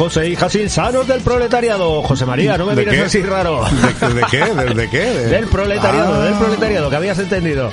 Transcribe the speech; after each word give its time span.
Hola, 0.00 0.06
hijos 0.06 0.16
e 0.18 0.28
hijas 0.28 0.54
insanos 0.54 1.06
del 1.08 1.20
proletariado. 1.22 2.02
José 2.02 2.24
María, 2.24 2.56
no 2.56 2.66
me 2.66 2.74
¿De 2.74 2.82
mires 2.84 2.94
qué? 2.98 3.04
así 3.06 3.22
raro. 3.22 3.64
¿De, 3.64 4.14
de 4.14 4.22
qué? 4.30 4.44
¿De, 4.54 4.74
de 4.74 4.88
qué? 4.90 4.98
De- 5.04 5.26
Del 5.28 5.46
proletariado, 5.46 6.14
Ah, 6.14 6.24
del 6.24 6.34
proletariado, 6.34 6.90
que 6.90 6.96
habías 6.96 7.18
entendido. 7.18 7.70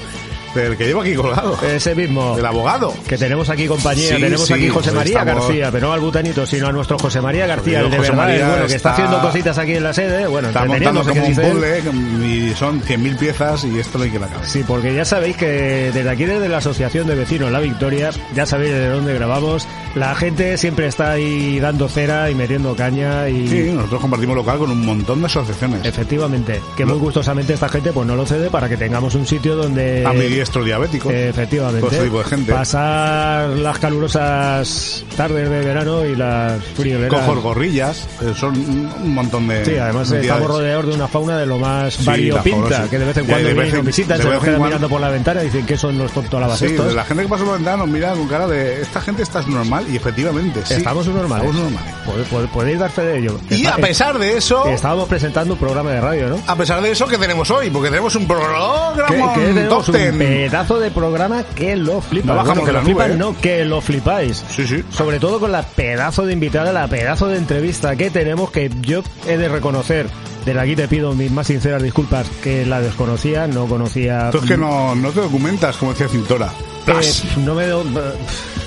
Del 0.56 0.78
que 0.78 0.86
llevo 0.86 1.02
aquí 1.02 1.14
colgado. 1.16 1.58
Ese 1.62 1.94
mismo. 1.96 2.36
Del 2.36 2.46
abogado. 2.46 2.94
Que 3.08 3.18
tenemos 3.18 3.50
aquí 3.50 3.68
compañía, 3.68 4.16
Sí, 4.16 4.22
tenemos 4.22 4.48
sí, 4.48 4.54
aquí 4.54 4.70
José 4.70 4.92
María 4.92 5.20
estamos- 5.20 5.44
García, 5.46 5.70
pero 5.72 5.88
no 5.88 5.94
al 5.94 6.00
butanito, 6.00 6.46
sino 6.46 6.68
a 6.68 6.72
nuestro 6.72 6.98
José 6.98 7.22
María 7.22 7.46
García, 7.46 7.82
el 7.82 7.92
de 7.92 7.98
José 7.98 8.10
verdad, 8.12 8.24
María 8.26 8.40
el 8.42 8.50
bueno, 8.50 8.66
que 8.68 8.76
está 8.76 8.76
está- 8.76 8.92
haciendo 8.94 9.22
cositas 9.22 9.58
aquí 9.58 9.74
en 9.74 9.84
la 9.84 9.94
sede, 9.94 10.28
bueno, 10.28 10.48
Está 10.48 10.66
montando 10.66 11.04
como 11.04 11.26
un 11.26 11.36
puzzle 11.36 11.82
y 12.26 12.54
son 12.56 12.82
100.000 12.82 13.18
piezas 13.18 13.64
y 13.66 13.78
esto 13.80 13.98
no 13.98 14.06
hay 14.06 14.12
que 14.12 14.20
la 14.20 14.28
cabeza. 14.28 14.50
Sí, 14.50 14.64
porque 14.66 14.94
ya 14.96 15.06
sabéis 15.06 15.38
que 15.38 15.92
desde 15.94 16.10
aquí, 16.10 16.26
desde 16.26 16.48
la 16.50 16.58
Asociación 16.58 17.08
de 17.08 17.16
Vecinos 17.16 17.52
La 17.52 17.60
Victoria, 17.60 18.12
ya 18.34 18.46
sabéis 18.46 18.72
de 18.72 18.88
dónde 18.90 19.14
grabamos, 19.14 19.68
la 19.96 20.16
gente 20.16 20.58
siempre 20.58 20.88
está 20.88 21.12
ahí 21.12 21.60
dando 21.60 21.88
cera 21.90 22.30
y 22.30 22.36
metiendo 22.36 22.76
caña 22.76 23.28
y... 23.30 23.48
Sí, 23.48 23.72
nosotros 23.74 24.02
compartimos 24.02 24.36
local 24.36 24.58
con 24.60 24.72
un 24.72 24.86
montón 24.86 25.20
de 25.22 25.28
asociaciones. 25.28 25.86
Efectivamente, 25.86 26.62
que 26.78 26.86
muy 26.86 26.98
gustosamente 26.98 27.54
esta 27.54 27.70
gente 27.70 27.92
pues 27.92 28.08
no 28.08 28.16
lo 28.16 28.26
cede 28.26 28.50
para 28.50 28.70
que 28.70 28.78
tengamos 28.78 29.16
un 29.16 29.26
sitio 29.26 29.56
donde... 29.56 30.04
A 30.46 30.48
mi 30.48 30.52
diestro 30.52 30.64
diabético. 30.64 31.10
Efectivamente. 31.12 31.82
Todo 31.82 31.92
ese 31.92 32.04
tipo 32.04 32.20
de 32.20 32.24
gente. 32.26 32.52
Pasar 32.54 33.50
las 33.50 33.80
calurosas 33.80 35.04
tardes 35.18 35.50
de 35.50 35.60
verano 35.62 36.06
y 36.06 36.16
las 36.16 36.64
frioleras. 36.64 37.10
Con 37.14 37.26
jorgorrillas. 37.26 38.08
eh, 38.22 38.34
Son 38.38 38.56
un 38.56 39.14
montón 39.14 39.48
de. 39.48 39.66
Sí, 39.66 39.78
además 39.78 40.12
entidades. 40.12 40.26
estamos 40.42 40.48
rodeados 40.48 40.88
de 40.88 40.94
una 40.94 41.08
fauna 41.08 41.38
de 41.38 41.46
lo 41.46 41.58
más 41.58 41.94
Sí, 41.96 42.06
variopinta, 42.06 42.88
que 42.90 43.00
de 43.00 43.06
vez 43.06 43.18
en 43.18 43.26
cuando 43.26 43.48
vienen 43.54 43.74
nos 43.76 43.86
visitan, 43.86 44.18
se 44.22 44.30
nos 44.30 44.44
quedan 44.44 44.62
mirando 44.62 44.90
por 44.90 45.02
la 45.02 45.10
ventana 45.10 45.42
y 45.42 45.46
dicen 45.46 45.66
que 45.66 45.78
son 45.78 45.98
los 45.98 46.12
tontolabas 46.12 46.60
Sí, 46.60 46.66
estos. 46.66 46.94
la 46.94 47.04
gente 47.06 47.24
que 47.24 47.30
pasa 47.30 47.44
por 47.44 47.54
la 47.54 47.58
ventana 47.58 47.78
nos 47.78 47.88
mira 47.88 48.14
con 48.14 48.28
cara 48.28 48.48
de 48.48 48.82
esta 48.82 49.02
gente 49.02 49.24
está 49.24 49.42
normal 49.44 49.86
y 49.92 49.96
efectivamente 49.96 50.62
sí. 50.66 50.76
Estamos 50.76 51.08
normales. 51.08 51.48
Estamos 51.50 51.72
normales. 51.72 52.50
Podéis 52.54 52.80
dar 52.80 52.92
fe 52.92 53.02
de 53.04 53.18
ello. 53.20 53.40
Y 53.50 53.66
a 53.66 53.76
pesar 53.78 54.18
de 54.20 54.38
eso, 54.38 54.68
Estábamos 54.68 55.08
presentando 55.08 55.54
un 55.54 55.60
programa 55.60 55.92
de 55.92 56.02
radio, 56.02 56.30
¿no? 56.30 56.40
a 56.46 56.56
pesar 56.56 56.82
de 56.82 56.92
eso, 56.92 57.08
¿qué 57.08 57.18
tenemos 57.18 57.50
hoy? 57.52 57.70
Porque 57.70 57.90
tenemos 57.90 58.16
un 58.16 58.28
programa 58.28 58.94
Que, 59.08 59.16
que 59.16 59.48
tenemos 59.54 59.86
top 59.86 59.96
un 59.96 60.02
10. 60.02 60.14
Pedazo 60.36 60.80
de 60.80 60.92
programa 60.92 61.44
que 61.44 61.76
lo 61.76 62.02
flipa. 62.02 62.28
No 62.28 62.36
bajamos 62.36 62.60
que 62.60 62.66
de 62.68 62.74
la 62.74 62.80
lo 62.80 62.86
flipan, 62.86 63.08
nube, 63.10 63.16
¿eh? 63.16 63.18
no, 63.18 63.42
que 63.42 63.66
lo 63.66 63.82
flipáis. 63.82 64.44
Sí, 64.50 64.68
sí. 64.68 64.84
Sobre 64.90 65.20
todo 65.20 65.40
con 65.40 65.52
la 65.52 65.64
pedazo 65.64 66.26
de 66.26 66.34
invitada, 66.34 66.72
la 66.74 66.88
pedazo 66.88 67.28
de 67.28 67.38
entrevista 67.38 67.96
que 67.96 68.10
tenemos, 68.10 68.52
que 68.52 68.70
yo 68.82 69.02
he 69.28 69.38
de 69.38 69.48
reconocer. 69.50 70.08
Desde 70.46 70.60
aquí 70.60 70.76
te 70.76 70.88
pido 70.88 71.14
mis 71.16 71.32
más 71.32 71.48
sinceras 71.48 71.82
disculpas, 71.82 72.28
que 72.44 72.66
la 72.68 72.80
desconocía, 72.80 73.48
no 73.48 73.66
conocía... 73.66 74.30
Tú 74.32 74.38
es 74.38 74.44
que 74.46 74.58
no, 74.58 74.94
no 74.94 75.10
te 75.12 75.22
documentas, 75.22 75.76
como 75.78 75.92
decía 75.94 76.08
Cintora. 76.08 76.52
Eh, 76.86 77.12
no 77.38 77.56
me 77.56 77.66
do... 77.66 77.84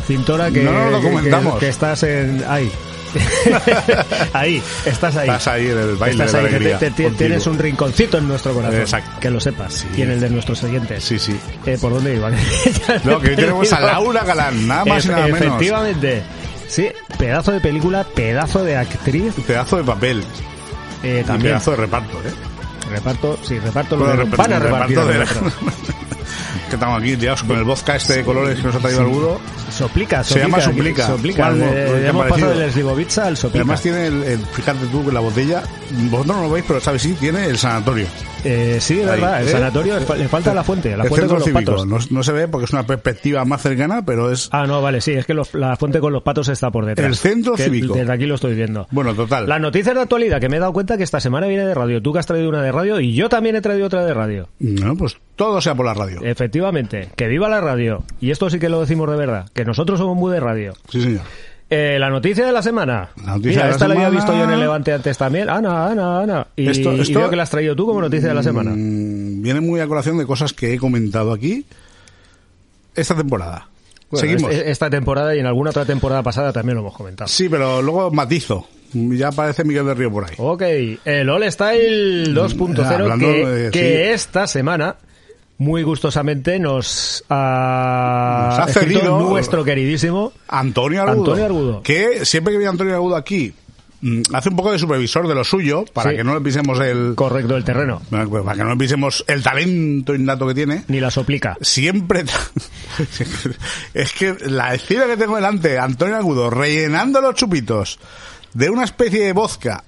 Cintora 0.06 0.50
que, 0.50 0.62
No 0.64 0.90
lo 0.90 1.00
que- 1.00 1.08
comentamos. 1.08 1.54
que, 1.54 1.60
que 1.60 1.68
estás 1.68 2.02
en... 2.02 2.42
Ahí. 2.48 2.68
ahí, 4.32 4.62
estás 4.84 5.16
ahí. 5.16 5.28
Estás 5.28 5.48
ahí 5.48 5.66
en 5.70 5.78
el 5.78 5.96
baile 5.96 6.24
Estás 6.24 6.32
de 6.32 6.38
la 6.42 6.44
ahí, 6.44 6.50
que 6.50 6.56
alegría. 6.56 6.78
te- 6.78 6.86
te- 6.90 7.02
contigo. 7.04 7.18
tienes 7.18 7.46
un 7.46 7.58
rinconcito 7.58 8.18
en 8.18 8.28
nuestro 8.28 8.52
corazón. 8.54 8.80
Exacto. 8.80 9.10
Que 9.20 9.30
lo 9.30 9.40
sepas. 9.40 9.72
Sí. 9.74 9.86
Y 9.96 10.02
en 10.02 10.10
el 10.12 10.20
de 10.20 10.30
nuestros 10.30 10.62
oyentes. 10.64 11.04
Sí, 11.04 11.18
sí. 11.18 11.38
Eh, 11.66 11.78
¿Por 11.80 11.92
dónde 11.94 12.14
iban? 12.14 12.34
No, 13.04 13.20
que 13.20 13.30
hoy 13.30 13.36
tenemos 13.36 13.72
a. 13.72 13.80
Laura 13.80 14.24
Galán, 14.24 14.66
nada 14.68 14.84
más 14.84 15.04
y 15.04 15.08
nada 15.08 15.24
menos. 15.26 15.40
Efectivamente. 15.42 16.22
Sí, 16.68 16.88
pedazo 17.18 17.52
de 17.52 17.60
película, 17.60 18.04
pedazo 18.14 18.62
de 18.64 18.76
actriz. 18.76 19.32
Pedazo 19.46 19.78
de 19.78 19.84
papel. 19.84 20.22
Eh, 21.02 21.20
Y 21.22 21.26
también. 21.26 21.52
pedazo 21.52 21.70
de 21.72 21.76
reparto, 21.78 22.18
¿eh? 22.18 22.32
Reparto, 22.90 23.38
sí, 23.46 23.58
reparto 23.58 23.96
lo 23.96 24.06
de- 24.06 24.24
van 24.24 24.52
a 24.52 24.58
repartir 24.58 24.98
reparto 24.98 25.06
de-. 25.06 25.18
que 26.68 26.76
estamos 26.76 27.00
aquí 27.00 27.16
liados 27.16 27.42
con 27.42 27.56
el 27.58 27.64
vodka 27.64 27.96
este 27.96 28.14
de 28.18 28.24
colores 28.24 28.56
que 28.58 28.62
nos 28.66 28.74
ha 28.74 28.78
traído 28.78 29.00
Alguno. 29.00 29.38
Soplica, 29.76 30.22
Se 30.24 30.38
llama 30.38 30.60
soplica. 30.60 31.06
Soplica. 31.06 31.46
Soplica. 31.46 31.48
Bueno, 31.50 31.64
Eh, 31.66 31.86
pues, 31.88 32.00
¿qué 32.02 32.08
hemos 32.08 32.26
pasado 32.28 32.58
del 32.58 32.72
Slivovitza 32.72 33.26
al 33.26 33.36
soplica. 33.36 33.62
además 33.62 33.82
tiene 33.82 34.06
el, 34.06 34.22
el- 34.24 34.46
fíjate 34.46 34.86
tú 34.90 35.04
que 35.04 35.12
la 35.12 35.20
botella, 35.20 35.62
vosotros 36.10 36.36
no 36.36 36.42
lo 36.42 36.50
veis, 36.50 36.64
pero 36.66 36.80
sabes 36.80 37.02
sí, 37.02 37.14
tiene 37.18 37.46
el 37.46 37.58
sanatorio. 37.58 38.06
Eh, 38.44 38.78
sí, 38.80 39.00
es 39.00 39.06
verdad, 39.06 39.42
el 39.42 39.48
¿eh? 39.48 39.50
sanatorio, 39.50 39.98
le 39.98 40.06
fa- 40.06 40.16
le 40.16 40.28
falta 40.28 40.54
la 40.54 40.62
fuente, 40.62 40.96
la 40.96 41.02
el 41.04 41.08
fuente 41.08 41.26
con 41.26 41.36
centro 41.36 41.36
los 41.38 41.44
cívico. 41.44 41.72
patos. 41.88 42.08
No, 42.10 42.16
no 42.16 42.22
se 42.22 42.32
ve 42.32 42.46
porque 42.48 42.64
es 42.66 42.72
una 42.72 42.86
perspectiva 42.86 43.44
más 43.44 43.60
cercana, 43.62 44.04
pero 44.04 44.30
es 44.30 44.48
Ah, 44.52 44.66
no, 44.66 44.80
vale, 44.80 45.00
sí, 45.00 45.12
es 45.12 45.26
que 45.26 45.34
los- 45.34 45.54
la 45.54 45.76
fuente 45.76 45.98
con 46.00 46.12
los 46.12 46.22
patos 46.22 46.48
está 46.48 46.70
por 46.70 46.86
detrás. 46.86 47.06
El 47.06 47.16
centro 47.16 47.54
Que 47.54 47.64
cívico. 47.64 47.94
Desde 47.94 48.12
aquí 48.12 48.26
lo 48.26 48.36
estoy 48.36 48.54
viendo. 48.54 48.86
bueno, 48.90 49.14
total. 49.14 49.48
Las 49.48 49.60
noticias 49.60 49.94
de 49.94 50.02
actualidad, 50.02 50.40
que 50.40 50.48
me 50.48 50.56
he 50.56 50.60
dado 50.60 50.72
cuenta 50.72 50.96
que 50.96 51.02
esta 51.04 51.20
semana 51.20 51.46
viene 51.48 51.66
de 51.66 51.74
radio. 51.74 52.00
Tú 52.00 52.12
que 52.12 52.20
has 52.20 52.26
traído 52.26 52.48
una 52.48 52.62
de 52.62 52.70
radio 52.72 53.00
y 53.00 53.12
yo 53.14 53.28
también 53.28 53.56
he 53.56 53.60
traído 53.60 53.86
otra 53.86 54.04
de 54.04 54.14
radio. 54.14 54.48
No, 54.60 54.96
pues 54.96 55.16
todo 55.36 55.60
sea 55.60 55.74
por 55.74 55.86
la 55.86 55.94
radio. 55.94 56.20
Efectivamente, 56.22 57.08
que 57.16 57.26
viva 57.28 57.48
la 57.48 57.60
radio. 57.60 58.04
Y 58.20 58.30
esto 58.30 58.48
sí 58.50 58.58
que 58.58 58.68
lo 58.68 58.80
decimos 58.80 59.10
de 59.10 59.16
verdad, 59.16 59.46
que 59.52 59.64
nosotros 59.64 59.98
somos 59.98 60.16
muy 60.16 60.32
de 60.32 60.40
radio. 60.40 60.74
Sí, 60.88 61.00
señor. 61.02 61.22
Eh, 61.70 61.98
la 62.00 62.08
noticia 62.08 62.46
de 62.46 62.52
la 62.52 62.62
semana. 62.62 63.10
La 63.24 63.32
noticia 63.36 63.50
Mira, 63.50 63.62
de 63.64 63.68
la 63.68 63.72
esta 63.74 63.88
la 63.88 63.94
había 63.94 64.08
visto 64.10 64.32
yo 64.36 64.44
en 64.44 64.50
el 64.50 64.60
Levante 64.60 64.92
antes 64.92 65.18
también. 65.18 65.50
Ana, 65.50 65.88
Ana, 65.88 66.20
Ana. 66.22 66.46
Y, 66.56 66.66
Esto- 66.68 66.94
y 66.96 67.00
esto- 67.00 67.18
veo 67.18 67.28
que 67.30 67.36
la 67.36 67.42
has 67.42 67.50
traído 67.50 67.76
tú 67.76 67.84
como 67.86 68.00
noticia 68.00 68.28
de 68.30 68.34
la 68.34 68.42
semana. 68.42 68.70
Mm, 68.74 69.42
viene 69.42 69.60
muy 69.60 69.78
a 69.80 69.86
colación 69.86 70.16
de 70.16 70.24
cosas 70.24 70.52
que 70.54 70.72
he 70.72 70.78
comentado 70.78 71.30
aquí 71.32 71.66
esta 72.94 73.14
temporada. 73.14 73.68
Bueno, 74.10 74.26
Seguimos. 74.26 74.50
es- 74.54 74.66
Esta 74.66 74.88
temporada 74.88 75.36
y 75.36 75.40
en 75.40 75.46
alguna 75.46 75.68
otra 75.70 75.84
temporada 75.84 76.22
pasada 76.22 76.52
también 76.52 76.76
lo 76.76 76.80
hemos 76.80 76.94
comentado. 76.96 77.28
Sí, 77.28 77.48
pero 77.50 77.82
luego 77.82 78.10
matizo. 78.10 78.66
Ya 78.94 79.28
aparece 79.28 79.64
Miguel 79.64 79.84
de 79.84 79.92
Río 79.92 80.10
por 80.10 80.24
ahí. 80.24 80.34
Ok, 80.38 80.62
el 81.04 81.28
All 81.28 81.52
Style 81.52 82.32
2.0 82.32 83.16
Mm, 83.16 83.20
que, 83.20 83.26
de- 83.46 83.70
que 83.70 83.78
sí. 83.80 84.12
esta 84.14 84.46
semana 84.46 84.96
muy 85.58 85.82
gustosamente 85.82 86.58
nos 86.58 87.24
ha, 87.28 88.56
Nos 88.58 88.58
ha 88.60 88.72
cedido- 88.80 89.20
nuestro 89.28 89.64
queridísimo 89.64 90.32
Antonio 90.48 91.02
Argudo. 91.02 91.20
Antonio 91.32 91.44
Argudo. 91.44 91.82
Que 91.82 92.24
siempre 92.24 92.52
que 92.52 92.58
viene 92.58 92.70
Antonio 92.70 92.94
Argudo 92.94 93.16
aquí, 93.16 93.52
mm, 94.00 94.22
hace 94.34 94.48
un 94.50 94.56
poco 94.56 94.70
de 94.70 94.78
supervisor 94.78 95.26
de 95.26 95.34
lo 95.34 95.42
suyo, 95.42 95.84
para 95.92 96.10
Sí. 96.10 96.16
que 96.16 96.22
no 96.24 96.32
le 96.34 96.40
pisemos 96.40 96.78
el. 96.80 97.14
correcto 97.16 97.54
del 97.54 97.64
terreno, 97.64 98.00
pues 98.08 98.44
Para 98.44 98.56
que 98.56 98.62
no 98.64 98.70
le 98.70 98.76
pisemos 98.76 99.24
el 99.26 99.42
talento 99.42 100.14
innato 100.14 100.46
que 100.46 100.54
tiene. 100.54 100.84
ni 100.86 101.00
la 101.00 101.10
soplica. 101.10 101.56
Siempre. 101.60 102.24
es 103.94 104.12
que 104.12 104.36
la 104.46 104.74
escena 104.74 105.06
que 105.06 105.16
tengo 105.16 105.36
delante, 105.36 105.78
Antonio 105.78 106.16
Agudo, 106.16 106.50
rellenando 106.50 107.20
los 107.20 107.34
chupitos 107.34 107.98
de 108.54 108.70
una 108.70 108.84
especie 108.84 109.24
de 109.24 109.32
vodka. 109.32 109.82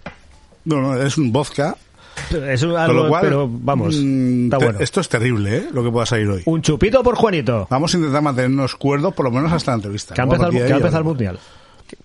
No, 0.65 0.81
no, 0.81 1.01
es 1.01 1.17
un 1.17 1.33
vodka. 1.33 1.77
Es 2.49 2.65
Con 2.65 2.77
algo, 2.77 3.03
lo 3.05 3.09
cual. 3.09 3.23
pero 3.23 3.49
vamos, 3.51 3.97
mm, 3.97 4.45
está 4.45 4.59
bueno. 4.59 4.79
Esto 4.81 5.01
es 5.01 5.09
terrible, 5.09 5.57
¿eh? 5.57 5.65
Lo 5.73 5.83
que 5.85 5.91
pueda 5.91 6.07
salir 6.07 6.29
hoy. 6.29 6.43
Un 6.47 6.63
chupito 6.63 7.03
por 7.03 7.15
Juanito, 7.17 7.67
Vamos 7.71 7.95
a 7.95 7.97
intentar 7.99 8.23
mantenernos 8.23 8.75
cuerdos, 8.77 9.15
por 9.15 9.25
lo 9.27 9.31
menos 9.31 9.53
hasta 9.53 9.73
la 9.73 9.77
entrevista. 9.77 10.15
que 10.15 10.21
ha 10.21 10.25
empezado, 10.25 10.51
el- 10.51 10.85
el 10.97 11.05
mundial. 11.05 11.39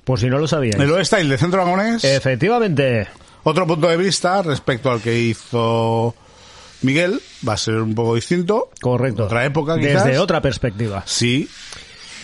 Por 0.04 0.20
si 0.20 0.28
no 0.30 0.38
lo 0.40 0.48
sabíais. 0.48 0.80
El 0.80 1.06
Style 1.06 1.30
de 1.30 1.38
Centro 1.38 1.62
Aragonés. 1.62 2.04
Efectivamente. 2.04 3.08
Otro 3.44 3.68
punto 3.68 3.88
de 3.88 3.98
vista 3.98 4.42
respecto 4.42 4.92
al 4.92 5.00
que 5.02 5.20
hizo 5.20 6.16
Miguel 6.82 7.20
va 7.48 7.54
a 7.54 7.58
ser 7.58 7.76
un 7.76 7.94
poco 7.94 8.16
distinto. 8.16 8.70
Correcto. 8.82 9.26
Otra 9.26 9.46
época, 9.46 9.78
quizás. 9.78 10.06
Desde 10.06 10.20
otra 10.20 10.42
perspectiva. 10.42 11.04
Sí, 11.06 11.48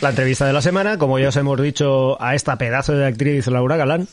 La 0.01 0.09
entrevista 0.09 0.47
de 0.47 0.53
la 0.53 0.63
semana, 0.63 0.97
como 0.97 1.19
ya 1.19 1.29
os 1.29 1.35
hemos 1.37 1.61
dicho, 1.61 2.19
a 2.19 2.33
esta 2.33 2.57
pedazo 2.57 2.93
de 2.93 3.05
actriz 3.05 3.45
Laura 3.45 3.77
Galán. 3.77 4.07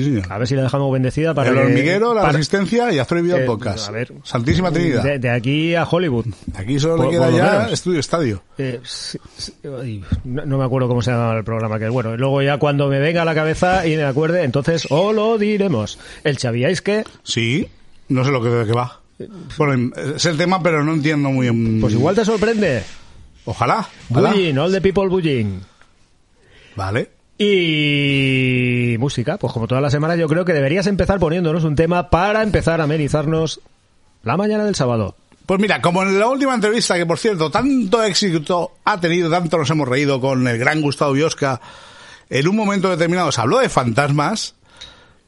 Sí 0.00 0.04
Sí, 0.04 0.10
señor. 0.14 0.32
A 0.32 0.38
ver 0.38 0.46
si 0.48 0.54
la 0.54 0.62
dejamos 0.62 0.92
bendecida 0.92 1.34
para 1.34 1.48
el 1.50 1.54
que- 1.56 1.60
hormiguero, 1.62 2.14
la 2.14 2.20
para- 2.22 2.32
resistencia 2.34 2.92
y 2.92 2.98
y 2.98 3.22
Vida 3.22 3.38
Eh, 3.40 3.44
Podcast. 3.46 3.88
a 3.88 3.92
ver. 3.92 4.12
Santísima 4.24 4.70
Trinidad. 4.70 5.02
De, 5.02 5.18
de 5.18 5.30
aquí 5.30 5.74
a 5.74 5.84
Hollywood. 5.84 6.26
Aquí 6.54 6.78
solo 6.78 7.04
le 7.04 7.10
queda 7.10 7.30
ya 7.30 7.68
estudio 7.70 8.00
estadio. 8.00 8.42
Eh, 8.58 8.80
sí, 8.84 9.18
sí, 9.36 9.52
ay, 9.80 10.04
no, 10.24 10.44
no 10.46 10.58
me 10.58 10.64
acuerdo 10.64 10.88
cómo 10.88 11.02
se 11.02 11.10
llama 11.10 11.34
el 11.36 11.44
programa, 11.44 11.78
que 11.78 11.88
bueno, 11.88 12.16
luego 12.16 12.42
ya 12.42 12.58
cuando 12.58 12.88
me 12.88 12.98
venga 12.98 13.22
a 13.22 13.24
la 13.24 13.34
cabeza 13.34 13.86
y 13.86 13.96
me 13.96 14.04
acuerde, 14.04 14.44
entonces 14.44 14.86
o 14.90 15.12
lo 15.12 15.38
diremos. 15.38 15.98
El 16.24 16.38
sabíais 16.38 16.82
que, 16.82 17.04
Sí, 17.22 17.68
no 18.08 18.24
sé 18.24 18.30
lo 18.30 18.42
que 18.42 18.48
de 18.50 18.66
qué 18.66 18.72
va. 18.72 19.00
Bueno, 19.56 19.92
es 20.14 20.26
el 20.26 20.36
tema, 20.36 20.62
pero 20.62 20.84
no 20.84 20.92
entiendo 20.92 21.30
muy 21.30 21.48
bien. 21.50 21.80
pues 21.80 21.94
igual 21.94 22.14
te 22.14 22.24
sorprende. 22.24 22.82
Ojalá. 23.46 23.88
ojalá. 24.10 24.30
Bullying, 24.32 24.56
all 24.58 24.70
the 24.72 24.80
people 24.80 25.08
bullying. 25.08 25.60
Vale. 26.76 27.08
Y 27.38 28.96
música, 28.98 29.36
pues 29.36 29.52
como 29.52 29.66
toda 29.66 29.80
la 29.80 29.90
semana 29.90 30.16
yo 30.16 30.26
creo 30.26 30.44
que 30.44 30.54
deberías 30.54 30.86
empezar 30.86 31.18
poniéndonos 31.18 31.64
un 31.64 31.76
tema 31.76 32.08
para 32.08 32.42
empezar 32.42 32.80
a 32.80 32.84
amenizarnos 32.84 33.60
la 34.22 34.36
mañana 34.36 34.64
del 34.64 34.74
sábado. 34.74 35.14
Pues 35.44 35.60
mira, 35.60 35.80
como 35.80 36.02
en 36.02 36.18
la 36.18 36.26
última 36.26 36.54
entrevista, 36.54 36.96
que 36.96 37.06
por 37.06 37.18
cierto, 37.18 37.50
tanto 37.50 38.02
éxito 38.02 38.72
ha 38.84 38.98
tenido, 39.00 39.30
tanto 39.30 39.58
nos 39.58 39.70
hemos 39.70 39.88
reído 39.88 40.20
con 40.20 40.48
el 40.48 40.58
gran 40.58 40.80
Gustavo 40.80 41.12
Biosca, 41.12 41.60
en 42.30 42.48
un 42.48 42.56
momento 42.56 42.90
determinado 42.90 43.30
se 43.30 43.40
habló 43.40 43.58
de 43.58 43.68
fantasmas, 43.68 44.56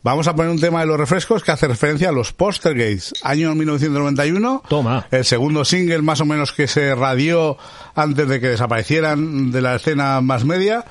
vamos 0.03 0.27
a 0.27 0.35
poner 0.35 0.51
un 0.51 0.59
tema 0.59 0.81
de 0.81 0.87
los 0.87 0.99
refrescos 0.99 1.45
que 1.45 1.53
hace 1.53 1.69
referencia 1.69 2.09
a 2.09 2.13
los 2.13 2.33
Postergates, 2.33 3.15
año 3.23 3.55
1991. 3.55 4.65
Toma. 4.69 5.07
El 5.13 5.25
segundo 5.25 5.65
single 5.65 6.03
más 6.03 6.21
o 6.21 6.25
menos 6.25 6.53
que 6.53 6.67
se 6.67 6.95
radió 6.97 7.57
antes 7.95 8.27
de 8.27 8.41
que 8.41 8.49
desaparecieran 8.49 9.53
de 9.53 9.61
la 9.61 9.77
escena 9.77 10.21
más 10.21 10.45
media. 10.45 10.85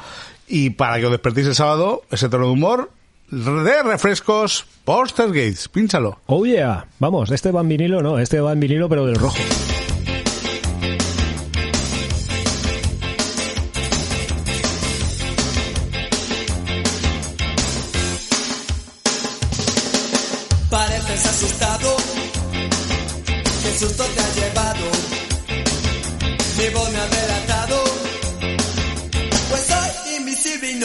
Y 0.47 0.71
para 0.71 0.97
que 0.99 1.05
os 1.05 1.11
despertéis 1.11 1.47
el 1.47 1.55
sábado, 1.55 2.03
ese 2.09 2.29
tono 2.29 2.45
de 2.45 2.51
humor 2.51 2.91
de 3.29 3.83
refrescos 3.83 4.65
Postergates. 4.85 5.67
Pínchalo. 5.67 6.19
Oh 6.27 6.45
yeah, 6.45 6.88
vamos, 6.99 7.31
este 7.31 7.51
va 7.51 7.61
vinilo, 7.63 8.01
no, 8.01 8.19
este 8.19 8.39
va 8.39 8.53
vinilo 8.53 8.88
pero 8.88 9.05
del 9.05 9.15
rojo. 9.15 9.35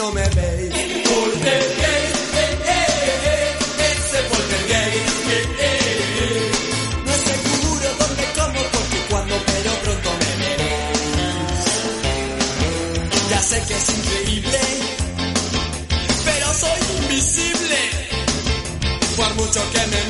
No 0.03 0.11
me 0.11 0.21
veis. 0.21 0.73
Poltergeist, 1.07 2.33
eh, 2.43 2.57
eh, 2.67 2.87
eh, 3.31 3.91
ese 3.91 4.19
poltergeist, 4.29 5.27
eh, 5.29 5.45
eh, 5.59 5.73
eh. 6.23 6.51
No 7.05 7.11
es 7.13 7.21
seguro 7.31 7.87
dónde, 7.99 8.25
cómo, 8.37 8.59
porque 8.75 8.99
cuando, 9.09 9.35
pero 9.51 9.71
pronto 9.83 10.09
me 10.21 10.31
veréis. 10.43 11.65
Ya 13.29 13.41
sé 13.49 13.57
que 13.67 13.75
es 13.81 13.87
increíble, 13.97 14.61
pero 16.25 16.47
soy 16.53 16.79
invisible. 16.99 17.79
Por 19.15 19.31
mucho 19.35 19.61
que 19.71 19.83
me 19.93 20.02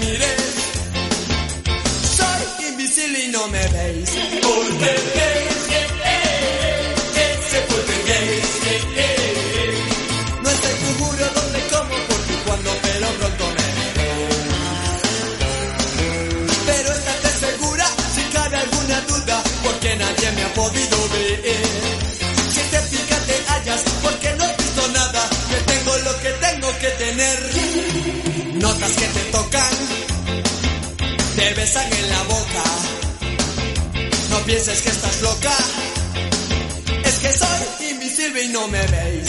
pienses 34.46 34.82
que 34.82 34.90
estás 34.90 35.22
loca, 35.22 35.56
es 37.06 37.16
que 37.20 37.32
soy 37.32 37.90
invisible 37.92 38.44
y 38.44 38.48
no 38.50 38.68
me 38.68 38.86
veis. 38.88 39.28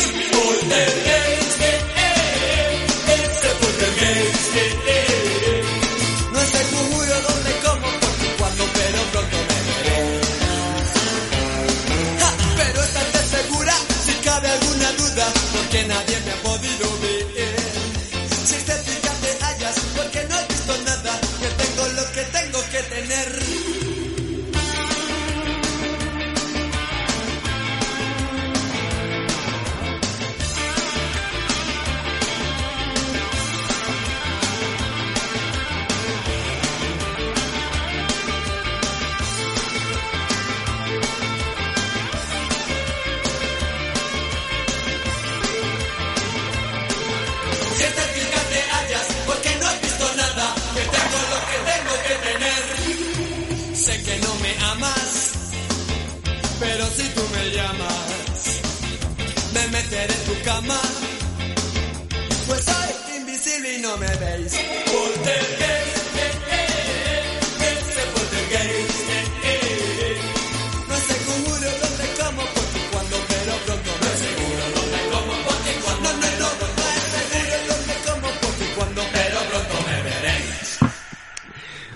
Me 57.45 57.51
llamas, 57.51 58.61
me 59.53 59.69
meteré 59.69 60.15
en 60.15 60.25
tu 60.25 60.43
cama. 60.45 60.81
Pues 62.47 62.65
soy 62.65 63.17
invisible 63.19 63.79
y 63.79 63.81
no 63.81 63.97
me 63.97 64.07
veis. 64.17 64.53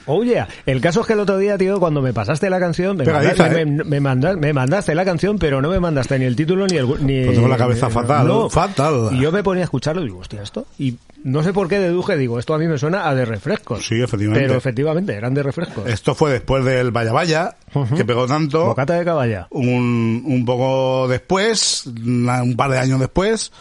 Oh 0.09 0.25
yeah, 0.25 0.49
el 0.67 0.81
caso 0.81 1.03
es 1.03 1.07
que 1.07 1.13
el 1.13 1.21
otro 1.21 1.39
día, 1.39 1.57
tío, 1.59 1.79
cuando 1.79 2.01
me 2.03 2.13
pasaste 2.13 2.49
la 2.51 2.59
canción, 2.59 2.97
me, 2.97 3.05
¿eh? 3.05 3.65
me, 3.67 3.85
me 3.85 4.01
manda- 4.01 4.35
me 4.37 4.53
mandaste 4.53 4.95
la 4.95 5.05
canción, 5.05 5.39
pero 5.39 5.61
no 5.63 5.69
me 5.71 5.79
mandaste 5.79 6.19
ni 6.19 6.25
el 6.25 6.35
título 6.35 6.67
ni 6.67 6.77
el... 6.77 6.87
Ni, 7.07 7.25
Pues 7.25 7.37
tengo 7.37 7.49
la 7.49 7.57
cabeza 7.59 7.91
fatal, 7.91 8.29
fatal. 8.51 9.11
Y 9.13 9.21
yo 9.21 9.31
me 9.31 9.43
ponía 9.43 9.63
a 9.63 9.65
escucharlo 9.65 10.01
y 10.03 10.07
digo, 10.07 10.19
hostia, 10.19 10.43
esto... 10.43 10.67
Y 10.79 10.97
no 11.25 11.43
sé 11.43 11.53
por 11.53 11.69
qué 11.69 11.79
deduje, 11.79 12.17
digo, 12.17 12.39
esto 12.39 12.55
a 12.55 12.59
mí 12.59 12.67
me 12.67 12.79
suena 12.79 13.09
a 13.09 13.15
de 13.15 13.25
refrescos. 13.25 13.87
Sí, 13.87 14.01
efectivamente. 14.01 14.47
Pero 14.47 14.57
efectivamente, 14.59 15.15
eran 15.15 15.35
de 15.35 15.43
refrescos. 15.43 15.87
Esto 15.87 16.15
fue 16.15 16.31
después 16.33 16.65
del 16.65 16.91
Vaya 16.91 17.13
Vaya, 17.13 17.57
que 17.97 18.05
pegó 18.05 18.27
tanto. 18.27 18.65
Bocata 18.67 18.95
de 18.95 19.05
caballa. 19.05 19.47
Un, 19.51 20.23
un 20.25 20.45
poco 20.47 21.07
después, 21.09 21.85
un 21.87 22.55
par 22.57 22.71
de 22.71 22.79
años 22.79 22.99
después, 23.01 23.53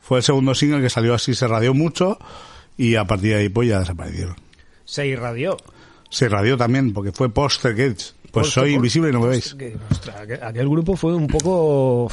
fue 0.00 0.18
el 0.18 0.24
segundo 0.24 0.54
single 0.54 0.80
que 0.82 0.90
salió 0.90 1.14
así, 1.14 1.34
se 1.34 1.46
radió 1.46 1.72
mucho 1.74 2.18
y 2.76 2.96
a 2.96 3.04
partir 3.04 3.34
de 3.34 3.40
ahí 3.40 3.48
pues 3.48 3.68
ya 3.68 3.78
desaparecieron. 3.78 4.34
Se 4.84 5.06
irradió. 5.06 5.56
Se 6.14 6.28
radió 6.28 6.56
también 6.56 6.92
porque 6.92 7.12
fue 7.12 7.28
Poster 7.28 7.72
Gates. 7.74 8.14
Pues 8.30 8.46
Poster- 8.48 8.62
soy 8.62 8.74
invisible 8.74 9.10
y 9.10 9.12
no 9.12 9.20
me 9.20 9.28
veis. 9.28 9.56
Ostras, 9.90 10.16
aquel, 10.16 10.42
aquel 10.42 10.68
grupo 10.68 10.96
fue 10.96 11.14
un 11.14 11.26
poco... 11.26 12.10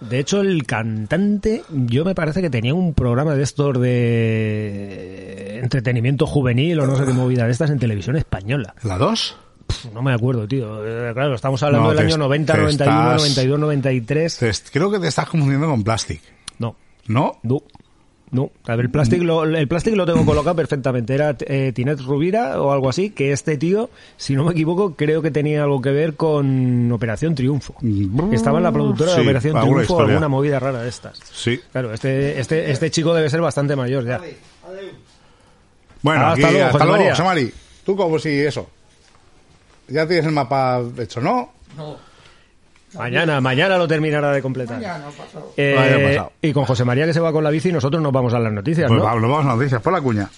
De 0.00 0.18
hecho, 0.18 0.40
el 0.40 0.64
cantante, 0.66 1.62
yo 1.70 2.04
me 2.04 2.14
parece 2.14 2.42
que 2.42 2.50
tenía 2.50 2.74
un 2.74 2.92
programa 2.92 3.36
de 3.36 3.42
estos 3.44 3.78
de 3.80 5.58
entretenimiento 5.62 6.26
juvenil 6.26 6.80
o 6.80 6.86
no 6.86 6.96
sé 6.96 7.04
qué 7.04 7.12
movida 7.12 7.44
de 7.46 7.52
estas 7.52 7.70
en 7.70 7.78
televisión 7.78 8.16
española. 8.16 8.74
¿La 8.82 8.98
2? 8.98 9.36
Pff, 9.66 9.92
No 9.94 10.02
me 10.02 10.12
acuerdo, 10.12 10.46
tío. 10.48 10.84
Eh, 10.84 11.12
Claro, 11.14 11.34
estamos 11.34 11.62
hablando 11.62 11.88
No, 11.88 11.90
del 11.94 12.00
año 12.00 12.08
est- 12.16 12.18
90, 12.18 12.52
te 12.52 12.58
91, 12.60 13.00
estás- 13.00 13.20
92, 13.20 13.58
93. 13.60 14.64
Creo 14.72 14.90
que 14.90 14.98
te 14.98 15.06
estás 15.08 15.28
confundiendo 15.28 15.68
con 15.68 15.84
Plastic. 15.84 16.20
No, 16.58 16.74
¿No? 17.06 17.38
no. 17.44 17.62
No, 18.32 18.50
a 18.66 18.76
ver, 18.76 18.86
el 18.86 18.90
plástico 18.90 19.24
lo, 19.24 19.44
el 19.44 19.68
plástico 19.68 19.94
lo 19.94 20.06
tengo 20.06 20.24
colocado 20.24 20.56
perfectamente. 20.56 21.12
Era 21.14 21.36
eh, 21.40 21.70
Tinet 21.74 22.00
Rubira 22.00 22.60
o 22.62 22.72
algo 22.72 22.88
así, 22.88 23.10
que 23.10 23.30
este 23.30 23.58
tío, 23.58 23.90
si 24.16 24.34
no 24.34 24.44
me 24.44 24.52
equivoco, 24.52 24.94
creo 24.96 25.20
que 25.20 25.30
tenía 25.30 25.62
algo 25.64 25.82
que 25.82 25.90
ver 25.90 26.14
con 26.16 26.90
Operación 26.90 27.34
Triunfo. 27.34 27.74
Que 27.80 28.34
estaba 28.34 28.56
en 28.56 28.64
la 28.64 28.72
productora 28.72 29.14
de 29.14 29.20
Operación 29.20 29.54
alguna 29.56 29.74
Triunfo 29.82 29.92
o 29.92 29.96
historia. 29.96 30.14
alguna 30.14 30.28
movida 30.28 30.58
rara 30.58 30.82
de 30.82 30.88
estas. 30.88 31.20
Sí. 31.30 31.60
Claro, 31.72 31.92
este, 31.92 32.40
este, 32.40 32.70
este 32.70 32.90
chico 32.90 33.12
debe 33.12 33.28
ser 33.28 33.42
bastante 33.42 33.76
mayor 33.76 34.06
ya. 34.06 34.18
Bueno, 36.00 36.22
Ah, 36.22 36.32
aquí, 36.32 36.42
hasta 36.42 36.52
luego, 36.52 36.66
hasta 36.66 36.78
luego, 36.78 36.92
María. 36.98 37.10
José 37.12 37.22
Mari. 37.22 37.52
Tú 37.84 37.96
como 37.96 38.18
si 38.18 38.30
eso. 38.30 38.66
Ya 39.88 40.06
tienes 40.06 40.24
el 40.24 40.32
mapa 40.32 40.80
hecho, 40.98 41.20
¿no? 41.20 41.52
Mañana, 42.94 43.40
mañana 43.40 43.78
lo 43.78 43.88
terminará 43.88 44.32
de 44.32 44.42
completar. 44.42 44.80
Eh, 45.56 45.74
Mañana 45.78 46.08
pasado. 46.08 46.32
y 46.42 46.52
con 46.52 46.64
José 46.64 46.84
María 46.84 47.06
que 47.06 47.14
se 47.14 47.20
va 47.20 47.32
con 47.32 47.42
la 47.44 47.50
bici, 47.50 47.72
nosotros 47.72 48.02
nos 48.02 48.12
vamos 48.12 48.34
a 48.34 48.38
las 48.38 48.52
noticias, 48.52 48.88
Pues 48.88 48.98
¿no? 49.00 49.04
vamos, 49.06 49.22
vamos 49.22 49.46
a 49.46 49.56
noticias, 49.56 49.80
por 49.80 49.92
la 49.92 50.00
cuña. 50.00 50.28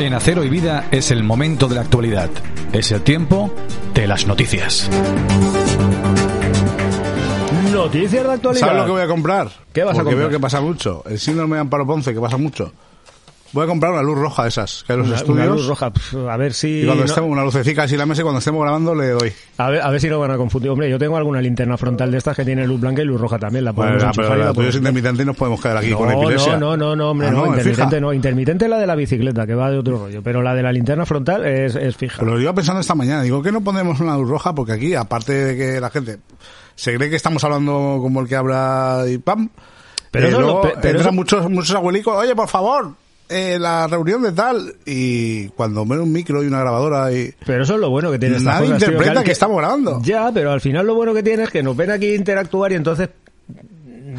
En 0.00 0.12
Acero 0.14 0.44
y 0.44 0.48
Vida 0.48 0.86
es 0.90 1.10
el 1.10 1.24
momento 1.24 1.68
de 1.68 1.74
la 1.76 1.80
actualidad. 1.80 2.30
Es 2.72 2.92
el 2.92 3.02
tiempo 3.02 3.52
de 3.94 4.06
las 4.06 4.26
noticias. 4.26 4.88
Noticias 7.72 8.24
de 8.24 8.32
actualidad. 8.32 8.66
¿Sabes 8.66 8.76
lo 8.82 8.86
que 8.86 8.92
voy 8.92 9.02
a 9.02 9.08
comprar? 9.08 9.48
¿Qué 9.72 9.82
vas 9.82 9.92
a 9.92 9.94
Porque 9.94 10.10
comprar? 10.10 10.28
veo 10.30 10.38
que 10.38 10.40
pasa 10.40 10.60
mucho. 10.60 11.02
El 11.08 11.18
síndrome 11.18 11.56
de 11.56 11.62
Amparo 11.62 11.86
Ponce, 11.86 12.14
que 12.14 12.20
pasa 12.20 12.36
mucho. 12.36 12.72
Voy 13.56 13.64
a 13.64 13.66
comprar 13.68 13.90
una 13.92 14.02
luz 14.02 14.18
roja 14.18 14.42
de 14.42 14.50
esas, 14.50 14.84
que 14.86 14.92
hay 14.92 14.98
los 14.98 15.06
Una, 15.08 15.16
estudios. 15.16 15.46
una 15.46 15.54
luz 15.56 15.66
roja. 15.66 15.90
Pf, 15.90 16.28
A 16.28 16.36
ver 16.36 16.52
si. 16.52 16.82
Y 16.82 16.84
cuando 16.84 17.04
no- 17.04 17.08
estemos, 17.08 17.30
una 17.30 17.42
lucecica 17.42 17.84
así 17.84 17.94
en 17.94 18.00
la 18.00 18.04
mesa 18.06 18.20
y 18.20 18.24
cuando 18.24 18.38
estemos 18.40 18.60
grabando 18.62 18.94
le 18.94 19.08
doy. 19.08 19.32
a, 19.56 19.70
ver, 19.70 19.80
a 19.80 19.90
ver 19.90 19.98
si 20.00 20.08
no 20.10 20.18
van 20.18 20.30
a 20.32 20.36
confundir. 20.36 20.70
Hombre, 20.70 20.90
yo 20.90 20.98
tengo 20.98 21.16
alguna 21.16 21.40
linterna 21.40 21.78
frontal 21.78 22.10
de 22.10 22.18
estas 22.18 22.36
que 22.36 22.44
tiene 22.44 22.66
luz 22.66 22.78
blanca 22.80 23.00
y 23.00 23.06
luz 23.06 23.18
roja 23.18 23.38
también. 23.38 23.64
La 23.64 23.72
Bueno, 23.72 23.92
podemos 23.92 24.04
enchufar 24.16 24.30
pero 24.36 24.44
la 24.44 24.52
podemos- 24.52 24.76
intermitente 24.76 25.22
y 25.22 25.26
nos 25.26 25.36
podemos 25.36 25.60
quedar 25.62 25.76
aquí 25.78 25.90
no, 25.90 25.96
con 25.96 26.10
epilepsia. 26.10 26.58
no, 26.58 26.76
no, 26.76 26.94
no, 26.94 27.10
hombre, 27.10 27.28
Ah, 27.28 27.30
no, 27.30 27.38
¿es 27.38 27.46
intermitente 27.48 27.86
fija? 27.88 28.00
no. 28.00 28.12
Intermitente 28.12 28.64
es 28.66 28.70
la 28.70 28.78
de 28.78 28.86
la 28.86 28.94
bicicleta, 28.94 29.46
que 29.46 29.54
va 29.54 29.70
de 29.70 29.78
otro 29.78 29.98
rollo. 29.98 30.22
Pero 30.22 30.42
la 30.42 30.54
de 30.54 30.62
la 30.62 30.70
linterna 30.72 31.06
frontal 31.06 31.46
es, 31.46 31.74
es 31.76 31.96
fija. 31.96 32.22
Lo 32.22 32.38
iba 32.38 32.52
pensando 32.52 32.80
esta 32.82 32.94
mañana. 32.94 33.22
Digo, 33.22 33.42
¿qué 33.42 33.52
no 33.52 33.62
ponemos 33.62 34.00
una 34.00 34.16
luz 34.18 34.28
roja? 34.28 34.54
Porque 34.54 34.72
aquí, 34.72 34.94
aparte 34.94 35.32
de 35.32 35.56
que 35.56 35.80
la 35.80 35.88
gente 35.88 36.18
se 36.74 36.94
cree 36.94 37.08
que 37.08 37.16
estamos 37.16 37.42
hablando 37.42 37.98
como 38.02 38.20
el 38.20 38.28
que 38.28 38.36
habla 38.36 39.04
y 39.08 39.16
pam, 39.16 39.48
Pero 40.10 40.28
eh, 40.28 40.30
luego 40.30 40.60
pero 40.82 41.00
eso- 41.00 41.12
muchos, 41.12 41.50
muchos 41.50 41.74
abuelicos, 41.74 42.14
oye, 42.16 42.34
por 42.36 42.48
favor, 42.48 42.92
eh, 43.28 43.58
la 43.58 43.86
reunión 43.86 44.22
de 44.22 44.32
tal. 44.32 44.74
Y 44.84 45.48
cuando 45.50 45.84
ven 45.86 46.00
un 46.00 46.12
micro 46.12 46.42
y 46.42 46.46
una 46.46 46.60
grabadora 46.60 47.12
y... 47.12 47.32
Pero 47.44 47.64
eso 47.64 47.74
es 47.74 47.80
lo 47.80 47.90
bueno 47.90 48.10
que 48.10 48.18
tiene 48.18 48.38
Nadie 48.40 48.68
interpreta 48.68 49.22
que 49.24 49.32
estamos 49.32 49.56
grabando. 49.58 50.00
Ya, 50.02 50.30
pero 50.32 50.52
al 50.52 50.60
final 50.60 50.86
lo 50.86 50.94
bueno 50.94 51.14
que 51.14 51.22
tiene 51.22 51.44
es 51.44 51.50
que 51.50 51.62
nos 51.62 51.76
ven 51.76 51.90
aquí 51.90 52.14
interactuar 52.14 52.72
y 52.72 52.76
entonces 52.76 53.08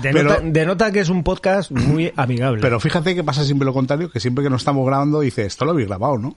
denota, 0.02 0.38
Pero- 0.38 0.52
denota 0.52 0.92
que 0.92 1.00
es 1.00 1.10
un 1.10 1.24
podcast 1.24 1.72
muy 1.72 2.12
amigable. 2.16 2.62
Pero 2.62 2.80
fíjate 2.80 3.16
que 3.16 3.24
pasa 3.24 3.44
siempre 3.44 3.66
lo 3.66 3.74
contrario, 3.74 4.12
que 4.12 4.20
siempre 4.20 4.44
que 4.44 4.50
nos 4.50 4.62
estamos 4.62 4.86
grabando 4.86 5.20
dice, 5.22 5.46
esto 5.46 5.66
lo 5.66 5.72
habéis 5.72 5.88
grabado, 5.88 6.18
¿no? 6.18 6.36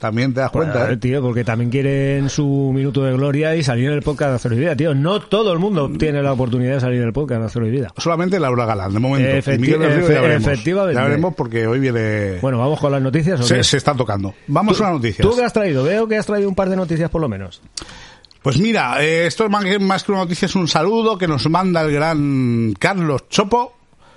También 0.00 0.32
te 0.32 0.40
das 0.40 0.50
Bueno, 0.52 0.72
cuenta, 0.72 0.90
¿eh? 0.92 0.96
tío, 0.96 1.20
porque 1.20 1.44
también 1.44 1.70
quieren 1.70 2.30
su 2.30 2.72
minuto 2.74 3.02
de 3.04 3.12
gloria 3.12 3.54
y 3.54 3.62
salir 3.62 3.86
en 3.88 3.92
el 3.92 4.02
podcast 4.02 4.30
de 4.30 4.36
Acero 4.36 4.54
y 4.54 4.58
Vida, 4.60 4.74
tío. 4.74 4.94
No 4.94 5.20
todo 5.20 5.52
el 5.52 5.58
mundo 5.58 5.90
tiene 5.98 6.22
la 6.22 6.32
oportunidad 6.32 6.74
de 6.74 6.80
salir 6.80 7.00
en 7.02 7.06
el 7.08 7.12
podcast 7.12 7.40
de 7.40 7.46
Acero 7.46 7.66
y 7.66 7.70
Vida. 7.70 7.92
Solamente 7.98 8.40
Laura 8.40 8.64
Galán, 8.64 8.94
de 8.94 8.98
momento. 8.98 9.28
Efecti- 9.28 9.66
ya 9.70 9.76
veremos. 10.20 10.46
efectivamente. 10.46 10.94
Ya 10.98 11.04
veremos 11.04 11.34
porque 11.34 11.66
hoy 11.66 11.78
viene... 11.80 12.38
Bueno, 12.40 12.58
vamos 12.58 12.80
con 12.80 12.90
las 12.92 13.02
noticias. 13.02 13.40
¿o 13.40 13.42
se, 13.42 13.56
qué? 13.56 13.64
se 13.64 13.76
está 13.76 13.94
tocando. 13.94 14.34
Vamos 14.46 14.80
a 14.80 14.84
las 14.84 14.92
noticias. 14.94 15.28
¿Tú 15.28 15.36
qué 15.36 15.44
has 15.44 15.52
traído? 15.52 15.84
Veo 15.84 16.08
que 16.08 16.16
has 16.16 16.24
traído 16.24 16.48
un 16.48 16.54
par 16.54 16.70
de 16.70 16.76
noticias 16.76 17.10
por 17.10 17.20
lo 17.20 17.28
menos. 17.28 17.60
Pues 18.42 18.58
mira, 18.58 19.04
eh, 19.04 19.26
esto 19.26 19.44
es 19.44 19.50
más 19.50 19.62
que, 19.64 19.78
más 19.78 20.02
que 20.02 20.12
una 20.12 20.22
noticia, 20.22 20.46
es 20.46 20.54
un 20.56 20.66
saludo 20.66 21.18
que 21.18 21.28
nos 21.28 21.46
manda 21.50 21.82
el 21.82 21.92
gran 21.92 22.72
Carlos 22.78 23.28
Chopo, 23.28 23.74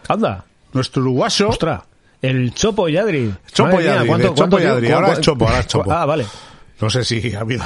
Anda, 0.07 0.45
nuestro 0.71 1.01
uruguayo. 1.01 1.49
ostras. 1.49 1.81
El 2.23 2.53
Chopo 2.55 2.89
Yadri. 2.89 3.31
Chopo 3.51 3.69
Madre 3.73 3.83
mía, 3.83 3.93
Yadri, 3.95 4.07
¿cuánto- 4.07 4.33
Chopo 4.33 4.59
Yadri. 4.59 4.87
cu- 4.87 4.93
Ahora 4.95 5.11
es 5.13 5.19
Chopo, 5.21 5.45
ahora 5.45 5.59
es 5.59 5.67
Chopo. 5.67 5.91
Ah, 5.91 6.05
vale. 6.05 6.25
No 6.81 6.89
sé 6.89 7.03
si 7.05 7.33
ha 7.35 7.39
habido 7.41 7.63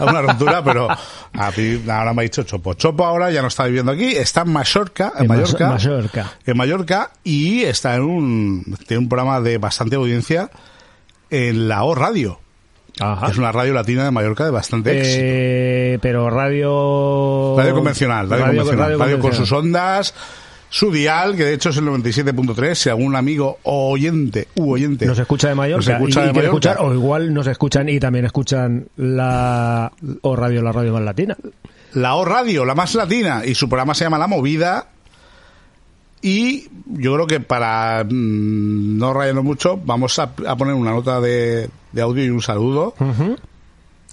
alguna 0.00 0.22
ruptura, 0.22 0.64
pero 0.64 0.88
a 0.90 1.50
mí 1.56 1.82
ahora 1.88 2.14
me 2.14 2.22
ha 2.22 2.24
dicho 2.24 2.42
Chopo. 2.42 2.74
Chopo 2.74 3.04
ahora 3.04 3.30
ya 3.30 3.42
no 3.42 3.48
está 3.48 3.66
viviendo 3.66 3.92
aquí, 3.92 4.06
está 4.16 4.40
en 4.42 4.52
Mallorca, 4.52 5.12
en, 5.16 5.22
En 5.22 5.28
Mallorca, 5.28 5.68
Mallorca. 5.68 6.32
en 6.46 6.56
Mallorca 6.56 7.10
y 7.22 7.62
está 7.64 7.94
en 7.96 8.02
un 8.02 8.76
tiene 8.88 9.02
un 9.02 9.08
programa 9.08 9.40
de 9.40 9.58
bastante 9.58 9.96
audiencia 9.96 10.50
en 11.30 11.68
la 11.68 11.84
O 11.84 11.94
Radio. 11.94 12.40
Ajá. 13.00 13.28
Es 13.28 13.38
una 13.38 13.52
radio 13.52 13.74
latina 13.74 14.04
de 14.04 14.10
Mallorca 14.10 14.44
de 14.44 14.50
bastante 14.50 14.98
éxito. 14.98 15.18
Eh, 15.22 15.98
pero 16.02 16.30
radio... 16.30 17.54
Radio 17.56 17.74
convencional, 17.74 18.28
radio, 18.28 18.46
convencional, 18.46 18.98
radio, 18.98 19.18
con 19.20 19.32
sus 19.34 19.52
ondas, 19.52 20.14
su 20.70 20.90
dial, 20.92 21.36
que 21.36 21.44
de 21.44 21.54
hecho 21.54 21.70
es 21.70 21.76
el 21.78 21.84
97.3, 21.84 22.74
si 22.74 22.88
algún 22.90 23.16
amigo 23.16 23.58
o 23.62 23.90
oyente 23.90 24.48
u 24.56 24.72
oyente 24.72 25.06
Nos 25.06 25.18
escucha 25.18 25.48
de 25.48 25.54
Mallorca 25.54 25.98
nos 25.98 26.00
escucha 26.00 26.20
y, 26.20 26.24
y 26.24 26.26
de 26.26 26.32
Mallorca, 26.32 26.48
escuchar, 26.48 26.76
o 26.80 26.92
igual 26.94 27.32
nos 27.32 27.46
escuchan 27.46 27.88
y 27.88 27.98
también 27.98 28.24
escuchan 28.26 28.86
la 28.96 29.92
o 30.22 30.36
radio, 30.36 30.62
la 30.62 30.72
radio 30.72 30.92
más 30.92 31.02
latina. 31.02 31.36
la 31.94 32.14
O 32.16 32.24
Radio, 32.24 32.64
la 32.64 32.74
más 32.74 32.94
latina, 32.94 33.42
y 33.46 33.54
su 33.54 33.68
programa 33.68 33.94
se 33.94 34.04
llama 34.04 34.18
La 34.18 34.26
Movida. 34.26 34.88
Y 36.20 36.68
yo 36.86 37.14
creo 37.14 37.26
que 37.28 37.38
para 37.40 38.02
mm, 38.04 38.98
no 38.98 39.14
rayarnos 39.14 39.44
mucho, 39.44 39.76
vamos 39.82 40.18
a, 40.18 40.32
a 40.46 40.56
poner 40.56 40.74
una 40.74 40.90
nota 40.90 41.20
de, 41.20 41.70
de 41.92 42.02
audio 42.02 42.24
y 42.24 42.30
un 42.30 42.42
saludo 42.42 42.94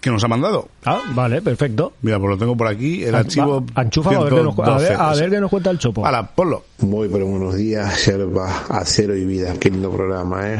que 0.06 0.12
nos 0.12 0.24
ha 0.24 0.28
mandado. 0.28 0.70
Ah, 0.86 1.02
vale, 1.16 1.42
perfecto. 1.42 1.94
Mira, 2.04 2.20
pues 2.20 2.30
lo 2.30 2.38
tengo 2.38 2.56
por 2.56 2.68
aquí, 2.68 3.04
el 3.04 3.16
archivo. 3.16 3.66
Va, 3.76 3.82
Enchúfalo 3.82 4.22
a 4.22 4.24
ver, 4.26 4.34
qué 4.36 4.44
nos, 4.44 4.56
cu- 4.56 4.62
a, 4.62 4.78
ver, 4.78 4.88
112. 4.88 5.04
a 5.04 5.16
ver 5.22 5.30
qué 5.32 5.40
nos 5.42 5.50
cuenta 5.50 5.70
el 5.72 5.80
chopo. 5.80 6.06
Hala, 6.06 6.28
ponlo. 6.36 6.64
Muy 6.82 7.10
pero 7.10 7.26
buenos 7.26 7.56
días, 7.56 8.06
Yerba, 8.06 8.66
Acero 8.70 9.16
y 9.16 9.26
Vida, 9.26 9.56
qué 9.60 9.72
lindo 9.72 9.90
programa, 9.90 10.54
¿eh? 10.54 10.60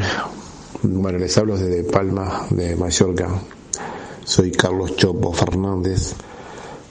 Bueno, 0.82 1.18
les 1.18 1.38
hablo 1.38 1.56
desde 1.56 1.84
Palma, 1.84 2.46
de 2.50 2.74
Mallorca. 2.74 3.28
Soy 4.24 4.50
Carlos 4.50 4.96
Chopo 4.96 5.32
Fernández, 5.32 6.14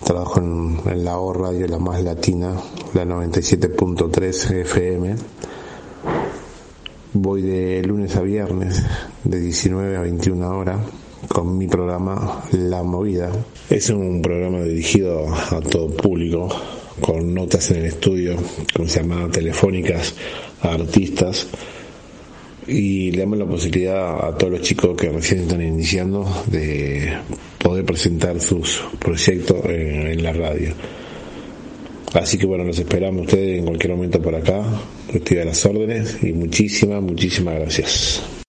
trabajo 0.06 0.40
en, 0.40 0.80
en 0.86 1.04
la 1.04 1.18
O 1.18 1.34
Radio, 1.34 1.68
la 1.68 1.78
más 1.80 2.02
latina, 2.02 2.54
la 2.94 3.04
97.3 3.04 4.52
FM. 4.62 5.16
Voy 7.14 7.42
de 7.42 7.84
lunes 7.84 8.16
a 8.16 8.22
viernes, 8.22 8.82
de 9.26 9.40
19 9.40 9.98
a 9.98 10.02
21 10.02 10.50
horas, 10.58 10.78
con 11.28 11.58
mi 11.58 11.68
programa 11.68 12.44
La 12.52 12.84
Movida. 12.84 13.32
Es 13.70 13.90
un 13.90 14.22
programa 14.22 14.62
dirigido 14.62 15.28
a 15.28 15.60
todo 15.62 15.90
público, 15.90 16.50
con 17.02 17.34
notas 17.34 17.72
en 17.72 17.78
el 17.78 17.86
estudio, 17.86 18.36
con 18.74 18.88
llamadas 18.88 19.32
telefónicas 19.32 20.14
a 20.62 20.74
artistas. 20.74 21.48
Y 22.68 23.12
le 23.12 23.20
damos 23.20 23.38
la 23.38 23.46
posibilidad 23.46 24.28
a 24.28 24.36
todos 24.38 24.54
los 24.54 24.62
chicos 24.62 24.98
que 24.98 25.10
recién 25.10 25.42
están 25.42 25.62
iniciando 25.62 26.26
de 26.48 27.14
poder 27.60 27.86
presentar 27.86 28.40
sus 28.40 28.84
proyectos 29.00 29.64
en, 29.66 30.24
la 30.24 30.34
radio. 30.34 30.74
Así 32.14 32.38
que 32.38 32.48
bueno, 32.48 32.64
los 32.64 32.80
esperamos 32.80 33.24
ustedes 33.24 33.60
en 33.60 33.66
cualquier 33.66 33.94
momento 33.96 34.22
por 34.22 34.36
acá. 34.36 34.64
Estoy 35.14 35.40
a 35.40 35.46
las 35.46 35.66
órdenes 35.66 36.18
y 36.24 36.32
muchísimas, 36.34 37.02
muchísimas 37.04 37.56
gracias. 37.56 38.45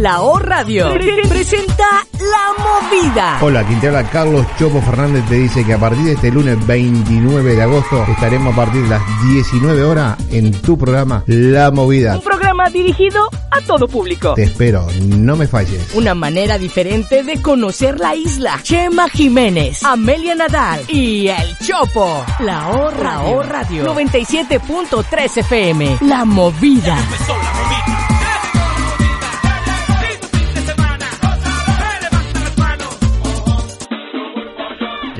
La 0.00 0.22
O 0.22 0.38
Radio 0.38 0.88
presenta 1.28 1.84
La 2.20 2.64
Movida. 2.64 3.38
Hola, 3.42 3.62
quien 3.66 3.80
te 3.80 3.88
habla 3.88 4.08
Carlos 4.08 4.46
Chopo 4.58 4.80
Fernández 4.80 5.22
te 5.28 5.34
dice 5.34 5.62
que 5.62 5.74
a 5.74 5.78
partir 5.78 6.02
de 6.04 6.12
este 6.12 6.30
lunes 6.30 6.66
29 6.66 7.54
de 7.54 7.62
agosto 7.62 8.06
estaremos 8.08 8.54
a 8.54 8.56
partir 8.56 8.80
de 8.84 8.88
las 8.88 9.02
19 9.30 9.84
horas 9.84 10.16
en 10.30 10.52
tu 10.62 10.78
programa 10.78 11.22
La 11.26 11.70
Movida. 11.70 12.14
Un 12.14 12.22
programa 12.22 12.70
dirigido 12.70 13.28
a 13.50 13.60
todo 13.60 13.86
público. 13.88 14.32
Te 14.32 14.44
espero, 14.44 14.86
no 15.02 15.36
me 15.36 15.46
falles. 15.46 15.92
Una 15.92 16.14
manera 16.14 16.56
diferente 16.56 17.22
de 17.22 17.42
conocer 17.42 18.00
la 18.00 18.14
isla. 18.14 18.58
Chema 18.62 19.06
Jiménez, 19.10 19.84
Amelia 19.84 20.34
Nadal 20.34 20.80
y 20.88 21.28
El 21.28 21.58
Chopo. 21.58 22.24
La 22.38 22.70
O 22.70 22.90
Radio. 22.90 23.42
Radio. 23.42 23.94
97.3 23.94 25.36
FM. 25.36 25.98
La 26.00 26.24
Movida. 26.24 26.98
Empezó 26.98 27.36
la 27.36 27.52
movida. 27.52 28.19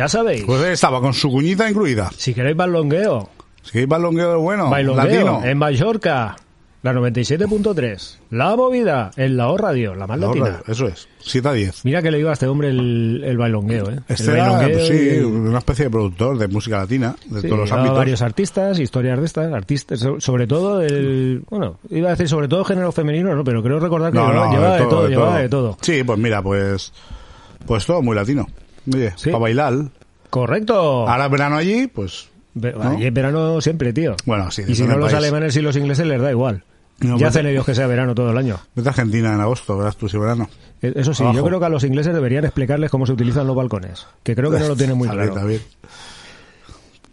Ya 0.00 0.08
sabéis, 0.08 0.44
Pues 0.44 0.62
estaba 0.64 0.98
con 1.00 1.12
su 1.12 1.30
cuñita 1.30 1.68
incluida. 1.68 2.10
si 2.16 2.32
queréis 2.32 2.56
bailongueo, 2.56 3.28
Si 3.62 3.72
queréis 3.72 3.88
bailongueo 3.88 4.40
bueno, 4.40 4.70
bailongueo 4.70 5.04
latino. 5.04 5.40
en 5.44 5.58
Mallorca, 5.58 6.36
La 6.82 6.94
97.3. 6.94 8.18
La 8.30 8.56
movida 8.56 9.10
en 9.18 9.36
la 9.36 9.48
O 9.50 9.58
Radio, 9.58 9.94
la 9.94 10.06
más 10.06 10.18
La 10.18 10.28
latina. 10.28 10.62
eso 10.66 10.86
es. 10.86 11.06
7 11.18 11.46
a 11.48 11.52
10. 11.52 11.84
Mira 11.84 12.00
que 12.00 12.10
le 12.10 12.18
iba 12.18 12.30
a 12.30 12.32
este 12.32 12.46
hombre 12.46 12.70
el, 12.70 13.22
el 13.22 13.36
bailongueo, 13.36 13.90
¿eh? 13.90 14.00
Este 14.08 14.22
el 14.30 14.36
era, 14.38 14.48
bailongueo 14.52 14.78
pues 14.78 14.88
sí, 14.88 15.10
y- 15.16 15.22
una 15.22 15.58
especie 15.58 15.84
de 15.84 15.90
productor 15.90 16.38
de 16.38 16.48
música 16.48 16.78
latina, 16.78 17.14
de 17.26 17.42
Sí, 17.42 17.48
todos 17.48 17.60
los 17.60 17.72
ámbitos. 17.72 17.98
varios 17.98 18.22
artistas, 18.22 18.78
historias 18.78 19.18
de 19.20 19.26
estas, 19.26 19.52
artistas, 19.52 20.00
so- 20.00 20.18
sobre 20.20 20.46
todo 20.46 20.78
del, 20.78 21.42
bueno, 21.50 21.78
iba 21.90 22.08
a 22.08 22.12
decir 22.12 22.28
sobre 22.30 22.48
todo 22.48 22.64
género 22.64 22.90
femenino, 22.92 23.34
no, 23.36 23.44
pero 23.44 23.62
creo 23.62 23.78
recordar 23.78 24.10
que 24.10 24.16
No, 24.18 24.28
llevaba, 24.28 24.46
no, 24.46 24.52
llevaba 24.54 24.76
de, 24.78 24.84
todo, 24.86 25.02
de 25.02 25.08
llevaba 25.10 25.38
de 25.38 25.48
todo. 25.50 25.76
Sí, 25.82 26.02
pues 26.02 26.18
mira, 26.18 26.42
pues 26.42 26.94
pues 27.66 27.84
todo 27.84 28.00
muy 28.00 28.16
latino. 28.16 28.46
Oye, 28.92 29.12
Sí. 29.16 29.30
para 29.30 29.38
bailar. 29.38 29.74
Correcto. 30.30 31.08
Ahora 31.08 31.28
verano 31.28 31.56
allí, 31.56 31.86
pues 31.88 32.28
Ve- 32.54 32.72
¿no? 32.72 32.90
allí 32.90 33.06
es 33.06 33.12
verano 33.12 33.60
siempre, 33.60 33.92
tío. 33.92 34.16
Bueno, 34.24 34.50
sí, 34.50 34.62
y 34.66 34.74
si 34.74 34.82
no 34.84 34.96
los 34.96 35.12
país. 35.12 35.18
alemanes 35.18 35.56
y 35.56 35.60
los 35.60 35.76
ingleses 35.76 36.06
les 36.06 36.20
da 36.20 36.30
igual. 36.30 36.64
No, 37.00 37.16
ya 37.16 37.26
pues- 37.26 37.28
hacen 37.30 37.46
ellos 37.46 37.64
que 37.64 37.74
sea 37.74 37.86
verano 37.86 38.14
todo 38.14 38.30
el 38.30 38.36
año. 38.38 38.58
vete 38.74 38.88
a 38.88 38.92
Argentina 38.92 39.32
en 39.34 39.40
agosto, 39.40 39.76
verás 39.78 39.96
tú 39.96 40.08
si 40.08 40.18
verano. 40.18 40.48
E- 40.82 40.92
Eso 40.96 41.14
sí, 41.14 41.22
Abajo. 41.22 41.38
yo 41.38 41.44
creo 41.44 41.58
que 41.60 41.66
a 41.66 41.68
los 41.70 41.82
ingleses 41.84 42.12
deberían 42.14 42.44
explicarles 42.44 42.90
cómo 42.90 43.06
se 43.06 43.12
utilizan 43.12 43.46
los 43.46 43.56
balcones, 43.56 44.06
que 44.22 44.34
creo 44.36 44.50
que 44.50 44.58
no 44.58 44.68
lo 44.68 44.76
tienen 44.76 44.96
muy 44.98 45.08
claro. 45.08 45.34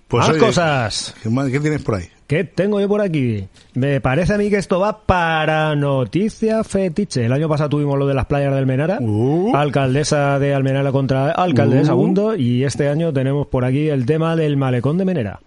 Pues 0.08 0.22
Más 0.22 0.30
oye, 0.30 0.40
cosas. 0.40 1.16
¿qué, 1.22 1.30
más- 1.30 1.50
qué 1.50 1.60
tienes 1.60 1.82
por 1.84 1.96
ahí? 1.96 2.10
¿Qué 2.28 2.44
tengo 2.44 2.82
yo 2.82 2.90
por 2.90 3.00
aquí? 3.00 3.48
Me 3.74 4.02
parece 4.02 4.34
a 4.34 4.38
mí 4.38 4.50
que 4.50 4.58
esto 4.58 4.82
va 4.82 5.00
para 5.06 5.74
noticia 5.76 6.62
fetiche. 6.66 7.26
El 7.26 7.32
año 7.32 7.48
pasado 7.48 7.70
tuvimos 7.70 7.98
lo 7.98 8.06
de 8.06 8.14
las 8.14 8.26
playas 8.26 8.52
de 8.52 8.58
Almenara, 8.60 8.98
Uh. 9.00 9.56
alcaldesa 9.56 10.38
de 10.38 10.54
Almenara 10.54 10.92
contra 10.92 11.32
alcalde 11.32 11.84
de 11.84 11.92
Uh. 11.94 12.34
Y 12.36 12.66
este 12.66 12.90
año 12.90 13.14
tenemos 13.14 13.48
por 13.48 13.64
aquí 13.64 13.88
el 13.88 14.06
tema 14.06 14.36
del 14.36 14.58
malecón 14.58 14.98
de 14.98 15.06
Menera. 15.06 15.40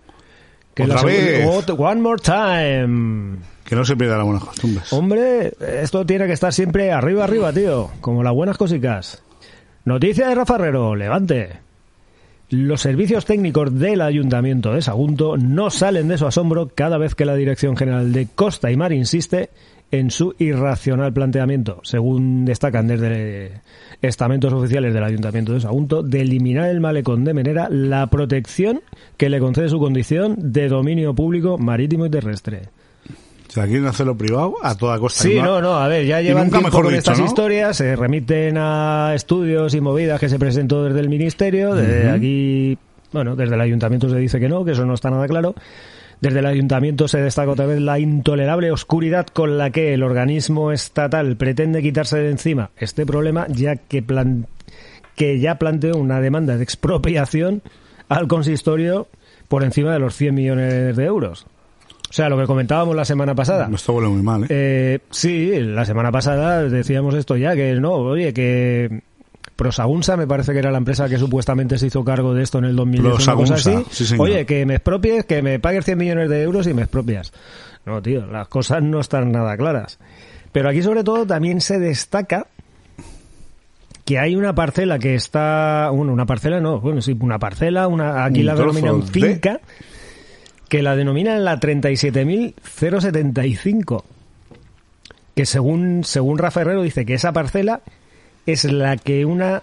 Que 0.73 0.85
¿Otra 0.85 1.03
vez? 1.03 1.47
One 1.77 2.01
more 2.01 2.23
time. 2.23 3.37
Que 3.65 3.77
no 3.77 3.85
se 3.85 3.95
pierdan 3.97 4.19
las 4.19 4.27
buenas 4.27 4.45
costumbres. 4.45 4.93
Hombre, 4.93 5.53
esto 5.83 6.07
tiene 6.07 6.27
que 6.27 6.33
estar 6.33 6.53
siempre 6.53 6.93
arriba, 6.93 7.25
arriba, 7.25 7.53
tío. 7.53 7.91
Como 8.01 8.23
las 8.23 8.33
buenas 8.33 8.57
cosicas. 8.57 9.23
Noticia 9.85 10.29
de 10.29 10.35
Rafa 10.35 10.55
Herrero, 10.55 10.97
levante. 10.97 11.51
Los 12.51 12.81
servicios 12.81 13.27
técnicos 13.27 13.79
del 13.79 14.01
Ayuntamiento 14.01 14.73
de 14.73 14.83
Sagunto 14.83 15.37
no 15.37 15.71
salen 15.71 16.09
de 16.09 16.19
su 16.19 16.27
asombro 16.27 16.69
cada 16.75 16.99
vez 16.99 17.15
que 17.15 17.25
la 17.25 17.37
Dirección 17.37 17.77
General 17.77 18.13
de 18.13 18.27
Costa 18.27 18.73
y 18.73 18.77
Mar 18.77 18.93
insiste 18.93 19.51
en 19.93 20.11
su 20.11 20.35
irracional 20.37 21.13
planteamiento, 21.13 21.79
según 21.85 22.45
destacan 22.45 22.89
desde 22.89 23.61
estamentos 24.03 24.53
oficiales 24.53 24.93
del 24.93 25.05
Ayuntamiento 25.05 25.53
de 25.53 25.61
Sagunto, 25.61 26.03
de 26.03 26.23
eliminar 26.23 26.71
el 26.71 26.81
malecón 26.81 27.23
de 27.23 27.35
Menera 27.35 27.69
la 27.71 28.09
protección 28.09 28.81
que 29.17 29.31
le 29.31 29.39
concede 29.39 29.69
su 29.69 29.79
condición 29.79 30.35
de 30.37 30.67
dominio 30.67 31.15
público 31.15 31.57
marítimo 31.57 32.07
y 32.07 32.11
terrestre. 32.11 32.63
O 33.51 33.53
sea, 33.53 33.67
quieren 33.67 33.87
hacerlo 33.87 34.17
privado 34.17 34.55
a 34.63 34.77
toda 34.77 34.99
costa. 34.99 35.25
Sí, 35.25 35.35
no, 35.35 35.61
no, 35.61 35.75
a 35.75 35.89
ver, 35.89 36.07
ya 36.07 36.21
llevan 36.21 36.45
nunca 36.45 36.59
tiempo 36.59 36.69
mejor 36.69 36.85
con 36.85 36.93
dicho, 36.95 36.99
estas 37.01 37.19
¿no? 37.19 37.25
historias, 37.27 37.77
se 37.77 37.97
remiten 37.97 38.57
a 38.59 39.13
estudios 39.15 39.75
y 39.75 39.81
movidas 39.81 40.21
que 40.21 40.29
se 40.29 40.39
presentó 40.39 40.85
desde 40.85 41.01
el 41.01 41.09
Ministerio, 41.09 41.75
desde 41.75 42.11
aquí, 42.11 42.79
bueno, 43.13 43.35
desde 43.35 43.57
el 43.57 43.61
Ayuntamiento 43.61 44.09
se 44.09 44.17
dice 44.19 44.39
que 44.39 44.49
no, 44.49 44.65
que 44.65 44.71
eso 44.73 44.87
no 44.87 44.95
está 44.95 45.11
nada 45.11 45.27
claro. 45.27 45.55
Desde 46.21 46.39
el 46.41 46.47
Ayuntamiento 46.47 47.09
se 47.09 47.21
destaca 47.21 47.51
otra 47.51 47.67
vez 47.67 47.81
la 47.81 47.99
intolerable 47.99 48.71
oscuridad 48.71 49.27
con 49.27 49.59
la 49.59 49.71
que 49.71 49.95
el 49.95 50.03
organismo 50.03 50.71
estatal 50.71 51.37
pretende 51.37 51.83
quitarse 51.83 52.19
de 52.19 52.31
encima 52.31 52.71
este 52.77 53.05
problema, 53.07 53.47
ya 53.49 53.75
que, 53.77 54.03
plan- 54.03 54.47
que 55.17 55.41
ya 55.41 55.57
planteó 55.57 55.97
una 55.97 56.21
demanda 56.21 56.57
de 56.57 56.63
expropiación 56.63 57.63
al 58.09 58.29
consistorio 58.29 59.09
por 59.49 59.65
encima 59.65 59.93
de 59.95 59.99
los 59.99 60.15
100 60.15 60.35
millones 60.35 60.97
de 60.97 61.05
euros. 61.05 61.47
O 62.11 62.13
sea, 62.13 62.29
lo 62.29 62.37
que 62.37 62.45
comentábamos 62.47 62.95
la 62.97 63.05
semana 63.05 63.35
pasada. 63.37 63.71
Esto 63.73 63.93
huele 63.95 64.09
muy 64.09 64.21
mal, 64.23 64.43
¿eh? 64.43 64.47
Eh, 64.51 64.99
sí, 65.11 65.53
la 65.61 65.85
semana 65.85 66.11
pasada 66.11 66.65
decíamos 66.65 67.15
esto 67.15 67.37
ya, 67.37 67.55
que 67.55 67.73
no, 67.75 67.93
oye, 67.93 68.35
que 68.35 69.03
Prosagunsa 69.55 70.17
me 70.17 70.27
parece 70.27 70.53
que 70.53 70.59
era 70.59 70.71
la 70.73 70.79
empresa 70.79 71.09
que 71.09 71.19
supuestamente 71.19 71.79
se 71.79 71.87
hizo 71.87 72.03
cargo 72.05 72.35
de 72.35 72.43
esto 72.43 72.59
en 72.59 72.65
el 72.65 72.75
2010, 72.77 73.27
una 73.29 73.35
cosa 73.37 73.55
así. 73.55 73.85
sí, 73.91 74.15
oye, 74.19 74.45
que 74.45 74.67
me 74.67 74.75
expropies, 74.75 75.25
que 75.25 75.41
me 75.41 75.61
pagues 75.61 75.85
100 75.85 75.99
millones 75.99 76.29
de 76.29 76.43
euros 76.43 76.67
y 76.67 76.75
me 76.75 76.83
expropias. 76.83 77.33
No, 77.87 78.03
tío, 78.03 78.27
las 78.27 78.49
cosas 78.49 78.83
no 78.83 79.01
están 79.01 79.31
nada 79.31 79.57
claras. 79.57 79.99
Pero 80.53 80.69
aquí 80.69 80.83
sobre 80.83 81.05
todo 81.05 81.27
también 81.27 81.61
se 81.61 81.79
destaca 81.79 82.47
que 84.05 84.19
hay 84.19 84.35
una 84.35 84.55
parcela 84.55 84.99
que 84.99 85.15
está, 85.15 85.91
bueno, 85.93 86.13
una 86.13 86.27
parcela 86.27 86.61
no, 86.61 86.81
bueno, 86.81 87.01
sí, 87.01 87.17
una 87.21 87.39
parcela, 87.39 87.87
una, 87.87 88.25
aquí 88.25 88.41
Un 88.41 88.47
la 88.47 88.55
denominan 88.57 89.01
de- 89.01 89.07
finca, 89.07 89.61
que 90.71 90.83
la 90.83 90.97
denominan 90.97 91.45
la 91.45 91.61
37.075 91.61 94.05
que 95.35 95.45
según, 95.45 96.05
según 96.05 96.39
Rafa 96.39 96.63
Herrero 96.63 96.83
dice 96.83 97.05
que 97.05 97.15
esa 97.15 97.33
parcela 97.33 97.83
es 98.47 98.65
la 98.65 98.97
que 98.97 99.25
una 99.25 99.63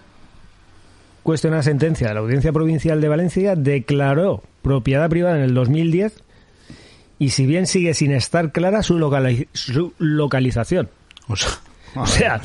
cuestionada 1.22 1.62
sentencia 1.62 2.08
de 2.08 2.14
la 2.14 2.20
Audiencia 2.20 2.52
Provincial 2.52 3.00
de 3.00 3.08
Valencia 3.08 3.56
declaró 3.56 4.42
propiedad 4.62 5.08
privada 5.08 5.36
en 5.36 5.42
el 5.42 5.54
2010 5.54 6.22
y 7.18 7.30
si 7.30 7.46
bien 7.46 7.66
sigue 7.66 7.94
sin 7.94 8.12
estar 8.12 8.52
clara 8.52 8.82
su, 8.82 8.98
su 9.54 9.94
localización. 9.98 10.90
O 11.26 11.36
sea, 11.36 11.50
O 11.94 12.06
sea, 12.06 12.40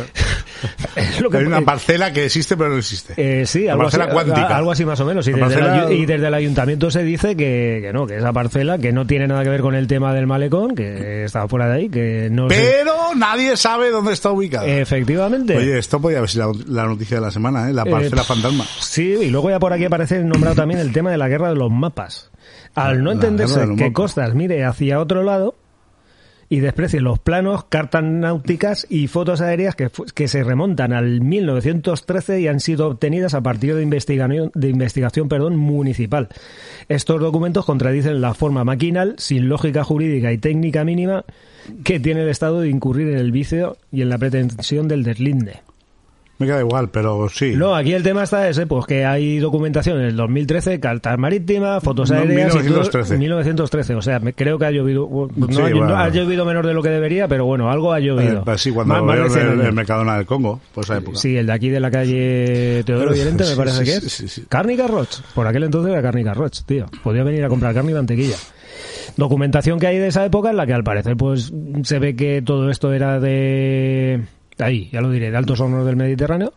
es 0.96 1.20
lo 1.22 1.30
que 1.30 1.38
hay 1.38 1.46
una 1.46 1.62
parcela 1.62 2.12
que 2.14 2.26
existe 2.26 2.56
pero 2.58 2.70
no 2.72 2.78
existe. 2.78 3.14
eh, 3.18 3.46
sí, 3.46 3.68
algo 3.68 3.88
así, 3.88 3.98
parcela 3.98 4.14
cuántica. 4.14 4.58
algo 4.58 4.72
así 4.72 4.86
más 4.86 5.00
o 5.00 5.06
menos. 5.06 5.28
Y 5.28 5.32
desde, 5.32 5.44
el 5.46 5.50
parcela- 5.62 5.86
ayu- 5.88 5.96
y 5.98 6.06
desde 6.06 6.28
el 6.28 6.34
ayuntamiento 6.34 6.90
se 6.92 7.04
dice 7.04 7.36
que, 7.36 7.80
que 7.82 7.92
no, 7.94 8.08
que 8.08 8.18
esa 8.18 8.32
parcela, 8.34 8.78
que 8.78 8.92
no 8.92 9.06
tiene 9.06 9.28
nada 9.28 9.44
que 9.44 9.50
ver 9.50 9.62
con 9.62 9.76
el 9.76 9.88
tema 9.88 10.14
del 10.14 10.28
malecón, 10.28 10.76
que 10.76 11.26
estaba 11.26 11.48
fuera 11.48 11.68
de 11.68 11.76
ahí, 11.76 11.90
que 11.90 12.30
no 12.32 12.50
se- 12.50 12.56
Pero 12.56 12.94
nadie 13.16 13.58
sabe 13.58 13.92
dónde 13.92 14.14
está 14.14 14.32
ubicada. 14.32 14.66
Efectivamente. 14.68 15.58
Oye, 15.58 15.78
esto 15.78 16.00
podría 16.02 16.20
haber 16.20 16.30
sido 16.30 16.54
la, 16.54 16.84
la 16.84 16.86
noticia 16.88 17.18
de 17.18 17.22
la 17.22 17.32
semana, 17.32 17.70
¿eh? 17.70 17.74
La 17.74 17.86
parcela 17.86 18.22
Eh, 18.22 18.26
fantasma. 18.26 18.66
Sí, 18.80 19.16
y 19.22 19.30
luego 19.30 19.50
ya 19.50 19.60
por 19.60 19.74
aquí 19.74 19.86
aparece 19.86 20.20
nombrado 20.24 20.56
también 20.56 20.80
el 20.80 20.92
tema 20.94 21.12
de 21.12 21.18
la 21.18 21.28
guerra 21.28 21.50
de 21.50 21.56
los 21.56 21.70
mapas. 21.72 22.32
Al 22.76 23.00
no 23.04 23.10
La 23.10 23.14
entenderse 23.16 23.60
que 23.62 23.66
mapas. 23.68 23.92
Costas 23.94 24.34
mire 24.34 24.64
hacia 24.66 25.00
otro 25.00 25.22
lado 25.24 25.56
y 26.54 26.60
desprecie 26.60 27.02
los 27.02 27.18
planos, 27.18 27.64
cartas 27.64 28.04
náuticas 28.04 28.86
y 28.88 29.08
fotos 29.08 29.42
aéreas 29.42 29.76
que, 29.76 29.90
que 30.14 30.28
se 30.28 30.44
remontan 30.44 30.94
al 30.94 31.20
1913 31.22 32.42
y 32.42 32.48
han 32.48 32.60
sido 32.60 32.90
obtenidas 32.90 33.34
a 33.34 33.42
partir 33.42 33.74
de 33.74 33.82
investigación, 33.82 34.52
de 34.54 34.70
investigación 34.70 35.30
perdón, 35.30 35.56
municipal. 35.58 36.30
Estos 36.90 37.20
documentos 37.20 37.66
contradicen 37.66 38.22
la 38.22 38.36
forma 38.36 38.64
maquinal, 38.64 39.16
sin 39.18 39.50
lógica 39.50 39.84
jurídica 39.84 40.32
y 40.32 40.38
técnica 40.38 40.84
mínima, 40.84 41.26
que 41.84 42.00
tiene 42.00 42.22
el 42.22 42.30
Estado 42.30 42.62
de 42.62 42.70
incurrir 42.70 43.08
en 43.08 43.18
el 43.18 43.32
vicio 43.32 43.78
y 43.92 44.04
en 44.04 44.10
la 44.10 44.20
pretensión 44.20 44.88
del 44.88 45.02
deslinde. 45.02 45.62
Me 46.44 46.52
queda 46.52 46.60
igual, 46.62 46.90
pero 46.90 47.28
sí. 47.30 47.54
No, 47.56 47.76
aquí 47.76 47.94
el 47.94 48.04
tema 48.04 48.24
está 48.24 48.48
ese, 48.48 48.66
pues 48.68 48.86
que 48.86 49.06
hay 49.06 49.40
documentación 49.40 50.00
en 50.00 50.06
el 50.08 50.16
2013, 50.16 50.80
cartas 50.80 51.18
marítimas, 51.18 51.84
fotos 51.84 52.12
No, 52.12 52.18
aéreas 52.18 52.48
y 52.48 52.58
todo- 52.58 52.64
1913. 52.64 53.18
1913, 53.18 53.96
o 53.96 54.02
sea, 54.02 54.20
me- 54.20 54.34
creo 54.34 54.58
que 54.60 54.66
ha 54.66 54.72
llovido, 54.72 55.10
no, 55.36 55.48
Sí, 55.48 55.62
ha, 55.62 55.70
no 55.70 55.78
bueno. 55.78 55.98
ha 55.98 56.10
llovido 56.10 56.46
menos 56.46 56.66
de 56.66 56.74
lo 56.74 56.82
que 56.84 56.90
debería, 56.90 57.28
pero 57.28 57.46
bueno, 57.46 57.70
algo 57.72 57.92
ha 57.94 58.00
llovido. 58.00 58.40
Eh, 58.40 58.42
pues 58.46 58.62
sí, 58.62 58.72
cuando 58.72 58.94
Más- 58.96 59.04
más 59.04 59.16
de 59.16 59.22
veo 59.24 59.32
100 59.32 59.48
el, 59.60 59.62
el 59.68 59.74
Mercadona 59.74 60.18
del 60.18 60.26
Congo, 60.26 60.60
por 60.74 60.84
esa 60.84 60.98
época. 60.98 61.18
Sí, 61.18 61.36
el 61.36 61.46
de 61.48 61.54
aquí 61.54 61.70
de 61.70 61.80
la 61.80 61.90
calle 61.92 62.84
Teodoro 62.86 63.14
Llorente 63.14 63.44
me 63.50 63.56
parece 63.56 63.78
sí, 63.80 63.84
que 63.86 63.92
es. 63.98 64.12
sí, 64.14 64.28
sí. 64.28 64.44
Cárnica 64.50 64.88
Roch. 64.88 65.22
Por 65.34 65.48
aquel 65.48 65.64
entonces 65.64 65.92
era 65.92 66.02
Cárnica 66.02 66.34
Roch, 66.34 66.60
tío. 66.66 66.86
Podía 67.04 67.24
venir 67.24 67.44
a 67.44 67.50
comprar 67.50 67.74
carne 67.74 67.92
y 67.92 67.96
mantequilla. 67.96 68.36
Documentación 69.18 69.80
que 69.80 69.88
hay 69.88 69.98
de 70.00 70.08
esa 70.08 70.26
época 70.26 70.50
en 70.50 70.58
la 70.58 70.66
que 70.66 70.74
al 70.74 70.84
parecer 70.84 71.16
pues 71.16 71.54
se 71.84 72.00
ve 72.00 72.16
que 72.16 72.42
todo 72.42 72.70
esto 72.70 72.92
era 72.94 73.20
de... 73.20 74.22
Ahí, 74.60 74.90
ya 74.92 75.02
lo 75.02 75.10
diré, 75.10 75.32
de 75.32 75.38
altos 75.38 75.60
hornos 75.60 75.86
del 75.86 75.96
Mediterráneo. 75.96 76.54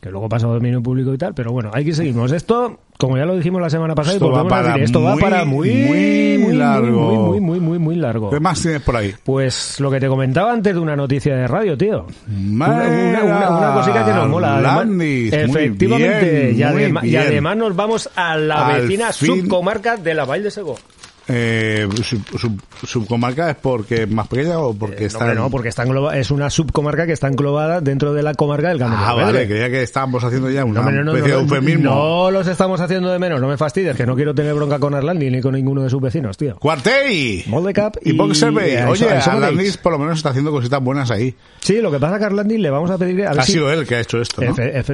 Que 0.00 0.10
luego 0.10 0.28
pasa 0.28 0.48
a 0.48 0.50
dominio 0.50 0.82
público 0.82 1.14
y 1.14 1.18
tal, 1.18 1.32
pero 1.32 1.52
bueno, 1.52 1.70
aquí 1.72 1.92
seguimos. 1.92 2.32
Esto, 2.32 2.80
como 2.98 3.16
ya 3.16 3.24
lo 3.24 3.36
dijimos 3.36 3.62
la 3.62 3.70
semana 3.70 3.94
pasada, 3.94 4.14
Esto 4.16 4.26
y 4.26 4.30
va 4.32 4.40
a 4.40 4.48
para 4.48 4.68
decir, 4.70 4.82
esto 4.82 5.00
va 5.00 5.12
muy, 5.12 5.22
para 5.22 5.44
muy, 5.44 5.70
muy 5.70 6.38
muy 6.38 6.54
largo. 6.54 7.00
Muy, 7.00 7.40
muy, 7.40 7.40
muy, 7.40 7.60
muy, 7.60 7.78
muy 7.78 7.94
largo. 7.94 8.30
¿Qué 8.30 8.40
más 8.40 8.60
tienes 8.60 8.82
por 8.82 8.96
ahí? 8.96 9.14
Pues 9.22 9.78
lo 9.78 9.92
que 9.92 10.00
te 10.00 10.08
comentaba 10.08 10.52
antes 10.52 10.74
de 10.74 10.80
una 10.80 10.96
noticia 10.96 11.36
de 11.36 11.46
radio, 11.46 11.76
tío. 11.78 12.06
Una, 12.28 12.66
una, 12.66 13.22
una, 13.22 13.50
una 13.50 13.74
cosita 13.74 14.04
que 14.04 14.12
nos 14.12 14.28
mola. 14.28 14.60
Landis, 14.60 15.32
efectivamente. 15.32 16.52
bien, 16.52 16.98
y, 17.04 17.16
además 17.16 17.56
nos 17.56 17.76
vamos 17.76 18.10
a 18.16 18.36
la 18.36 18.66
Al 18.66 18.82
vecina 18.82 19.12
fin. 19.12 19.42
subcomarca 19.42 19.96
de 19.96 20.14
la 20.14 20.24
Valle 20.24 20.42
de 20.44 20.50
Segó. 20.50 20.76
Eh, 21.28 21.88
sub- 22.02 22.38
sub- 22.38 22.60
¿Subcomarca 22.84 23.50
es 23.50 23.56
porque 23.56 24.02
es 24.02 24.10
más 24.10 24.26
pequeña 24.26 24.58
o 24.58 24.74
porque 24.74 25.04
Eh, 25.04 25.06
está 25.06 25.24
no, 25.26 25.30
en- 25.30 25.38
no, 25.38 25.50
porque 25.50 25.68
está 25.68 25.84
engloba- 25.84 26.16
es 26.16 26.32
una 26.32 26.50
subcomarca 26.50 27.06
que 27.06 27.12
está 27.12 27.28
englobada 27.28 27.80
dentro 27.80 28.12
de 28.12 28.24
la 28.24 28.34
comarca 28.34 28.70
del 28.70 28.78
Campo 28.78 28.96
Ah, 28.98 29.14
vale, 29.14 29.46
creía 29.46 29.70
que 29.70 29.82
estábamos 29.82 30.24
haciendo 30.24 30.50
ya 30.50 30.64
una 30.64 30.82
No, 30.82 30.90
no, 30.90 31.04
no, 31.04 31.12
especie 31.14 31.36
de 31.36 31.40
eufemismo. 31.42 31.90
no 31.94 32.30
los 32.32 32.46
estamos 32.48 32.80
haciendo 32.80 33.08
de 33.10 33.20
menos, 33.20 33.40
no 33.40 33.46
me 33.46 33.56
fastidies, 33.56 33.94
que 33.96 34.04
no 34.04 34.16
quiero 34.16 34.34
tener 34.34 34.52
bronca 34.54 34.80
con 34.80 34.94
Arlandi 34.94 35.30
ni 35.30 35.40
con 35.40 35.54
ninguno 35.54 35.82
de 35.84 35.90
sus 35.90 36.00
vecinos, 36.00 36.36
tío. 36.36 36.56
Cuartey 36.56 37.44
Moldecap 37.46 37.96
y 38.02 38.10
y- 38.10 38.16
Oye, 38.88 39.08
a 39.08 39.18
eso 39.18 39.32
me 39.32 39.40
Landis 39.40 39.56
veis. 39.58 39.76
por 39.76 39.92
lo 39.92 39.98
menos 40.00 40.16
está 40.18 40.30
haciendo 40.30 40.50
cositas 40.50 40.82
buenas 40.82 41.10
ahí. 41.12 41.34
Sí, 41.60 41.80
lo 41.80 41.90
que 41.92 42.00
pasa 42.00 42.18
que 42.18 42.24
a 42.24 42.26
Arlandi 42.26 42.58
le 42.58 42.70
vamos 42.70 42.90
a 42.90 42.98
pedir... 42.98 43.24
A 43.26 43.30
ver 43.30 43.40
Ha 43.40 43.44
si- 43.44 43.52
sido 43.52 43.70
él 43.72 43.86
que 43.86 43.94
ha 43.94 44.00
hecho 44.00 44.20
esto, 44.20 44.42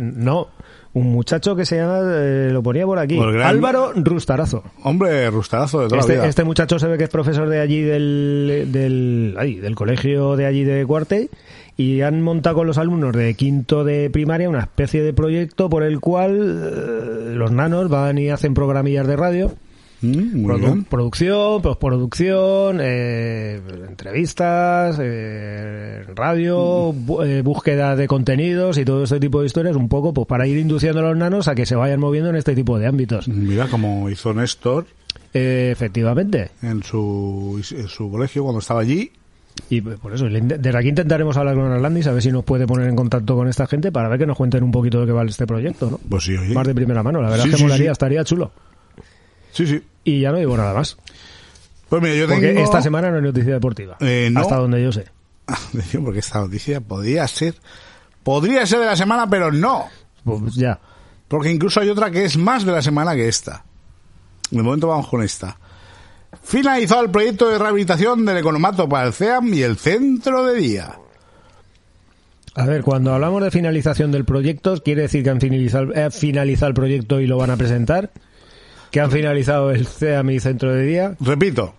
no. 0.02 0.48
Un 0.94 1.12
muchacho 1.12 1.54
que 1.54 1.64
se 1.66 1.76
llama, 1.76 2.00
eh, 2.04 2.48
lo 2.52 2.62
ponía 2.62 2.84
por 2.86 2.98
aquí, 2.98 3.16
gran- 3.18 3.42
Álvaro 3.42 3.92
Rustarazo. 3.94 4.64
Hombre, 4.82 5.30
rustarazo 5.30 5.80
de 5.80 5.84
toda 5.86 5.96
la 5.96 6.00
Este, 6.00 6.12
vida. 6.14 6.26
este 6.26 6.44
muchacho 6.44 6.78
se 6.78 6.88
ve 6.88 6.96
que 6.98 7.04
es 7.04 7.10
profesor 7.10 7.48
de 7.48 7.60
allí 7.60 7.82
del, 7.82 8.68
del, 8.72 9.34
ay, 9.38 9.56
del 9.56 9.74
colegio 9.74 10.34
de 10.36 10.46
allí 10.46 10.64
de 10.64 10.84
Cuarte 10.86 11.28
y 11.76 12.00
han 12.00 12.22
montado 12.22 12.56
con 12.56 12.66
los 12.66 12.78
alumnos 12.78 13.14
de 13.14 13.34
quinto 13.34 13.84
de 13.84 14.08
primaria 14.10 14.48
una 14.48 14.60
especie 14.60 15.02
de 15.02 15.12
proyecto 15.12 15.68
por 15.68 15.82
el 15.84 16.00
cual 16.00 16.36
eh, 16.40 17.34
los 17.34 17.52
nanos 17.52 17.88
van 17.88 18.18
y 18.18 18.30
hacen 18.30 18.54
programillas 18.54 19.06
de 19.06 19.16
radio. 19.16 19.52
Mm, 20.00 20.42
muy 20.42 20.54
Produ- 20.54 20.58
bien. 20.60 20.84
producción, 20.84 21.60
postproducción, 21.62 22.78
eh, 22.80 23.60
entrevistas, 23.88 24.96
eh, 25.00 26.04
radio, 26.14 26.92
bu- 26.92 27.26
eh, 27.26 27.42
búsqueda 27.42 27.96
de 27.96 28.06
contenidos 28.06 28.78
y 28.78 28.84
todo 28.84 29.04
este 29.04 29.18
tipo 29.20 29.40
de 29.40 29.46
historias, 29.46 29.74
un 29.76 29.88
poco 29.88 30.12
pues 30.14 30.26
para 30.26 30.46
ir 30.46 30.56
induciendo 30.58 31.00
a 31.00 31.02
los 31.02 31.16
nanos 31.16 31.48
a 31.48 31.54
que 31.54 31.66
se 31.66 31.74
vayan 31.74 31.98
moviendo 32.00 32.30
en 32.30 32.36
este 32.36 32.54
tipo 32.54 32.78
de 32.78 32.86
ámbitos. 32.86 33.26
Mira 33.28 33.66
como 33.66 34.08
hizo 34.08 34.32
Néstor 34.32 34.86
Eh, 35.34 35.70
efectivamente. 35.72 36.50
en 36.62 36.82
su, 36.82 37.60
en 37.76 37.88
su 37.88 38.10
colegio 38.10 38.44
cuando 38.44 38.60
estaba 38.60 38.80
allí. 38.80 39.10
Y 39.68 39.80
por 39.80 40.14
eso, 40.14 40.26
desde 40.28 40.78
aquí 40.78 40.88
intentaremos 40.90 41.36
hablar 41.36 41.56
con 41.56 41.72
Arlandis 41.72 42.06
a 42.06 42.12
ver 42.12 42.22
si 42.22 42.30
nos 42.30 42.44
puede 42.44 42.64
poner 42.68 42.88
en 42.88 42.94
contacto 42.94 43.34
con 43.34 43.48
esta 43.48 43.66
gente 43.66 43.90
para 43.90 44.08
ver 44.08 44.20
que 44.20 44.26
nos 44.26 44.36
cuenten 44.36 44.62
un 44.62 44.70
poquito 44.70 45.00
de 45.00 45.06
qué 45.06 45.12
vale 45.12 45.30
este 45.30 45.46
proyecto, 45.48 45.90
¿no? 45.90 46.00
Pues 46.08 46.22
sí, 46.24 46.36
oye. 46.36 46.54
Más 46.54 46.64
de 46.66 46.74
primera 46.76 47.02
mano, 47.02 47.20
la 47.20 47.28
verdad 47.30 47.42
Sí, 47.44 47.48
es 47.50 47.54
que 47.54 47.58
sí, 47.58 47.64
molaría, 47.64 47.86
sí. 47.86 47.92
estaría 47.92 48.22
chulo. 48.22 48.52
Sí, 49.58 49.66
sí. 49.66 49.82
Y 50.04 50.20
ya 50.20 50.30
no 50.30 50.38
digo 50.38 50.56
nada 50.56 50.72
más. 50.72 50.96
Pues 51.88 52.00
mira, 52.00 52.14
yo 52.14 52.28
Porque 52.28 52.46
tengo... 52.46 52.60
esta 52.60 52.80
semana 52.80 53.10
no 53.10 53.16
hay 53.16 53.22
noticia 53.22 53.54
deportiva. 53.54 53.96
Eh, 53.98 54.28
no. 54.30 54.38
Hasta 54.38 54.54
donde 54.54 54.80
yo 54.80 54.92
sé. 54.92 55.06
Atención, 55.48 56.04
porque 56.04 56.20
esta 56.20 56.38
noticia 56.38 56.80
podría 56.80 57.26
ser... 57.26 57.56
Podría 58.22 58.64
ser 58.66 58.78
de 58.78 58.86
la 58.86 58.94
semana, 58.94 59.28
pero 59.28 59.50
no. 59.50 59.86
Pues 60.22 60.54
ya. 60.54 60.78
Porque 61.26 61.50
incluso 61.50 61.80
hay 61.80 61.88
otra 61.88 62.08
que 62.08 62.24
es 62.24 62.36
más 62.36 62.64
de 62.64 62.70
la 62.70 62.82
semana 62.82 63.16
que 63.16 63.26
esta. 63.26 63.64
De 64.48 64.62
momento 64.62 64.86
vamos 64.86 65.08
con 65.08 65.24
esta. 65.24 65.58
Finalizado 66.40 67.02
el 67.02 67.10
proyecto 67.10 67.48
de 67.48 67.58
rehabilitación 67.58 68.24
del 68.24 68.36
economato 68.36 68.88
para 68.88 69.08
el 69.08 69.12
CEAM 69.12 69.52
y 69.54 69.62
el 69.62 69.76
centro 69.76 70.44
de 70.44 70.54
día. 70.54 70.94
A 72.54 72.64
ver, 72.64 72.82
cuando 72.82 73.12
hablamos 73.12 73.42
de 73.42 73.50
finalización 73.50 74.12
del 74.12 74.24
proyecto, 74.24 74.80
¿quiere 74.84 75.02
decir 75.02 75.24
que 75.24 75.30
han 75.30 75.40
finalizado, 75.40 75.92
eh, 75.94 76.12
finalizado 76.12 76.68
el 76.68 76.74
proyecto 76.74 77.18
y 77.18 77.26
lo 77.26 77.38
van 77.38 77.50
a 77.50 77.56
presentar? 77.56 78.12
¿Que 78.90 79.00
han 79.00 79.10
finalizado 79.10 79.70
el 79.70 79.86
CEAM 79.86 80.30
y 80.30 80.40
centro 80.40 80.72
de 80.74 80.82
día? 80.82 81.14
Repito, 81.20 81.74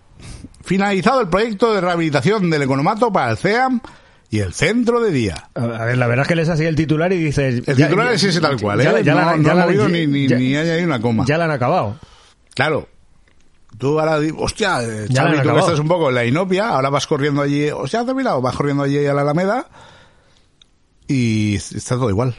finalizado 0.63 1.22
el 1.22 1.30
proyecto 1.30 1.74
de 1.74 1.82
rehabilitación 1.82 2.50
del 2.50 2.62
economato 2.63 3.12
para 3.12 3.32
el 3.32 3.38
CEAM 3.38 3.82
y 4.30 4.39
el 4.39 4.54
centro 4.54 5.00
de 5.00 5.12
día. 5.12 5.50
A 5.56 5.65
ver, 5.86 5.98
la 5.98 6.06
verdad 6.08 6.24
es 6.24 6.28
que 6.28 6.36
lees 6.36 6.50
así 6.50 6.65
el 6.65 6.76
titular 6.76 7.12
y 7.12 7.17
dices... 7.17 7.63
El 7.67 7.76
ya- 7.76 7.88
titular 7.88 8.13
es 8.13 8.24
ese 8.24 8.39
tal 8.39 8.60
cual, 8.62 8.80
¿eh? 8.82 9.04
ya 9.04 9.13
no 9.15 9.22
la- 9.22 9.38
no 9.38 9.43
ya 9.43 9.52
ha 9.52 9.65
movido 9.65 9.89
ni, 9.89 10.06
ni, 10.06 10.28
ni 10.28 10.56
hay 10.56 10.84
una 10.84 11.02
coma. 11.02 11.26
Ya 11.28 11.38
la 11.39 11.45
han 11.45 11.52
acabado. 11.52 11.98
Claro. 12.54 12.88
Tú 13.78 14.00
ahora, 14.00 14.19
hostia, 14.38 14.84
eh, 14.84 15.08
han 15.17 15.41
tú 15.41 15.54
que 15.54 15.60
estás 15.60 15.80
un 15.80 15.88
poco 15.88 16.10
en 16.10 16.15
la 16.15 16.26
inopia, 16.26 16.69
ahora 16.69 16.89
vas 16.89 17.08
corriendo 17.08 17.41
allí, 17.41 17.69
hostia, 17.72 18.02
has 18.02 18.06
terminado, 18.06 18.41
vas 18.41 18.56
corriendo 18.56 18.84
allí 18.84 19.06
a 19.06 19.13
la 19.13 19.22
Alameda 19.22 19.67
y 21.08 21.56
está 21.56 21.95
todo 21.95 22.10
igual. 22.10 22.36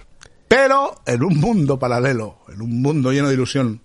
Pero 0.48 1.00
en 1.06 1.22
un 1.22 1.38
mundo 1.40 1.78
paralelo, 1.78 2.38
en 2.52 2.60
un 2.60 2.82
mundo 2.82 3.12
lleno 3.12 3.28
de 3.28 3.34
ilusión, 3.34 3.80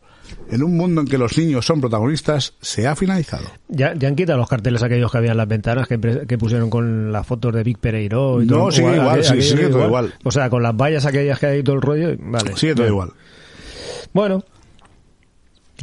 en 0.49 0.63
un 0.63 0.77
mundo 0.77 1.01
en 1.01 1.07
que 1.07 1.17
los 1.17 1.37
niños 1.37 1.65
son 1.65 1.81
protagonistas, 1.81 2.53
se 2.61 2.87
ha 2.87 2.95
finalizado. 2.95 3.45
Ya, 3.67 3.93
ya 3.95 4.07
han 4.07 4.15
quitado 4.15 4.37
los 4.37 4.47
carteles 4.49 4.83
aquellos 4.83 5.11
que 5.11 5.17
había 5.17 5.31
en 5.31 5.37
las 5.37 5.47
ventanas 5.47 5.87
que, 5.87 5.97
pusieron 6.37 6.69
con 6.69 7.11
las 7.11 7.25
fotos 7.25 7.53
de 7.53 7.63
Vic 7.63 7.79
Pereiro 7.79 8.41
y 8.41 8.45
No, 8.45 8.55
todo. 8.57 8.71
sigue 8.71 8.95
igual, 8.95 9.23
sí, 9.23 9.29
aquello 9.33 9.41
sigue 9.57 9.67
todo 9.69 9.85
igual. 9.85 10.13
O 10.23 10.31
sea, 10.31 10.49
con 10.49 10.61
las 10.63 10.75
vallas 10.75 11.05
aquellas 11.05 11.39
que 11.39 11.45
hay 11.47 11.63
todo 11.63 11.75
el 11.75 11.81
rollo, 11.81 12.15
vale. 12.19 12.55
Sigue 12.55 12.73
todo 12.75 12.83
Bien. 12.83 12.93
igual. 12.93 13.09
Bueno, 14.13 14.43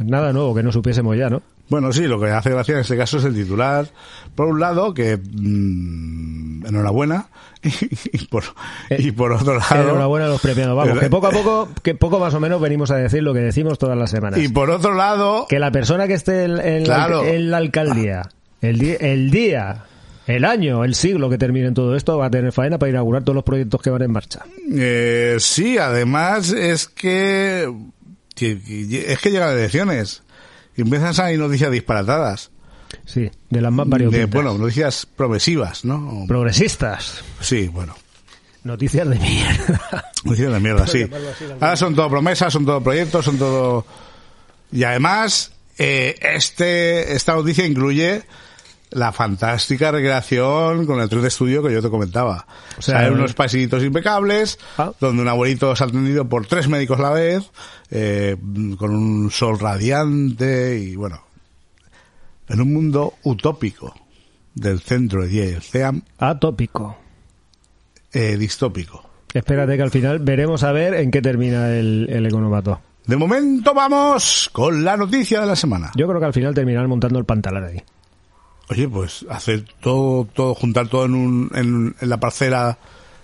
nada 0.03 0.33
nuevo 0.33 0.55
que 0.55 0.63
no 0.63 0.71
supiésemos 0.71 1.17
ya, 1.17 1.29
¿no? 1.29 1.41
Bueno, 1.73 1.91
sí, 1.91 2.03
lo 2.03 2.19
que 2.19 2.27
hace 2.29 2.51
gracia 2.51 2.75
en 2.75 2.81
este 2.81 2.95
caso 2.95 3.17
es 3.17 3.23
el 3.25 3.33
titular. 3.33 3.87
Por 4.35 4.45
un 4.47 4.59
lado, 4.59 4.93
que 4.93 5.17
mm, 5.17 6.67
enhorabuena, 6.67 7.29
y 7.63 8.25
por, 8.27 8.43
y 8.91 9.11
por 9.11 9.31
otro 9.31 9.57
lado... 9.57 9.89
Enhorabuena 9.89 10.27
a 10.27 10.29
los 10.29 10.39
premiados. 10.39 10.77
Vamos, 10.77 10.97
Eh, 10.97 10.99
que 10.99 11.09
poco 11.09 11.27
a 11.27 11.31
poco, 11.31 11.69
que 11.81 11.95
poco 11.95 12.19
más 12.19 12.31
o 12.35 12.39
menos 12.39 12.61
venimos 12.61 12.91
a 12.91 12.97
decir 12.97 13.23
lo 13.23 13.33
que 13.33 13.39
decimos 13.39 13.79
todas 13.79 13.97
las 13.97 14.11
semanas. 14.11 14.39
Y 14.39 14.49
por 14.49 14.69
otro 14.69 14.93
lado, 14.93 15.47
Que 15.49 15.57
la 15.57 15.71
persona 15.71 16.07
que 16.07 16.13
esté 16.13 16.43
en, 16.43 16.59
en 16.59 16.87
la- 16.87 16.93
Claro. 16.95 17.25
en 17.25 17.49
la, 17.49 17.57
alcaldía, 17.57 18.29
el, 18.61 18.81
el 19.01 19.31
día, 19.31 19.85
el 20.27 20.45
año, 20.45 20.83
el 20.83 20.93
siglo 20.93 21.29
que 21.31 21.39
termine 21.39 21.67
en 21.69 21.73
todo 21.73 21.95
esto, 21.95 22.19
va 22.19 22.27
a 22.27 22.29
tener 22.29 22.51
faena 22.51 22.77
para 22.77 22.91
inaugurar 22.91 23.23
todos 23.23 23.33
los 23.33 23.43
proyectos 23.43 23.81
que 23.81 23.89
van 23.89 24.03
en 24.03 24.11
marcha. 24.11 24.41
Eh, 24.71 25.37
sí, 25.39 25.79
además 25.79 26.51
es 26.51 26.87
que, 26.87 27.73
que- 28.35 28.61
que- 28.61 29.11
es 29.11 29.17
que 29.19 29.31
llegan 29.31 29.53
elecciones 29.57 30.21
empiezan 30.81 31.09
a 31.09 31.13
salir 31.13 31.39
noticias 31.39 31.71
disparatadas. 31.71 32.51
Sí, 33.05 33.29
de 33.49 33.61
las 33.61 33.71
más 33.71 33.85
De, 33.87 33.91
variopintas. 33.91 34.29
bueno, 34.31 34.57
noticias 34.57 35.05
progresivas, 35.05 35.83
¿no? 35.85 36.25
Progresistas. 36.27 37.23
Sí, 37.39 37.67
bueno. 37.67 37.95
Noticias 38.63 39.09
de 39.09 39.17
mierda. 39.19 40.11
Noticias 40.23 40.53
de 40.53 40.59
mierda, 40.59 40.87
sí. 40.87 41.05
Ahora 41.59 41.75
son 41.75 41.95
todo 41.95 42.09
promesas, 42.09 42.53
son 42.53 42.65
todo 42.65 42.81
proyectos, 42.81 43.25
son 43.25 43.37
todo... 43.37 43.85
Y 44.71 44.83
además, 44.83 45.51
eh, 45.77 46.15
este 46.21 47.13
esta 47.15 47.33
noticia 47.35 47.65
incluye 47.65 48.23
la 48.93 49.11
fantástica 49.11 49.91
recreación 49.91 50.85
con 50.85 50.99
el 51.01 51.09
3 51.09 51.21
de 51.21 51.27
estudio 51.27 51.61
que 51.63 51.73
yo 51.73 51.81
te 51.81 51.89
comentaba. 51.89 52.45
O 52.77 52.81
sea, 52.81 53.11
unos 53.11 53.33
pasillitos 53.33 53.83
impecables, 53.83 54.57
Ah. 54.77 54.91
donde 54.99 55.21
un 55.21 55.27
abuelito 55.27 55.71
es 55.73 55.81
atendido 55.81 56.27
por 56.29 56.45
tres 56.47 56.67
médicos 56.69 56.99
a 56.99 57.03
la 57.03 57.09
vez, 57.11 57.49
eh, 57.91 58.35
con 58.77 58.95
un 58.95 59.29
sol 59.31 59.59
radiante 59.59 60.79
y 60.79 60.95
bueno, 60.95 61.21
en 62.49 62.61
un 62.61 62.73
mundo 62.73 63.13
utópico 63.23 63.93
del 64.55 64.79
centro 64.79 65.25
de 65.25 65.59
CEAM, 65.61 66.01
Atópico. 66.19 66.97
eh, 68.11 68.37
distópico. 68.37 69.03
Espérate 69.33 69.75
que 69.75 69.81
al 69.83 69.89
final 69.91 70.19
veremos 70.19 70.63
a 70.63 70.71
ver 70.71 70.93
en 70.93 71.09
qué 71.09 71.21
termina 71.21 71.69
el, 71.75 72.07
el 72.09 72.25
economato. 72.27 72.79
De 73.07 73.17
momento 73.17 73.73
vamos 73.73 74.49
con 74.53 74.83
la 74.83 74.95
noticia 74.95 75.41
de 75.41 75.47
la 75.47 75.55
semana. 75.55 75.91
Yo 75.95 76.07
creo 76.07 76.19
que 76.19 76.25
al 76.27 76.33
final 76.33 76.53
terminarán 76.53 76.87
montando 76.89 77.17
el 77.19 77.25
pantalón 77.25 77.63
ahí. 77.65 77.81
Oye, 78.69 78.87
pues 78.87 79.25
hacer 79.29 79.65
todo, 79.81 80.25
todo, 80.33 80.55
juntar 80.55 80.87
todo 80.87 81.05
en, 81.05 81.15
un, 81.15 81.51
en, 81.53 81.95
en 81.99 82.09
la 82.09 82.19
parcela 82.19 82.77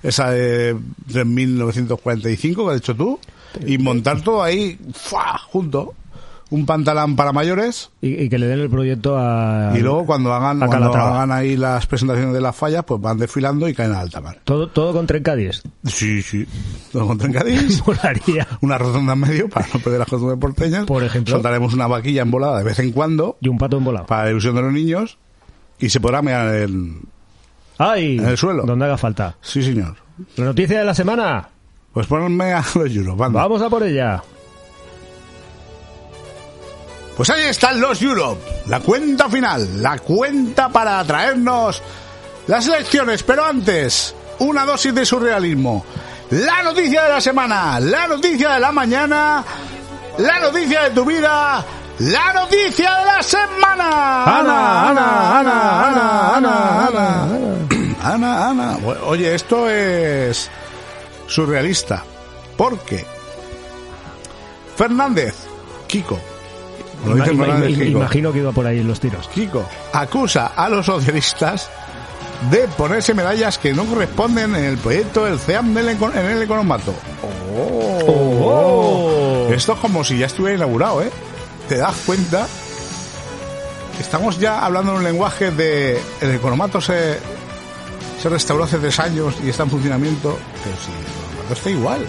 esa 0.04 0.32
de 0.32 0.76
3.945 1.12 2.56
que 2.66 2.70
has 2.70 2.82
dicho 2.82 2.96
tú 2.96 3.20
y 3.66 3.78
montar 3.78 4.22
todo 4.22 4.44
ahí, 4.44 4.78
¡fua! 4.94 5.38
junto. 5.50 5.94
Un 6.52 6.66
pantalón 6.66 7.16
para 7.16 7.32
mayores 7.32 7.92
Y, 8.02 8.24
y 8.24 8.28
que 8.28 8.40
le 8.40 8.48
den 8.48 8.58
el 8.60 8.72
proyecto 8.72 9.16
a... 9.20 9.72
y 9.76 9.82
luego 9.82 10.08
cuando 10.08 10.34
hagan, 10.34 10.58
cuando 10.58 10.92
hagan 10.92 11.32
ahí 11.32 11.56
las 11.56 11.86
presentaciones 11.86 12.34
de 12.34 12.42
las 12.42 12.56
fallas, 12.56 12.84
pues 12.86 13.00
van 13.00 13.20
desfilando 13.20 13.70
y 13.70 13.76
caen 13.76 13.92
a 13.92 14.00
alta 14.00 14.20
mar. 14.20 14.40
Todo, 14.46 14.68
todo 14.68 14.92
con 14.92 15.06
trencadís. 15.06 15.62
Sí, 15.86 16.24
sí. 16.24 16.48
Todo 16.92 17.06
con 17.06 17.20
trencadís. 17.20 17.84
Una 18.62 18.80
rotonda 18.80 19.14
en 19.14 19.20
medio 19.20 19.48
para 19.48 19.68
no 19.72 19.80
perder 19.80 20.00
las 20.00 20.08
costumbres 20.10 20.40
porteñas. 20.40 20.86
Por 20.88 21.04
ejemplo. 21.04 21.36
Soltaremos 21.36 21.76
una 21.76 21.86
vaquilla 21.86 22.24
embolada 22.24 22.58
de 22.58 22.64
vez 22.64 22.80
en 22.80 22.94
cuando 22.94 23.38
Y 23.42 23.48
un 23.48 23.60
pato 23.60 23.78
embolado. 23.78 24.08
para 24.08 24.24
la 24.26 24.32
ilusión 24.32 24.56
de 24.56 24.62
los 24.64 24.74
niños 24.74 25.20
y 25.80 25.90
se 25.90 26.00
podrá 26.00 26.22
mear 26.22 26.54
en... 26.56 27.02
¡Ay! 27.78 28.18
En 28.18 28.28
el 28.28 28.38
suelo. 28.38 28.64
Donde 28.66 28.86
haga 28.86 28.98
falta. 28.98 29.36
Sí, 29.42 29.64
señor. 29.64 29.96
La 30.36 30.46
noticia 30.46 30.80
de 30.80 30.86
la 30.86 30.94
semana. 30.94 31.48
Pues 31.94 32.08
ponme 32.08 32.54
a 32.54 32.64
los 32.76 32.96
Euros, 32.96 33.20
anda. 33.20 33.42
Vamos 33.42 33.62
a 33.62 33.70
por 33.70 33.84
ella. 33.84 34.22
Pues 37.16 37.30
ahí 37.32 37.44
están 37.50 37.82
los 37.82 38.02
Europe, 38.02 38.42
la 38.68 38.80
cuenta 38.80 39.30
final, 39.30 39.82
la 39.82 39.98
cuenta 39.98 40.70
para 40.70 41.04
traernos 41.04 41.82
las 42.48 42.66
elecciones, 42.68 43.24
pero 43.24 43.44
antes, 43.44 44.16
una 44.40 44.64
dosis 44.64 44.96
de 44.96 45.06
surrealismo. 45.06 45.86
La 46.30 46.64
noticia 46.64 47.04
de 47.04 47.10
la 47.10 47.20
semana, 47.20 47.78
la 47.82 48.08
noticia 48.08 48.54
de 48.54 48.60
la 48.62 48.72
mañana, 48.72 49.44
la 50.18 50.40
noticia 50.40 50.84
de 50.84 50.92
tu 50.92 51.04
vida, 51.04 51.66
la 52.00 52.34
noticia 52.34 52.96
de 53.00 53.06
la 53.06 53.22
semana. 53.22 54.24
Ana, 54.24 54.90
Ana, 54.90 55.40
Ana, 55.40 55.88
Ana, 55.88 56.36
Ana, 56.36 56.88
Ana. 56.88 57.28
Ana, 58.02 58.50
Ana. 58.50 58.78
Oye, 59.06 59.36
esto 59.36 59.70
es 59.70 60.50
surrealista. 61.28 62.04
¿Por 62.56 62.80
qué? 62.80 63.06
Fernández, 64.76 65.36
Kiko. 65.88 66.20
Lo 67.06 67.16
dice 67.16 67.28
Fernández 67.28 67.78
Kiko. 67.78 68.00
imagino 68.00 68.32
que 68.32 68.40
iba 68.40 68.52
por 68.52 68.66
ahí 68.66 68.80
en 68.80 68.88
los 68.88 69.00
tiros. 69.00 69.28
Kiko 69.28 69.66
acusa 69.94 70.48
a 70.56 70.70
los 70.70 70.86
socialistas 70.86 71.70
de 72.50 72.68
ponerse 72.70 73.14
medallas 73.14 73.58
que 73.58 73.74
no 73.74 73.84
corresponden 73.86 74.56
en 74.56 74.64
el 74.64 74.78
proyecto 74.78 75.26
del 75.26 75.38
CEAM 75.38 75.74
del 75.74 75.90
en 75.90 76.26
el 76.26 76.42
economato. 76.42 76.94
Oh. 77.98 79.50
Esto 79.52 79.74
es 79.74 79.80
como 79.80 80.04
si 80.06 80.18
ya 80.20 80.28
estuviera 80.28 80.56
inaugurado, 80.56 81.02
¿eh? 81.02 81.12
¿Te 81.70 81.78
das 81.78 81.96
cuenta? 82.04 82.48
Estamos 84.00 84.40
ya 84.40 84.66
hablando 84.66 84.92
en 84.94 84.98
un 84.98 85.04
lenguaje 85.04 85.52
de... 85.52 86.02
El 86.20 86.32
economato 86.32 86.82
se, 86.82 87.20
se 88.20 88.28
restauró 88.28 88.64
hace 88.64 88.80
tres 88.80 89.00
años 89.00 89.36
y 89.46 89.50
está 89.50 89.64
en 89.64 89.70
funcionamiento. 89.70 90.40
Pero 90.64 90.76
si 90.78 90.92
el 90.92 90.98
economato 90.98 91.54
está 91.54 91.70
igual. 91.70 92.06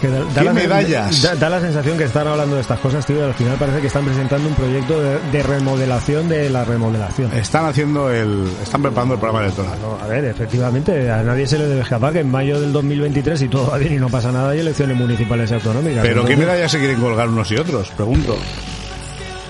Que 0.00 0.08
da, 0.08 0.20
da 0.20 0.26
¿Qué 0.32 0.44
la, 0.44 0.52
medallas? 0.54 1.20
Da, 1.20 1.34
da 1.34 1.50
la 1.50 1.60
sensación 1.60 1.98
que 1.98 2.04
están 2.04 2.28
hablando 2.28 2.54
de 2.54 2.62
estas 2.62 2.78
cosas, 2.78 3.04
tío, 3.04 3.18
y 3.18 3.22
al 3.22 3.34
final 3.34 3.56
parece 3.58 3.80
que 3.80 3.88
están 3.88 4.04
presentando 4.06 4.48
un 4.48 4.54
proyecto 4.54 5.02
de, 5.02 5.18
de 5.32 5.42
remodelación 5.42 6.28
de 6.28 6.48
la 6.48 6.64
remodelación. 6.64 7.32
Están 7.34 7.66
haciendo 7.66 8.10
el. 8.10 8.48
Están 8.62 8.80
preparando 8.80 9.14
el 9.14 9.20
programa 9.20 9.44
electoral. 9.44 9.76
No, 9.82 9.98
a 10.02 10.06
ver, 10.06 10.24
efectivamente, 10.24 11.10
a 11.10 11.22
nadie 11.24 11.46
se 11.46 11.58
le 11.58 11.66
debe 11.66 11.80
escapar 11.82 12.12
que 12.12 12.20
en 12.20 12.30
mayo 12.30 12.60
del 12.60 12.72
2023, 12.72 13.38
si 13.38 13.48
todo 13.48 13.70
va 13.70 13.76
bien 13.76 13.94
y 13.94 13.98
no 13.98 14.08
pasa 14.08 14.30
nada, 14.30 14.50
hay 14.50 14.60
elecciones 14.60 14.96
municipales 14.96 15.50
y 15.50 15.54
autonómicas. 15.54 16.02
Pero 16.06 16.24
¿qué 16.24 16.36
medallas 16.36 16.70
se 16.70 16.78
quieren 16.78 17.00
colgar 17.00 17.28
unos 17.28 17.50
y 17.50 17.56
otros? 17.56 17.90
Pregunto. 17.90 18.38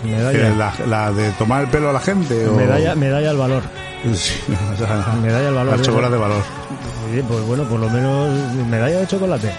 Medalla, 0.04 0.32
¿Que 0.50 0.54
¿La, 0.56 0.72
la 0.86 1.12
de 1.12 1.30
tomar 1.32 1.62
el 1.64 1.68
pelo 1.70 1.90
a 1.90 1.92
la 1.92 2.00
gente? 2.00 2.46
O... 2.46 2.54
medalla, 2.54 2.94
medalla 2.94 3.30
al 3.30 3.36
valor. 3.36 3.62
Sí, 4.14 4.34
o 4.74 4.76
sea, 4.76 5.14
Medalla 5.22 5.48
al 5.48 5.54
valor. 5.54 5.76
de 5.76 5.82
chocolate 5.84 6.12
de 6.14 6.20
valor. 6.20 6.42
Oye, 7.10 7.22
pues 7.24 7.40
bueno, 7.46 7.64
por 7.64 7.80
lo 7.80 7.88
menos 7.90 8.28
medalla 8.68 8.98
de 9.00 9.06
chocolate. 9.06 9.50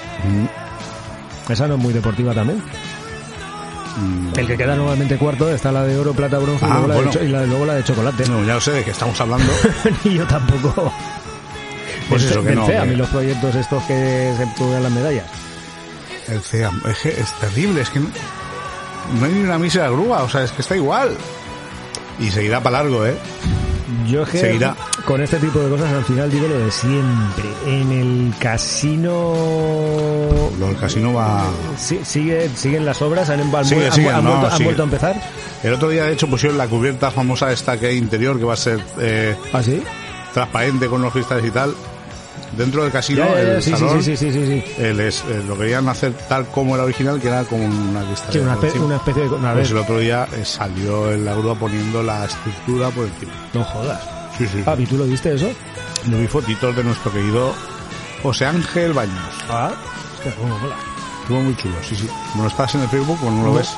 Esa 1.49 1.67
no 1.67 1.75
es 1.75 1.79
muy 1.81 1.93
deportiva 1.93 2.33
también. 2.33 2.61
El 4.37 4.47
que 4.47 4.55
queda 4.55 4.75
normalmente 4.75 5.17
cuarto 5.17 5.49
está 5.49 5.71
la 5.71 5.83
de 5.83 5.97
oro, 5.97 6.13
plata, 6.13 6.37
bronce 6.37 6.65
y, 6.65 6.69
Ah, 6.71 6.75
luego 6.77 6.87
la 6.87 6.93
de 6.93 6.99
bueno. 7.01 7.11
cho- 7.11 7.23
y 7.23 7.27
la- 7.27 7.45
luego 7.45 7.65
la 7.65 7.73
de 7.75 7.83
chocolate. 7.83 8.29
No, 8.29 8.45
ya 8.45 8.53
lo 8.55 8.61
sé 8.61 8.71
de 8.71 8.83
qué 8.83 8.91
estamos 8.91 9.19
hablando. 9.19 9.51
Ni 10.05 10.13
yo 10.13 10.25
tampoco. 10.25 10.93
Pues 12.07 12.23
eso 12.23 12.41
que 12.43 12.55
no, 12.55 12.61
vence 12.65 12.77
a 12.77 12.83
que- 12.83 12.89
mí 12.91 12.95
los 12.95 13.09
proyectos 13.09 13.55
estos 13.55 13.83
que 13.83 14.33
se 14.37 14.47
pongan 14.57 14.83
las 14.83 14.91
medallas. 14.91 15.25
El 16.29 16.39
CEAM. 16.41 16.81
Es, 16.87 16.97
que 16.99 17.09
es 17.09 17.31
terrible, 17.41 17.81
es 17.81 17.89
que 17.89 17.99
no, 19.13 19.25
hay 19.25 19.31
ni 19.33 19.41
una 19.43 19.57
misa 19.57 19.83
de 19.83 19.89
grúa, 19.89 20.23
o 20.23 20.29
sea, 20.29 20.43
es 20.43 20.51
que 20.51 20.61
está 20.61 20.75
igual. 20.75 21.15
Y 22.19 22.29
seguirá 22.31 22.61
para 22.61 22.81
largo, 22.83 23.05
¿eh? 23.05 23.15
Yo 24.07 24.23
es 24.23 24.29
que 24.29 24.39
Seguirá. 24.39 24.75
con 25.05 25.21
este 25.21 25.37
tipo 25.37 25.59
de 25.59 25.69
cosas 25.69 25.91
al 25.91 26.03
final 26.03 26.29
digo 26.31 26.47
lo 26.47 26.59
de 26.59 26.71
siempre. 26.71 27.45
En 27.65 27.91
el 27.91 28.33
casino 28.39 29.33
Lo 30.59 30.67
del 30.67 30.77
casino 30.77 31.13
va... 31.13 31.43
sí, 31.77 31.99
sigue, 32.03 32.49
siguen 32.55 32.85
las 32.85 33.01
obras, 33.01 33.29
han, 33.29 33.39
han- 33.41 33.65
Sigue, 33.65 33.87
han- 33.87 34.15
han 34.15 34.23
no, 34.23 34.29
vuelto, 34.31 34.47
han 34.47 34.51
sigue. 34.53 34.63
vuelto 34.65 34.81
a 34.81 34.85
empezar. 34.85 35.21
El 35.63 35.73
otro 35.73 35.89
día, 35.89 36.03
de 36.05 36.13
hecho, 36.13 36.27
pusieron 36.27 36.57
la 36.57 36.67
cubierta 36.67 37.11
famosa 37.11 37.51
esta 37.51 37.79
que 37.79 37.87
hay 37.87 37.97
interior, 37.97 38.37
que 38.37 38.45
va 38.45 38.53
a 38.53 38.57
ser 38.57 38.79
eh, 38.99 39.35
¿Ah, 39.53 39.61
sí? 39.63 39.81
transparente 40.33 40.87
con 40.87 41.01
los 41.01 41.11
cristales 41.11 41.45
y 41.45 41.51
tal. 41.51 41.73
Dentro 42.57 42.83
del 42.83 42.91
casino, 42.91 43.25
el 43.37 43.61
sí, 43.61 43.71
salón, 43.71 44.01
sí, 44.03 44.17
sí, 44.17 44.31
sí, 44.31 44.45
sí, 44.45 44.45
sí. 44.45 44.63
eh, 44.79 45.11
lo 45.47 45.57
querían 45.57 45.87
hacer 45.87 46.13
tal 46.27 46.47
como 46.47 46.73
era 46.75 46.83
original, 46.83 47.19
que 47.21 47.27
era 47.27 47.43
como 47.43 47.63
una 47.65 48.03
cristal. 48.03 48.31
Sí, 48.33 48.39
una, 48.39 48.55
espe- 48.57 48.79
una 48.79 48.95
especie 48.95 49.29
de... 49.29 49.35
A 49.35 49.39
ver, 49.53 49.53
Pues 49.53 49.71
el 49.71 49.77
otro 49.77 49.99
día 49.99 50.27
eh, 50.35 50.43
salió 50.43 51.11
en 51.11 51.25
la 51.25 51.33
grúa 51.35 51.55
poniendo 51.55 52.01
la 52.01 52.25
estructura 52.25 52.89
por 52.89 53.05
encima. 53.05 53.31
no 53.53 53.63
jodas. 53.63 54.01
Sí, 54.37 54.47
sí. 54.47 54.61
Papi, 54.63 54.85
¿tú 54.85 54.97
lo 54.97 55.05
viste 55.05 55.33
eso? 55.35 55.49
Yo 56.07 56.17
vi 56.17 56.27
fotitos 56.27 56.75
de 56.75 56.83
nuestro 56.83 57.11
querido 57.11 57.53
José 58.23 58.45
Ángel 58.45 58.93
Baños. 58.93 59.15
Ah, 59.49 59.71
mola. 60.41 60.75
Estuvo 61.21 61.41
muy 61.41 61.55
chulo, 61.57 61.75
sí, 61.87 61.95
sí. 61.95 62.09
No 62.35 62.47
estás 62.47 62.73
en 62.75 62.81
el 62.81 62.87
Facebook, 62.89 63.17
pues 63.21 63.31
no 63.33 63.43
lo 63.43 63.53
ves. 63.53 63.69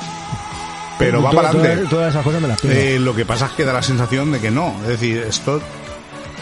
Pero 0.98 1.20
va 1.22 1.30
para 1.30 1.48
adelante. 1.50 1.86
Todas, 1.90 2.10
esas 2.10 2.24
cosas 2.24 2.40
me 2.40 2.48
las. 2.48 2.64
Eh, 2.64 2.98
lo 2.98 3.14
que 3.14 3.24
pasa 3.26 3.46
es 3.46 3.52
que 3.52 3.64
da 3.64 3.72
la 3.72 3.82
sensación 3.82 4.30
de 4.32 4.40
que 4.40 4.50
no. 4.50 4.74
Es 4.82 4.88
decir, 4.88 5.18
esto 5.28 5.60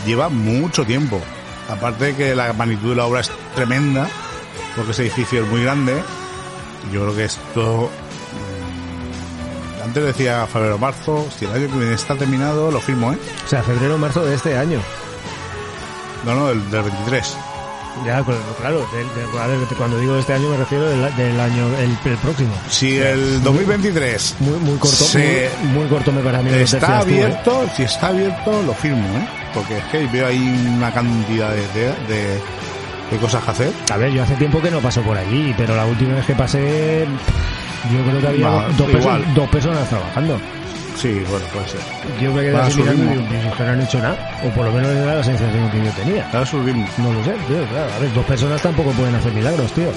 lleva 0.06 0.28
mucho 0.28 0.84
tiempo. 0.84 1.20
Aparte 1.70 2.06
de 2.06 2.16
que 2.16 2.34
la 2.34 2.52
magnitud 2.52 2.90
de 2.90 2.96
la 2.96 3.06
obra 3.06 3.20
es 3.20 3.30
tremenda, 3.54 4.08
porque 4.76 4.90
ese 4.92 5.02
edificio 5.02 5.44
es 5.44 5.48
muy 5.50 5.62
grande, 5.62 6.02
yo 6.92 7.02
creo 7.02 7.14
que 7.16 7.24
esto... 7.24 7.90
mm, 9.80 9.82
Antes 9.84 10.04
decía 10.04 10.46
febrero-marzo, 10.46 11.26
si 11.38 11.44
el 11.44 11.52
año 11.52 11.68
que 11.68 11.78
viene 11.78 11.94
está 11.94 12.14
terminado, 12.16 12.70
lo 12.70 12.80
firmo, 12.80 13.12
¿eh? 13.12 13.18
O 13.46 13.48
sea, 13.48 13.62
febrero 13.62 13.98
marzo 13.98 14.24
de 14.24 14.34
este 14.34 14.56
año. 14.56 14.80
No, 16.24 16.34
no, 16.34 16.48
del, 16.48 16.70
del 16.70 16.82
23. 16.82 17.36
Ya, 18.06 18.22
claro, 18.22 18.40
claro 18.60 18.88
ver, 18.92 19.04
cuando 19.76 19.98
digo 19.98 20.14
de 20.14 20.20
este 20.20 20.32
año 20.32 20.48
me 20.48 20.56
refiero 20.56 20.84
del, 20.86 21.16
del 21.16 21.40
año, 21.40 21.66
el, 21.78 21.98
el 22.04 22.16
próximo. 22.18 22.54
Si 22.68 22.96
el 22.96 23.42
2023 23.42 24.36
Muy, 24.40 24.58
muy 24.60 24.78
corto, 24.78 24.96
Se- 25.04 25.50
muy, 25.64 25.72
muy 25.80 25.88
corto 25.88 26.12
me 26.12 26.20
parece 26.22 26.40
a 26.40 26.42
mí. 26.42 26.62
está 26.62 26.78
tú, 26.80 26.92
¿eh? 26.92 26.98
abierto, 27.00 27.68
si 27.76 27.82
está 27.82 28.06
abierto, 28.08 28.62
lo 28.62 28.74
firmo, 28.74 29.06
¿eh? 29.18 29.28
Porque 29.54 29.78
es 29.78 29.84
que 29.86 30.06
veo 30.06 30.26
ahí 30.26 30.72
una 30.76 30.92
cantidad 30.92 31.50
de, 31.50 31.66
de, 31.68 31.86
de- 32.08 32.40
de 33.10 33.16
cosas 33.18 33.42
que 33.42 33.50
hacer. 33.50 33.72
A 33.92 33.96
ver, 33.96 34.12
yo 34.12 34.22
hace 34.22 34.36
tiempo 34.36 34.62
que 34.62 34.70
no 34.70 34.78
paso 34.78 35.02
por 35.02 35.18
allí, 35.18 35.52
pero 35.56 35.74
la 35.74 35.84
última 35.84 36.14
vez 36.14 36.26
que 36.26 36.34
pasé, 36.34 37.04
yo 37.92 38.04
creo 38.04 38.20
que 38.20 38.26
había 38.28 38.48
dos, 38.78 38.88
igual. 38.88 39.22
perso- 39.24 39.34
dos 39.34 39.48
personas 39.50 39.88
trabajando. 39.88 40.38
Sí, 40.96 41.20
bueno, 41.28 41.44
puede 41.52 41.66
ser. 41.68 41.80
Yo 42.20 42.32
me 42.32 42.42
quedé 42.42 42.52
Va 42.52 42.64
a 42.64 42.66
así 42.66 42.80
mirando 42.80 43.02
y 43.02 43.06
ritmo. 43.08 43.20
digo, 43.22 43.28
"Pues 43.32 43.46
es 43.46 43.54
que 43.54 43.62
no 43.64 43.70
han 43.70 43.80
hecho 43.80 43.98
nada. 43.98 44.40
O 44.44 44.48
por 44.50 44.64
lo 44.66 44.72
menos 44.72 44.90
era 44.92 45.14
la 45.16 45.24
sensación 45.24 45.70
que 45.70 45.78
yo 45.84 45.90
tenía. 45.92 46.28
Ritmo. 46.64 46.86
No 46.98 47.12
lo 47.12 47.24
sé, 47.24 47.30
tío, 47.48 47.64
claro. 47.70 47.92
A 47.94 47.98
ver, 47.98 48.12
dos 48.14 48.24
personas 48.26 48.62
tampoco 48.62 48.90
pueden 48.92 49.14
hacer 49.14 49.32
milagros, 49.32 49.72
tío. 49.72 49.90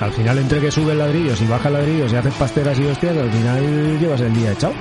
Al 0.00 0.10
final, 0.12 0.38
entre 0.38 0.58
que 0.60 0.70
suben 0.72 0.98
ladrillos 0.98 1.40
y 1.40 1.46
bajan 1.46 1.74
ladrillos 1.74 2.12
y 2.12 2.16
haces 2.16 2.34
pasteras 2.34 2.76
y 2.78 2.86
hostias, 2.86 3.16
al 3.16 3.30
final 3.30 3.98
llevas 4.00 4.20
el 4.22 4.34
día 4.34 4.50
echado. 4.52 4.72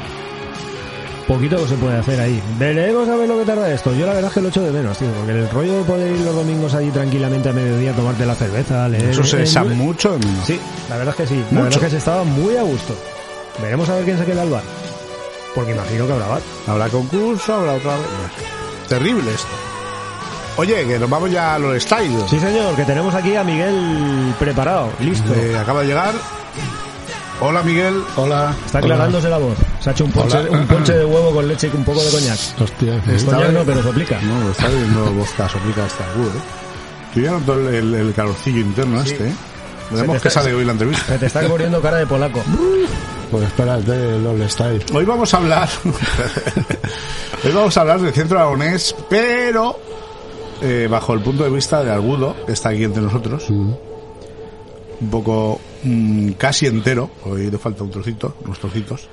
Poquito 1.31 1.65
se 1.65 1.75
puede 1.75 1.97
hacer 1.97 2.19
ahí. 2.19 2.43
Veremos 2.59 3.07
a 3.07 3.15
ver 3.15 3.29
lo 3.29 3.37
que 3.39 3.45
tarda 3.45 3.71
esto. 3.71 3.93
Yo 3.93 4.05
la 4.05 4.13
verdad 4.13 4.27
es 4.29 4.33
que 4.33 4.41
lo 4.41 4.49
echo 4.49 4.61
de 4.63 4.71
menos, 4.71 4.97
tío, 4.97 5.07
porque 5.17 5.31
el 5.31 5.49
rollo 5.49 5.77
de 5.77 5.83
poder 5.83 6.11
ir 6.11 6.19
los 6.21 6.35
domingos 6.35 6.73
allí 6.73 6.89
tranquilamente 6.91 7.47
a 7.47 7.53
mediodía, 7.53 7.93
tomarte 7.93 8.25
la 8.25 8.35
cerveza, 8.35 8.89
leer... 8.89 9.11
Eso 9.11 9.23
se 9.23 9.37
eh, 9.39 9.43
echa 9.43 9.63
muy- 9.63 9.75
mucho 9.75 10.11
de 10.17 10.25
menos. 10.25 10.45
Sí, 10.45 10.59
la 10.89 10.97
verdad 10.97 11.15
es 11.17 11.21
que 11.29 11.33
sí. 11.33 11.39
La 11.39 11.43
Mucho. 11.43 11.63
verdad 11.63 11.73
es 11.73 11.79
que 11.85 11.89
se 11.91 11.97
estaba 11.97 12.23
muy 12.25 12.57
a 12.57 12.63
gusto. 12.63 12.93
Veremos 13.61 13.87
a 13.87 13.95
ver 13.95 14.03
quién 14.03 14.17
se 14.17 14.25
queda 14.25 14.41
al 14.41 14.49
bar. 14.49 14.63
Porque 15.55 15.71
imagino 15.71 16.05
que 16.05 16.11
habrá 16.13 16.27
bar. 16.27 16.41
Habrá 16.67 16.89
concurso, 16.89 17.53
habrá 17.53 17.73
otra 17.75 17.95
vez. 17.95 18.05
Terrible 18.89 19.31
esto. 19.33 19.47
Oye, 20.57 20.85
que 20.85 20.99
nos 20.99 21.09
vamos 21.09 21.31
ya 21.31 21.55
a 21.55 21.59
los 21.59 21.81
styles. 21.81 22.29
Sí, 22.29 22.39
señor, 22.41 22.75
que 22.75 22.83
tenemos 22.83 23.15
aquí 23.15 23.37
a 23.37 23.43
Miguel 23.45 24.33
preparado, 24.37 24.89
listo. 24.99 25.33
Eh, 25.33 25.57
acaba 25.57 25.79
de 25.81 25.87
llegar. 25.87 26.13
Hola, 27.39 27.63
Miguel. 27.63 28.03
Hola. 28.17 28.53
Está 28.65 28.79
aclarándose 28.79 29.29
la 29.29 29.37
voz. 29.37 29.55
Se 29.81 29.89
ha 29.89 29.93
hecho 29.93 30.05
un 30.05 30.11
ponche, 30.11 30.37
un 30.49 30.67
ponche 30.67 30.93
de 30.93 31.03
huevo 31.05 31.31
con 31.31 31.47
leche 31.47 31.69
y 31.73 31.75
un 31.75 31.83
poco 31.83 32.01
de 32.03 32.11
coñac. 32.11 32.39
Hostia, 32.61 32.95
Está 33.13 33.35
Coñac 33.35 33.51
no, 33.51 33.63
pero 33.65 33.81
soplica. 33.83 34.21
No, 34.21 34.51
está 34.51 34.67
viendo 34.69 35.11
Bosca, 35.13 35.49
soplica 35.49 35.85
hasta 35.85 36.09
agudo, 36.11 36.29
¿eh? 36.29 37.15
Yo 37.15 37.21
ya 37.23 37.31
noto 37.31 37.55
el, 37.55 37.73
el- 37.75 37.93
el 37.95 38.13
calorcillo 38.13 38.59
interno 38.59 39.01
este, 39.01 39.29
¿eh? 39.29 39.33
Veremos 39.89 40.21
qué 40.21 40.29
sale 40.29 40.53
hoy 40.53 40.63
la 40.63 40.71
entrevista. 40.73 41.05
Se 41.07 41.17
te 41.19 41.25
está 41.25 41.41
poniendo 41.47 41.81
cara 41.81 41.97
de 41.97 42.07
polaco. 42.07 42.41
Pues 43.31 43.45
espérate, 43.45 43.93
el 44.17 44.27
All 44.27 44.49
Style. 44.49 44.83
Hoy 44.93 45.05
vamos 45.05 45.33
a 45.33 45.37
hablar. 45.37 45.69
hoy 47.45 47.51
vamos 47.53 47.77
a 47.77 47.81
hablar 47.81 48.01
del 48.01 48.13
centro 48.13 48.37
aragonés, 48.37 48.93
pero 49.09 49.79
eh, 50.61 50.89
bajo 50.91 51.13
el 51.13 51.21
punto 51.21 51.45
de 51.45 51.49
vista 51.49 51.81
de 51.81 51.91
Argudo, 51.91 52.35
que 52.45 52.51
está 52.51 52.69
aquí 52.69 52.83
entre 52.83 53.01
nosotros. 53.01 53.49
Un 53.49 53.77
poco 55.09 55.61
mm, 55.83 56.31
casi 56.31 56.67
entero, 56.67 57.09
hoy 57.23 57.49
le 57.49 57.57
falta 57.57 57.83
un 57.85 57.91
trocito, 57.91 58.35
unos 58.43 58.59
trocitos. 58.59 59.07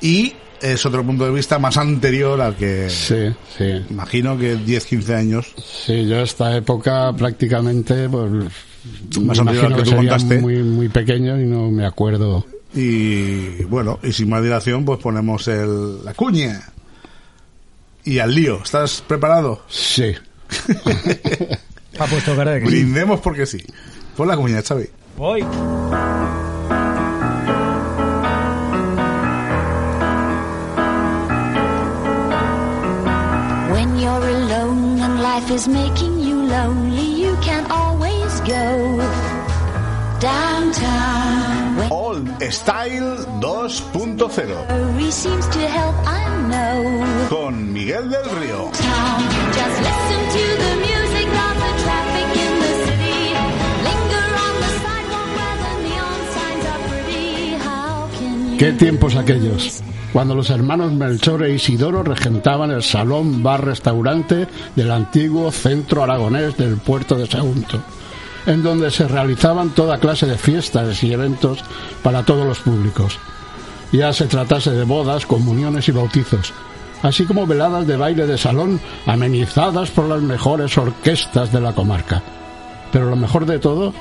Y 0.00 0.34
es 0.60 0.84
otro 0.86 1.04
punto 1.04 1.24
de 1.24 1.30
vista 1.32 1.58
más 1.58 1.76
anterior 1.76 2.40
al 2.40 2.56
que 2.56 2.88
Sí, 2.90 3.32
sí. 3.56 3.84
imagino 3.90 4.36
que 4.38 4.56
10-15 4.56 5.14
años. 5.14 5.46
Sí, 5.56 6.06
yo 6.06 6.20
esta 6.20 6.56
época 6.56 7.12
prácticamente, 7.16 8.08
pues, 8.08 8.32
Más 9.20 9.38
anterior 9.38 9.66
al 9.66 9.76
que 9.76 9.82
que 9.82 9.90
tú 9.90 9.96
contaste. 9.96 10.38
muy, 10.38 10.62
muy 10.62 10.88
pequeño 10.88 11.40
y 11.40 11.44
no 11.46 11.70
me 11.70 11.86
acuerdo. 11.86 12.44
Y 12.74 13.62
bueno, 13.64 13.98
y 14.02 14.12
sin 14.12 14.28
más 14.28 14.42
dilación, 14.42 14.84
pues 14.84 14.98
ponemos 15.00 15.46
el, 15.48 16.04
la 16.04 16.12
cuña. 16.14 16.60
Y 18.04 18.18
al 18.18 18.34
lío. 18.34 18.60
¿Estás 18.62 19.02
preparado? 19.06 19.62
Sí. 19.68 20.12
Ha 22.00 22.06
puesto 22.06 22.36
cara 22.36 22.52
de 22.52 22.60
que 22.60 22.66
sí. 22.70 22.76
Brindemos 22.76 23.18
porque 23.20 23.44
sí. 23.44 23.58
Pon 24.16 24.28
la 24.28 24.36
cuña, 24.36 24.62
Xavi. 24.62 24.84
Voy. 25.16 25.44
Life 35.38 35.50
is 35.52 35.68
making 35.68 36.18
you 36.18 36.34
lonely, 36.34 37.08
you 37.22 37.36
can 37.36 37.64
always 37.70 38.40
go 38.40 38.66
downtown. 40.18 41.92
Old 41.92 42.26
Style 42.52 43.16
2.0 43.38 44.68
worry 44.68 45.10
seems 45.12 45.46
to 45.56 45.60
help, 45.68 45.94
I 46.06 46.24
know. 46.50 47.28
con 47.28 47.72
Miguel 47.72 48.10
del 48.10 48.28
Río. 48.40 48.60
Town, 48.72 49.20
just 49.58 49.76
listen 49.88 50.20
to 50.36 50.44
the 50.64 50.72
music 50.88 51.28
of 51.46 51.54
the 51.64 51.72
traffic 51.84 52.28
in 52.44 52.52
the 52.64 52.72
city. 52.86 53.20
Linger 53.86 54.28
on 54.46 54.54
the 54.64 54.72
sidewalk 54.82 55.30
where 55.38 55.56
the 55.64 55.74
neon 55.86 56.20
signs 56.34 56.64
are 56.72 56.82
pretty. 56.90 57.28
How 57.66 58.08
can 58.18 58.36
you? 58.50 58.58
¿Qué 58.58 58.72
tiempos 58.72 59.14
aquellos? 59.14 59.82
Cuando 60.12 60.34
los 60.34 60.48
hermanos 60.50 60.92
Melchor 60.92 61.44
e 61.44 61.54
Isidoro 61.54 62.02
regentaban 62.02 62.70
el 62.70 62.82
salón 62.82 63.42
bar-restaurante 63.42 64.48
del 64.74 64.90
antiguo 64.90 65.52
centro 65.52 66.02
aragonés 66.02 66.56
del 66.56 66.78
puerto 66.78 67.14
de 67.14 67.26
Sagunto, 67.26 67.80
en 68.46 68.62
donde 68.62 68.90
se 68.90 69.06
realizaban 69.06 69.70
toda 69.70 69.98
clase 69.98 70.26
de 70.26 70.38
fiestas 70.38 71.02
y 71.04 71.12
eventos 71.12 71.62
para 72.02 72.24
todos 72.24 72.46
los 72.46 72.58
públicos, 72.60 73.18
ya 73.92 74.12
se 74.12 74.26
tratase 74.26 74.70
de 74.70 74.84
bodas, 74.84 75.26
comuniones 75.26 75.88
y 75.88 75.92
bautizos, 75.92 76.54
así 77.02 77.24
como 77.24 77.46
veladas 77.46 77.86
de 77.86 77.96
baile 77.96 78.26
de 78.26 78.38
salón 78.38 78.80
amenizadas 79.06 79.90
por 79.90 80.06
las 80.06 80.22
mejores 80.22 80.76
orquestas 80.78 81.52
de 81.52 81.60
la 81.60 81.74
comarca. 81.74 82.22
Pero 82.92 83.10
lo 83.10 83.16
mejor 83.16 83.44
de 83.44 83.58
todo 83.58 83.92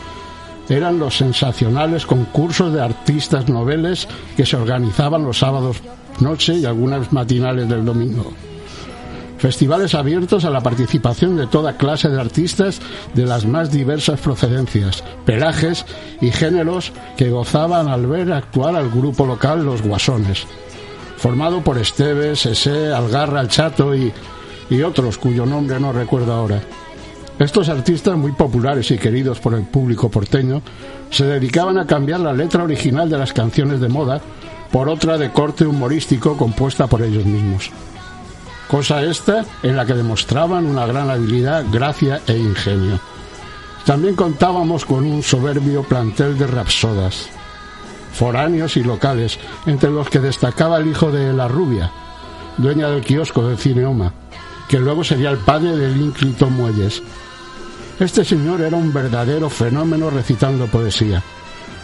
eran 0.69 0.99
los 0.99 1.17
sensacionales 1.17 2.05
concursos 2.05 2.73
de 2.73 2.81
artistas 2.81 3.47
noveles 3.49 4.07
que 4.35 4.45
se 4.45 4.57
organizaban 4.57 5.23
los 5.23 5.39
sábados 5.39 5.77
noche 6.19 6.55
y 6.55 6.65
algunas 6.65 7.11
matinales 7.13 7.69
del 7.69 7.85
domingo. 7.85 8.33
Festivales 9.37 9.93
abiertos 9.93 10.45
a 10.45 10.49
la 10.49 10.61
participación 10.61 11.37
de 11.37 11.45
toda 11.45 11.77
clase 11.77 12.09
de 12.09 12.19
artistas 12.19 12.81
de 13.13 13.25
las 13.25 13.45
más 13.45 13.71
diversas 13.71 14.19
procedencias, 14.19 15.03
pelajes 15.25 15.85
y 16.21 16.31
géneros 16.31 16.91
que 17.17 17.29
gozaban 17.29 17.87
al 17.87 18.07
ver 18.07 18.33
actuar 18.33 18.75
al 18.75 18.89
grupo 18.89 19.27
local 19.27 19.63
Los 19.63 19.83
Guasones, 19.83 20.47
formado 21.17 21.61
por 21.61 21.77
Esteves, 21.77 22.47
Ese, 22.47 22.91
Algarra, 22.91 23.47
Chato 23.47 23.95
y, 23.95 24.11
y 24.71 24.81
otros 24.81 25.19
cuyo 25.19 25.45
nombre 25.45 25.79
no 25.79 25.93
recuerdo 25.93 26.33
ahora. 26.33 26.59
Estos 27.39 27.69
artistas 27.69 28.17
muy 28.17 28.31
populares 28.31 28.89
y 28.89 28.97
queridos 28.97 29.39
por 29.39 29.53
el 29.53 29.63
público 29.63 30.09
porteño 30.09 30.61
se 31.11 31.25
dedicaban 31.25 31.77
a 31.77 31.85
cambiar 31.85 32.19
la 32.19 32.33
letra 32.33 32.63
original 32.63 33.09
de 33.09 33.17
las 33.17 33.31
canciones 33.31 33.79
de 33.79 33.89
moda 33.89 34.21
por 34.71 34.89
otra 34.89 35.17
de 35.17 35.31
corte 35.31 35.65
humorístico 35.65 36.35
compuesta 36.35 36.87
por 36.87 37.01
ellos 37.03 37.25
mismos. 37.25 37.71
Cosa 38.67 39.03
esta 39.03 39.45
en 39.63 39.77
la 39.77 39.85
que 39.85 39.93
demostraban 39.93 40.65
una 40.65 40.85
gran 40.85 41.09
habilidad, 41.09 41.63
gracia 41.71 42.21
e 42.27 42.35
ingenio. 42.37 42.99
También 43.85 44.15
contábamos 44.15 44.83
con 44.83 45.05
un 45.05 45.23
soberbio 45.23 45.83
plantel 45.83 46.37
de 46.37 46.47
rapsodas, 46.47 47.29
foráneos 48.11 48.75
y 48.75 48.83
locales, 48.83 49.39
entre 49.65 49.91
los 49.91 50.09
que 50.09 50.19
destacaba 50.19 50.77
el 50.77 50.87
hijo 50.87 51.11
de 51.11 51.31
la 51.31 51.47
rubia, 51.47 51.91
dueña 52.57 52.89
del 52.89 53.05
kiosco 53.05 53.47
del 53.47 53.57
Cineoma, 53.57 54.11
que 54.67 54.79
luego 54.79 55.03
sería 55.03 55.29
el 55.29 55.37
padre 55.37 55.77
del 55.77 55.95
ínclito 55.95 56.49
Muelles. 56.49 57.01
Este 57.99 58.23
señor 58.23 58.61
era 58.61 58.77
un 58.77 58.93
verdadero 58.93 59.49
fenómeno 59.49 60.11
recitando 60.11 60.67
poesía. 60.67 61.23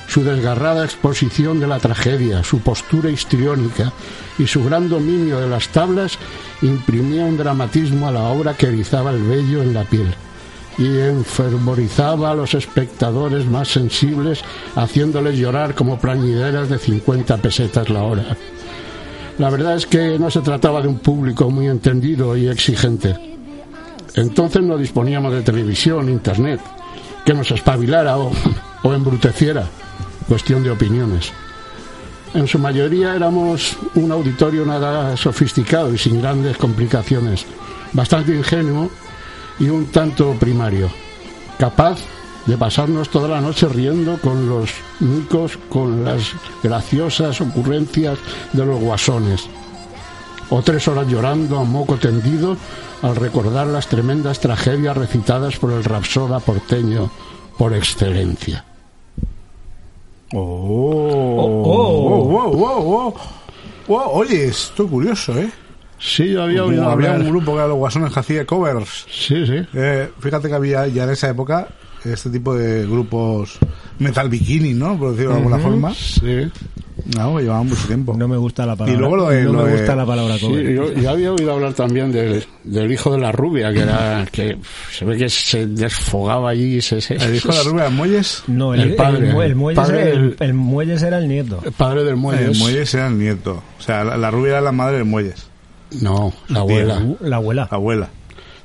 Su 0.08 0.24
desgarrada 0.24 0.86
exposición 0.86 1.60
de 1.60 1.66
la 1.66 1.80
tragedia, 1.80 2.44
su 2.44 2.60
postura 2.60 3.10
histriónica 3.10 3.92
y 4.38 4.46
su 4.46 4.64
gran 4.64 4.90
dominio 4.90 5.40
de 5.40 5.50
las 5.50 5.70
tablas 5.70 6.20
imprimía 6.62 7.26
un 7.26 7.36
dramatismo 7.36 8.08
a 8.08 8.12
la 8.12 8.26
obra 8.26 8.54
que 8.54 8.68
erizaba 8.68 9.10
el 9.10 9.24
vello 9.24 9.64
en 9.64 9.74
la 9.74 9.86
piel 9.86 10.14
y 10.78 11.00
enfervorizaba 11.00 12.30
a 12.30 12.36
los 12.36 12.54
espectadores 12.54 13.48
más 13.48 13.70
sensibles, 13.70 14.44
haciéndoles 14.76 15.38
llorar 15.38 15.74
como 15.74 15.98
plañideras 16.00 16.70
de 16.70 16.78
50 16.78 17.38
pesetas 17.38 17.90
la 17.90 18.04
hora. 18.04 18.38
La 19.40 19.50
verdad 19.50 19.76
es 19.76 19.88
que 19.88 20.20
no 20.20 20.30
se 20.30 20.42
trataba 20.42 20.82
de 20.82 20.90
un 20.90 21.00
público 21.00 21.50
muy 21.50 21.68
entendido 21.68 22.38
y 22.38 22.48
exigente. 22.50 23.33
Entonces 24.16 24.62
no 24.62 24.78
disponíamos 24.78 25.34
de 25.34 25.42
televisión, 25.42 26.10
internet, 26.10 26.62
que 27.26 27.34
nos 27.34 27.50
espabilara 27.52 28.18
o, 28.18 28.32
embruteciera. 28.94 29.68
Cuestión 30.28 30.64
de 30.64 30.72
opiniones. 30.72 31.32
En 32.34 32.48
su 32.48 32.58
mayoría 32.58 33.16
éramos 33.16 33.76
un 33.96 34.12
auditorio 34.12 34.66
nada 34.66 35.16
sofisticado 35.18 35.94
y 35.94 35.98
sin 35.98 36.22
grandes 36.22 36.58
complicaciones, 36.58 37.46
bastante 37.92 38.34
ingenuo 38.36 38.90
y 39.60 39.70
un 39.70 39.88
tanto 39.88 40.34
primario, 40.40 40.90
capaz 41.60 42.00
de 42.46 42.58
pasarnos 42.58 43.10
toda 43.10 43.28
la 43.28 43.42
noche 43.42 43.68
riendo 43.68 44.18
con 44.18 44.50
los 44.50 44.72
micos, 45.00 45.60
con 45.70 46.04
las 46.04 46.32
graciosas 46.64 47.40
ocurrencias 47.42 48.18
de 48.54 48.66
los 48.66 48.80
guasones, 48.80 49.48
o 50.54 50.62
tres 50.62 50.88
horas 50.88 51.08
llorando 51.08 51.58
a 51.58 51.64
moco 51.64 51.98
tendido 51.98 52.56
al 53.02 53.16
recordar 53.16 53.66
las 53.66 53.88
tremendas 53.88 54.40
tragedias 54.40 54.96
recitadas 54.96 55.58
por 55.58 55.72
el 55.72 55.84
rapsoda 55.84 56.40
porteño 56.40 57.10
por 57.58 57.74
excelencia. 57.74 58.64
Oh, 60.32 61.64
oh, 61.66 62.24
wow, 62.26 62.54
wow, 62.54 62.84
wow. 62.84 63.16
Wow, 63.88 64.10
Oye, 64.12 64.46
esto 64.46 64.84
es 64.84 64.90
curioso, 64.90 65.38
¿eh? 65.38 65.50
Sí, 65.98 66.32
yo 66.32 66.44
había 66.44 66.64
oído 66.64 66.88
había 66.88 67.14
un 67.14 67.30
grupo 67.30 67.54
que 67.54 67.58
era 67.58 67.68
los 67.68 67.78
Guasones 67.78 68.14
que 68.14 68.20
hacía 68.20 68.46
covers. 68.46 69.08
Sí, 69.10 69.48
sí. 69.48 69.66
Eh, 69.74 70.12
fíjate 70.20 70.50
que 70.50 70.54
había 70.54 70.86
ya 70.88 71.06
en 71.06 71.10
esa 71.10 71.30
época 71.30 71.68
este 72.04 72.30
tipo 72.30 72.54
de 72.54 72.86
grupos 72.86 73.58
metal 74.04 74.30
bikini, 74.30 74.74
¿no? 74.74 74.98
Por 74.98 75.12
decirlo 75.12 75.32
de 75.32 75.38
alguna 75.38 75.58
forma. 75.60 75.94
Sí. 75.94 76.50
No, 77.18 77.36
que 77.36 77.42
llevaban 77.44 77.68
mucho 77.68 77.86
tiempo. 77.88 78.16
No 78.16 78.28
me 78.28 78.38
gusta 78.38 78.66
la 78.66 78.76
palabra. 78.76 78.94
Y 78.94 78.98
luego 78.98 79.16
lo 79.18 79.30
de- 79.30 79.44
no 79.44 79.52
lo 79.54 79.64
me 79.64 79.72
de- 79.72 79.78
gusta 79.78 79.96
la 79.96 80.06
palabra 80.06 80.38
Sí, 80.38 80.46
cover. 80.46 80.74
yo, 80.74 80.94
yo 80.94 81.10
había 81.10 81.32
oído 81.34 81.52
hablar 81.54 81.74
también 81.74 82.12
del, 82.12 82.46
del 82.64 82.92
hijo 82.92 83.12
de 83.12 83.18
la 83.18 83.32
rubia, 83.32 83.74
que 83.74 83.80
era 83.82 84.26
que 84.32 84.58
se 84.92 85.04
ve 85.04 85.18
que 85.18 85.28
se 85.28 85.66
desfogaba 85.68 86.52
allí. 86.52 86.80
Se, 86.82 87.02
se- 87.02 87.16
¿El 87.16 87.36
hijo 87.36 87.50
de 87.50 87.56
la 87.58 87.64
rubia 87.64 87.84
de 87.86 87.90
Muelles? 87.90 88.44
No, 88.48 88.74
el, 88.74 88.82
El 88.82 88.96
padre, 88.96 89.30
el, 89.32 89.42
el 89.42 89.56
Muelles 89.56 89.76
padre 89.84 90.02
era 90.02 90.10
el, 90.12 90.22
del- 90.22 90.36
el 90.40 90.54
Muelles 90.54 91.02
era 91.04 91.18
el 91.18 91.28
nieto. 91.28 91.62
el 91.66 91.72
padre 91.72 92.04
del 92.04 92.16
Muelles. 92.16 92.50
El 92.52 92.58
Muelles 92.60 92.94
era 92.94 93.08
el 93.08 93.18
nieto. 93.20 93.64
O 93.80 93.82
sea, 93.82 94.04
la, 94.04 94.16
la 94.16 94.32
rubia 94.32 94.52
era 94.52 94.62
la 94.62 94.72
madre 94.72 94.98
del 94.98 95.06
Muelles. 95.06 95.48
No, 96.00 96.32
la 96.48 96.60
abuela. 96.60 97.04
La 97.22 97.36
abuela. 97.38 97.68
La 97.70 97.78
abuela. 97.78 98.10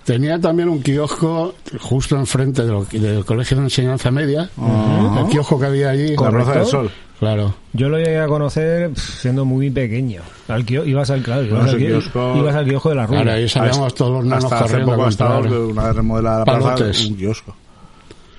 Tenía 0.08 0.40
también 0.40 0.70
un 0.70 0.82
kiosco 0.82 1.54
justo 1.80 2.16
enfrente 2.16 2.64
de 2.64 2.72
lo- 2.72 2.84
del 2.84 3.26
Colegio 3.26 3.58
de 3.58 3.64
Enseñanza 3.64 4.10
Media. 4.10 4.48
El 4.56 5.28
kiosco 5.28 5.60
que 5.60 5.66
había 5.66 5.90
allí. 5.90 6.16
La 6.16 6.30
Roza 6.30 6.52
del 6.54 6.64
Sol. 6.66 6.90
Claro. 7.18 7.54
Yo 7.74 7.90
lo 7.90 7.98
llegué 7.98 8.18
a 8.18 8.26
conocer 8.26 8.90
siendo 8.96 9.44
muy 9.44 9.68
pequeño. 9.70 10.22
Al 10.48 10.64
kio- 10.64 10.86
ibas 10.86 11.10
al 11.10 11.20
claro, 11.22 11.42
ibas, 11.44 11.64
al, 11.64 11.68
al 11.70 11.76
ki- 11.76 11.86
kiosco- 11.88 12.36
ibas 12.38 12.54
al 12.54 12.64
kiosco 12.64 12.88
de 12.88 12.94
la 12.94 13.06
rubia. 13.06 13.18
Ahora 13.18 13.34
ahí 13.34 13.48
salíamos 13.50 13.94
todos 13.94 14.12
los 14.12 14.24
nanos 14.24 14.44
Hasta 14.44 14.56
hace 14.60 14.64
corriendo. 14.64 14.92
poco 14.92 15.02
a 15.02 15.06
ha 15.06 15.10
estado 15.10 15.34
comprar. 15.40 15.60
una 15.60 15.84
vez 15.88 15.96
remodeladas 15.96 16.46
la 16.46 16.58
plaza, 16.76 16.84
un 17.08 17.16
kiosco. 17.16 17.56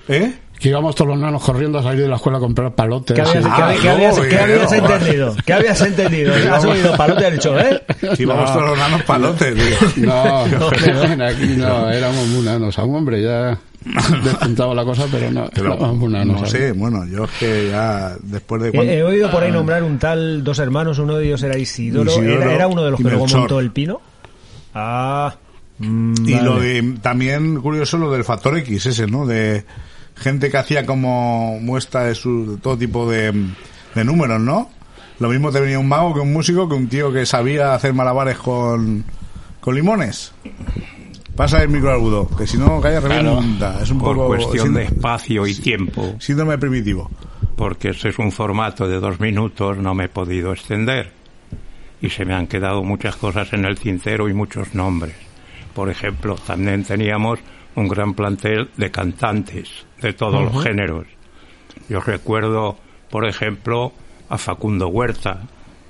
¿Eh? 0.07 0.33
Que 0.59 0.69
íbamos 0.69 0.93
todos 0.93 1.11
los 1.11 1.19
nanos 1.19 1.41
corriendo 1.41 1.79
a 1.79 1.83
salir 1.83 2.01
de 2.01 2.07
la 2.09 2.17
escuela 2.17 2.37
a 2.37 2.41
comprar 2.41 2.73
palotes. 2.75 3.15
¿Qué 3.15 3.21
habías, 3.21 3.43
Sí. 3.43 3.49
qué- 3.49 3.61
Ah, 3.63 3.73
qué 3.81 3.89
habías- 3.89 4.17
no, 4.17 4.23
qué 4.23 4.37
habías 4.39 4.71
no. 4.71 4.77
entendido? 4.77 5.35
¿Qué 5.45 5.53
habías 5.53 5.81
entendido? 5.81 6.33
¿Has 6.53 6.65
oído 6.65 6.97
palote 6.97 7.23
del 7.23 7.33
dicho, 7.35 7.57
eh? 7.59 7.81
Si 8.17 8.25
vamos 8.25 8.51
todos 8.51 8.69
los 8.69 8.77
nanos 8.77 9.01
palotes, 9.03 9.55
tío. 9.55 10.05
No, 10.05 10.47
no, 10.47 10.67
aquí 11.25 11.47
no, 11.57 11.89
éramos 11.89 12.27
muy 12.27 12.43
nanos. 12.43 12.77
A 12.77 12.83
un 12.83 12.95
hombre 12.97 13.21
ya 13.23 13.57
despuntaba 14.23 14.73
la 14.75 14.83
cosa, 14.83 15.05
pero 15.09 15.31
no, 15.31 15.49
Pero, 15.53 15.73
éramos 15.75 15.95
muy 15.95 16.11
nanos. 16.11 16.41
no 16.41 16.45
¿sabes? 16.47 16.51
sé, 16.51 16.71
bueno, 16.73 17.05
yo 17.05 17.23
es 17.23 17.31
que 17.39 17.69
ya 17.71 18.17
después 18.21 18.61
de 18.61 18.67
He, 18.67 18.71
cuando... 18.73 18.91
he 18.91 19.03
oído 19.03 19.31
por 19.31 19.41
ahí 19.43 19.51
nombrar 19.53 19.83
un 19.83 19.97
tal, 19.97 20.43
dos 20.43 20.59
hermanos, 20.59 20.99
uno 20.99 21.15
de 21.15 21.25
ellos 21.27 21.41
era 21.43 21.57
Isidoro, 21.57 22.11
Isidoro 22.11 22.41
era, 22.43 22.53
era 22.53 22.67
uno 22.67 22.83
de 22.83 22.91
los 22.91 22.97
que 22.97 23.03
luego 23.03 23.25
montó 23.27 23.61
el 23.61 23.71
pino. 23.71 24.01
Ah, 24.75 25.33
mm, 25.79 26.13
Y 26.27 26.33
vale. 26.33 26.43
lo 26.43 26.59
de, 26.59 26.95
también 27.01 27.61
curioso 27.61 27.97
lo 27.97 28.11
del 28.11 28.25
factor 28.25 28.57
X 28.57 28.87
ese, 28.87 29.07
¿no? 29.07 29.25
De 29.25 29.63
gente 30.19 30.49
que 30.51 30.57
hacía 30.57 30.85
como 30.85 31.59
muestra 31.59 32.03
de, 32.03 32.15
su, 32.15 32.51
de 32.51 32.57
todo 32.57 32.77
tipo 32.77 33.09
de, 33.09 33.33
de 33.95 34.03
números, 34.03 34.39
¿no? 34.41 34.69
Lo 35.19 35.29
mismo 35.29 35.51
te 35.51 35.59
venía 35.59 35.79
un 35.79 35.87
mago 35.87 36.13
que 36.13 36.19
un 36.21 36.31
músico 36.31 36.69
que 36.69 36.75
un 36.75 36.87
tío 36.87 37.11
que 37.11 37.25
sabía 37.25 37.73
hacer 37.73 37.93
malabares 37.93 38.37
con, 38.37 39.03
con 39.59 39.75
limones. 39.75 40.31
Pasa 41.35 41.63
el 41.63 41.69
micro 41.69 41.91
agudo, 41.91 42.29
que 42.37 42.45
si 42.45 42.57
no 42.57 42.81
calla 42.81 42.99
revienta. 42.99 43.79
Es 43.81 43.91
un 43.91 43.99
por 43.99 44.15
poco 44.15 44.27
cuestión 44.27 44.73
de 44.73 44.83
espacio 44.83 45.47
y 45.47 45.55
tiempo, 45.55 46.15
síndrome 46.19 46.57
primitivo. 46.57 47.09
porque 47.55 47.89
este 47.89 48.09
es 48.09 48.19
un 48.19 48.31
formato 48.31 48.87
de 48.87 48.99
dos 48.99 49.19
minutos, 49.19 49.77
no 49.77 49.93
me 49.93 50.05
he 50.05 50.09
podido 50.09 50.51
extender. 50.53 51.11
Y 52.01 52.09
se 52.09 52.23
me 52.23 52.33
han 52.33 52.47
quedado 52.47 52.83
muchas 52.83 53.17
cosas 53.17 53.51
en 53.51 53.65
el 53.65 53.77
tintero 53.77 54.29
y 54.29 54.33
muchos 54.33 54.73
nombres. 54.73 55.15
Por 55.73 55.89
ejemplo, 55.89 56.35
también 56.35 56.83
teníamos 56.85 57.39
un 57.79 57.87
gran 57.87 58.13
plantel 58.13 58.69
de 58.77 58.91
cantantes 58.91 59.69
de 60.01 60.13
todos 60.13 60.41
los 60.53 60.63
géneros. 60.63 61.05
Yo 61.87 62.01
recuerdo, 62.01 62.77
por 63.09 63.27
ejemplo, 63.27 63.93
a 64.29 64.37
Facundo 64.37 64.87
Huerta, 64.89 65.41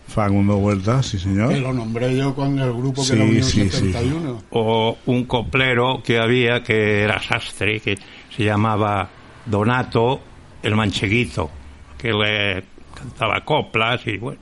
Facundo 0.08 0.58
Huerta, 0.58 1.04
sí 1.04 1.19
señor. 1.19 1.54
Que 1.54 1.60
lo 1.60 1.71
nombré 1.71 2.15
yo 2.17 2.34
con 2.34 2.58
el 2.58 2.73
grupo 2.73 3.02
que 3.02 3.08
Sí, 3.10 3.13
era 3.13 3.23
Unión 3.25 3.43
sí, 3.43 3.69
sí. 3.69 3.91
71. 3.91 4.43
o 4.49 4.97
un 5.06 5.25
coplero 5.25 6.02
que 6.04 6.17
había 6.19 6.63
que 6.63 7.04
era 7.04 7.21
sastre, 7.21 7.80
que 7.80 7.97
se 8.36 8.43
llamaba 8.43 9.08
Donato 9.45 10.19
el 10.63 10.75
Mancheguito, 10.75 11.52
que 11.97 12.12
le 12.12 12.63
cantaba 12.95 13.45
coplas 13.45 14.06
y 14.08 14.17
bueno, 14.17 14.39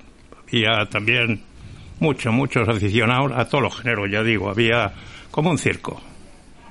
había 0.47 0.85
también 0.89 1.41
muchos, 1.99 2.33
muchos 2.33 2.67
aficionados 2.69 3.33
a 3.35 3.45
todos 3.45 3.63
los 3.65 3.77
géneros, 3.77 4.09
ya 4.09 4.23
digo, 4.23 4.49
había 4.49 4.93
como 5.31 5.49
un 5.51 5.57
circo. 5.57 6.01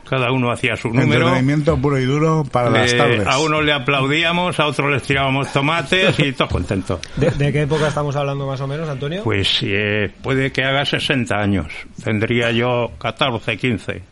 Cada 0.09 0.31
uno 0.31 0.51
hacía 0.53 0.77
su 0.77 0.89
número. 0.89 1.23
Entretenimiento 1.27 1.77
puro 1.79 1.99
y 1.99 2.05
duro 2.05 2.45
para 2.51 2.71
las 2.71 2.93
Eh, 2.93 2.97
tardes. 2.97 3.27
a 3.27 3.39
uno 3.39 3.61
le 3.61 3.73
aplaudíamos, 3.73 4.59
a 4.61 4.67
otro 4.67 4.89
les 4.91 5.03
tirábamos 5.03 5.53
tomates 5.53 6.19
y 6.21 6.33
todos 6.33 6.51
contentos. 6.53 7.01
¿De, 7.17 7.31
de 7.31 7.53
qué 7.53 7.63
época 7.63 7.89
estamos 7.89 8.15
hablando 8.17 8.47
más 8.47 8.61
o 8.61 8.67
menos, 8.67 8.89
Antonio? 8.89 9.23
Pues 9.25 9.59
eh, 9.63 10.11
puede 10.23 10.53
que 10.53 10.63
haga 10.65 10.85
60 10.85 11.35
años. 11.37 11.67
Tendría 12.05 12.51
yo 12.53 12.93
14, 12.99 13.57
15. 13.57 13.93
Eh, 13.97 14.03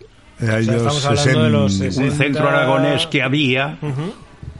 sea, 0.40 0.58
ellos 0.58 0.74
estamos 0.76 1.06
hablando 1.06 1.42
de 1.44 1.50
los 1.50 1.72
60. 1.74 2.00
un 2.04 2.10
60. 2.10 2.24
centro 2.24 2.48
aragonés 2.48 3.06
que 3.06 3.22
había, 3.22 3.78
Ujú. 3.80 4.12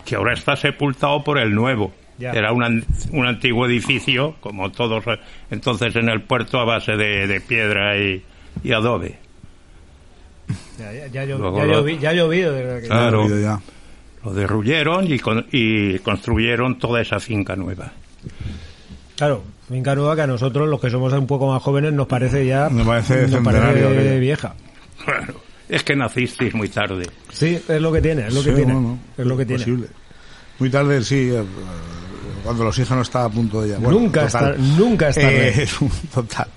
que 0.05 0.15
ahora 0.15 0.35
está 0.35 0.55
sepultado 0.57 1.25
por 1.25 1.39
el 1.39 1.53
nuevo. 1.55 1.93
Ya. 2.17 2.31
Era 2.31 2.53
un, 2.53 2.63
an- 2.63 2.85
un 3.11 3.27
antiguo 3.27 3.67
edificio, 3.67 4.37
como 4.41 4.71
todos 4.71 5.05
eh, 5.09 5.19
entonces 5.51 5.97
en 5.97 6.09
el 6.09 6.23
puerto, 6.23 6.61
a 6.61 6.65
base 6.65 6.93
de, 6.97 7.27
de 7.27 7.41
piedra 7.41 7.99
y, 7.99 8.23
y 8.63 8.73
adobe. 8.73 9.19
Ya, 10.79 10.93
ya, 10.93 11.07
ya, 11.09 11.25
ya 11.25 11.99
ya 12.01 12.13
llovido 12.13 12.53
que... 12.55 12.87
Claro. 12.89 13.29
Ya. 13.41 13.61
Lo 14.25 14.33
derruyeron 14.33 15.11
y, 15.13 15.19
con- 15.19 15.47
y 15.53 15.99
construyeron 16.01 16.79
toda 16.79 17.01
esa 17.03 17.21
finca 17.21 17.55
nueva. 17.57 17.93
Claro, 19.17 19.43
finca 19.69 19.95
nueva 19.95 20.17
que 20.17 20.23
a 20.23 20.27
nosotros, 20.27 20.69
los 20.69 20.81
que 20.81 20.91
somos 20.91 21.13
un 21.13 21.27
poco 21.27 21.47
más 21.53 21.63
jóvenes, 21.63 21.93
nos 21.93 22.07
parece 22.07 22.47
ya 22.47 22.69
Me 22.71 22.85
parece 22.85 23.23
nos 23.23 23.31
centenario 23.33 23.85
parece 23.91 24.19
vieja. 24.19 24.55
Bueno, 25.07 25.35
es 25.69 25.83
que 25.85 25.95
nacisteis 25.95 26.55
muy 26.55 26.69
tarde. 26.69 27.05
Sí, 27.33 27.61
es 27.69 27.81
lo 27.81 27.93
que 27.93 28.01
tiene, 28.01 28.27
es 28.27 28.35
lo 28.35 28.43
que 28.43 28.51
Sí, 28.51 28.57
tiene. 28.57 28.73
bueno, 28.73 28.99
es 29.17 29.27
lo 29.27 29.37
que 29.37 29.45
tiene. 29.47 29.63
posible. 29.63 29.89
Muy 30.59 30.71
tarde, 30.71 31.03
sí, 31.05 31.31
eh, 31.33 31.43
cuando 32.43 32.63
el 32.63 32.69
oxígeno 32.69 33.03
está 33.03 33.25
a 33.25 33.29
punto 33.29 33.63
de 33.63 33.71
ya. 33.71 33.79
Bueno, 33.79 33.99
Nunca 34.01 34.27
total. 34.27 34.51
es 34.55 34.57
tar- 34.57 34.59
nunca 34.79 35.09
es 35.11 35.15
tarde. 35.17 35.49
Eh, 35.63 35.69
total. 36.15 36.49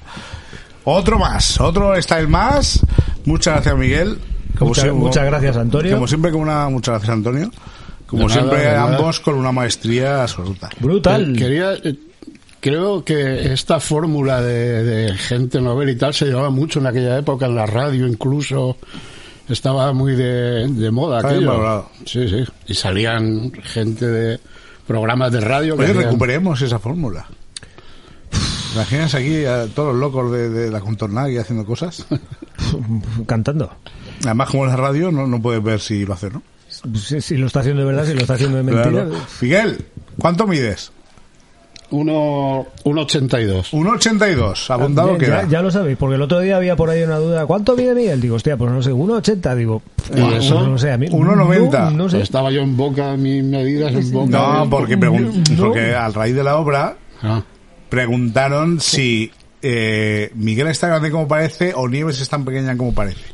Otro 0.86 1.20
más, 1.20 1.60
otro 1.60 2.02
style 2.02 2.28
más. 2.28 2.80
Muchas 3.28 3.54
gracias, 3.56 3.78
Miguel. 3.78 4.18
Muchas- 4.60 4.84
siempre- 4.84 5.04
muchas 5.06 5.26
gracias, 5.26 5.58
Antonio. 5.58 5.94
Como 5.94 6.08
siempre, 6.08 6.32
con 6.32 6.42
una, 6.42 6.70
muchas 6.70 6.94
gracias, 6.94 7.12
Antonio. 7.12 7.52
Como 8.08 8.24
De 8.28 8.34
siempre, 8.34 8.64
nada. 8.66 8.84
ambos 8.96 9.20
con 9.20 9.36
una 9.36 9.52
maestría 9.52 10.24
absoluta. 10.24 10.70
Brutal. 10.80 11.36
Eh, 11.36 11.38
Quería, 11.38 11.74
eh, 11.74 11.96
creo 12.62 13.04
que 13.04 13.52
esta 13.54 13.80
fórmula 13.80 14.42
de, 14.42 14.84
de 14.84 15.14
gente 15.16 15.60
novel 15.62 15.90
y 15.90 15.96
tal 15.98 16.14
se 16.14 16.26
llevaba 16.26 16.50
mucho 16.50 16.80
en 16.80 16.88
aquella 16.88 17.18
época, 17.20 17.46
en 17.46 17.56
la 17.56 17.66
radio 17.66 18.08
incluso. 18.08 18.78
Estaba 19.50 19.94
muy 19.94 20.14
de, 20.16 20.68
de 20.68 20.92
moda 20.92 21.20
aquello. 21.20 21.86
Sí, 22.06 22.28
sí. 22.28 22.44
Y 22.68 22.74
salían 22.74 23.52
gente 23.64 24.06
de 24.06 24.40
programas 24.86 25.32
de 25.32 25.40
radio 25.42 25.76
que 25.78 25.84
Oye, 25.84 25.92
hacían- 25.92 26.04
recuperemos 26.06 26.62
esa 26.62 26.80
fórmula. 26.80 27.26
Imagínense 28.78 29.18
aquí 29.18 29.46
a 29.46 29.66
todos 29.68 29.94
los 29.94 30.00
locos 30.00 30.32
de, 30.32 30.50
de 30.50 30.72
la 30.72 30.80
contornada 30.80 31.28
aquí 31.28 31.38
haciendo 31.38 31.66
cosas. 31.66 32.06
Cantando. 33.26 33.72
Además, 34.24 34.50
como 34.50 34.66
es 34.66 34.72
la 34.72 34.78
radio, 34.78 35.12
no, 35.12 35.28
no 35.28 35.42
puedes 35.42 35.62
ver 35.64 35.80
si 35.80 36.06
lo 36.06 36.14
hace, 36.14 36.30
¿no? 36.30 36.42
Si, 36.96 37.22
si 37.22 37.38
lo 37.38 37.48
está 37.48 37.62
haciendo 37.62 37.82
de 37.82 37.88
verdad, 37.88 38.06
si 38.06 38.14
lo 38.14 38.22
está 38.22 38.34
haciendo 38.36 38.58
de 38.58 38.64
mentira. 38.64 38.90
Claro. 39.06 39.12
Miguel, 39.42 39.86
¿cuánto 40.20 40.46
mides? 40.48 40.92
Uno, 41.90 42.68
un 42.84 42.98
82. 42.98 43.72
1,82. 43.72 44.70
Apuntado 44.76 45.08
Bien, 45.10 45.20
queda. 45.20 45.44
ya, 45.44 45.48
ya 45.50 45.62
lo 45.62 45.72
sabéis, 45.72 45.98
porque 45.98 46.16
el 46.16 46.22
otro 46.22 46.42
día 46.42 46.58
había 46.58 46.76
por 46.76 46.90
ahí 46.90 47.02
una 47.04 47.16
duda. 47.18 47.46
¿Cuánto 47.46 47.78
mide 47.78 47.96
Miguel? 47.96 48.20
Digo, 48.20 48.36
hostia, 48.36 48.58
pues 48.58 48.72
no 48.72 48.84
sé, 48.84 48.92
1,80. 48.92 49.56
Digo, 49.56 49.82
¿Y 50.14 50.20
"Buah, 50.20 50.36
eso? 50.36 50.68
no 50.68 50.78
sé, 50.78 50.92
a 50.92 50.98
mí. 50.98 51.08
1,90. 51.08 51.72
No, 51.72 51.92
no 51.92 52.10
sé. 52.10 52.20
Estaba 52.22 52.52
yo 52.52 52.62
en 52.62 52.76
boca, 52.76 53.16
mis 53.16 53.42
medidas 53.44 53.94
en 53.94 54.12
boca. 54.12 54.30
No, 54.38 54.70
porque, 54.70 54.98
porque 54.98 55.96
a 55.96 56.10
raíz 56.10 56.36
de 56.36 56.44
la 56.44 56.58
obra 56.58 56.98
Ah, 57.24 57.42
preguntaron 57.90 58.80
si 58.80 59.32
eh, 59.62 60.32
Miguel 60.36 60.68
está 60.68 60.88
grande 60.88 61.12
como 61.12 61.28
parece 61.28 61.74
o 61.76 61.88
Nieves 61.88 62.22
es 62.22 62.30
tan 62.30 62.46
pequeña 62.46 62.76
como 62.78 62.94
parece. 62.94 63.26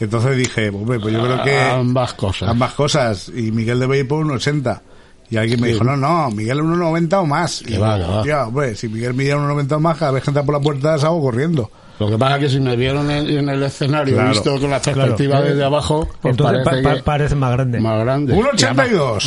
Entonces 0.00 0.36
dije, 0.36 0.68
hombre, 0.70 0.98
pues 0.98 1.14
yo 1.14 1.22
creo 1.22 1.42
que 1.44 1.60
ambas 1.60 2.14
cosas. 2.14 2.48
ambas 2.48 2.72
cosas. 2.74 3.28
Y 3.34 3.52
Miguel 3.52 3.78
debe 3.78 3.98
ir 3.98 4.08
por 4.08 4.18
un 4.24 4.32
80. 4.32 4.82
Y 5.30 5.36
alguien 5.36 5.60
me 5.60 5.68
Sí. 5.68 5.72
dijo, 5.74 5.84
no, 5.84 5.96
no, 5.96 6.28
Miguel 6.30 6.60
1,90 6.60 7.20
o 7.20 7.26
más. 7.26 7.62
Y 7.62 7.66
Que 7.66 7.72
yo, 7.74 7.80
va, 7.80 7.96
que 7.96 8.02
va. 8.04 8.18
"Hostia, 8.18 8.46
hombre, 8.46 8.74
si 8.74 8.88
Miguel 8.88 9.14
mide 9.14 9.34
1,90 9.34 9.76
o 9.76 9.80
más, 9.80 9.96
cada 9.96 10.10
vez 10.12 10.22
que 10.24 10.30
entra 10.30 10.42
por 10.42 10.54
la 10.54 10.60
puerta 10.60 10.98
salgo 10.98 11.22
corriendo. 11.22 11.70
Lo 12.00 12.10
que 12.10 12.18
pasa 12.18 12.34
es 12.36 12.40
que 12.42 12.48
si 12.50 12.60
me 12.60 12.74
vieron 12.74 13.08
en, 13.10 13.28
en 13.30 13.48
el 13.48 13.62
escenario, 13.62 14.14
Claro. 14.14 14.30
visto 14.30 14.60
con 14.60 14.70
la 14.70 14.80
perspectiva 14.80 15.36
Claro. 15.36 15.44
desde 15.50 15.64
abajo, 15.64 16.08
pues 16.20 16.32
Entonces 16.32 16.64
parece 16.64 16.82
pa- 16.82 16.94
pa- 16.96 17.02
parece 17.04 17.34
más 17.36 17.52
grande. 17.52 17.80
más 17.80 18.00
grande. 18.00 18.34
1,82. 18.34 18.60
Y 18.60 18.64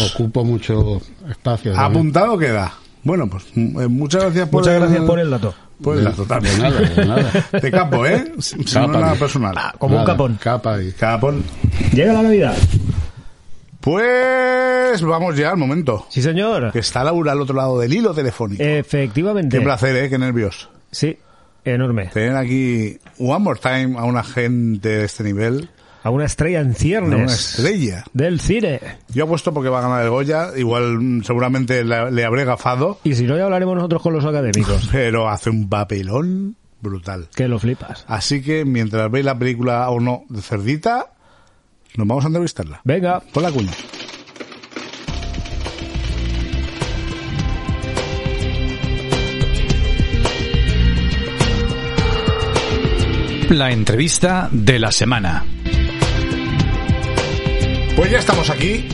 además 0.01 0.13
Ocupo 0.13 0.43
mucho 0.43 1.01
espacio. 1.29 1.79
Apuntado 1.79 2.37
queda. 2.37 2.73
Bueno, 3.05 3.27
pues 3.29 3.45
mm, 3.53 3.81
eh, 3.81 3.87
muchas 3.87 4.23
gracias 4.23 4.49
por 4.49 4.61
Muchas 4.61 4.73
el, 4.73 4.79
gracias 4.81 5.05
por 5.05 5.19
el 5.19 5.29
dato. 5.29 5.53
por 5.81 5.97
el 5.97 6.03
dato 6.05 6.25
también. 6.25 6.59
De 6.59 7.05
nada, 7.05 7.31
capo, 7.71 8.05
¿eh? 8.05 8.33
Sin 8.39 8.63
Capa, 8.63 8.87
nada 8.99 9.13
personal. 9.15 9.55
Como 9.77 9.99
un 9.99 10.05
capón. 10.05 10.39
Capa 10.41 10.81
y... 10.81 10.91
Capón. 10.91 11.43
Llega 11.93 12.13
la 12.13 12.23
Navidad. 12.23 12.57
Pues 13.79 14.99
vamos 15.03 15.37
ya 15.37 15.51
al 15.51 15.57
momento. 15.57 16.07
Sí, 16.09 16.23
señor. 16.23 16.71
Que 16.71 16.79
está 16.79 17.03
Laura 17.03 17.33
al 17.33 17.41
otro 17.41 17.55
lado 17.55 17.79
del 17.79 17.93
hilo 17.93 18.15
telefónico. 18.15 18.63
Efectivamente. 18.63 19.59
Qué 19.59 19.63
placer, 19.63 19.95
¿eh? 19.97 20.09
Qué 20.09 20.17
nervios. 20.17 20.69
Sí, 20.89 21.19
enorme. 21.63 22.07
Tener 22.07 22.35
aquí 22.35 22.97
one 23.19 23.39
more 23.43 23.59
time 23.59 23.99
a 23.99 24.05
una 24.05 24.23
gente 24.23 24.89
de 24.89 25.05
este 25.05 25.23
nivel. 25.23 25.69
A 26.05 26.11
una 26.11 26.25
estrella 26.25 26.59
en 26.61 26.69
A 26.69 26.73
ciernes. 26.75 27.19
una 27.19 27.33
estrella. 27.33 28.03
Del 28.13 28.39
cine. 28.39 28.79
Yo 29.09 29.23
apuesto 29.23 29.51
porque 29.55 29.69
va 29.69 29.79
a 29.79 29.81
ganar 29.81 30.03
el 30.03 30.11
Goya. 30.11 30.49
Igual 30.55 30.99
mm, 30.99 31.23
seguramente 31.23 31.83
la- 31.83 32.11
le 32.11 32.23
habré 32.23 32.45
gafado. 32.45 32.99
Y 33.03 33.15
si 33.15 33.23
no, 33.23 33.35
ya 33.35 33.45
hablaremos 33.45 33.75
nosotros 33.75 34.03
con 34.03 34.13
los 34.13 34.23
académicos. 34.23 34.87
Pero 34.91 35.27
hace 35.27 35.49
un 35.49 35.67
papelón 35.67 36.55
brutal. 36.79 37.27
que 37.35 37.47
lo 37.47 37.57
flipas. 37.57 38.05
Así 38.07 38.43
que 38.43 38.65
mientras 38.65 39.09
veis 39.09 39.25
la 39.25 39.35
película 39.39 39.89
o 39.89 39.99
no 39.99 40.25
de 40.29 40.43
Cerdita, 40.43 41.07
nos 41.95 42.07
vamos 42.07 42.23
a 42.23 42.27
entrevistarla. 42.27 42.81
Venga. 42.83 43.21
Pon 43.33 43.41
la 43.41 43.51
cuña. 43.51 43.71
La 53.49 53.71
entrevista 53.71 54.49
de 54.51 54.79
la 54.79 54.91
semana. 54.91 55.45
Pues 57.95 58.11
ya 58.11 58.19
estamos 58.19 58.49
aquí. 58.49 58.87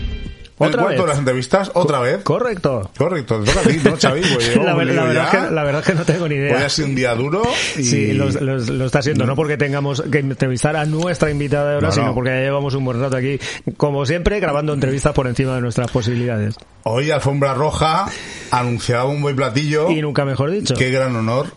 Otra 0.58 0.68
el 0.68 0.76
cuarto 0.78 0.90
vez. 0.90 1.02
de 1.02 1.08
las 1.08 1.18
entrevistas, 1.18 1.72
otra 1.74 2.00
vez. 2.02 2.24
Correcto. 2.24 2.92
Correcto, 2.96 3.40
te 3.44 3.52
toca 3.52 3.62
a 3.62 3.64
ti, 3.64 3.80
¿no, 3.84 3.98
Xavi? 3.98 4.22
Pues 4.32 4.50
llevo 4.54 4.64
La, 4.64 4.76
ver- 4.76 4.88
verdad 4.90 5.24
es 5.24 5.30
que, 5.48 5.52
la 5.56 5.64
verdad 5.64 5.82
es 5.82 5.88
que 5.88 5.94
no 5.96 6.06
tengo 6.06 6.28
ni 6.28 6.36
idea. 6.36 6.56
Hoy 6.56 6.62
ha 6.62 6.70
sido 6.70 6.88
un 6.88 6.94
día 6.96 7.16
duro 7.16 7.42
y... 7.78 7.84
Sí, 7.84 8.14
lo, 8.14 8.30
lo- 8.30 8.60
lo 8.60 8.86
está 8.86 9.02
siendo, 9.02 9.26
no 9.26 9.36
porque 9.36 9.58
tengamos 9.58 10.04
que 10.04 10.20
entrevistar 10.20 10.76
a 10.76 10.86
nuestra 10.86 11.32
invitada 11.32 11.70
de 11.70 11.74
ahora, 11.76 11.88
No, 11.90 11.96
no. 11.96 12.00
sino 12.00 12.14
porque 12.14 12.30
ya 12.30 12.42
llevamos 12.42 12.76
un 12.76 12.86
buen 12.86 13.02
rato 13.02 13.18
aquí, 13.18 13.40
como 13.76 14.06
siempre, 14.06 14.40
grabando 14.40 14.72
entrevistas 14.74 15.14
por 15.14 15.26
encima 15.26 15.56
de 15.56 15.62
nuestras 15.62 15.90
posibilidades. 15.90 16.56
Hoy 16.84 17.10
Alfombra 17.10 17.56
Roja 17.56 18.06
anunciaba 18.52 19.06
un 19.06 19.20
buen 19.24 19.36
platillo. 19.36 19.90
Y 19.90 20.00
nunca 20.04 20.26
mejor 20.26 20.52
dicho. 20.52 20.76
Qué 20.76 20.92
gran 20.92 21.16
honor. 21.16 21.48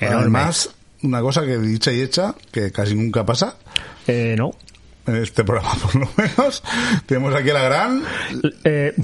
Enorme. 0.00 0.20
Además, 0.22 0.70
una 1.04 1.20
cosa 1.20 1.42
que 1.46 1.58
dicha 1.58 1.92
y 1.92 2.00
hecha, 2.00 2.34
que 2.50 2.72
casi 2.72 2.96
nunca 2.96 3.24
pasa, 3.24 3.54
Eh, 4.08 4.34
no. 4.36 4.50
En 5.08 5.16
este 5.16 5.42
programa 5.44 5.74
por 5.82 5.94
lo 5.96 6.08
menos, 6.16 6.62
tenemos 7.06 7.34
aquí 7.34 7.50
a 7.50 7.54
la 7.54 7.62
gran 7.62 8.02
Eh, 8.64 8.94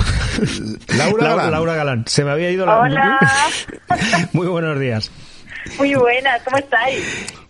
Laura 0.96 1.28
Galán. 1.28 1.50
Laura 1.50 1.74
Galán. 1.74 2.04
Se 2.06 2.24
me 2.24 2.30
había 2.30 2.50
ido 2.50 2.66
la... 2.66 2.78
Hola. 2.80 3.18
Muy 4.32 4.46
buenos 4.46 4.78
días. 4.78 5.10
Muy 5.78 5.94
buenas, 5.94 6.42
¿cómo 6.42 6.58
estáis? 6.58 7.02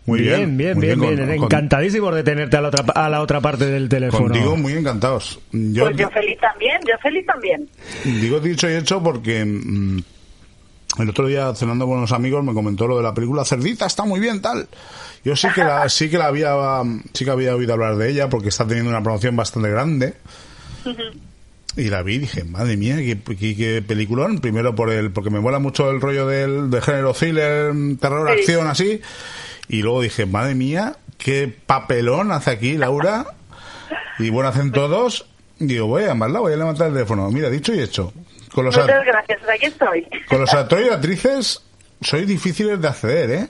Muy 0.06 0.20
bien, 0.20 0.56
bien, 0.56 0.76
muy 0.76 0.86
bien, 0.86 1.00
bien, 1.00 1.16
bien. 1.16 1.16
con- 1.28 1.36
con- 1.38 1.44
Encantadísimos 1.44 2.14
de 2.14 2.22
tenerte 2.22 2.56
a 2.56 2.60
la 2.60 2.68
otra, 2.68 2.84
a 2.94 3.08
la 3.08 3.20
otra 3.22 3.40
parte 3.40 3.66
del 3.66 3.88
teléfono. 3.88 4.24
Contigo 4.24 4.54
muy 4.56 4.74
encantados. 4.74 5.40
Yo 5.50 5.84
Pues 5.86 5.96
yo 5.96 6.10
feliz 6.10 6.38
también, 6.40 6.78
yo 6.86 6.94
feliz 7.02 7.24
también. 7.26 7.68
digo 8.04 8.38
dicho 8.38 8.68
y 8.70 8.74
hecho 8.74 9.02
porque 9.02 9.44
mm, 9.44 9.98
el 10.98 11.08
otro 11.08 11.26
día 11.26 11.54
cenando 11.54 11.86
con 11.86 11.98
unos 11.98 12.12
amigos 12.12 12.44
me 12.44 12.54
comentó 12.54 12.86
lo 12.86 12.96
de 12.96 13.02
la 13.02 13.14
película 13.14 13.44
Cerdita, 13.44 13.86
está 13.86 14.04
muy 14.04 14.20
bien, 14.20 14.40
tal. 14.40 14.68
Yo 15.24 15.34
sí 15.36 15.48
que 15.54 15.64
la, 15.64 15.88
sí 15.88 16.08
que 16.10 16.18
la 16.18 16.26
había, 16.26 16.54
sí 17.12 17.24
que 17.24 17.30
había 17.30 17.56
oído 17.56 17.72
hablar 17.72 17.96
de 17.96 18.10
ella 18.10 18.28
porque 18.28 18.48
está 18.50 18.66
teniendo 18.66 18.90
una 18.90 19.02
promoción 19.02 19.34
bastante 19.36 19.70
grande. 19.70 20.14
Y 21.76 21.84
la 21.88 22.02
vi 22.02 22.14
y 22.14 22.18
dije, 22.18 22.44
madre 22.44 22.76
mía, 22.76 22.96
qué, 22.98 23.18
qué- 23.36 23.56
qué 23.56 23.82
peliculón. 23.86 24.38
Primero 24.38 24.74
por 24.76 24.90
el, 24.90 25.10
porque 25.10 25.30
me 25.30 25.40
mola 25.40 25.58
mucho 25.58 25.90
el 25.90 26.00
rollo 26.00 26.26
del, 26.28 26.70
de 26.70 26.80
género 26.80 27.12
thriller, 27.14 27.72
terror, 27.98 28.28
Sí. 28.32 28.38
acción, 28.40 28.66
así. 28.68 29.00
Y 29.68 29.82
luego 29.82 30.02
dije, 30.02 30.26
madre 30.26 30.54
mía, 30.54 30.96
qué 31.18 31.52
papelón 31.66 32.30
hace 32.30 32.50
aquí 32.52 32.76
Laura. 32.76 33.26
Y 34.20 34.30
bueno, 34.30 34.50
hacen 34.50 34.70
todos. 34.70 35.26
Digo, 35.58 35.86
voy 35.86 36.04
a 36.04 36.08
llamarla, 36.08 36.40
voy 36.40 36.52
a 36.52 36.56
levantar 36.56 36.88
el 36.88 36.92
teléfono. 36.92 37.28
Mira, 37.32 37.50
dicho 37.50 37.74
y 37.74 37.80
hecho. 37.80 38.12
Con 38.54 38.64
los, 38.66 38.76
Muchas 38.76 39.04
gracias, 39.04 39.40
aquí 39.48 39.66
estoy. 39.66 40.06
con 40.28 40.40
los 40.40 40.54
actores 40.54 40.86
y 40.86 40.90
actrices 40.90 41.60
sois 42.00 42.26
difíciles 42.26 42.80
de 42.82 42.88
acceder, 42.88 43.30
¿eh? 43.30 43.46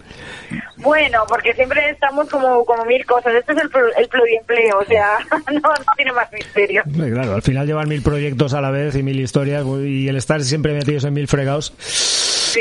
Bueno, 0.76 1.24
porque 1.28 1.52
siempre 1.54 1.90
estamos 1.90 2.28
como, 2.28 2.64
como 2.64 2.84
mil 2.84 3.04
cosas. 3.04 3.34
Este 3.34 3.52
es 3.52 3.58
el, 3.62 3.68
plu- 3.70 3.90
el 3.96 4.06
pluriempleo, 4.08 4.78
o 4.78 4.84
sea, 4.84 5.18
no, 5.52 5.60
no 5.60 5.92
tiene 5.96 6.12
más 6.12 6.30
misterio. 6.32 6.82
Claro, 6.84 7.34
al 7.34 7.42
final 7.42 7.66
llevar 7.66 7.86
mil 7.88 8.02
proyectos 8.02 8.54
a 8.54 8.60
la 8.60 8.70
vez 8.70 8.94
y 8.94 9.02
mil 9.02 9.18
historias 9.18 9.64
y 9.82 10.06
el 10.08 10.16
estar 10.16 10.40
siempre 10.42 10.72
metidos 10.72 11.04
en 11.04 11.14
mil 11.14 11.26
fregados. 11.26 11.72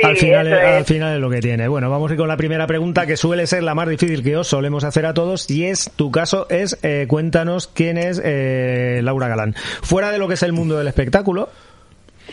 al, 0.03 0.17
final, 0.17 0.47
es, 0.47 0.53
es. 0.53 0.65
al 0.77 0.85
final 0.85 1.13
es 1.15 1.19
lo 1.21 1.29
que 1.29 1.41
tiene. 1.41 1.67
Bueno, 1.67 1.89
vamos 1.91 2.09
a 2.09 2.13
ir 2.15 2.19
con 2.19 2.27
la 2.27 2.37
primera 2.37 2.65
pregunta 2.65 3.05
que 3.05 3.15
suele 3.15 3.45
ser 3.45 3.61
la 3.61 3.75
más 3.75 3.87
difícil 3.87 4.23
que 4.23 4.35
os 4.37 4.47
solemos 4.47 4.83
hacer 4.85 5.05
a 5.05 5.13
todos 5.13 5.47
y 5.51 5.65
es, 5.65 5.91
tu 5.95 6.09
caso 6.11 6.47
es, 6.49 6.79
eh, 6.81 7.05
cuéntanos 7.07 7.67
quién 7.67 7.97
es 7.99 8.19
eh, 8.23 9.01
Laura 9.03 9.27
Galán. 9.27 9.53
Fuera 9.83 10.11
de 10.11 10.17
lo 10.17 10.27
que 10.27 10.33
es 10.35 10.43
el 10.43 10.53
mundo 10.53 10.77
del 10.77 10.87
espectáculo, 10.87 11.49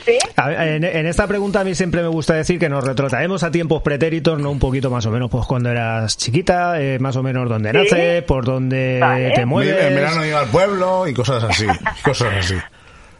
¿Sí? 0.04 0.18
a 0.36 0.48
ver, 0.48 0.60
en, 0.60 0.84
en 0.84 1.06
esta 1.06 1.26
pregunta 1.26 1.60
a 1.60 1.64
mí 1.64 1.74
siempre 1.74 2.00
me 2.02 2.08
gusta 2.08 2.34
decir 2.34 2.58
que 2.58 2.68
nos 2.68 2.84
retrotraemos 2.84 3.42
a 3.42 3.50
tiempos 3.50 3.82
pretéritos, 3.82 4.38
no 4.38 4.50
un 4.50 4.58
poquito 4.58 4.88
más 4.90 5.04
o 5.06 5.10
menos, 5.10 5.30
pues 5.30 5.44
cuando 5.46 5.70
eras 5.70 6.16
chiquita, 6.16 6.80
eh, 6.80 6.98
más 6.98 7.16
o 7.16 7.22
menos 7.22 7.48
donde 7.48 7.70
Sí. 7.72 7.76
naces, 7.76 8.22
por 8.22 8.44
donde 8.44 8.98
Vale. 9.00 9.32
te 9.32 9.44
mueves. 9.44 9.84
En 9.84 9.94
verano 9.94 10.24
iba 10.24 10.40
al 10.40 10.48
pueblo 10.48 11.06
y 11.06 11.12
cosas 11.14 11.42
así. 11.44 11.66
cosas 12.04 12.28
así. 12.38 12.54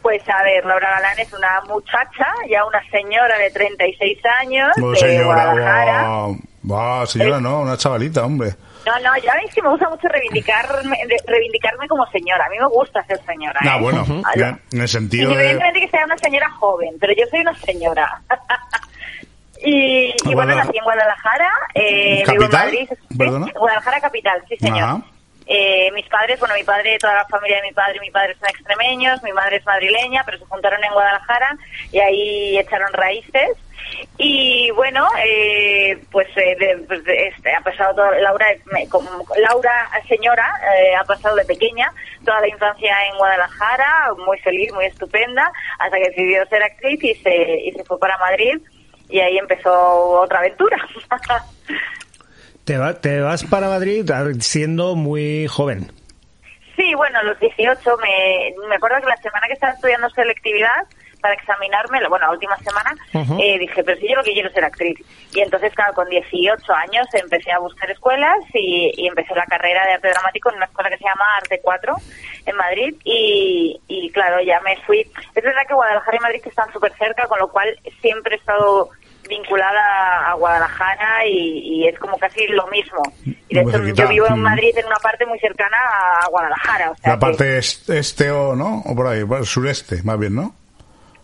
Pues 0.01 0.21
a 0.27 0.41
ver, 0.43 0.65
Laura 0.65 0.89
Galán 0.89 1.19
es 1.19 1.31
una 1.33 1.61
muchacha, 1.67 2.25
ya 2.49 2.65
una 2.65 2.81
señora 2.89 3.37
de 3.37 3.51
36 3.51 4.17
años, 4.41 4.69
Bueno, 4.77 4.91
de 4.93 4.97
señora, 4.99 5.25
Guadalajara. 5.25 6.07
Va, 6.71 7.05
señora, 7.05 7.39
no, 7.39 7.61
una 7.61 7.77
chavalita, 7.77 8.25
hombre. 8.25 8.55
No, 8.85 8.99
no, 8.99 9.17
ya 9.17 9.35
veis 9.35 9.53
que 9.53 9.61
me 9.61 9.69
gusta 9.69 9.87
mucho 9.89 10.07
reivindicarme, 10.07 10.97
de- 11.07 11.17
reivindicarme 11.27 11.87
como 11.87 12.05
señora. 12.07 12.45
A 12.45 12.49
mí 12.49 12.57
me 12.59 12.67
gusta 12.67 13.03
ser 13.05 13.19
señora. 13.25 13.59
Ah, 13.63 13.77
¿eh? 13.77 13.81
bueno, 13.81 14.05
Ah, 14.25 14.31
ya, 14.35 14.59
en 14.71 14.81
el 14.81 14.87
sentido 14.87 15.29
de... 15.29 15.33
Independientemente 15.35 15.79
que 15.81 15.89
sea 15.97 16.05
una 16.05 16.17
señora 16.17 16.49
joven, 16.51 16.95
pero 16.99 17.13
yo 17.13 17.25
soy 17.29 17.41
una 17.41 17.53
señora. 17.59 18.21
y, 19.63 20.13
y 20.25 20.33
bueno, 20.35 20.55
nací 20.55 20.77
en 20.77 20.83
Guadalajara, 20.83 21.51
eh, 21.75 22.23
vivo 22.27 22.31
en 22.31 22.39
¿Capital? 22.39 22.65
Madrid. 22.65 22.89
sí, 22.89 23.17
¿Perdona? 23.17 23.47
Guadalajara 23.55 24.01
capital, 24.01 24.43
sí 24.49 24.57
señor. 24.57 24.83
Ajá. 24.83 25.01
Eh, 25.45 25.91
mis 25.93 26.07
padres, 26.07 26.39
bueno, 26.39 26.55
mi 26.55 26.63
padre, 26.63 26.97
toda 26.97 27.13
la 27.13 27.25
familia 27.25 27.57
de 27.57 27.63
mi 27.67 27.73
padre, 27.73 27.99
mi 27.99 28.09
padre 28.09 28.35
son 28.39 28.47
extremeños, 28.49 29.21
mi 29.21 29.33
madre 29.33 29.57
es 29.57 29.65
madrileña, 29.65 30.23
pero 30.25 30.37
se 30.39 30.45
juntaron 30.45 30.83
en 30.83 30.93
Guadalajara 30.93 31.57
y 31.91 31.99
ahí 31.99 32.57
echaron 32.57 32.91
raíces. 32.93 33.49
Y 34.17 34.69
bueno, 34.71 35.07
eh, 35.25 35.97
pues, 36.11 36.27
eh, 36.35 36.55
de- 36.59 36.83
pues, 36.87 37.03
de- 37.03 37.27
este, 37.27 37.53
ha 37.53 37.61
pasado 37.61 37.95
todo, 37.95 38.11
Laura, 38.19 38.45
me- 38.71 38.87
como- 38.89 39.09
Laura 39.37 39.89
señora, 40.07 40.47
eh, 40.77 40.95
ha 40.95 41.03
pasado 41.03 41.35
de 41.35 41.45
pequeña 41.45 41.91
toda 42.25 42.39
la 42.41 42.47
infancia 42.47 42.95
en 43.11 43.17
Guadalajara, 43.17 44.13
muy 44.25 44.37
feliz, 44.39 44.71
muy 44.73 44.85
estupenda, 44.85 45.51
hasta 45.79 45.97
que 45.97 46.09
decidió 46.09 46.45
ser 46.47 46.63
actriz 46.63 47.03
y 47.03 47.15
se, 47.15 47.59
y 47.65 47.71
se 47.71 47.83
fue 47.83 47.99
para 47.99 48.17
Madrid 48.17 48.59
y 49.09 49.19
ahí 49.19 49.37
empezó 49.37 49.71
otra 50.21 50.39
aventura. 50.39 50.77
Te, 52.63 52.77
va- 52.77 52.93
te 52.93 53.19
vas 53.21 53.43
para 53.43 53.67
Madrid 53.69 54.05
siendo 54.39 54.95
muy 54.95 55.47
joven. 55.47 55.91
Sí, 56.75 56.93
bueno, 56.95 57.19
a 57.19 57.23
los 57.23 57.39
18 57.39 57.97
me, 57.97 58.53
me 58.69 58.75
acuerdo 58.75 58.97
que 59.01 59.07
la 59.07 59.17
semana 59.17 59.47
que 59.47 59.53
estaba 59.53 59.73
estudiando 59.73 60.09
selectividad 60.11 60.69
para 61.21 61.33
examinarme, 61.35 61.99
bueno, 62.09 62.25
la 62.27 62.31
última 62.33 62.57
semana, 62.57 62.95
eh, 63.39 63.57
dije, 63.59 63.83
pero 63.83 63.97
si 63.99 64.09
yo 64.09 64.15
lo 64.15 64.23
que 64.23 64.33
quiero 64.33 64.49
es 64.49 64.53
ser 64.53 64.65
actriz. 64.65 64.97
Y 65.33 65.39
entonces, 65.41 65.73
claro, 65.73 65.93
con 65.93 66.09
18 66.09 66.73
años 66.73 67.07
empecé 67.13 67.51
a 67.51 67.59
buscar 67.59 67.89
escuelas 67.91 68.39
y, 68.53 68.91
y 68.97 69.07
empecé 69.07 69.33
la 69.35 69.45
carrera 69.45 69.85
de 69.85 69.93
arte 69.93 70.09
dramático 70.09 70.49
en 70.49 70.55
una 70.57 70.65
escuela 70.65 70.89
que 70.89 70.97
se 70.97 71.03
llama 71.05 71.23
Arte 71.37 71.59
4 71.63 71.95
en 72.47 72.55
Madrid 72.55 72.95
y, 73.03 73.79
y 73.87 74.09
claro, 74.11 74.41
ya 74.41 74.59
me 74.61 74.75
fui. 74.85 74.99
Es 75.01 75.43
verdad 75.43 75.61
que 75.67 75.73
Guadalajara 75.73 76.17
y 76.17 76.19
Madrid 76.19 76.41
están 76.45 76.71
súper 76.73 76.91
cerca, 76.97 77.27
con 77.27 77.39
lo 77.39 77.49
cual 77.49 77.67
siempre 78.01 78.35
he 78.35 78.37
estado 78.39 78.89
vinculada 79.29 80.29
a 80.29 80.33
Guadalajara 80.33 81.25
y, 81.25 81.59
y 81.83 81.87
es 81.87 81.97
como 81.99 82.17
casi 82.17 82.47
lo 82.47 82.67
mismo. 82.67 83.01
Y 83.25 83.55
de 83.55 83.61
Muy 83.63 83.71
hecho 83.71 83.81
cerquita. 83.83 84.03
yo 84.03 84.09
vivo 84.09 84.27
en 84.27 84.39
Mm. 84.39 84.43
Madrid 84.43 84.77
en 84.77 84.85
una 84.87 84.97
parte 84.97 85.25
muy 85.25 85.39
cercana 85.39 85.77
a 86.23 86.27
Guadalajara. 86.27 86.91
O 86.91 86.95
sea 86.95 87.13
La 87.13 87.19
parte 87.19 87.57
est- 87.57 87.89
este 87.89 88.31
o, 88.31 88.55
¿no? 88.55 88.81
O 88.85 88.95
por 88.95 89.07
ahí, 89.07 89.23
bueno, 89.23 89.45
sureste, 89.45 90.01
más 90.03 90.19
bien, 90.19 90.35
¿no? 90.35 90.55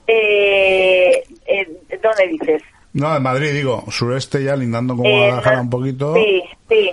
Eh, 0.08 1.24
eh, 1.46 1.68
¿Dónde 2.02 2.28
dices? 2.28 2.64
No, 2.94 3.16
en 3.16 3.22
Madrid, 3.22 3.52
digo, 3.52 3.84
sureste 3.92 4.44
ya 4.44 4.56
lindando 4.56 4.96
con 4.96 5.06
Eh, 5.06 5.12
Guadalajara 5.12 5.56
no- 5.58 5.62
un 5.64 5.70
poquito. 5.70 6.14
Sí, 6.16 6.44
sí. 6.68 6.92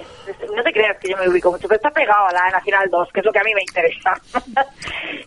No 0.55 0.63
te 0.63 0.73
creas 0.73 0.99
que 0.99 1.09
yo 1.11 1.17
me 1.17 1.29
ubico 1.29 1.51
mucho, 1.51 1.67
pero 1.67 1.77
está 1.77 1.91
pegado 1.91 2.27
a 2.27 2.33
la 2.33 2.51
Nacional 2.51 2.91
2, 2.91 3.09
que 3.13 3.21
es 3.21 3.27
lo 3.27 3.33
que 3.33 3.39
a 3.39 3.45
mí 3.45 3.55
me 3.55 3.63
interesa. 3.63 4.13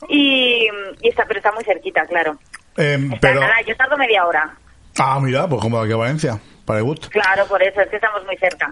y, 0.10 0.68
y 1.02 1.10
está, 1.10 1.26
pero 1.26 1.40
está 1.40 1.52
muy 1.52 1.64
cerquita, 1.64 2.06
claro. 2.06 2.38
Em, 2.76 3.06
Está, 3.14 3.20
pero, 3.30 3.40
nada, 3.42 3.56
yo 3.66 3.76
tardo 3.76 3.98
media 3.98 4.26
hora. 4.26 4.56
ah, 5.00 5.20
mira, 5.22 5.48
pues 5.48 5.62
como 5.62 5.80
aquí 5.80 5.94
a 5.94 5.98
Valencia, 5.98 6.40
para 6.66 6.80
el 6.80 6.86
gusto. 6.86 7.10
Claro, 7.10 7.48
por 7.48 7.64
eso, 7.64 7.82
es 7.82 7.90
que 7.90 7.96
estamos 7.96 8.24
muy 8.26 8.38
cerca. 8.38 8.72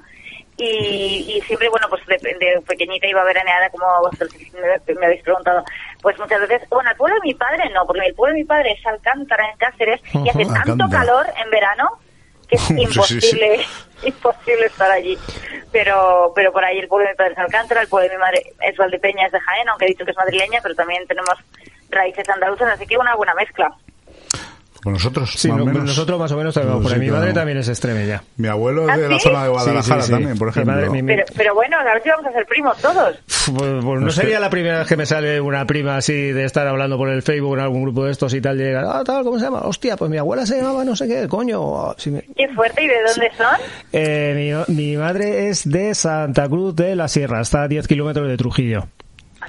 Y, 0.58 1.36
y 1.36 1.42
siempre, 1.48 1.68
bueno, 1.70 1.88
pues 1.90 2.02
de, 2.06 2.16
de 2.18 2.62
pequeñita 2.66 3.08
iba 3.08 3.24
veraneada, 3.26 3.70
como 3.72 3.86
vosotros 4.04 4.32
me, 4.54 4.94
me 4.96 5.06
habéis 5.08 5.22
preguntado. 5.24 5.64
Pues 6.06 6.20
muchas 6.20 6.40
veces, 6.48 6.70
bueno, 6.70 6.92
el 6.92 6.96
pueblo 6.98 7.16
de 7.16 7.22
mi 7.22 7.34
padre 7.34 7.68
no, 7.74 7.84
porque 7.88 8.06
el 8.06 8.14
pueblo 8.14 8.36
de 8.36 8.42
mi 8.42 8.46
padre 8.46 8.74
es 8.74 8.86
Alcántara, 8.86 9.50
en 9.50 9.58
Cáceres, 9.58 10.00
y 10.14 10.30
hace 10.30 10.46
tanto 10.46 10.60
Alcántara. 10.74 10.92
calor 10.92 11.26
en 11.44 11.50
verano 11.50 11.90
que 12.48 12.58
es 12.58 12.62
Sí, 12.62 12.68
sí, 12.68 12.76
sí. 12.76 12.84
imposible, 12.84 13.60
imposible 14.04 14.66
estar 14.68 14.92
allí. 14.92 15.18
Pero 15.72 16.32
pero 16.36 16.52
por 16.54 16.64
ahí 16.64 16.78
el 16.78 16.88
pueblo 16.88 17.08
de 17.08 17.14
mi 17.14 17.18
padre 17.18 17.32
es 17.34 17.40
Alcántara, 17.40 17.82
el 17.82 17.88
pueblo 17.88 18.08
de 18.08 18.16
mi 18.16 18.22
madre 18.22 18.44
es 18.62 18.78
Valdepeña, 18.78 19.26
es 19.26 19.32
de 19.32 19.40
Jaén, 19.40 19.68
aunque 19.68 19.86
he 19.86 19.88
dicho 19.88 20.06
que 20.06 20.12
es 20.12 20.18
madrileña, 20.18 20.60
pero 20.62 20.76
también 20.76 21.08
tenemos 21.08 21.34
raíces 21.90 22.30
andaluzas, 22.30 22.72
así 22.74 22.86
que 22.86 23.00
una 23.00 23.16
buena 23.16 23.34
mezcla. 23.34 23.72
Como 24.86 24.94
nosotros, 24.98 25.32
Sí, 25.36 25.48
más 25.50 25.58
no- 25.58 25.66
menos. 25.66 25.84
nosotros 25.84 26.20
más 26.20 26.32
o 26.32 26.38
menos 26.38 26.54
tenemos. 26.54 26.76
No 26.78 26.84
por 26.84 26.94
ahí. 26.94 27.00
mi 27.00 27.10
madre 27.10 27.34
también 27.34 27.58
es 27.58 27.68
extremeña. 27.68 28.22
Mi 28.38 28.48
abuelo 28.50 28.84
es 28.84 28.90
¿Ah, 28.92 28.98
de 28.98 29.10
la 29.10 29.18
zona 29.20 29.44
de 29.46 29.50
Guadalajara 29.50 30.02
Sí, 30.02 30.02
sí, 30.02 30.06
sí. 30.06 30.12
también, 30.12 30.38
por 30.38 30.48
Mi 30.48 30.52
ejemplo. 30.52 30.74
madre- 30.76 30.90
mi- 30.92 31.02
mi- 31.02 31.08
Pero, 31.16 31.26
pero 31.36 31.56
bueno, 31.56 31.78
a 31.80 31.84
ver 31.86 32.04
si 32.04 32.10
vamos 32.10 32.26
a 32.28 32.32
ser 32.32 32.46
primos 32.46 32.78
todos. 32.78 33.16
Pues, 33.58 33.84
pues 33.84 34.02
no 34.02 34.10
sería 34.12 34.40
la 34.40 34.50
primera 34.52 34.78
vez 34.80 34.88
que 34.88 34.96
me 34.96 35.08
sale 35.08 35.42
una 35.42 35.66
prima 35.66 35.98
así 35.98 36.14
de 36.14 36.46
estar 36.46 36.68
hablando 36.68 36.98
por 36.98 37.10
el 37.10 37.24
Facebook 37.24 37.56
en 37.56 37.62
algún 37.62 37.82
grupo 37.82 38.06
de 38.06 38.12
estos 38.12 38.32
y 38.36 38.42
tal, 38.42 38.62
y 38.62 38.64
llegar, 38.64 38.86
ah, 38.88 39.04
tal, 39.04 39.24
¿cómo 39.24 39.40
se 39.40 39.46
llama? 39.46 39.62
Hostia, 39.62 39.98
pues 39.98 40.12
mi 40.12 40.18
abuela 40.18 40.46
se 40.46 40.58
llamaba 40.58 40.86
no 40.86 40.96
sé 40.96 41.08
qué, 41.08 41.28
coño. 41.28 41.96
Si 41.98 42.12
me- 42.12 42.22
Qué 42.38 42.48
fuerte, 42.54 42.84
¿y 42.84 42.88
de 42.88 42.96
dónde 43.08 43.32
son? 43.36 43.56
Eh, 43.92 44.64
mi, 44.68 44.76
mi 44.76 44.98
madre 44.98 45.50
es 45.50 45.68
de 45.68 45.96
Santa 45.96 46.48
Cruz 46.48 46.76
de 46.76 46.96
la 46.96 47.08
Sierra, 47.08 47.42
está 47.42 47.64
a 47.64 47.68
10 47.68 47.88
kilómetros 47.88 48.28
de 48.28 48.38
Trujillo. 48.38 48.88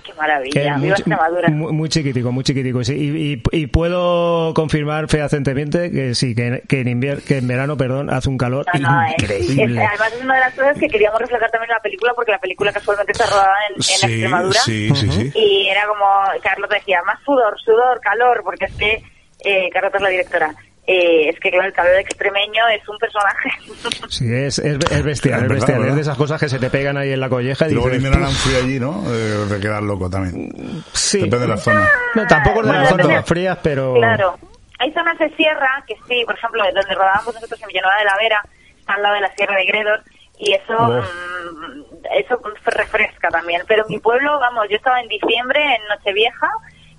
Qué 0.06 0.12
maravilla, 0.14 0.76
viva 0.78 0.94
Extremadura. 0.94 1.48
muy, 1.48 1.72
muy 1.72 1.88
chiquitico, 1.88 2.30
muy 2.32 2.44
chiquitico. 2.44 2.84
sí. 2.84 2.94
Y, 2.94 3.32
y- 3.34 3.42
y 3.62 3.66
puedo 3.66 4.54
confirmar 4.54 5.08
fehacientemente 5.08 5.90
que 5.90 6.14
sí, 6.14 6.34
que, 6.34 6.62
que 6.68 6.80
en, 6.80 6.86
invier- 7.00 7.22
que 7.24 7.38
en 7.38 7.48
verano 7.48 7.76
perdón, 7.76 8.10
hace 8.10 8.28
un 8.28 8.38
calor 8.38 8.64
No, 8.80 8.88
no, 9.02 9.08
increíble. 9.10 9.82
Es- 9.82 9.88
además 9.88 10.12
es 10.16 10.22
una 10.24 10.34
de 10.34 10.40
las 10.40 10.54
cosas 10.54 10.78
que 10.78 10.88
queríamos 10.88 11.20
reflejar 11.20 11.50
también 11.50 11.70
en 11.70 11.74
la 11.74 11.80
película 11.82 12.12
porque 12.14 12.32
la 12.32 12.38
película 12.38 12.72
casualmente 12.72 13.12
está 13.12 13.26
rodada 13.26 13.54
en, 13.70 13.74
en 13.76 13.82
Sí, 13.82 13.92
Extremadura 14.06 14.60
sí, 14.60 14.90
sí, 14.94 15.10
sí. 15.10 15.32
y 15.34 15.68
era 15.68 15.86
como 15.86 16.04
Carlota 16.42 16.74
decía 16.76 17.02
más 17.04 17.18
sudor, 17.24 17.58
sudor, 17.60 18.00
calor 18.00 18.42
porque 18.44 18.66
es 18.66 18.74
que 18.74 19.02
eh, 19.44 19.68
Carlota 19.72 19.98
es 19.98 20.02
la 20.02 20.08
directora 20.08 20.54
eh, 20.86 21.28
es 21.30 21.40
que 21.40 21.50
claro 21.50 21.66
el 21.66 21.72
calor 21.72 21.94
extremeño 21.96 22.66
es 22.68 22.88
un 22.88 22.96
personaje 22.98 23.48
Sí, 24.08 24.32
es, 24.32 24.58
es, 24.58 24.78
es 24.90 25.02
bestial, 25.04 25.42
Es 25.42 25.48
bestial. 25.48 25.78
¿verdad? 25.78 25.88
Es 25.90 25.94
de 25.96 26.00
esas 26.02 26.16
cosas 26.16 26.40
que 26.40 26.48
se 26.48 26.58
te 26.58 26.70
pegan 26.70 26.96
ahí 26.96 27.12
en 27.12 27.20
la 27.20 27.28
colleja 27.28 27.66
y 27.66 27.70
Y 27.70 27.74
luego 27.74 27.90
dices, 27.90 28.10
"Uf". 28.16 28.44
frío 28.44 28.58
allí, 28.58 28.78
¿no? 28.80 29.02
Eh, 29.08 29.46
de 29.48 29.60
quedar 29.60 29.82
loco 29.82 30.08
también. 30.08 30.52
Sí. 30.92 31.18
Depende 31.18 31.40
de 31.40 31.48
la 31.48 31.56
zona. 31.56 31.88
No, 32.14 32.26
tampoco 32.26 32.60
es 32.60 32.66
de 32.66 32.72
Bueno, 32.72 32.80
las 32.82 32.90
zonas 32.90 33.08
más 33.08 33.26
frías, 33.26 33.58
pero... 33.62 33.94
claro 33.94 34.38
hay 34.78 34.92
zonas 34.92 35.18
de 35.18 35.30
sierra 35.36 35.82
que 35.88 35.94
sí 36.06 36.22
por 36.26 36.34
ejemplo 36.36 36.62
donde 36.62 36.94
rodábamos 36.94 37.34
nosotros 37.34 37.58
en 37.62 37.68
Villanueva 37.68 37.98
de 37.98 38.04
la 38.04 38.16
Vera 38.18 38.42
está 38.78 38.92
al 38.92 39.02
lado 39.02 39.14
de 39.14 39.20
la 39.22 39.32
sierra 39.34 39.56
de 39.56 39.64
Gredos 39.64 40.00
y 40.38 40.52
eso 40.52 40.76
mm, 40.78 41.82
eso 42.18 42.40
refresca 42.66 43.28
también 43.30 43.62
pero 43.66 43.84
en 43.86 43.94
mi 43.94 43.98
pueblo 44.00 44.38
vamos 44.38 44.66
yo 44.68 44.76
estaba 44.76 45.00
en 45.00 45.08
diciembre 45.08 45.62
en 45.64 45.80
Nochevieja 45.88 46.50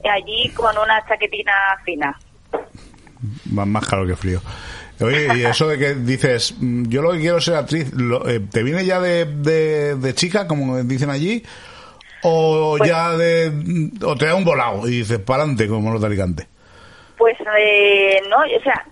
eh, 0.04 0.10
allí 0.10 0.50
con 0.56 0.76
una 0.76 1.06
chaquetina 1.08 1.54
fina 1.86 2.18
Más, 3.52 3.68
más 3.68 3.88
calor 3.88 4.08
que 4.08 4.16
frío. 4.16 4.42
Oye, 5.00 5.28
y 5.38 5.46
eso 5.46 5.68
de 5.68 5.78
que 5.78 5.94
dices, 5.96 6.56
mm, 6.60 6.86
yo 6.88 7.02
lo 7.02 7.12
que 7.12 7.20
quiero 7.20 7.40
ser 7.40 7.56
actriz, 7.56 7.92
lo- 7.94 8.28
eh, 8.28 8.40
¿te 8.40 8.64
viene 8.64 8.84
ya 8.86 9.00
de, 9.00 9.26
de, 9.26 9.96
de 9.96 10.16
chica, 10.16 10.48
como 10.48 10.78
dicen 10.84 11.10
allí? 11.12 11.44
¿O 12.24 12.76
Pues- 12.80 12.90
ya 12.90 13.12
de. 13.16 13.52
o 14.04 14.16
te 14.16 14.26
da 14.26 14.36
un 14.36 14.44
volado 14.44 14.88
y 14.88 14.98
dices, 15.00 15.20
para 15.20 15.44
adelante, 15.44 15.68
como 15.68 15.92
los 15.92 16.02
de 16.02 16.08
Alicante? 16.08 16.48
Pues 17.18 17.36
eh, 17.60 18.20
no, 18.30 18.38
o 18.38 18.64
sea, 18.64 18.86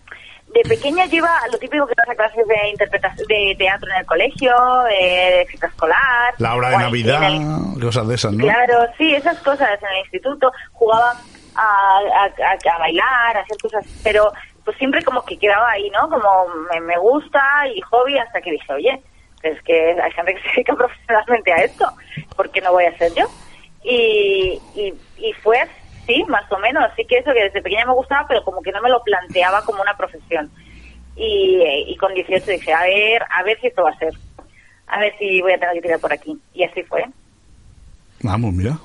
de 0.54 0.62
pequeña 0.70 1.06
yo 1.08 1.18
iba 1.18 1.36
a 1.40 1.48
lo 1.52 1.58
típico 1.58 1.86
que 1.88 1.94
vas 1.98 2.10
a 2.10 2.16
clases 2.16 2.48
de 2.48 2.70
interpretación 2.70 3.28
de 3.28 3.56
teatro 3.58 3.90
en 3.92 4.00
el 4.00 4.06
colegio, 4.06 4.54
de 4.88 5.42
extraescolar. 5.42 6.34
La 6.38 6.56
hora 6.56 6.70
de 6.70 6.78
Navidad, 6.78 7.24
el- 7.76 7.82
cosas 7.82 8.08
de 8.08 8.16
esas, 8.16 8.32
¿no? 8.34 8.44
Claro, 8.44 8.86
sí, 8.98 9.14
esas 9.14 9.38
cosas 9.40 9.70
en 9.82 9.88
el 9.96 10.00
instituto. 10.04 10.52
Jugaba 10.72 11.20
a, 11.56 12.00
a, 12.00 12.74
a- 12.74 12.80
bailar, 12.80 13.38
a 13.38 13.42
hacer 13.42 13.58
cosas, 13.60 13.86
pero 14.04 14.32
pues 14.64 14.78
siempre 14.78 15.04
como 15.04 15.24
que 15.26 15.38
quedaba 15.38 15.72
ahí, 15.72 15.90
¿no? 15.92 16.10
Como 16.10 16.48
me, 16.74 16.80
me 16.82 16.98
gusta 16.98 17.42
y 17.74 17.82
hobby 17.82 18.18
hasta 18.18 18.42
que 18.42 18.52
dije, 18.52 18.74
oye, 18.74 19.02
es 19.44 19.62
que 19.64 19.92
hay 20.02 20.12
gente 20.12 20.34
que 20.36 20.42
se 20.42 20.50
dedica 20.50 20.76
profesionalmente 20.78 21.54
a 21.54 21.58
esto, 21.64 21.86
¿por 22.36 22.50
qué 22.52 22.62
no 22.62 22.72
voy 22.72 22.86
a 22.86 22.98
ser 22.98 23.14
yo? 23.14 23.26
Y, 23.84 24.60
y, 24.76 24.94
y 25.18 25.34
fue 25.44 25.60
así, 25.60 26.24
más 26.28 26.52
o 26.52 26.58
menos, 26.58 26.84
así 26.84 27.06
que 27.06 27.18
eso 27.20 27.32
que 27.34 27.44
desde 27.44 27.62
pequeña 27.62 27.86
me 27.86 27.94
gustaba, 27.94 28.28
pero 28.28 28.44
como 28.44 28.62
que 28.62 28.72
no 28.72 28.82
me 28.82 28.90
lo 28.90 29.04
planteaba 29.04 29.62
como 29.64 29.82
una 29.82 29.96
profesión. 29.96 30.50
Y, 31.16 31.62
y 31.88 31.96
con 31.98 32.14
18 32.14 32.46
dije, 32.52 32.74
a 32.74 32.82
ver, 32.84 33.24
a 33.30 33.44
ver 33.44 33.60
si 33.62 33.68
esto 33.68 33.84
va 33.84 33.92
a 33.92 33.98
ser. 33.98 34.14
A 34.88 35.00
ver 35.00 35.14
si 35.18 35.42
voy 35.42 35.54
a 35.54 35.60
tener 35.60 35.76
que 35.76 35.82
tirar 35.82 36.00
por 36.00 36.12
aquí. 36.12 36.38
Y 36.54 36.64
así 36.64 36.84
fue. 36.84 37.06
Vamos, 38.22 38.54
mira. 38.54 38.78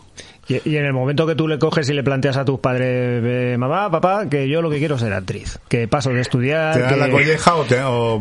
Y, 0.50 0.60
y 0.68 0.76
en 0.78 0.84
el 0.84 0.92
momento 0.92 1.26
que 1.28 1.36
tú 1.36 1.46
le 1.46 1.58
coges 1.60 1.88
y 1.88 1.94
le 1.94 2.02
planteas 2.02 2.36
a 2.36 2.44
tus 2.44 2.58
padres, 2.58 3.22
eh, 3.24 3.56
mamá, 3.56 3.88
papá, 3.88 4.28
que 4.28 4.48
yo 4.48 4.60
lo 4.62 4.68
que 4.68 4.78
quiero 4.78 4.96
es 4.96 5.00
ser 5.00 5.12
actriz, 5.12 5.60
que 5.68 5.86
paso 5.86 6.10
de 6.10 6.20
estudiar... 6.20 6.74
¿Te 6.74 6.80
dan 6.80 6.94
que- 6.94 7.00
la 7.00 7.10
colleja 7.10 7.54
o, 7.54 7.64
te, 7.64 7.80
o 7.84 8.20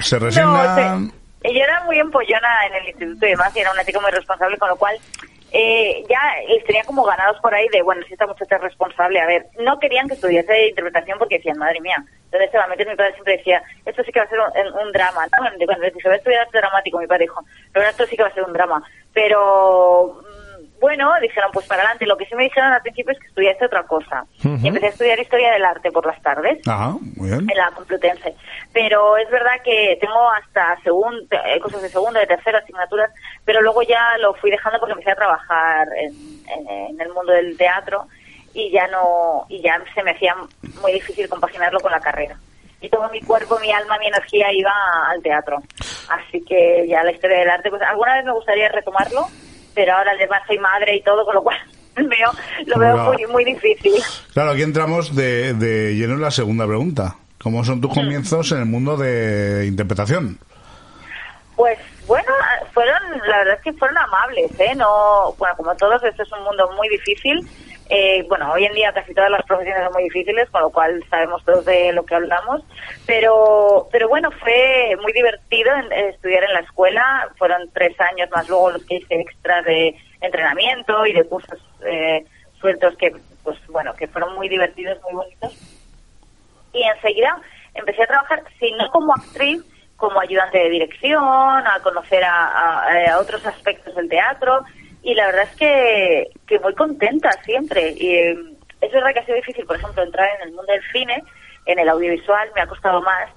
se 0.00 0.18
No, 0.18 0.24
resignan? 0.24 1.12
se- 1.42 1.52
yo 1.52 1.62
era 1.62 1.84
muy 1.84 1.98
empollona 1.98 2.66
en 2.66 2.74
el 2.76 2.88
instituto 2.88 3.26
y 3.26 3.30
demás, 3.30 3.54
y 3.54 3.60
era 3.60 3.72
una 3.72 3.84
chica 3.84 4.00
muy 4.00 4.10
responsable, 4.10 4.56
con 4.56 4.70
lo 4.70 4.76
cual 4.76 4.96
eh, 5.52 6.02
ya 6.08 6.18
les 6.48 6.64
tenía 6.64 6.82
como 6.84 7.02
ganados 7.04 7.36
por 7.42 7.52
ahí 7.54 7.66
de, 7.72 7.82
bueno, 7.82 8.02
si 8.06 8.12
esta 8.14 8.26
muchacha 8.26 8.56
es 8.56 8.62
responsable, 8.62 9.20
a 9.20 9.26
ver, 9.26 9.46
no 9.58 9.78
querían 9.78 10.06
que 10.08 10.14
estudiase 10.14 10.68
interpretación 10.68 11.18
porque 11.18 11.36
decían, 11.38 11.58
madre 11.58 11.80
mía, 11.80 11.96
¿dónde 12.30 12.48
se 12.50 12.56
va 12.56 12.64
a 12.64 12.68
meter? 12.68 12.88
Mi 12.88 12.94
padre 12.96 13.12
siempre 13.14 13.36
decía, 13.36 13.62
esto 13.84 14.02
sí 14.04 14.12
que 14.12 14.20
va 14.20 14.26
a 14.26 14.28
ser 14.30 14.38
un, 14.38 14.86
un 14.86 14.92
drama, 14.92 15.24
¿no? 15.26 15.66
Cuando 15.66 15.84
les 15.84 15.92
dije, 15.92 16.08
voy 16.08 16.14
a 16.14 16.18
estudiar 16.18 16.40
arte 16.42 16.58
dramático, 16.58 16.98
mi 17.00 17.06
padre 17.06 17.24
dijo, 17.24 17.44
pero 17.72 17.86
esto 17.88 18.06
sí 18.06 18.16
que 18.16 18.22
va 18.22 18.28
a 18.28 18.34
ser 18.34 18.44
un 18.44 18.52
drama, 18.52 18.82
pero 19.12 20.22
bueno, 20.80 21.12
dijeron, 21.20 21.50
pues 21.52 21.66
para 21.66 21.82
adelante. 21.82 22.06
Lo 22.06 22.16
que 22.16 22.26
sí 22.26 22.34
me 22.34 22.44
dijeron 22.44 22.72
al 22.72 22.82
principio 22.82 23.12
es 23.12 23.18
que 23.20 23.26
estudiaste 23.28 23.66
otra 23.66 23.82
cosa. 23.84 24.24
Y 24.42 24.66
empecé 24.68 24.86
a 24.86 24.90
estudiar 24.90 25.18
historia 25.20 25.52
del 25.52 25.64
arte 25.64 25.90
por 25.92 26.06
las 26.06 26.20
tardes 26.22 26.66
Ajá, 26.66 26.96
muy 27.16 27.28
bien. 27.28 27.46
en 27.50 27.56
la 27.56 27.70
Complutense. 27.72 28.34
Pero 28.72 29.16
es 29.16 29.30
verdad 29.30 29.60
que 29.64 29.98
tengo 30.00 30.30
hasta 30.30 30.76
segundo, 30.82 31.26
cosas 31.62 31.82
de 31.82 31.88
segunda, 31.90 32.20
de 32.20 32.26
tercera 32.26 32.58
asignaturas, 32.58 33.10
pero 33.44 33.60
luego 33.62 33.82
ya 33.82 34.16
lo 34.18 34.34
fui 34.34 34.50
dejando 34.50 34.78
porque 34.80 34.92
empecé 34.92 35.12
a 35.12 35.16
trabajar 35.16 35.88
en, 35.96 36.12
en- 36.48 36.68
en 36.90 37.00
el 37.00 37.08
mundo 37.12 37.32
del 37.32 37.56
teatro 37.56 38.06
y 38.54 38.70
ya 38.70 38.86
no 38.88 39.46
y 39.48 39.62
ya 39.62 39.80
se 39.94 40.02
me 40.02 40.10
hacía 40.12 40.34
muy 40.80 40.92
difícil 40.92 41.28
compaginarlo 41.28 41.78
con 41.80 41.92
la 41.92 42.00
carrera. 42.00 42.36
Y 42.80 42.88
todo 42.88 43.08
mi 43.10 43.20
cuerpo, 43.20 43.58
mi 43.60 43.70
alma, 43.70 43.98
mi 43.98 44.06
energía 44.06 44.50
iba 44.52 44.72
al 45.10 45.22
teatro. 45.22 45.58
Así 46.08 46.42
que 46.44 46.86
ya 46.88 47.04
la 47.04 47.12
historia 47.12 47.38
del 47.40 47.50
arte, 47.50 47.68
pues 47.68 47.82
alguna 47.82 48.14
vez 48.14 48.24
me 48.24 48.32
gustaría 48.32 48.68
retomarlo, 48.70 49.26
pero 49.80 49.94
ahora 49.96 50.12
además 50.14 50.42
soy 50.46 50.58
madre 50.58 50.94
y 50.96 51.02
todo, 51.02 51.24
con 51.24 51.34
lo 51.36 51.42
cual 51.42 51.56
veo, 51.96 52.30
lo 52.66 52.78
veo 52.78 52.92
Claro. 52.94 53.12
muy, 53.14 53.26
muy 53.28 53.44
difícil. 53.46 53.94
Claro, 54.34 54.50
aquí 54.50 54.60
entramos 54.62 55.16
de, 55.16 55.54
de 55.54 55.94
lleno 55.94 56.14
en 56.14 56.20
la 56.20 56.30
segunda 56.30 56.66
pregunta. 56.66 57.16
¿Cómo 57.42 57.64
son 57.64 57.80
tus 57.80 57.94
comienzos 57.94 58.52
en 58.52 58.58
el 58.58 58.66
mundo 58.66 58.98
de 58.98 59.64
interpretación? 59.66 60.38
Pues 61.56 61.78
bueno, 62.06 62.30
fueron, 62.74 62.98
la 63.26 63.38
verdad 63.38 63.54
es 63.54 63.62
que 63.62 63.72
fueron 63.72 63.96
amables, 63.96 64.50
¿eh? 64.60 64.74
No, 64.76 65.34
bueno, 65.38 65.54
como 65.56 65.74
todos, 65.76 66.02
esto 66.04 66.22
es 66.22 66.32
un 66.32 66.44
mundo 66.44 66.70
muy 66.76 66.88
difícil. 66.90 67.40
Eh, 67.92 68.24
bueno, 68.28 68.52
hoy 68.52 68.64
en 68.66 68.72
día 68.72 68.92
casi 68.92 69.12
todas 69.14 69.30
las 69.30 69.42
profesiones 69.42 69.82
son 69.82 69.92
muy 69.94 70.04
difíciles, 70.04 70.48
con 70.50 70.62
lo 70.62 70.70
cual 70.70 71.04
sabemos 71.10 71.44
todos 71.44 71.64
de 71.64 71.92
lo 71.92 72.04
que 72.04 72.14
hablamos. 72.14 72.62
Pero, 73.04 73.88
pero 73.90 74.08
bueno, 74.08 74.30
fue 74.30 74.96
muy 75.02 75.12
divertido 75.12 75.74
en- 75.74 75.90
eh, 75.92 76.08
estudiar 76.10 76.44
en 76.44 76.54
la 76.54 76.60
escuela. 76.60 77.28
Fueron 77.36 77.68
tres 77.72 78.00
años 78.00 78.30
más 78.30 78.48
luego 78.48 78.70
los 78.70 78.84
que 78.84 78.96
hice 78.96 79.16
extras 79.20 79.64
de 79.64 79.96
entrenamiento 80.20 81.04
y 81.04 81.12
de 81.14 81.24
cursos 81.24 81.58
eh, 81.84 82.24
sueltos 82.60 82.96
que, 82.96 83.12
pues 83.42 83.58
bueno, 83.68 83.92
que 83.96 84.06
fueron 84.06 84.34
muy 84.36 84.48
divertidos, 84.48 84.98
muy 85.02 85.14
bonitos 85.14 85.52
y 86.72 86.82
enseguida 86.84 87.36
empecé 87.74 88.04
a 88.04 88.06
trabajar, 88.06 88.44
si 88.60 88.70
no 88.72 88.88
como 88.92 89.12
actriz, 89.14 89.64
como 89.96 90.20
ayudante 90.20 90.58
de 90.58 90.68
dirección, 90.70 91.18
a 91.66 91.80
conocer 91.82 92.22
a, 92.22 92.46
a- 92.46 93.12
a 93.14 93.18
otros 93.18 93.44
aspectos 93.46 93.94
del 93.96 94.08
teatro 94.08 94.60
y 95.02 95.14
la 95.14 95.26
verdad 95.26 95.48
es 95.50 95.56
que, 95.56 96.30
que 96.46 96.58
muy 96.58 96.74
contenta 96.74 97.30
siempre. 97.44 97.94
Y 97.96 98.14
eh, 98.14 98.36
es 98.80 98.92
verdad 98.92 99.12
que 99.12 99.20
ha 99.20 99.24
sido 99.24 99.36
difícil, 99.36 99.66
por 99.66 99.76
ejemplo, 99.76 100.02
entrar 100.02 100.28
en 100.36 100.48
el 100.48 100.54
mundo 100.54 100.72
del 100.72 100.82
cine, 100.92 101.22
en 101.66 101.78
el 101.78 101.88
audiovisual 101.88 102.50
me 102.54 102.62
ha 102.62 102.66
costado 102.66 103.00
más, 103.02 103.30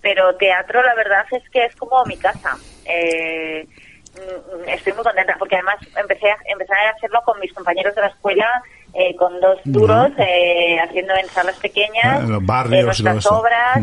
pero 0.00 0.34
teatro 0.36 0.82
la 0.82 0.94
verdad 0.94 1.24
es 1.30 1.48
que 1.50 1.64
es 1.64 1.74
como 1.76 2.04
mi 2.04 2.16
casa. 2.16 2.56
Eh, 2.84 3.66
mm, 4.14 4.68
estoy 4.68 4.92
muy 4.92 5.02
contenta 5.04 5.36
porque 5.38 5.56
además 5.56 5.76
empecé 5.96 6.30
a, 6.30 6.36
empecé 6.46 6.72
a 6.72 6.90
hacerlo 6.90 7.20
con 7.24 7.38
mis 7.40 7.52
compañeros 7.52 7.94
de 7.94 8.00
la 8.02 8.08
escuela, 8.08 8.62
eh, 8.94 9.14
con 9.16 9.40
dos 9.40 9.58
duros, 9.64 10.10
eh, 10.18 10.78
haciendo 10.80 11.14
en 11.14 11.26
salas 11.28 11.56
pequeñas, 11.56 12.04
Ah, 12.04 12.20
en 12.20 12.32
los 12.32 12.46
barrios 12.46 12.84
nuestras 12.84 13.26
obras, 13.26 13.78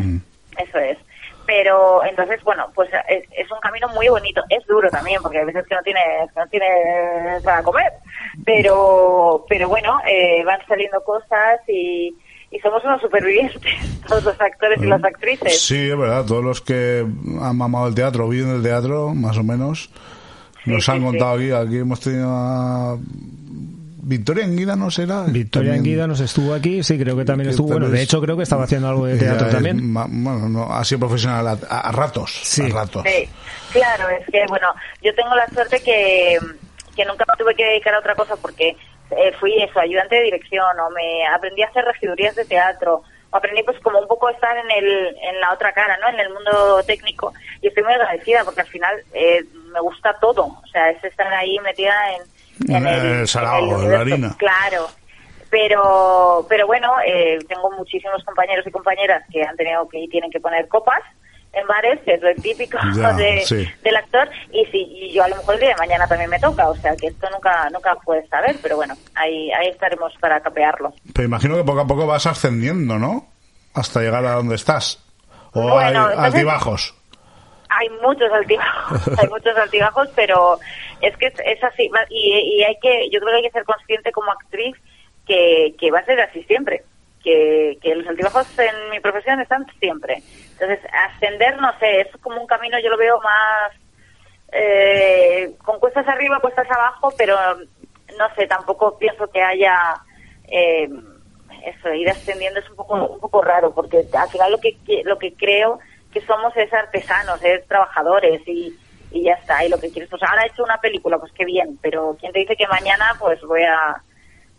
eso 0.57 0.79
es. 0.79 0.97
Pero 1.45 2.03
entonces, 2.03 2.43
bueno, 2.43 2.67
pues 2.73 2.89
es, 3.07 3.23
es 3.31 3.51
un 3.51 3.59
camino 3.59 3.87
muy 3.89 4.07
bonito. 4.09 4.41
Es 4.49 4.65
duro 4.65 4.89
también, 4.89 5.21
porque 5.21 5.39
hay 5.39 5.45
veces 5.45 5.65
que 5.67 5.75
no 5.75 5.81
tienes, 5.81 6.31
que 6.33 6.39
no 6.39 6.47
tienes 6.47 7.43
para 7.43 7.63
comer. 7.63 7.91
Pero, 8.45 9.45
pero 9.47 9.69
bueno, 9.69 9.99
eh, 10.07 10.43
van 10.43 10.59
saliendo 10.67 11.01
cosas 11.03 11.59
y, 11.67 12.15
y 12.51 12.59
somos 12.59 12.83
unos 12.83 13.01
supervivientes, 13.01 13.61
todos 14.07 14.23
los 14.23 14.41
actores 14.41 14.81
y 14.81 14.85
las 14.85 15.03
actrices. 15.03 15.61
Sí, 15.61 15.89
es 15.89 15.97
verdad. 15.97 16.25
Todos 16.25 16.43
los 16.43 16.61
que 16.61 17.05
han 17.41 17.57
mamado 17.57 17.87
el 17.87 17.95
teatro, 17.95 18.27
viven 18.29 18.53
del 18.53 18.63
teatro, 18.63 19.13
más 19.13 19.37
o 19.37 19.43
menos, 19.43 19.89
nos 20.65 20.87
han 20.89 21.03
contado 21.03 21.35
aquí. 21.35 21.51
Aquí 21.51 21.77
hemos 21.77 21.99
tenido 21.99 22.29
a 22.29 22.97
Victoria 24.07 24.45
Anguida, 24.45 24.75
¿no 24.75 24.91
será? 24.91 25.23
Victoria 25.23 25.71
También- 25.71 25.73
Anguida 25.95 26.07
nos 26.07 26.19
estuvo 26.19 26.53
aquí, 26.53 26.83
sí, 26.83 26.97
creo 26.99 27.17
que 27.17 27.25
también 27.25 27.47
que 27.47 27.51
estuvo. 27.51 27.69
Bueno, 27.69 27.89
de 27.89 28.01
hecho 28.03 28.21
creo 28.21 28.37
que 28.37 28.43
estaba 28.43 28.63
haciendo 28.65 28.87
algo 28.87 29.05
de 29.07 29.17
teatro 29.17 29.47
es 29.47 29.53
también. 29.53 29.93
bueno, 29.93 30.47
no, 30.49 30.73
ha 30.73 30.83
sido 30.85 30.99
profesional 30.99 31.47
a, 31.47 31.57
a- 31.69 31.89
a 31.89 31.91
ratos. 31.91 32.59
A 32.61 32.67
ratos. 32.73 33.03
Sí, 33.05 33.27
claro, 33.73 34.09
es 34.09 34.25
que, 34.31 34.43
bueno, 34.47 34.67
yo 35.01 35.13
tengo 35.15 35.35
la 35.35 35.47
suerte 35.47 35.79
que, 35.81 36.37
que 36.95 37.05
nunca 37.05 37.25
me 37.27 37.35
tuve 37.37 37.55
que 37.55 37.65
dedicar 37.65 37.95
a 37.95 37.99
otra 37.99 38.13
cosa 38.15 38.35
porque 38.35 38.69
eh, 38.69 39.31
fui 39.39 39.53
eso, 39.61 39.79
ayudante 39.79 40.15
de 40.15 40.21
dirección 40.23 40.79
o 40.79 40.89
me 40.91 41.25
aprendí 41.27 41.63
a 41.63 41.67
hacer 41.67 41.83
regidurías 41.85 42.35
de 42.35 42.45
teatro 42.45 43.01
o 43.31 43.35
aprendí 43.37 43.63
pues 43.63 43.79
como 43.81 43.99
un 43.99 44.07
poco 44.07 44.27
a 44.27 44.31
estar 44.31 44.55
en, 44.57 44.69
el, 44.71 45.07
en 45.21 45.39
la 45.41 45.51
otra 45.53 45.73
cara, 45.73 45.97
¿no? 45.97 46.09
En 46.09 46.19
el 46.19 46.29
mundo 46.33 46.81
técnico 46.85 47.33
y 47.61 47.67
estoy 47.67 47.83
muy 47.83 47.93
agradecida 47.93 48.43
porque 48.45 48.61
al 48.61 48.67
final 48.67 48.95
eh, 49.13 49.43
me 49.73 49.79
gusta 49.81 50.15
todo, 50.21 50.43
o 50.45 50.67
sea, 50.71 50.89
es 50.91 51.03
estar 51.03 51.27
ahí 51.33 51.57
metida 51.59 51.93
en, 52.15 52.21
el 52.67 53.27
salado, 53.27 53.63
universo. 53.67 54.01
harina. 54.01 54.35
Claro, 54.37 54.87
pero 55.49 56.45
pero 56.49 56.67
bueno, 56.67 56.93
eh, 57.05 57.39
tengo 57.47 57.71
muchísimos 57.71 58.23
compañeros 58.23 58.65
y 58.67 58.71
compañeras 58.71 59.23
que 59.31 59.43
han 59.43 59.55
tenido 59.55 59.87
que 59.87 59.99
y 59.99 60.07
tienen 60.09 60.31
que 60.31 60.39
poner 60.39 60.67
copas 60.67 61.01
en 61.53 61.65
bares, 61.67 61.99
que 62.03 62.15
es 62.15 62.21
lo 62.21 62.33
típico 62.35 62.77
Ya, 62.95 63.13
de, 63.17 63.41
sí. 63.45 63.65
del 63.83 63.95
actor, 63.95 64.27
y 64.51 64.65
si 64.65 64.77
y 64.79 65.13
yo 65.13 65.23
a 65.23 65.29
lo 65.29 65.37
mejor 65.37 65.53
el 65.55 65.61
día 65.61 65.69
de 65.69 65.75
mañana 65.77 66.05
también 66.07 66.29
me 66.29 66.39
toca, 66.39 66.67
o 66.69 66.75
sea 66.75 66.95
que 66.97 67.07
esto 67.07 67.27
nunca 67.31 67.69
nunca 67.71 67.95
puedes 68.03 68.27
saber, 68.29 68.57
pero 68.61 68.75
bueno, 68.75 68.95
ahí 69.15 69.51
ahí 69.53 69.67
estaremos 69.69 70.11
para 70.19 70.41
capearlo. 70.41 70.93
Pero 71.13 71.25
imagino 71.27 71.55
que 71.55 71.63
poco 71.63 71.81
a 71.81 71.87
poco 71.87 72.05
vas 72.07 72.25
ascendiendo, 72.25 72.97
¿no? 72.99 73.27
Hasta 73.73 74.01
llegar 74.01 74.25
a 74.25 74.33
donde 74.33 74.55
estás. 74.55 75.01
O 75.53 75.61
Bueno, 75.61 76.07
hay 76.07 76.17
altibajos. 76.17 76.93
Hay 77.77 77.89
muchos 78.01 78.31
altibajos, 78.31 79.07
hay 79.19 79.27
muchos 79.29 79.55
altibajos, 79.57 80.07
pero 80.15 80.59
es 81.01 81.15
que 81.17 81.27
es, 81.27 81.33
es 81.43 81.63
así, 81.63 81.89
y, 82.09 82.63
hay 82.63 82.77
que, 82.81 83.09
yo 83.09 83.19
creo 83.19 83.31
que 83.31 83.37
hay 83.37 83.43
que 83.43 83.51
ser 83.51 83.65
consciente 83.65 84.11
como 84.11 84.31
actriz 84.31 84.75
que, 85.27 85.73
que 85.79 85.91
va 85.91 85.99
a 85.99 86.05
ser 86.05 86.19
así 86.21 86.43
siempre, 86.43 86.83
que, 87.23 87.77
que 87.81 87.95
los 87.95 88.07
altibajos 88.07 88.47
en 88.59 88.89
mi 88.91 88.99
profesión 88.99 89.39
están 89.41 89.65
siempre. 89.79 90.21
Entonces, 90.53 90.79
ascender, 90.93 91.57
no 91.59 91.77
sé, 91.79 92.01
es 92.01 92.07
como 92.21 92.39
un 92.39 92.47
camino, 92.47 92.77
yo 92.79 92.89
lo 92.89 92.97
veo 92.97 93.19
más 93.21 93.71
eh, 94.51 95.51
con 95.63 95.79
cuestas 95.79 96.07
arriba, 96.07 96.39
cuestas 96.39 96.69
abajo, 96.69 97.13
pero 97.17 97.35
no 98.17 98.35
sé, 98.35 98.47
tampoco 98.47 98.97
pienso 98.97 99.29
que 99.31 99.41
haya 99.41 99.75
eh, 100.47 100.87
eso, 101.65 101.93
ir 101.93 102.09
ascendiendo 102.09 102.59
es 102.59 102.69
un 102.69 102.75
poco 102.75 102.93
un 102.95 103.19
poco 103.19 103.41
raro, 103.41 103.73
porque 103.73 104.05
al 104.13 104.29
final 104.29 104.51
lo 104.51 104.59
que- 104.59 104.77
lo 105.03 105.17
que 105.17 105.33
creo 105.33 105.79
que 106.15 106.25
somos 106.25 106.55
es 106.55 106.73
artesanos, 106.73 107.43
es 107.43 107.67
trabajadores 107.67 108.41
y, 108.47 108.73
y 109.11 109.23
ya 109.23 109.33
está. 109.33 109.63
Y 109.65 109.69
lo 109.69 109.77
que 109.79 109.91
quieres, 109.91 110.09
pues 110.09 110.23
ahora 110.23 110.43
he 110.43 110.47
hecho 110.47 110.63
una 110.63 110.77
película, 110.77 111.17
pues 111.19 111.31
qué 111.33 111.43
bien, 111.45 111.77
pero 111.81 112.15
¿quién 112.19 112.31
te 112.31 112.39
dice 112.39 112.55
que 112.55 112.65
mañana 112.67 113.13
pues 113.19 113.39
voy 113.41 113.63
a, 113.63 114.01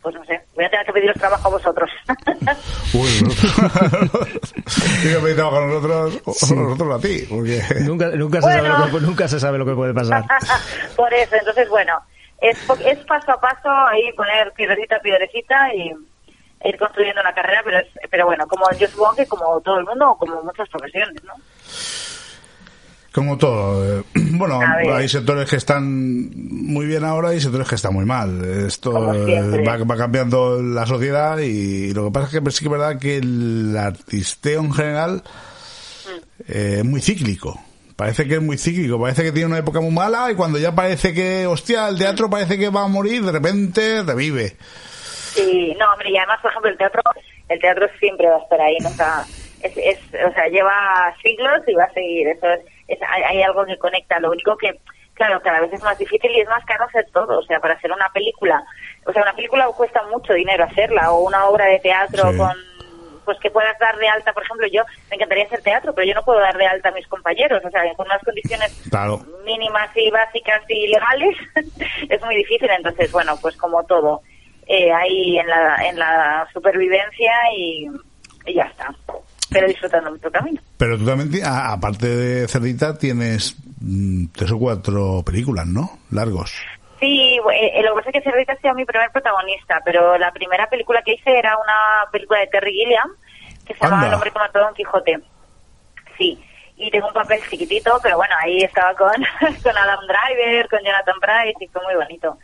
pues 0.02 0.14
no 0.14 0.24
sé, 0.26 0.42
voy 0.54 0.66
a 0.66 0.70
tener 0.70 0.84
que 0.86 0.92
pediros 0.92 1.16
trabajo 1.16 1.48
a 1.48 1.52
vosotros? 1.52 1.90
Uy, 2.94 3.09
que 5.02 5.18
pedir 5.20 5.36
trabajo 5.36 5.57
a 5.59 5.66
nosotros, 5.66 6.20
o 6.26 6.54
nosotros 6.54 6.94
a 6.94 7.00
ti. 7.07 7.26
Porque... 7.28 7.62
Nunca, 7.80 8.09
nunca, 8.11 8.40
se 8.42 8.48
sabe 8.52 8.68
lo 8.68 8.86
que, 8.90 9.00
nunca 9.07 9.28
se 9.28 9.40
sabe 9.40 9.59
lo 9.59 9.66
que 9.66 9.74
puede 9.74 9.94
pasar. 9.94 10.22
Por 10.94 11.12
eso, 11.14 11.36
entonces 11.36 11.68
bueno, 11.68 11.98
es, 12.40 12.59
po- 12.66 12.76
es 12.84 12.98
paso 13.07 13.32
a 13.32 13.40
paso 13.40 13.70
ahí 13.70 14.12
poner 14.16 14.52
piedrecita 14.52 14.96
a 14.96 15.00
piedrecita 15.00 15.74
y 15.74 15.92
ir 16.68 16.78
construyendo 16.78 17.20
una 17.20 17.34
carrera, 17.34 17.62
pero 17.64 17.78
es, 17.78 17.86
pero 18.10 18.26
bueno, 18.26 18.46
como 18.46 18.64
yo 18.78 18.86
supongo 18.88 19.14
que 19.16 19.26
como 19.26 19.60
todo 19.60 19.78
el 19.78 19.84
mundo 19.84 20.16
como 20.18 20.42
muchas 20.42 20.68
profesiones, 20.68 21.22
¿no? 21.24 21.32
Como 23.12 23.38
todo. 23.38 24.00
eh, 24.00 24.02
Bueno, 24.32 24.60
hay 24.92 25.08
sectores 25.08 25.48
que 25.48 25.56
están 25.56 26.30
muy 26.34 26.84
bien 26.86 27.02
ahora 27.04 27.32
y 27.34 27.40
sectores 27.40 27.66
que 27.66 27.76
están 27.76 27.94
muy 27.94 28.04
mal. 28.04 28.44
Esto 28.66 29.14
eh, 29.14 29.64
va, 29.66 29.78
va 29.78 29.96
cambiando 29.96 30.60
la 30.60 30.84
sociedad 30.84 31.38
y 31.38 31.94
lo 31.94 32.04
que 32.06 32.10
pasa 32.10 32.26
es 32.26 32.42
que 32.42 32.50
sí 32.50 32.58
que 32.60 32.66
es 32.66 32.70
verdad 32.70 32.98
que 32.98 33.16
el 33.16 33.74
artisteo 33.78 34.60
en 34.60 34.72
general 34.74 35.22
eh, 36.46 36.76
es 36.80 36.84
muy 36.84 37.00
cíclico. 37.00 37.58
Parece 37.96 38.28
que 38.28 38.34
es 38.34 38.42
muy 38.42 38.58
cíclico, 38.58 39.00
parece 39.00 39.22
que 39.22 39.32
tiene 39.32 39.46
una 39.46 39.58
época 39.58 39.80
muy 39.80 39.90
mala 39.92 40.30
y 40.30 40.34
cuando 40.34 40.58
ya 40.58 40.74
parece 40.74 41.14
que, 41.14 41.46
hostia, 41.46 41.88
el 41.88 41.96
teatro 41.96 42.28
parece 42.28 42.58
que 42.58 42.68
va 42.68 42.84
a 42.84 42.88
morir, 42.88 43.24
de 43.24 43.32
repente 43.32 44.02
revive. 44.02 44.54
Sí, 45.37 45.76
no, 45.78 45.93
hombre, 45.93 46.11
y 46.11 46.16
además, 46.16 46.41
por 46.41 46.51
ejemplo, 46.51 46.70
el 46.70 46.78
teatro, 46.78 47.03
el 47.49 47.61
teatro 47.61 47.87
siempre 48.01 48.26
va 48.28 48.37
a 48.37 48.41
estar 48.43 48.61
ahí, 48.61 48.78
nunca, 48.80 49.24
es, 49.62 49.72
es, 49.76 49.99
o 50.26 50.32
sea, 50.32 50.49
lleva 50.49 51.14
siglos 51.22 51.61
y 51.66 51.74
va 51.74 51.84
a 51.84 51.93
seguir, 51.93 52.28
eso 52.28 52.49
es, 52.51 52.61
es- 52.89 52.99
hay, 53.09 53.22
hay 53.22 53.43
algo 53.43 53.64
que 53.66 53.76
conecta, 53.78 54.18
lo 54.18 54.30
único 54.30 54.57
que, 54.57 54.80
claro, 55.14 55.41
cada 55.43 55.61
vez 55.61 55.72
es 55.72 55.82
más 55.82 55.99
difícil 55.99 56.30
y 56.30 56.41
es 56.41 56.49
más 56.49 56.64
caro 56.64 56.84
hacer 56.84 57.07
todo, 57.12 57.39
o 57.39 57.43
sea, 57.43 57.61
para 57.61 57.74
hacer 57.74 57.93
una 57.93 58.09
película, 58.14 58.64
o 59.07 59.12
sea, 59.12 59.22
una 59.22 59.34
película 59.34 59.66
cuesta 59.76 60.03
mucho 60.11 60.32
dinero 60.32 60.64
hacerla, 60.64 61.12
o 61.12 61.20
una 61.26 61.45
obra 61.47 61.66
de 61.66 61.80
teatro 61.80 62.30
Sí. 62.32 62.37
con, 62.39 62.53
pues 63.26 63.39
que 63.41 63.51
puedas 63.51 63.76
dar 63.80 63.97
de 63.97 64.09
alta, 64.09 64.32
por 64.32 64.45
ejemplo, 64.45 64.68
yo 64.68 64.84
me 65.11 65.16
encantaría 65.16 65.45
hacer 65.45 65.61
teatro, 65.61 65.93
pero 65.93 66.07
yo 66.07 66.14
no 66.14 66.22
puedo 66.22 66.39
dar 66.39 66.57
de 66.57 66.64
alta 66.66 66.91
a 66.91 66.93
mis 66.93 67.09
compañeros, 67.09 67.61
o 67.64 67.70
sea, 67.70 67.82
con 67.95 68.07
unas 68.07 68.22
condiciones 68.22 68.72
Claro. 68.89 69.18
mínimas 69.45 69.91
y 69.97 70.09
básicas 70.11 70.62
y 70.68 70.87
legales 70.87 71.37
es 72.09 72.22
muy 72.24 72.37
difícil 72.37 72.70
entonces 72.70 73.11
bueno 73.12 73.37
pues 73.43 73.57
como 73.57 73.82
todo 73.84 74.22
eh, 74.66 74.92
ahí 74.92 75.38
en 75.38 75.46
la 75.46 75.76
en 75.88 75.98
la 75.98 76.46
supervivencia 76.52 77.32
y, 77.56 77.86
y 78.46 78.54
ya 78.54 78.64
está 78.64 78.94
pero 79.50 79.68
disfrutando 79.68 80.10
nuestro 80.10 80.30
camino 80.32 80.60
Pero 80.76 80.98
tú 80.98 81.06
también, 81.06 81.44
a- 81.44 81.72
aparte 81.72 82.06
de 82.08 82.48
Cerdita, 82.48 82.98
tienes 82.98 83.56
mm, 83.80 84.26
tres 84.34 84.50
o 84.50 84.58
cuatro 84.58 85.22
películas, 85.24 85.66
¿no? 85.66 85.98
Largos. 86.10 86.52
sí 87.00 87.38
eh, 87.52 87.82
lo 87.82 87.90
que 87.94 87.98
pasa 88.00 88.10
es 88.10 88.12
que 88.24 88.30
Cerdita 88.30 88.52
ha 88.54 88.56
sido 88.56 88.74
mi 88.74 88.84
primer 88.84 89.10
protagonista, 89.12 89.80
pero 89.84 90.18
la 90.18 90.32
primera 90.32 90.68
película 90.68 91.00
que 91.02 91.12
hice 91.14 91.38
era 91.38 91.56
una 91.56 92.10
película 92.10 92.40
de 92.40 92.48
Terry 92.48 92.72
Gilliam 92.72 93.08
que 93.64 93.74
se 93.74 93.80
llama. 93.84 94.06
El 94.06 94.14
hombre 94.14 94.30
que 94.30 94.38
mató 94.38 94.58
a 94.58 94.62
Don 94.62 94.74
Quijote. 94.74 95.18
Sí, 96.18 96.40
y 96.76 96.90
tengo 96.90 97.08
un 97.08 97.14
papel 97.14 97.40
chiquitito, 97.50 97.98
pero 98.02 98.16
bueno, 98.16 98.34
ahí 98.40 98.58
estaba 98.62 98.94
con, 98.94 99.10
con 99.62 99.76
Adam 99.76 100.00
Driver, 100.06 100.68
con 100.68 100.80
Jonathan 100.84 101.16
Price 101.20 101.64
y 101.64 101.68
fue 101.68 101.82
muy 101.84 101.94
bonito. 101.94 102.38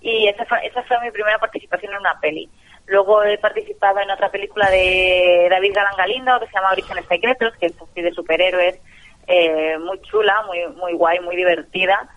Y 0.00 0.28
esa 0.28 0.44
fue, 0.46 0.66
esa 0.66 0.82
fue 0.84 1.00
mi 1.02 1.10
primera 1.10 1.38
participación 1.38 1.92
en 1.92 2.00
una 2.00 2.18
peli. 2.20 2.48
Luego 2.86 3.22
he 3.22 3.38
participado 3.38 4.00
en 4.00 4.10
otra 4.10 4.30
película 4.30 4.68
de 4.70 5.46
David 5.50 5.72
Galán 5.74 5.96
Galindo 5.96 6.40
que 6.40 6.46
se 6.46 6.52
llama 6.52 6.72
Orígenes 6.72 7.04
Secretos, 7.06 7.54
que 7.58 7.66
es 7.66 7.74
así 7.80 8.00
de 8.02 8.12
superhéroes, 8.12 8.78
eh, 9.26 9.78
muy 9.78 10.00
chula, 10.02 10.42
muy 10.46 10.66
muy 10.76 10.94
guay, 10.94 11.20
muy 11.20 11.36
divertida. 11.36 12.08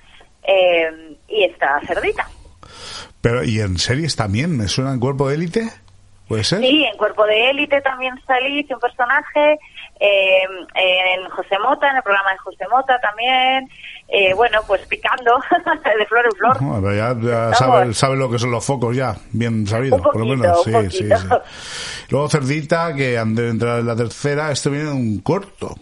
Eh, 0.43 1.17
y 1.27 1.43
está 1.43 1.79
Cerdita. 1.85 2.27
Pero, 3.21 3.43
¿y 3.43 3.59
en 3.59 3.77
series 3.77 4.15
también? 4.15 4.57
¿Me 4.57 4.67
suena 4.67 4.91
en 4.91 4.99
cuerpo 4.99 5.29
de 5.29 5.35
élite? 5.35 5.69
¿Puede 6.27 6.43
ser? 6.43 6.59
Sí, 6.59 6.85
en 6.85 6.97
Cuerpo 6.97 7.25
de 7.25 7.49
Élite 7.49 7.81
también 7.81 8.13
salí, 8.25 8.59
hice 8.59 8.73
un 8.73 8.79
personaje, 8.79 9.59
eh, 9.99 10.43
en 10.75 11.29
José 11.29 11.59
Mota, 11.59 11.89
en 11.89 11.97
el 11.97 12.03
programa 12.03 12.31
de 12.31 12.37
José 12.37 12.65
Mota 12.69 12.99
también, 12.99 13.69
eh, 14.15 14.31
bueno, 14.35 14.59
pues 14.67 14.85
picando 14.85 15.39
de 15.97 16.05
flor 16.05 16.25
en 16.25 16.31
flor. 16.33 16.61
No, 16.61 16.79
pero 16.81 16.93
ya, 16.95 17.15
ya 17.19 17.49
Estamos. 17.51 17.57
sabe, 17.57 17.93
sabe 17.95 18.15
lo 18.15 18.29
que 18.29 18.37
son 18.37 18.51
los 18.51 18.63
focos 18.63 18.95
ya, 18.95 19.15
bien 19.31 19.65
sabido, 19.65 19.95
Un 19.95 20.03
por 20.03 20.17
lo 20.17 20.25
menos. 20.27 20.67
un 20.67 20.91
Sí, 20.91 20.97
sí. 20.99 21.09
Luego 22.09 22.29
Cerdita, 22.29 22.93
que 22.95 23.17
antes 23.17 23.43
de 23.43 23.49
entrar 23.49 23.79
en 23.79 23.87
la 23.87 23.95
tercera, 23.95 24.51
esto 24.51 24.69
viene 24.69 24.85
de 24.89 24.91
un 24.95 25.19
corto. 25.21 25.75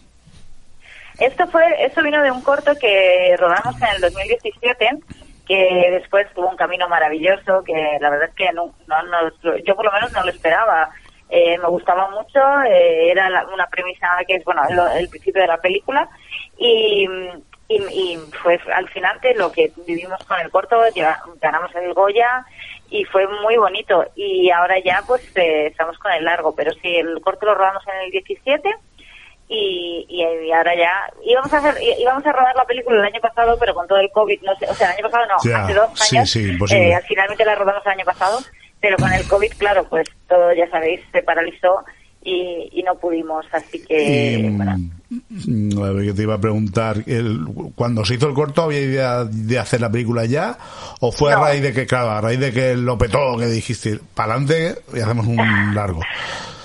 Esto 1.20 1.46
fue, 1.48 1.64
esto 1.86 2.02
vino 2.02 2.22
de 2.24 2.32
un 2.32 2.42
corto 2.42 2.72
que 2.80 3.36
rodamos 3.38 3.76
en 3.82 3.96
el 3.96 4.02
2017, 4.02 4.90
que 5.48 5.88
después 5.92 6.26
tuvo 6.34 6.50
un 6.50 6.56
camino 6.56 6.88
maravilloso, 6.88 7.64
que 7.66 7.74
la 8.00 8.10
verdad 8.10 8.30
es 8.30 8.36
que 8.36 8.52
no, 8.54 8.74
no, 8.88 9.04
no- 9.04 9.58
yo 9.58 9.76
por 9.76 9.86
lo 9.86 9.92
menos 9.92 10.12
no 10.14 10.24
lo 10.24 10.32
esperaba. 10.32 10.90
Eh, 11.30 11.58
me 11.60 11.68
gustaba 11.68 12.10
mucho, 12.10 12.40
eh, 12.66 13.12
era 13.12 13.30
la- 13.30 13.46
una 13.54 13.66
premisa 13.68 14.08
que 14.28 14.36
es, 14.36 14.44
bueno, 14.46 14.62
lo- 14.72 14.92
el 14.92 15.08
principio 15.10 15.42
de 15.42 15.48
la 15.48 15.58
película, 15.58 16.10
y, 16.58 17.08
y, 17.76 18.13
y 18.13 18.17
fue 18.41 18.59
alucinante 18.74 19.34
lo 19.36 19.51
que 19.51 19.72
vivimos 19.86 20.24
con 20.26 20.39
el 20.39 20.49
corto, 20.49 20.82
ya- 20.95 21.22
ganamos 21.41 21.74
el 21.76 21.93
Goya, 21.93 22.45
y 22.89 23.05
fue 23.05 23.26
muy 23.28 23.57
bonito. 23.57 24.05
Y 24.15 24.49
ahora 24.51 24.76
ya, 24.84 25.03
pues, 25.07 25.22
eh, 25.36 25.67
estamos 25.67 25.97
con 25.99 26.11
el 26.11 26.26
largo, 26.26 26.53
pero 26.55 26.72
sí, 26.74 26.95
el 26.97 27.22
corto 27.22 27.45
lo 27.45 27.55
rodamos 27.55 27.84
en 27.88 28.05
el 28.05 28.11
17, 28.11 28.76
y, 29.53 30.05
y, 30.07 30.51
ahora 30.53 30.74
ya 30.78 31.11
íbamos 31.26 31.53
a 31.53 31.57
hacer 31.57 31.76
íbamos 31.99 32.26
a 32.26 32.32
rodar 32.32 32.55
la 32.55 32.63
película 32.63 32.99
el 32.99 33.13
año 33.13 33.19
pasado 33.19 33.57
pero 33.59 33.74
con 33.74 33.86
todo 33.86 33.97
el 33.99 34.09
covid 34.11 34.39
no 34.43 34.55
sé 34.55 34.65
o 34.69 34.74
sea 34.74 34.91
el 34.91 34.99
año 34.99 35.09
pasado 35.09 35.26
no 35.28 35.38
hace 35.57 35.74
dos 35.74 35.89
años 36.13 36.30
sí, 36.30 36.57
eh, 36.78 36.99
finalmente 37.05 37.43
la 37.43 37.55
rodamos 37.55 37.86
el 37.86 37.91
año 37.91 38.05
pasado 38.05 38.39
pero 38.80 38.95
con 38.95 39.11
el 39.11 39.28
covid 39.28 39.51
claro 39.57 39.84
pues 39.89 40.07
todo 40.30 40.53
ya 40.53 40.69
sabéis 40.69 41.01
se 41.11 41.22
paralizó 41.24 41.84
y, 42.24 42.69
y 42.72 42.82
no 42.84 42.95
pudimos 42.95 43.45
así 43.51 43.86
que 43.86 44.01
Y, 44.39 44.49
bueno, 44.51 44.78
te 46.16 46.22
iba 46.22 46.36
a 46.36 46.41
preguntar, 46.41 47.03
cuando 47.76 48.05
se 48.05 48.16
hizo 48.16 48.30
el 48.30 48.34
corto, 48.34 48.64
¿había 48.64 48.80
idea 48.80 49.26
de 49.26 49.59
hacer 49.59 49.82
la 49.82 49.91
película 49.91 50.26
ya? 50.26 50.57
¿O 51.01 51.12
fue 51.12 51.34
a 51.34 51.39
raíz 51.39 51.62
de 51.62 51.74
que, 51.74 51.86
claro, 51.86 52.12
a 52.12 52.22
raíz 52.22 52.39
de 52.39 52.53
que 52.53 52.76
lo 52.76 52.97
petó, 52.97 53.38
que 53.38 53.47
dijiste, 53.47 53.99
para 54.14 54.34
adelante 54.34 54.82
y 54.93 54.99
hacemos 54.99 55.28
un 55.28 55.76
largo? 55.76 56.01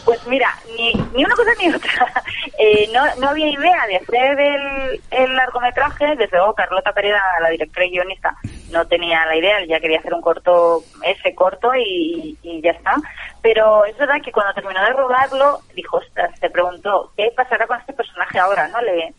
Pues 0.07 0.25
mira, 0.29 0.55
ni, 0.77 0.93
ni 1.15 1.25
una 1.25 1.35
cosa 1.35 1.51
ni 1.59 1.69
otra. 1.75 2.23
Eh, 2.59 2.89
no, 2.95 3.03
no 3.17 3.31
había 3.31 3.51
idea 3.51 3.87
de 3.89 3.97
hacer 3.97 4.41
el, 4.41 5.01
el 5.11 5.35
largometraje. 5.35 6.15
Desde 6.15 6.37
luego, 6.37 6.55
Carlota 6.55 6.93
Pereda, 6.93 7.21
la 7.43 7.51
directora 7.51 7.87
y 7.87 7.91
guionista, 7.91 8.37
no 8.71 8.87
tenía 8.87 9.27
la 9.27 9.37
idea. 9.37 9.65
Ya 9.67 9.81
quería 9.81 9.99
hacer 9.99 10.15
un 10.15 10.23
corto, 10.23 10.85
ese 11.03 11.35
corto, 11.35 11.75
y, 11.75 12.39
y 12.41 12.63
ya 12.63 12.71
está. 12.71 12.95
Pero 13.43 13.85
es 13.85 13.99
verdad 13.99 14.23
que 14.25 14.31
cuando 14.31 14.55
terminó 14.55 14.81
de 14.81 14.93
rodarlo, 14.93 15.59
dijo, 15.75 15.97
ostras, 15.97 16.31
se 16.39 16.51
preguntó, 16.51 17.11
¿qué 17.17 17.33
pasará 17.37 17.67
con 17.67 17.81
este 17.81 17.93
personaje 17.93 18.39
ahora? 18.39 18.69
no 18.69 18.81
Le 18.83 19.13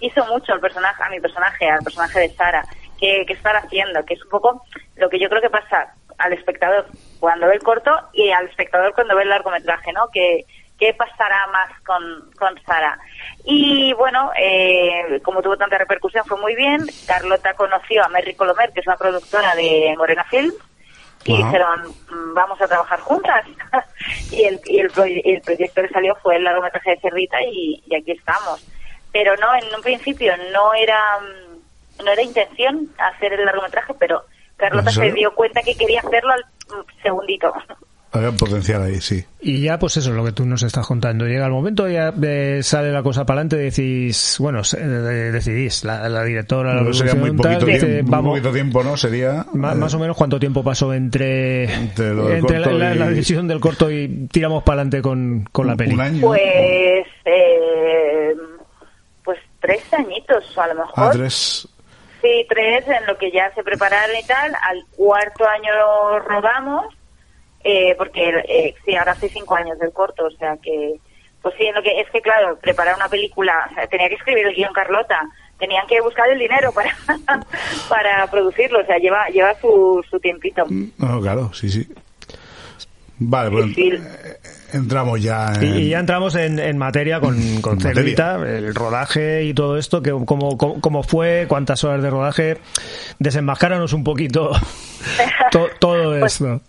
hizo 0.00 0.26
mucho 0.26 0.52
al 0.52 0.60
personaje, 0.60 1.02
a 1.02 1.08
mi 1.08 1.20
personaje, 1.20 1.70
al 1.70 1.82
personaje 1.82 2.20
de 2.20 2.34
Sara. 2.34 2.64
¿Qué, 3.00 3.24
qué 3.26 3.32
estará 3.32 3.60
haciendo? 3.60 4.04
Que 4.04 4.12
es 4.12 4.22
un 4.22 4.28
poco 4.28 4.62
lo 4.96 5.08
que 5.08 5.18
yo 5.18 5.30
creo 5.30 5.40
que 5.40 5.48
pasa 5.48 5.94
al 6.18 6.34
espectador 6.34 6.86
cuando 7.20 7.46
ve 7.46 7.54
el 7.54 7.62
corto 7.62 7.90
y 8.12 8.30
al 8.30 8.46
espectador 8.46 8.94
cuando 8.94 9.16
ve 9.16 9.22
el 9.22 9.28
largometraje, 9.28 9.92
¿no? 9.92 10.08
Que, 10.12 10.44
¿Qué 10.78 10.94
pasará 10.94 11.48
más 11.48 11.70
con, 11.80 12.30
con 12.38 12.54
Sara? 12.62 12.96
Y 13.44 13.92
bueno, 13.94 14.30
eh, 14.38 15.20
como 15.24 15.42
tuvo 15.42 15.56
tanta 15.56 15.76
repercusión, 15.76 16.24
fue 16.24 16.38
muy 16.38 16.54
bien. 16.54 16.86
Carlota 17.04 17.54
conoció 17.54 18.04
a 18.04 18.08
Merry 18.08 18.34
Colomer, 18.34 18.70
que 18.72 18.80
es 18.80 18.86
una 18.86 18.96
productora 18.96 19.56
de 19.56 19.92
Morena 19.98 20.22
Film, 20.24 20.52
y 21.24 21.36
dijeron, 21.36 21.82
"Mm, 22.10 22.32
vamos 22.34 22.60
a 22.60 22.68
trabajar 22.68 23.00
juntas. 23.00 23.44
y 24.30 24.44
el, 24.44 24.60
y 24.66 24.78
el, 24.78 24.92
el 25.24 25.40
proyecto 25.40 25.82
que 25.82 25.88
salió 25.88 26.14
fue 26.22 26.36
el 26.36 26.44
largometraje 26.44 26.90
de 26.90 27.00
Cerdita 27.00 27.42
y, 27.42 27.82
y 27.84 27.96
aquí 27.96 28.12
estamos. 28.12 28.64
Pero 29.12 29.36
no, 29.36 29.52
en 29.56 29.74
un 29.74 29.82
principio 29.82 30.32
no 30.52 30.74
era, 30.74 31.00
mm, 31.18 32.04
no 32.04 32.12
era 32.12 32.22
intención 32.22 32.88
hacer 32.98 33.32
el 33.32 33.44
largometraje, 33.44 33.94
pero 33.94 34.22
Carlota 34.56 34.90
¿En 34.90 34.96
se 34.96 35.12
dio 35.12 35.34
cuenta 35.34 35.62
que 35.62 35.76
quería 35.76 36.00
hacerlo 36.00 36.32
al 36.34 36.44
segundito. 37.02 37.52
Había 38.10 38.32
potencial 38.32 38.82
ahí, 38.84 39.02
sí. 39.02 39.22
Y 39.42 39.60
ya, 39.60 39.78
pues 39.78 39.98
eso 39.98 40.08
es 40.08 40.16
lo 40.16 40.24
que 40.24 40.32
tú 40.32 40.46
nos 40.46 40.62
estás 40.62 40.86
contando. 40.86 41.26
Llega 41.26 41.44
el 41.44 41.52
momento, 41.52 41.86
ya 41.88 42.10
eh, 42.22 42.60
sale 42.62 42.90
la 42.90 43.02
cosa 43.02 43.26
para 43.26 43.40
adelante, 43.42 43.56
decís, 43.56 44.36
bueno, 44.40 44.64
se- 44.64 44.78
eh, 44.80 44.86
decidís, 45.30 45.84
la, 45.84 46.08
la 46.08 46.24
directora, 46.24 46.80
la 46.82 46.90
sería 46.94 47.14
muy 47.14 47.32
poquito, 47.32 47.58
tal, 47.58 47.66
dice, 47.66 47.86
tiempo, 47.86 48.02
muy 48.04 48.10
vamos, 48.10 48.30
poquito 48.30 48.52
tiempo, 48.54 48.82
¿no? 48.82 48.96
Sería... 48.96 49.44
ma- 49.52 49.72
eh, 49.72 49.74
más 49.74 49.92
o 49.92 49.98
menos 49.98 50.16
cuánto 50.16 50.40
tiempo 50.40 50.64
pasó 50.64 50.94
entre, 50.94 51.64
entre 51.74 52.14
lo 52.14 52.28
del 52.28 52.38
entre 52.38 52.58
la, 52.60 52.64
corto 52.64 52.78
la- 52.78 52.94
y- 52.94 52.98
la 52.98 53.08
decisión 53.10 53.46
del 53.46 53.60
corto 53.60 53.90
y 53.90 54.26
tiramos 54.32 54.62
para 54.62 54.80
adelante 54.80 55.02
con, 55.02 55.46
con 55.52 55.66
la 55.66 55.76
peli. 55.76 55.92
Un 55.92 56.00
año. 56.00 56.20
Pues, 56.26 56.40
eh, 57.26 58.34
pues 59.22 59.38
tres 59.60 59.82
añitos 59.92 60.56
a 60.56 60.66
lo 60.68 60.74
mejor. 60.76 60.94
Ah, 60.96 61.10
tres. 61.12 61.68
Sí, 62.20 62.46
tres 62.48 62.86
en 62.88 63.06
lo 63.06 63.16
que 63.16 63.30
ya 63.30 63.52
se 63.54 63.62
prepararon 63.62 64.16
y 64.16 64.26
tal. 64.26 64.54
Al 64.62 64.84
cuarto 64.96 65.46
año 65.46 65.72
lo 65.74 66.18
rodamos, 66.20 66.86
eh, 67.62 67.94
porque 67.96 68.30
eh, 68.48 68.74
sí, 68.84 68.96
ahora 68.96 69.12
hace 69.12 69.28
cinco 69.28 69.54
años 69.54 69.78
del 69.78 69.92
corto, 69.92 70.26
o 70.26 70.30
sea 70.32 70.56
que, 70.56 70.94
pues 71.42 71.54
sí, 71.58 71.66
en 71.66 71.74
lo 71.74 71.82
que 71.82 72.00
es 72.00 72.10
que 72.10 72.20
claro, 72.20 72.58
preparar 72.58 72.96
una 72.96 73.08
película, 73.08 73.68
o 73.70 73.74
sea, 73.74 73.86
tenía 73.86 74.08
que 74.08 74.16
escribir 74.16 74.46
el 74.46 74.54
guion 74.54 74.72
Carlota, 74.72 75.20
tenían 75.58 75.86
que 75.86 76.00
buscar 76.00 76.28
el 76.30 76.38
dinero 76.38 76.72
para 76.72 76.96
para 77.88 78.26
producirlo, 78.28 78.80
o 78.80 78.86
sea, 78.86 78.98
lleva 78.98 79.28
lleva 79.28 79.54
su, 79.60 80.04
su 80.08 80.18
tiempito. 80.18 80.64
No, 80.98 81.20
claro, 81.20 81.52
sí, 81.52 81.68
sí. 81.70 81.88
Vale, 83.18 83.50
pues 83.50 83.78
eh, 83.78 84.38
entramos 84.72 85.22
ya 85.22 85.52
en... 85.54 85.64
Y, 85.64 85.78
y 85.82 85.88
ya 85.90 85.98
entramos 86.00 86.34
en, 86.34 86.58
en 86.58 86.76
materia 86.78 87.20
con, 87.20 87.34
con 87.60 87.72
En 87.74 87.78
materia. 87.78 87.94
Cerdita, 87.94 88.34
el 88.36 88.74
rodaje 88.74 89.44
y 89.44 89.54
todo 89.54 89.76
esto, 89.78 90.02
que 90.02 90.10
cómo, 90.24 90.56
cómo, 90.56 90.80
cómo 90.80 91.02
fue, 91.02 91.46
cuántas 91.48 91.84
horas 91.84 92.02
de 92.02 92.10
rodaje. 92.10 92.58
Desenmascáranos 93.18 93.92
un 93.92 94.04
poquito 94.04 94.50
to- 95.50 95.68
todo 95.78 96.16
esto. 96.24 96.60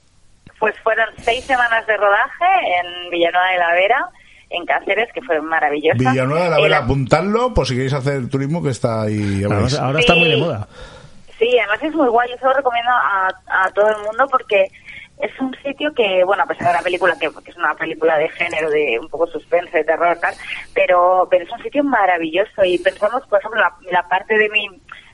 Pues 0.60 0.76
fueron 0.84 1.06
seis 1.20 1.44
semanas 1.46 1.86
de 1.88 1.96
rodaje 1.98 2.46
en 2.80 3.10
Villanueva 3.12 3.48
de 3.52 3.58
la 3.60 3.74
Vera, 3.74 4.06
en 4.50 4.66
Cáceres, 4.66 5.10
que 5.14 5.22
fue 5.22 5.40
maravillosa. 5.42 5.98
Villanueva 5.98 6.46
de 6.46 6.50
la 6.50 6.60
Vera, 6.62 6.78
apuntadlo 6.80 7.54
por 7.54 7.66
si 7.68 7.76
queréis 7.76 7.94
hacer 7.94 8.28
turismo, 8.30 8.62
que 8.62 8.70
está 8.72 9.04
ahí. 9.04 9.44
ahora 9.80 10.00
está 10.00 10.16
muy 10.16 10.30
de 10.30 10.38
moda. 10.38 10.68
Sí, 11.38 11.48
además 11.58 11.82
es 11.84 11.94
muy 11.96 12.10
guay, 12.10 12.30
yo 12.30 12.36
se 12.38 12.44
lo 12.46 12.52
recomiendo 12.54 12.92
a, 12.92 13.28
a 13.48 13.70
todo 13.72 13.88
el 13.88 14.04
mundo 14.04 14.28
porque 14.30 14.70
es 15.20 15.38
un 15.40 15.54
sitio 15.62 15.94
que, 15.94 16.24
bueno, 16.24 16.44
a 16.44 16.48
pesar 16.48 16.68
de 16.68 16.74
la 16.74 16.82
película, 16.82 17.16
que, 17.20 17.30
que 17.44 17.52
es 17.52 17.58
una 17.58 17.76
película 17.76 18.18
de 18.18 18.30
género, 18.30 18.70
de 18.70 18.98
un 19.00 19.10
poco 19.10 19.28
suspense, 19.28 19.78
de 19.78 19.84
terror, 19.84 20.18
tal, 20.20 20.34
pero, 20.74 21.28
pero 21.30 21.44
es 21.44 21.52
un 21.52 21.62
sitio 21.62 21.84
maravilloso 21.84 22.64
y 22.64 22.78
pensamos, 22.78 23.26
por 23.28 23.40
ejemplo, 23.40 23.60
la, 23.60 23.76
la 23.92 24.08
parte 24.08 24.38
de 24.38 24.50
mi, 24.50 24.68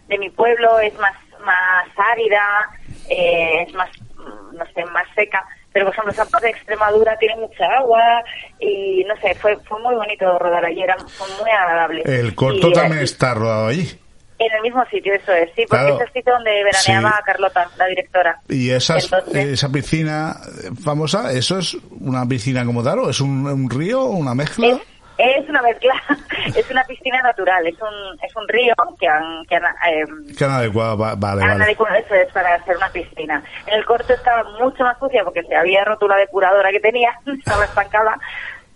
de 0.08 0.18
mi 0.20 0.30
pueblo 0.30 0.80
es 0.80 0.94
más, 1.00 1.16
más 1.44 1.88
árida, 1.98 2.70
eh, 3.10 3.66
es 3.68 3.74
más, 3.74 3.90
mm, 4.18 4.56
no 4.56 4.66
sé, 4.74 4.86
más 4.86 5.08
seca, 5.16 5.44
pero 5.74 5.86
por 5.88 5.94
ejemplo 5.94 6.14
esa 6.14 6.26
parte 6.26 6.48
de 6.48 6.54
Extremadura 6.54 7.18
tiene 7.18 7.36
mucha 7.38 7.66
agua 7.78 8.24
y 8.60 9.04
no 9.06 9.16
sé, 9.18 9.34
fue, 9.36 9.58
fue 9.58 9.82
muy 9.82 9.96
bonito 9.96 10.38
rodar 10.38 10.66
allí, 10.66 10.84
era, 10.84 10.98
fue 11.00 11.28
muy 11.42 11.50
agradable. 11.50 12.04
El 12.06 12.36
corto 12.36 12.70
Y, 12.70 12.74
también 12.74 13.02
eh, 13.02 13.06
está 13.06 13.34
rodado 13.34 13.68
allí. 13.68 14.00
En 14.38 14.52
el 14.54 14.62
mismo 14.62 14.84
sitio, 14.86 15.14
eso 15.14 15.32
es, 15.34 15.50
sí, 15.56 15.66
porque 15.70 15.86
Claro. 15.86 15.96
es 15.96 16.02
el 16.08 16.14
sitio 16.14 16.34
donde 16.34 16.52
veraneaba 16.64 17.18
Sí. 17.18 17.24
Carlota, 17.26 17.70
la 17.78 17.86
directora. 17.88 18.40
Y 18.50 18.70
esas, 18.72 19.04
Entonces- 19.06 19.46
esa 19.46 19.70
piscina 19.70 20.36
famosa, 20.84 21.32
¿eso 21.32 21.58
es 21.60 21.76
una 22.00 22.26
piscina 22.26 22.66
como 22.66 22.84
tal 22.84 23.00
o 23.00 23.10
es 23.10 23.22
un, 23.22 23.46
un 23.48 23.70
río, 23.70 24.04
una 24.06 24.34
mezcla? 24.36 24.78
Es 25.18 25.48
una 25.48 25.62
mezcla, 25.62 25.94
es 26.54 26.70
una 26.70 26.84
piscina 26.84 27.22
natural, 27.22 27.66
es 27.66 27.76
un, 27.82 28.20
es 28.22 28.36
un 28.36 28.46
río 28.50 28.74
que 29.00 29.08
han, 29.08 29.46
que 29.46 29.56
han, 29.56 29.64
eh, 29.64 30.34
Que 30.38 30.44
han 30.44 30.52
adecuado, 30.52 30.98
vale, 30.98 31.42
han 31.42 31.62
adecuado 31.62 31.96
eso 31.96 32.14
es 32.16 32.30
para 32.34 32.56
hacer 32.56 32.76
una 32.76 32.90
piscina. 32.90 33.42
En 33.68 33.76
el 33.76 33.86
corto 33.86 34.12
estaba 34.14 34.44
mucho 34.60 34.84
más 34.84 35.00
sucia 35.00 35.24
porque 35.24 35.44
se 35.44 35.56
había 35.56 35.86
roto 35.86 36.06
la 36.10 36.18
depuradora 36.18 36.70
que 36.72 36.82
tenía, 36.82 37.12
estaba 37.40 37.64
estancada, 37.64 38.20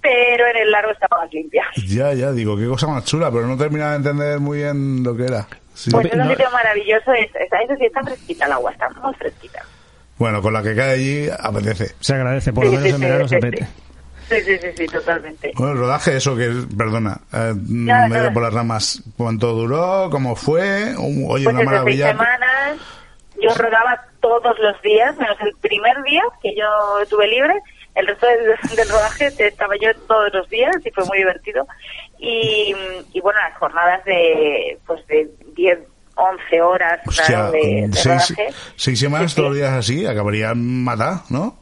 pero 0.02 0.48
en 0.48 0.58
el 0.58 0.72
largo 0.72 0.92
estaba 0.92 1.24
más 1.24 1.34
limpia. 1.34 1.64
Ya, 1.88 2.14
ya, 2.14 2.32
digo, 2.32 2.58
qué 2.58 2.66
cosa 2.68 2.88
más 2.88 3.06
chula, 3.06 3.32
pero 3.32 3.48
no 3.48 3.58
terminaba 3.58 3.92
de 3.92 3.98
entender 3.98 4.40
muy 4.40 4.60
bien 4.60 5.04
lo 5.04 5.16
que 5.16 5.26
era. 5.26 5.48
Sí. 5.74 5.92
Pues 5.92 6.08
es 6.08 6.14
un 6.14 6.20
No- 6.20 6.30
sitio 6.30 6.50
maravilloso, 6.52 7.14
es, 7.14 7.30
es, 7.36 7.48
eso 7.52 7.76
sí 7.78 7.86
está 7.86 8.04
fresquita 8.04 8.46
el 8.46 8.52
agua, 8.54 8.72
está 8.72 8.90
muy 8.90 9.14
fresquita. 9.16 9.64
Bueno, 10.18 10.42
con 10.42 10.52
la 10.54 10.62
que 10.62 10.76
cae 10.76 10.92
allí 10.92 11.30
apetece. 11.40 11.96
Se 12.02 12.14
agradece, 12.14 12.52
por 12.52 12.66
lo 12.66 12.72
menos 12.72 12.84
sí, 12.86 12.90
en 12.90 12.96
sí, 12.98 13.02
verano 13.04 13.28
se 13.28 13.36
sí, 13.36 13.42
pete. 13.42 13.68
Sí, 14.28 14.36
sí, 14.42 14.58
sí, 14.60 14.68
sí, 14.78 14.86
totalmente. 14.88 15.52
Bueno, 15.56 15.72
el 15.74 15.80
rodaje, 15.80 16.18
eso 16.18 16.36
que 16.36 16.48
es, 16.50 16.56
perdona, 16.78 17.20
eh, 17.34 17.54
me 17.68 17.92
nada. 17.92 18.32
por 18.34 18.44
las 18.44 18.54
ramas. 18.54 19.02
¿Cuánto 19.18 19.54
duró? 19.54 20.10
¿Cómo 20.12 20.36
fue? 20.36 20.94
Un- 20.98 21.26
oye, 21.30 21.46
Pues 21.46 21.48
una 21.48 21.58
seis 21.60 21.66
maravilla. 21.66 22.08
semanas 22.10 22.78
yo 23.42 23.50
rodaba 23.56 24.04
todos 24.20 24.60
los 24.60 24.82
días, 24.82 25.16
menos 25.18 25.38
el 25.40 25.56
primer 25.62 26.04
día 26.04 26.22
que 26.44 26.54
yo 26.56 26.66
tuve 27.10 27.26
libre. 27.28 27.54
El 28.00 28.08
resto 28.08 28.26
del, 28.28 28.56
del 28.78 28.90
rodaje 28.90 29.32
estaba 29.40 29.74
yo 29.82 29.90
todos 30.08 30.34
los 30.34 30.50
días 30.50 30.76
y 30.86 30.92
fue 30.92 31.06
muy 31.06 31.18
divertido. 31.20 31.68
Y, 32.18 32.76
y 33.14 33.22
bueno, 33.22 33.40
las 33.42 33.58
jornadas 33.58 34.04
de 34.06 34.78
pues 34.86 35.06
de 35.08 35.30
10, 35.56 35.80
11 36.16 36.62
horas 36.62 37.00
Hostia, 37.08 37.26
claro, 37.28 37.52
de, 37.52 37.86
de 37.88 37.94
seis, 37.94 38.06
rodaje. 38.36 38.48
seis 38.76 39.00
semanas 39.00 39.36
todos 39.36 39.50
los 39.50 39.58
días 39.58 39.72
así, 39.72 40.06
acabarían 40.06 40.84
matar, 40.84 41.20
¿no? 41.30 41.58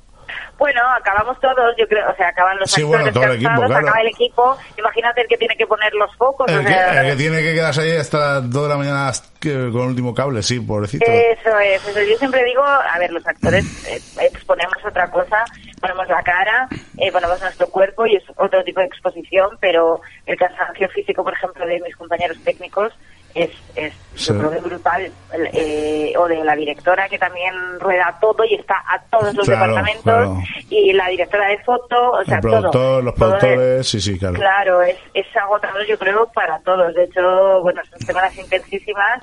Bueno, 0.57 0.81
acabamos 0.99 1.39
todos, 1.39 1.75
yo 1.77 1.87
creo, 1.87 2.09
o 2.09 2.15
sea, 2.15 2.29
acaban 2.29 2.57
los 2.57 2.71
Sí, 2.71 2.81
actores 2.81 3.03
bueno, 3.03 3.13
todo 3.13 3.23
el 3.25 3.35
equipo, 3.35 3.53
claro. 3.67 3.75
acaba 3.87 4.01
el 4.01 4.07
equipo. 4.07 4.57
Imagínate 4.77 5.21
el 5.21 5.27
que 5.27 5.37
tiene 5.37 5.55
que 5.55 5.67
poner 5.67 5.93
los 5.93 6.15
focos. 6.15 6.49
El 6.51 6.57
o 6.57 6.61
que, 6.61 6.67
sea, 6.69 7.01
el 7.03 7.11
que 7.11 7.15
tiene 7.15 7.37
que 7.43 7.53
quedarse 7.53 7.81
ahí 7.81 7.95
hasta 7.95 8.17
las 8.41 8.49
2 8.49 8.63
de 8.63 8.69
la 8.69 8.77
mañana 8.77 9.11
con 9.39 9.51
el 9.51 9.87
último 9.89 10.15
cable, 10.15 10.41
sí, 10.41 10.59
pobrecito. 10.59 11.05
Eso 11.05 11.59
es, 11.59 11.87
eso. 11.87 12.01
Yo 12.01 12.17
siempre 12.17 12.43
digo, 12.43 12.63
a 12.63 12.97
ver, 12.97 13.11
los 13.11 13.25
actores 13.27 13.63
eh, 13.87 14.01
exponemos 14.19 14.77
otra 14.83 15.09
cosa, 15.11 15.45
ponemos 15.79 16.07
la 16.07 16.23
cara, 16.23 16.67
eh, 16.97 17.11
ponemos 17.11 17.39
nuestro 17.41 17.67
cuerpo 17.67 18.05
y 18.05 18.15
es 18.15 18.23
otro 18.35 18.63
tipo 18.63 18.79
de 18.79 18.87
exposición, 18.87 19.57
pero 19.59 20.01
el 20.25 20.37
cansancio 20.37 20.89
físico, 20.89 21.23
por 21.23 21.33
ejemplo, 21.33 21.65
de 21.65 21.79
mis 21.81 21.95
compañeros 21.95 22.37
técnicos 22.43 22.93
es, 23.35 23.51
es 23.75 23.93
Sí. 24.15 24.33
yo 24.33 24.39
creo 24.39 24.51
que 24.51 24.59
brutal. 24.67 25.11
Eh, 25.53 26.13
o 26.17 26.27
de 26.27 26.43
la 26.43 26.55
directora 26.55 27.07
que 27.07 27.19
también 27.19 27.53
rueda 27.79 28.17
todo 28.19 28.43
y 28.43 28.55
está 28.55 28.75
a 28.87 28.99
todos 29.11 29.35
los 29.35 29.45
Claro, 29.45 29.67
departamentos 29.75 30.03
claro. 30.03 30.37
y 30.69 30.93
la 30.93 31.07
directora 31.09 31.47
de 31.49 31.59
foto, 31.59 32.11
o 32.13 32.23
sea, 32.25 32.35
el 32.37 32.41
productor, 32.41 32.71
todo. 32.71 33.01
los 33.03 33.13
Todo 33.15 33.35
es- 33.35 33.39
productores, 33.43 33.87
sí, 33.87 34.01
sí, 34.01 34.17
claro. 34.17 34.33
Claro, 34.35 34.81
es, 34.81 34.97
es 35.13 35.27
agotador 35.37 35.85
yo 35.85 35.99
creo 35.99 36.25
para 36.33 36.59
todos. 36.61 36.93
De 36.95 37.03
hecho, 37.03 37.61
bueno, 37.61 37.81
son 37.91 37.99
semanas 37.99 38.35
intensísimas 38.37 39.21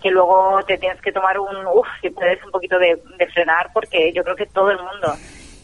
que 0.00 0.10
luego 0.12 0.60
te 0.64 0.78
tienes 0.78 1.00
que 1.00 1.10
tomar 1.10 1.36
un, 1.40 1.66
uff, 1.66 1.88
si 2.00 2.10
puedes 2.10 2.42
un 2.44 2.52
poquito 2.52 2.78
de, 2.78 3.02
de 3.18 3.26
frenar 3.28 3.70
porque 3.72 4.12
yo 4.12 4.22
creo 4.22 4.36
que 4.36 4.46
todo 4.46 4.70
el 4.70 4.78
mundo 4.78 5.14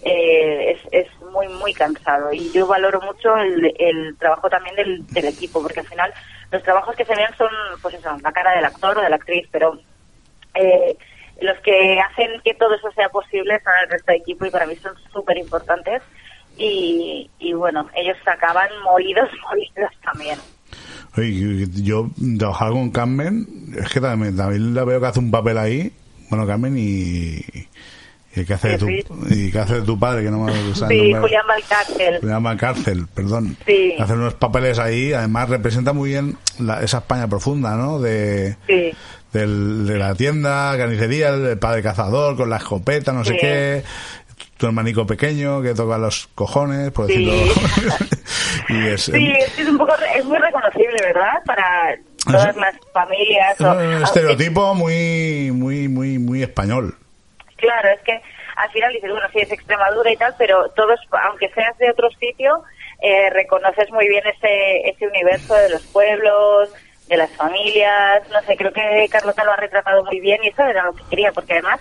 eh, 0.02 0.72
es, 0.72 1.06
es 1.06 1.22
muy, 1.30 1.48
muy 1.48 1.72
cansado. 1.72 2.32
Y 2.32 2.50
yo 2.52 2.66
valoro 2.66 3.00
mucho 3.00 3.36
el, 3.36 3.72
el 3.78 4.16
trabajo 4.18 4.50
también 4.50 4.76
del, 4.76 5.06
del 5.08 5.26
equipo 5.26 5.62
porque 5.62 5.80
al 5.80 5.86
final 5.86 6.12
los 6.50 6.62
trabajos 6.62 6.94
que 6.96 7.04
se 7.04 7.14
ven 7.14 7.28
son, 7.38 7.48
pues 7.80 7.94
eso, 7.94 8.16
la 8.22 8.32
cara 8.32 8.54
del 8.54 8.64
actor 8.64 8.98
o 8.98 9.02
de 9.02 9.08
la 9.08 9.16
actriz, 9.16 9.46
pero 9.50 9.78
eh, 10.54 10.96
los 11.40 11.58
que 11.60 12.00
hacen 12.00 12.40
que 12.44 12.54
todo 12.54 12.74
eso 12.74 12.90
sea 12.92 13.08
posible 13.08 13.60
son 13.64 13.72
el 13.82 13.90
resto 13.90 14.12
de 14.12 14.18
equipo 14.18 14.44
y 14.44 14.50
para 14.50 14.66
mí 14.66 14.76
son 14.76 14.94
súper 15.12 15.38
importantes. 15.38 16.02
Y, 16.58 17.30
y 17.38 17.52
bueno, 17.54 17.88
ellos 17.94 18.16
acaban 18.26 18.68
molidos, 18.84 19.30
molidos 19.48 19.90
también. 20.02 20.38
Oye, 21.16 21.66
yo 21.82 22.08
trabajar 22.38 22.70
con 22.70 22.90
Carmen, 22.90 23.46
es 23.76 23.92
que 23.92 24.00
también, 24.00 24.36
también 24.36 24.74
la 24.74 24.84
veo 24.84 25.00
que 25.00 25.06
hace 25.06 25.18
un 25.18 25.30
papel 25.30 25.58
ahí, 25.58 25.92
bueno, 26.30 26.46
Carmen 26.46 26.74
y, 26.78 27.44
y 28.34 28.44
que 28.44 28.54
hace 28.54 28.68
de 28.68 28.78
tu, 28.78 28.88
y 29.28 29.50
que 29.52 29.58
hace 29.58 29.74
de 29.74 29.82
tu 29.82 29.98
padre, 29.98 30.24
que 30.24 30.30
no 30.30 30.38
me 30.38 30.52
el 30.52 30.74
Sí. 30.74 31.12
Julián 31.14 31.46
Valcárcel. 31.46 32.20
Se 32.20 32.26
llama 32.26 32.56
cárcel, 32.56 33.06
perdón. 33.14 33.56
Sí. 33.66 33.94
Hacer 33.98 34.16
unos 34.16 34.34
papeles 34.34 34.78
ahí, 34.78 35.12
además 35.12 35.48
representa 35.50 35.92
muy 35.92 36.10
bien 36.10 36.36
la- 36.58 36.82
esa 36.82 36.98
España 36.98 37.28
profunda, 37.28 37.76
¿no? 37.76 37.98
De, 38.00 38.56
Sí. 38.66 38.92
del- 39.32 39.86
de 39.86 39.98
la 39.98 40.14
tienda, 40.14 40.74
carnicería, 40.78 41.28
el 41.30 41.58
padre 41.58 41.82
cazador 41.82 42.36
con 42.36 42.48
la 42.48 42.56
escopeta, 42.56 43.12
no 43.12 43.24
sé 43.24 43.32
Sí. 43.32 43.38
qué, 43.40 43.82
tu 44.56 44.66
hermanico 44.66 45.06
pequeño 45.06 45.60
que 45.60 45.74
toca 45.74 45.98
los 45.98 46.28
cojones, 46.34 46.90
por 46.92 47.08
decirlo. 47.08 47.32
y 48.68 48.86
es, 48.86 49.02
Sí, 49.02 49.12
es, 49.38 49.50
que 49.52 49.62
es 49.62 49.68
un 49.68 49.76
poco, 49.78 49.92
es 50.16 50.24
muy 50.24 50.38
reconocible, 50.38 50.96
¿verdad? 51.02 51.32
Para 51.44 51.96
todas 52.24 52.56
las 52.56 52.74
familias. 52.94 53.54
es 53.58 53.66
o- 53.66 53.72
un 53.72 54.02
estereotipo 54.04 54.74
muy, 54.74 55.50
muy, 55.52 55.88
muy, 55.88 56.18
muy 56.18 56.42
español. 56.42 56.96
Claro, 57.62 57.90
es 57.90 58.00
que 58.00 58.20
al 58.56 58.70
final 58.72 58.92
dices, 58.92 59.08
bueno, 59.08 59.28
sí, 59.32 59.38
es 59.38 59.52
Extremadura 59.52 60.10
y 60.10 60.16
tal, 60.16 60.34
pero 60.36 60.68
todos, 60.70 60.98
aunque 61.28 61.48
seas 61.50 61.78
de 61.78 61.90
otro 61.90 62.10
sitio, 62.10 62.64
eh, 63.00 63.30
reconoces 63.30 63.88
muy 63.92 64.08
bien 64.08 64.24
ese, 64.26 64.88
ese 64.88 65.06
universo 65.06 65.54
de 65.54 65.70
los 65.70 65.86
pueblos, 65.86 66.74
de 67.06 67.16
las 67.16 67.30
familias, 67.36 68.28
no 68.30 68.42
sé, 68.42 68.56
creo 68.56 68.72
que 68.72 69.06
Carlota 69.08 69.44
lo 69.44 69.52
ha 69.52 69.56
retratado 69.56 70.04
muy 70.04 70.18
bien 70.18 70.40
y 70.42 70.48
eso 70.48 70.64
era 70.64 70.82
lo 70.82 70.92
que 70.92 71.04
quería, 71.08 71.30
porque 71.30 71.52
además, 71.52 71.80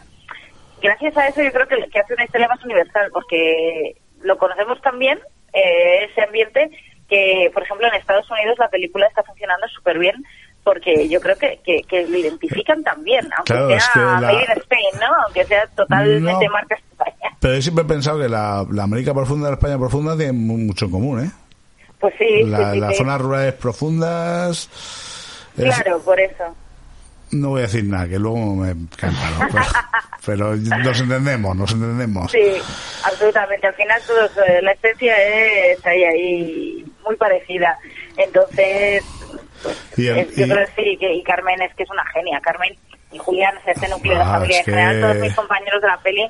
gracias 0.84 1.18
a 1.18 1.28
eso 1.28 1.42
yo 1.42 1.52
creo 1.52 1.68
que, 1.68 1.90
que 1.90 2.00
hace 2.00 2.14
una 2.14 2.26
historia 2.26 2.48
más 2.48 2.64
universal, 2.64 3.10
porque 3.12 3.96
lo 4.22 4.38
conocemos 4.38 4.80
también, 4.82 5.20
eh, 5.54 6.08
ese 6.12 6.22
ambiente, 6.22 6.70
que 7.10 7.50
por 7.56 7.64
ejemplo 7.64 7.88
en 7.88 7.96
Estados 7.96 8.30
Unidos 8.30 8.60
la 8.60 8.70
película 8.70 9.08
está 9.08 9.24
funcionando 9.24 9.68
súper 9.70 9.98
bien, 9.98 10.24
porque 10.64 11.08
yo 11.10 11.20
creo 11.20 11.36
que, 11.38 11.60
que, 11.66 11.82
que 11.88 12.08
lo 12.08 12.18
identifican 12.18 12.84
también, 12.84 13.28
aunque 13.38 13.54
Claro, 13.54 13.68
sea 13.70 13.78
es 13.78 13.90
que 13.94 14.00
la- 14.00 14.20
Made 14.22 14.34
in 14.44 14.52
Spain, 14.62 15.00
¿no? 15.00 15.08
Aunque 15.26 15.46
sea 15.46 15.68
totalmente 15.76 16.46
No. 16.46 16.52
marca 16.52 16.76
España. 16.76 17.36
Pero 17.40 17.56
yo 17.56 17.62
siempre 17.62 17.84
he 17.84 17.88
pensado 17.88 18.20
que 18.20 18.30
la, 18.30 18.66
la 18.72 18.84
América 18.84 19.14
profunda 19.14 19.48
y 19.48 19.52
la 19.52 19.56
España 19.56 19.78
profunda 19.80 20.16
tienen 20.16 20.46
mu- 20.46 20.58
mucho 20.58 20.86
en 20.86 20.92
común, 20.92 21.26
¿eh? 21.26 21.32
Pues 22.00 22.14
sí, 22.18 22.44
La- 22.44 22.74
sí, 22.74 22.80
las 22.80 22.92
sí. 22.92 22.98
zonas 22.98 23.22
rurales 23.22 23.54
profundas... 23.56 24.70
es- 25.58 25.64
Claro, 25.64 26.00
por 26.02 26.20
eso. 26.20 26.56
No 27.32 27.50
voy 27.50 27.60
a 27.60 27.64
decir 27.64 27.86
nada, 27.86 28.10
que 28.10 28.20
luego 28.20 28.56
me 28.56 28.76
canta, 28.98 29.30
¿no? 29.40 29.48
Pero, 29.52 29.64
pero 30.26 30.56
nos 30.58 31.00
entendemos, 31.00 31.56
nos 31.56 31.72
entendemos. 31.72 32.30
Sí, 32.32 32.40
absolutamente. 33.06 33.68
Al 33.68 33.74
final 33.76 34.02
todos, 34.06 34.32
eh, 34.48 34.62
la 34.62 34.72
esencia 34.74 35.16
es 35.72 35.86
ahí, 35.86 36.04
ahí 36.04 36.86
muy 37.06 37.16
parecida. 37.16 37.78
Entonces, 38.18 39.04
Y 39.98 40.08
el- 40.08 40.34
yo 40.36 40.46
y- 40.46 40.50
creo 40.50 40.66
que 40.76 40.84
sí, 40.84 40.98
que, 40.98 41.14
y 41.14 41.24
Carmen 41.24 41.62
es 41.62 41.74
que 41.76 41.84
es 41.84 41.90
una 41.90 42.06
genia. 42.08 42.40
Carmen 42.42 42.76
y 43.12 43.18
Julián, 43.18 43.56
este 43.66 43.88
núcleo 43.90 44.16
de 44.16 44.22
Ah, 44.22 44.26
la 44.26 44.34
familia 44.34 44.60
en 44.60 44.66
general, 44.66 44.96
que- 44.96 45.02
todos 45.02 45.16
mis 45.18 45.36
compañeros 45.36 45.82
de 45.82 45.88
la 45.88 45.98
peli 45.98 46.28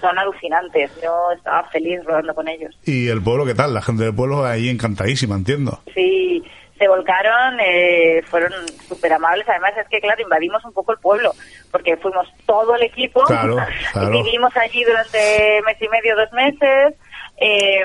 son 0.00 0.18
alucinantes. 0.18 0.90
Yo 1.02 1.30
estaba 1.36 1.64
feliz 1.70 2.00
rodando 2.04 2.34
con 2.34 2.48
ellos. 2.48 2.76
¿Y 2.84 3.08
el 3.08 3.22
pueblo 3.22 3.44
qué 3.46 3.54
tal? 3.54 3.74
La 3.74 3.82
gente 3.82 4.04
del 4.04 4.14
pueblo 4.14 4.44
ahí 4.44 4.68
encantadísima, 4.68 5.36
entiendo. 5.36 5.80
Sí, 5.94 6.42
se 6.78 6.88
volcaron, 6.88 7.60
eh, 7.60 8.22
fueron 8.28 8.52
súper 8.88 9.12
amables. 9.12 9.48
Además, 9.48 9.72
es 9.80 9.86
que, 9.88 10.00
claro, 10.00 10.20
invadimos 10.20 10.64
un 10.64 10.72
poco 10.72 10.90
el 10.92 10.98
pueblo, 10.98 11.32
porque 11.70 11.96
fuimos 11.98 12.26
todo 12.46 12.74
el 12.74 12.82
equipo. 12.82 13.22
Claro, 13.24 13.56
claro. 13.92 14.10
Vivimos 14.24 14.56
allí 14.56 14.82
durante 14.82 15.60
mes 15.64 15.76
y 15.80 15.88
medio, 15.88 16.16
dos 16.16 16.32
meses. 16.32 16.94
Eh, 17.38 17.84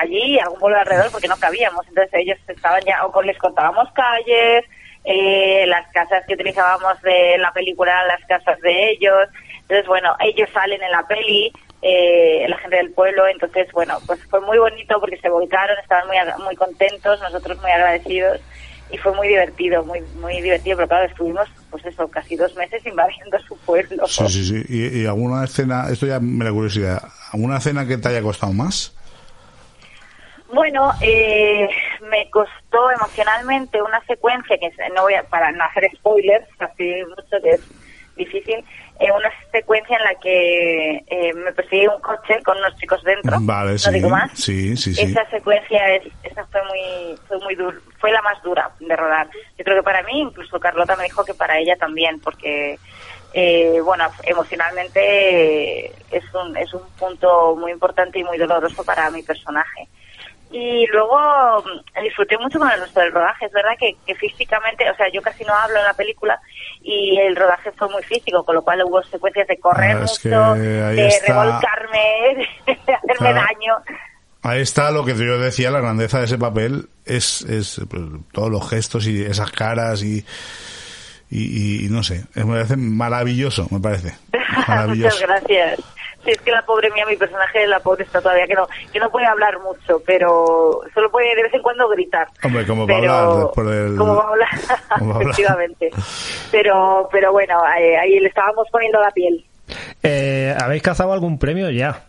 allí, 0.00 0.38
algún 0.38 0.58
pueblo 0.60 0.78
alrededor, 0.78 1.10
porque 1.12 1.28
no 1.28 1.36
cabíamos. 1.38 1.86
Entonces, 1.88 2.12
ellos 2.14 2.38
estaban 2.48 2.82
ya, 2.84 3.04
o 3.06 3.12
con- 3.12 3.26
les 3.26 3.38
contábamos 3.38 3.88
calles, 3.92 4.64
eh, 5.04 5.64
las 5.68 5.86
casas 5.92 6.24
que 6.26 6.34
utilizábamos 6.34 7.00
de 7.02 7.38
la 7.38 7.52
película, 7.52 8.04
las 8.06 8.24
casas 8.26 8.60
de 8.60 8.90
ellos. 8.90 9.28
Entonces, 9.62 9.86
bueno, 9.86 10.16
ellos 10.20 10.48
salen 10.52 10.82
en 10.82 10.90
la 10.90 11.06
peli, 11.06 11.52
eh, 11.82 12.46
la 12.48 12.56
gente 12.58 12.76
del 12.76 12.92
pueblo, 12.92 13.26
entonces, 13.28 13.70
bueno, 13.72 13.98
pues 14.06 14.18
fue 14.28 14.40
muy 14.40 14.58
bonito 14.58 14.98
porque 14.98 15.18
se 15.18 15.28
volcaron, 15.28 15.78
estaban 15.78 16.06
muy, 16.08 16.16
muy 16.44 16.56
contentos, 16.56 17.20
nosotros 17.20 17.60
muy 17.60 17.70
agradecidos 17.70 18.40
y 18.90 18.98
fue 18.98 19.12
muy 19.14 19.28
divertido, 19.28 19.84
muy 19.84 20.00
muy 20.20 20.40
divertido, 20.40 20.76
pero 20.76 20.88
claro, 20.88 21.04
estuvimos, 21.06 21.48
pues 21.76 21.92
eso, 21.92 22.08
casi 22.08 22.36
dos 22.36 22.54
meses 22.56 22.84
invadiendo 22.86 23.38
su 23.40 23.56
pueblo. 23.58 24.06
Sí, 24.06 24.26
sí, 24.28 24.44
sí. 24.44 24.64
¿Y, 24.68 25.02
y 25.02 25.06
alguna 25.06 25.44
escena, 25.44 25.88
esto 25.90 26.06
ya 26.06 26.20
me 26.20 26.44
da 26.44 26.50
curiosidad, 26.50 27.02
alguna 27.32 27.58
escena 27.58 27.86
que 27.86 27.98
te 27.98 28.08
haya 28.08 28.22
costado 28.22 28.52
más? 28.52 28.94
Bueno, 30.52 30.92
eh, 31.02 31.68
me 32.08 32.30
costó 32.30 32.90
emocionalmente 32.92 33.82
una 33.82 34.00
secuencia 34.06 34.56
que 34.58 34.70
no 34.94 35.02
voy 35.02 35.14
a, 35.14 35.24
para 35.24 35.52
no 35.52 35.64
hacer 35.64 35.90
spoilers, 35.96 36.46
así 36.60 36.94
mucho 37.08 37.42
que 37.42 37.50
es 37.50 37.60
difícil, 38.16 38.64
eh, 38.98 39.10
una 39.12 39.30
secuencia 39.52 39.96
en 39.96 40.04
la 40.04 40.14
que 40.14 41.04
eh, 41.06 41.32
me 41.34 41.52
persigue 41.52 41.88
un 41.88 42.00
coche 42.00 42.42
con 42.44 42.56
unos 42.56 42.74
chicos 42.76 43.02
dentro. 43.04 43.36
Vale, 43.40 43.72
no 43.72 43.78
sí. 43.78 43.90
digo 43.90 44.08
más. 44.08 44.30
Sí. 44.32 44.72
Esa 44.72 45.28
secuencia 45.30 45.94
es, 45.94 46.04
esa 46.22 46.44
fue 46.46 46.60
muy, 46.64 47.18
fue 47.28 47.38
muy 47.40 47.54
dura, 47.54 47.76
fue 47.98 48.12
la 48.12 48.22
más 48.22 48.42
dura 48.42 48.70
de 48.80 48.96
rodar. 48.96 49.28
Yo 49.58 49.64
creo 49.64 49.76
que 49.76 49.82
para 49.82 50.02
mí, 50.02 50.20
incluso 50.20 50.58
Carlota 50.58 50.96
me 50.96 51.04
dijo 51.04 51.24
que 51.24 51.34
para 51.34 51.58
ella 51.58 51.76
también, 51.76 52.20
porque 52.20 52.78
eh, 53.38 53.80
bueno, 53.84 54.06
emocionalmente 54.22 55.86
eh, 55.86 55.92
es 56.10 56.24
un, 56.32 56.56
es 56.56 56.72
un 56.72 56.80
punto 56.98 57.54
muy 57.54 57.72
importante 57.72 58.18
y 58.18 58.24
muy 58.24 58.38
doloroso 58.38 58.82
para 58.82 59.10
mi 59.10 59.22
personaje. 59.22 59.88
Y 60.50 60.86
luego 60.92 61.18
mm, 61.62 62.02
disfruté 62.02 62.38
mucho 62.38 62.58
con 62.58 62.70
el 62.70 62.80
resto 62.80 63.00
del 63.00 63.12
rodaje. 63.12 63.46
Es 63.46 63.52
verdad 63.52 63.72
que, 63.78 63.96
que 64.06 64.14
físicamente, 64.14 64.88
o 64.90 64.94
sea, 64.96 65.08
yo 65.12 65.20
casi 65.20 65.44
no 65.44 65.52
hablo 65.54 65.78
en 65.78 65.84
la 65.84 65.94
película 65.94 66.40
y 66.82 67.18
el 67.18 67.34
rodaje 67.36 67.72
fue 67.72 67.88
muy 67.88 68.02
físico, 68.04 68.44
con 68.44 68.54
lo 68.54 68.62
cual 68.62 68.82
hubo 68.84 69.02
secuencias 69.04 69.48
de 69.48 69.58
correr 69.58 69.96
Ah, 69.96 70.00
mucho, 70.00 70.54
de 70.54 71.06
está. 71.08 71.26
revolcarme, 71.26 72.48
de 72.66 72.72
hacerme 72.94 73.14
Claro. 73.18 73.34
daño. 73.40 73.74
Ahí 74.42 74.60
está 74.60 74.92
lo 74.92 75.04
que 75.04 75.14
yo 75.16 75.38
decía, 75.40 75.72
la 75.72 75.80
grandeza 75.80 76.20
de 76.20 76.26
ese 76.26 76.38
papel 76.38 76.88
es, 77.04 77.42
es 77.42 77.80
pues, 77.90 78.02
todos 78.32 78.48
los 78.50 78.70
gestos 78.70 79.06
y 79.08 79.24
esas 79.24 79.50
caras 79.50 80.04
y, 80.04 80.24
y, 81.28 81.84
y 81.86 81.88
no 81.88 82.04
sé, 82.04 82.24
es- 82.34 82.44
me 82.46 82.52
parece 82.54 82.76
maravilloso, 82.76 83.66
me 83.72 83.80
parece. 83.80 84.14
Muchas 84.32 84.68
Maravilloso. 84.68 85.26
gracias. 85.26 85.80
Sí, 86.26 86.32
es 86.32 86.40
que 86.42 86.50
la 86.50 86.62
pobre 86.66 86.90
mía, 86.90 87.06
mi 87.06 87.16
personaje, 87.16 87.66
la 87.66 87.80
pobre 87.80 88.04
está 88.04 88.20
todavía 88.20 88.46
que 88.46 88.54
no, 88.54 88.66
que 88.92 88.98
no 88.98 89.08
puede 89.10 89.26
hablar 89.26 89.58
mucho, 89.60 90.02
pero 90.04 90.80
solo 90.92 91.10
puede 91.10 91.34
de 91.36 91.44
vez 91.44 91.54
en 91.54 91.62
cuando 91.62 91.88
gritar. 91.88 92.26
Hombre, 92.44 92.66
como 92.66 92.86
va 92.86 92.96
a 92.96 93.00
Pero- 93.00 93.12
hablar 93.14 93.44
después 93.46 93.66
del... 93.68 93.96
Como 93.96 94.14
va 94.16 94.24
a 94.24 94.28
hablar, 94.28 94.48
¿Cómo 94.98 95.08
va 95.08 95.14
a 95.14 95.18
hablar? 95.18 95.22
efectivamente. 95.22 95.90
Pero, 96.50 97.08
pero 97.10 97.32
bueno, 97.32 97.62
eh, 97.78 97.96
ahí 97.96 98.18
le 98.20 98.28
estábamos 98.28 98.66
poniendo 98.70 99.00
la 99.00 99.10
piel. 99.12 99.44
Eh, 100.02 100.54
¿Habéis 100.60 100.82
cazado 100.82 101.12
algún 101.12 101.38
premio 101.38 101.70
ya? 101.70 102.02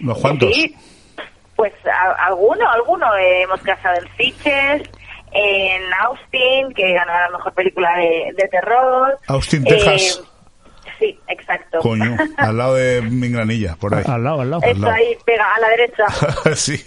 ¿Los 0.00 0.18
cuantos? 0.18 0.54
Sí, 0.54 0.76
pues 1.56 1.72
a- 1.86 2.26
alguno, 2.26 2.70
alguno. 2.70 3.14
eh, 3.16 3.42
hemos 3.42 3.60
casado 3.62 3.96
en 4.02 4.16
Sitges, 4.16 4.82
en 5.32 5.82
Austin, 6.04 6.72
que 6.74 6.92
ganó 6.92 7.12
la 7.12 7.30
mejor 7.30 7.52
película 7.54 7.96
de, 7.96 8.32
de 8.36 8.48
terror. 8.48 9.18
Austin, 9.28 9.66
Eh, 9.66 9.70
Texas. 9.70 10.22
Sí, 10.98 11.18
exacto. 11.28 11.78
Coño, 11.80 12.16
al 12.36 12.56
lado 12.56 12.74
de 12.74 13.02
Mingranilla, 13.02 13.76
por 13.76 13.94
ahí. 13.94 14.04
Al 14.06 14.24
lado, 14.24 14.40
al 14.40 14.50
lado. 14.50 14.62
Está 14.64 14.94
ahí, 14.94 15.16
pega 15.24 15.54
a 15.54 15.60
la 15.60 15.68
derecha. 15.68 16.06
sí. 16.54 16.82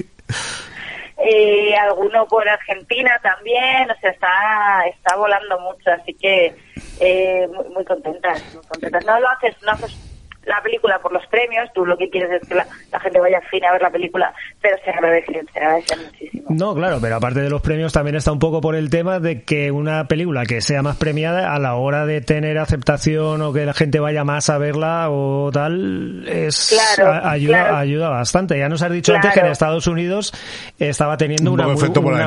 Eh, 1.17 1.75
alguno 1.75 2.25
por 2.27 2.47
Argentina 2.47 3.19
también, 3.21 3.91
o 3.91 3.99
sea, 3.99 4.11
está, 4.11 4.85
está 4.87 5.17
volando 5.17 5.59
mucho, 5.59 5.91
así 5.91 6.13
que 6.13 6.55
eh, 7.01 7.47
muy, 7.53 7.67
muy 7.69 7.83
contentas, 7.83 8.41
muy 8.53 8.63
contentas. 8.65 9.05
No 9.05 9.19
lo 9.19 9.29
haces, 9.29 9.55
no 9.63 9.71
haces 9.71 10.08
la 10.49 10.61
película 10.61 10.99
por 10.99 11.13
los 11.13 11.25
premios, 11.27 11.69
tú 11.73 11.85
lo 11.85 11.97
que 11.97 12.09
quieres 12.09 12.41
es 12.41 12.47
que 12.49 12.55
la, 12.55 12.65
la 12.91 12.99
gente 12.99 13.19
vaya 13.19 13.37
al 13.37 13.49
cine 13.49 13.67
a 13.67 13.71
ver 13.73 13.81
la 13.81 13.89
película, 13.89 14.33
pero 14.61 14.75
se 14.83 14.89
agradece, 14.89 15.41
se 15.53 15.59
agradece 15.59 15.95
muchísimo. 15.95 16.45
No, 16.49 16.73
claro, 16.75 16.97
pero 17.01 17.15
aparte 17.15 17.39
de 17.41 17.49
los 17.49 17.61
premios 17.61 17.93
también 17.93 18.15
está 18.15 18.31
un 18.31 18.39
poco 18.39 18.59
por 18.59 18.75
el 18.75 18.89
tema 18.89 19.19
de 19.19 19.43
que 19.43 19.71
una 19.71 20.07
película 20.07 20.45
que 20.45 20.61
sea 20.61 20.81
más 20.81 20.97
premiada 20.97 21.53
a 21.53 21.59
la 21.59 21.75
hora 21.75 22.05
de 22.05 22.21
tener 22.21 22.57
aceptación 22.57 23.41
o 23.41 23.53
que 23.53 23.65
la 23.65 23.73
gente 23.73 23.99
vaya 23.99 24.23
más 24.23 24.49
a 24.49 24.57
verla 24.57 25.07
o 25.09 25.51
tal 25.53 26.27
es 26.27 26.75
Claro, 26.95 27.11
a- 27.13 27.31
ayuda 27.31 27.59
claro. 27.63 27.75
ayuda 27.77 28.09
bastante. 28.09 28.57
Ya 28.57 28.67
nos 28.69 28.81
has 28.81 28.91
dicho 28.91 29.13
antes 29.13 29.31
que 29.33 29.39
en. 29.41 29.45
Estados 29.47 29.87
Unidos 29.87 30.33
estaba 30.79 31.17
teniendo 31.17 31.51
Un 31.51 31.59
una, 31.61 31.67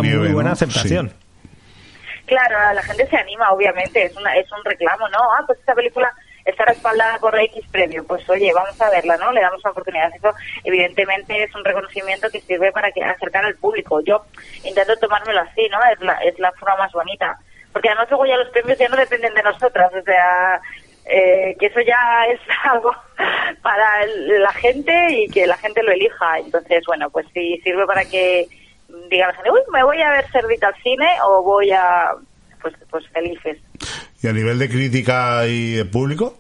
muy, 0.03 0.33
buena 0.33 0.51
¿no? 0.51 0.53
aceptación. 0.53 1.13
Claro, 2.27 2.55
la 2.75 2.83
gente 2.83 3.07
se 3.09 3.17
anima, 3.17 3.51
obviamente, 3.53 4.05
es, 4.05 4.17
una, 4.17 4.35
es 4.37 4.47
un 4.53 4.65
reclamo, 4.65 5.09
¿no? 5.09 5.19
Ah, 5.19 5.43
pues 5.47 5.59
esta 5.59 5.75
película 5.75 6.11
está 6.45 6.65
respaldada 6.65 7.19
por 7.19 7.39
X 7.39 7.65
premio, 7.71 8.05
pues 8.05 8.29
oye, 8.29 8.53
vamos 8.53 8.81
a 8.81 8.91
verla, 8.91 9.17
¿no? 9.17 9.33
Le 9.33 9.41
damos 9.41 9.63
la 9.63 9.71
oportunidad. 9.71 10.11
Eso, 10.15 10.33
evidentemente, 10.65 11.43
es 11.43 11.55
un 11.55 11.65
reconocimiento 11.65 12.31
que 12.31 12.41
sirve 12.41 12.73
para 12.73 12.91
que 12.93 13.03
acercar 13.03 13.45
al 13.45 13.57
público. 13.57 14.01
Yo 14.01 14.25
intento 14.65 14.97
tomármelo 14.97 15.41
así, 15.41 15.69
¿no? 15.71 15.79
Es 15.93 16.01
la, 16.01 16.15
es 16.19 16.39
la 16.39 16.53
forma 16.53 16.77
más 16.77 16.93
bonita. 16.93 17.39
Porque 17.73 17.89
además 17.89 18.09
luego 18.11 18.27
ya 18.27 18.37
los 18.37 18.51
premios 18.51 18.79
ya 18.79 18.89
no 18.89 18.97
dependen 18.97 19.35
de 19.35 19.43
nosotras, 19.43 19.91
o 19.95 20.03
sea, 20.03 20.61
eh, 21.07 21.57
que 21.59 21.67
eso 21.67 21.81
ya 21.81 22.27
es 22.31 22.41
algo 22.65 22.93
para 23.63 24.07
la 24.07 24.53
gente 24.53 24.93
y 25.11 25.29
que 25.29 25.47
la 25.47 25.57
gente 25.57 25.83
lo 25.83 25.93
elija. 25.93 26.39
Entonces, 26.39 26.83
bueno, 26.87 27.11
pues 27.11 27.27
sí, 27.33 27.61
sirve 27.65 27.87
para 27.87 28.05
que 28.05 28.47
diga 29.09 29.29
la 29.29 29.35
gente, 29.35 29.51
uy, 29.51 29.61
me 29.73 29.83
voy 29.85 30.03
a 30.03 30.11
ver 30.11 30.31
Cerdita 30.31 30.69
al 30.69 30.83
cine 30.83 31.09
o 31.25 31.43
voy 31.43 31.71
a, 31.73 32.13
pues, 32.61 32.75
pues 32.91 33.09
felices. 33.09 33.59
¿Y 34.23 34.29
a 34.29 34.33
nivel 34.33 34.59
de 34.59 34.69
crítica 34.69 35.47
y 35.47 35.73
de 35.75 35.85
público? 35.85 36.39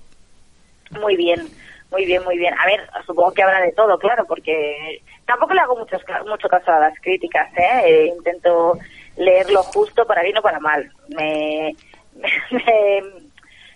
Muy 1.01 1.17
bien, 1.17 1.49
muy 1.91 2.05
bien, 2.05 2.23
muy 2.25 2.37
bien. 2.39 2.55
A 2.59 2.67
ver, 2.67 2.89
supongo 3.07 3.33
que 3.33 3.43
habrá 3.43 3.61
de 3.61 3.73
todo, 3.73 3.99
claro, 3.99 4.25
porque 4.27 5.01
tampoco 5.27 5.55
le 5.55 5.61
hago 5.61 5.77
muchos, 5.77 6.03
ca- 6.05 6.23
mucho 6.25 6.49
caso 6.49 6.71
a 6.71 6.79
las 6.81 6.99
críticas, 7.01 7.49
¿eh? 7.57 7.83
Eh, 7.87 8.07
Intento 8.17 8.79
leer 9.17 9.51
lo 9.51 9.63
justo 9.65 10.07
para 10.07 10.23
bien 10.23 10.37
o 10.39 10.43
para 10.43 10.61
mal. 10.61 10.91
Me, 11.09 11.75
me- 12.51 13.23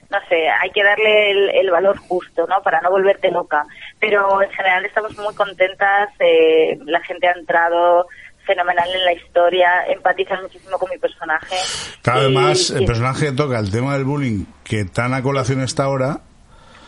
no 0.09 0.19
sé, 0.29 0.49
hay 0.49 0.71
que 0.71 0.85
darle 0.85 1.31
el, 1.33 1.49
el 1.51 1.71
valor 1.71 1.97
justo, 1.99 2.47
¿no? 2.47 2.63
Para 2.63 2.81
no 2.81 2.91
volverte 2.91 3.31
loca. 3.33 3.65
Pero 3.99 4.41
en 4.41 4.51
general 4.51 4.85
estamos 4.85 5.17
muy 5.19 5.35
contentas, 5.35 6.11
eh, 6.21 6.79
la 6.85 7.01
gente 7.01 7.27
ha 7.27 7.33
entrado 7.33 8.07
fenomenal 8.47 8.89
en 8.95 9.05
la 9.05 9.13
historia, 9.13 9.85
empatizan 9.89 10.43
muchísimo 10.43 10.79
con 10.79 10.89
mi 10.91 10.99
personaje. 10.99 11.57
Claro, 12.03 12.21
Y- 12.21 12.25
además, 12.25 12.71
el 12.71 12.85
personaje 12.87 13.33
toca 13.33 13.59
el 13.59 13.71
tema 13.71 13.95
del 13.95 14.05
bullying, 14.05 14.45
que 14.65 14.85
tan 14.85 15.13
a 15.15 15.23
colación 15.23 15.61
está 15.61 15.85
ahora, 15.85 16.21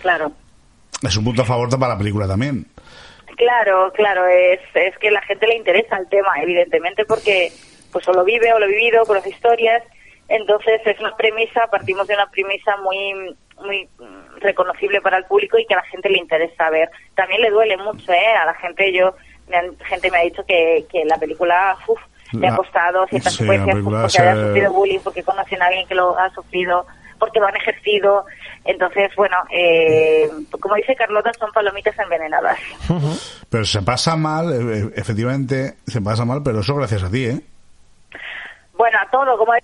Claro. 0.00 0.32
es 1.02 1.16
un 1.16 1.24
punto 1.24 1.42
a 1.42 1.44
favor 1.44 1.68
para 1.70 1.92
la 1.94 1.98
película 1.98 2.26
también. 2.26 2.66
Claro, 3.36 3.92
claro, 3.94 4.26
es, 4.26 4.60
es 4.74 4.96
que 4.98 5.08
a 5.08 5.12
la 5.12 5.22
gente 5.22 5.46
le 5.46 5.56
interesa 5.56 5.96
el 5.96 6.08
tema, 6.08 6.30
evidentemente, 6.42 7.04
porque 7.04 7.52
pues 7.92 8.06
o 8.08 8.12
lo 8.12 8.24
vive 8.24 8.52
o 8.52 8.58
lo 8.58 8.64
ha 8.64 8.68
vivido, 8.68 9.04
conoce 9.06 9.30
historias, 9.30 9.82
entonces 10.28 10.80
es 10.84 10.98
una 11.00 11.16
premisa, 11.16 11.66
partimos 11.70 12.06
de 12.06 12.14
una 12.14 12.28
premisa 12.30 12.76
muy 12.78 13.36
muy 13.64 13.88
reconocible 14.40 15.00
para 15.00 15.16
el 15.18 15.24
público 15.24 15.58
y 15.58 15.66
que 15.66 15.74
a 15.74 15.78
la 15.78 15.82
gente 15.84 16.08
le 16.10 16.18
interesa 16.18 16.70
ver. 16.70 16.88
También 17.16 17.40
le 17.40 17.50
duele 17.50 17.76
mucho, 17.76 18.12
¿eh? 18.12 18.34
A 18.40 18.44
la 18.46 18.54
gente, 18.54 18.92
yo, 18.92 19.16
me 19.48 19.56
han- 19.56 19.76
gente 19.78 20.10
me 20.10 20.18
ha 20.18 20.22
dicho 20.22 20.44
que, 20.46 20.84
que 20.90 21.04
la 21.04 21.16
película, 21.18 21.76
uf, 21.86 22.00
le 22.32 22.48
ha 22.48 22.56
costado 22.56 23.06
ciertas 23.06 23.32
sí, 23.32 23.38
secuencias 23.38 23.76
porque 23.82 23.96
haya 24.22 24.34
sufrido 24.48 24.72
bullying, 24.72 24.98
porque 25.00 25.22
conocen 25.22 25.62
a 25.62 25.66
alguien 25.66 25.86
que 25.88 25.94
lo 25.94 26.18
ha 26.18 26.28
sufrido, 26.30 26.86
porque 27.18 27.40
lo 27.40 27.46
han 27.46 27.56
ejercido. 27.56 28.24
Entonces, 28.64 29.10
bueno, 29.16 29.36
eh, 29.50 30.28
como 30.60 30.74
dice 30.74 30.94
Carlota, 30.94 31.32
son 31.38 31.50
palomitas 31.52 31.98
envenenadas. 31.98 32.58
Pero 33.48 33.64
se 33.64 33.80
pasa 33.82 34.14
mal, 34.16 34.52
e- 34.52 34.78
e- 34.78 34.92
efectivamente, 35.00 35.74
se 35.86 36.00
pasa 36.02 36.24
mal, 36.26 36.42
pero 36.44 36.60
eso 36.60 36.74
gracias 36.76 37.02
a 37.04 37.10
ti, 37.10 37.24
¿eh? 37.26 37.40
Bueno, 38.74 38.98
a 39.00 39.10
todo, 39.10 39.36
como 39.38 39.54
eh, 39.54 39.62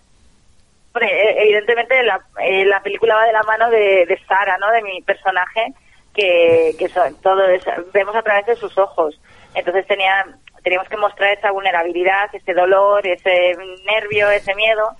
evidentemente 1.38 2.02
la, 2.04 2.20
eh, 2.40 2.64
la 2.64 2.80
película 2.82 3.16
va 3.16 3.24
de 3.26 3.32
la 3.32 3.42
mano 3.42 3.68
de, 3.70 4.06
de 4.06 4.18
Sara, 4.26 4.56
¿no? 4.58 4.70
De 4.70 4.82
mi 4.82 5.02
personaje, 5.02 5.72
que, 6.14 6.74
que 6.78 6.88
son, 6.88 7.14
todo 7.16 7.46
es- 7.48 7.64
vemos 7.92 8.14
a 8.16 8.22
través 8.22 8.46
de 8.46 8.56
sus 8.56 8.76
ojos. 8.78 9.20
Entonces 9.54 9.86
tenía, 9.86 10.26
teníamos 10.62 10.88
que 10.88 10.96
mostrar 10.96 11.36
esa 11.36 11.50
vulnerabilidad, 11.50 12.28
ese 12.32 12.54
dolor, 12.54 13.06
ese 13.06 13.56
nervio, 13.86 14.30
ese 14.30 14.54
miedo. 14.54 14.96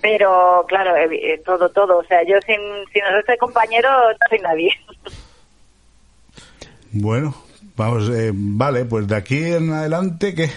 Pero 0.00 0.64
claro, 0.68 0.94
eh, 0.96 1.40
todo, 1.44 1.70
todo. 1.70 1.98
O 1.98 2.04
sea, 2.04 2.22
yo 2.22 2.36
sin, 2.46 2.60
sin 2.92 3.04
el 3.04 3.14
resto 3.14 3.32
de 3.32 3.38
compañeros 3.38 3.92
no 4.12 4.28
soy 4.28 4.38
nadie. 4.40 4.70
Bueno, 6.98 7.34
vamos, 7.76 8.08
eh, 8.08 8.30
vale, 8.32 8.86
pues 8.86 9.06
de 9.06 9.16
aquí 9.16 9.52
en 9.52 9.70
adelante, 9.70 10.34
¿qué? 10.34 10.48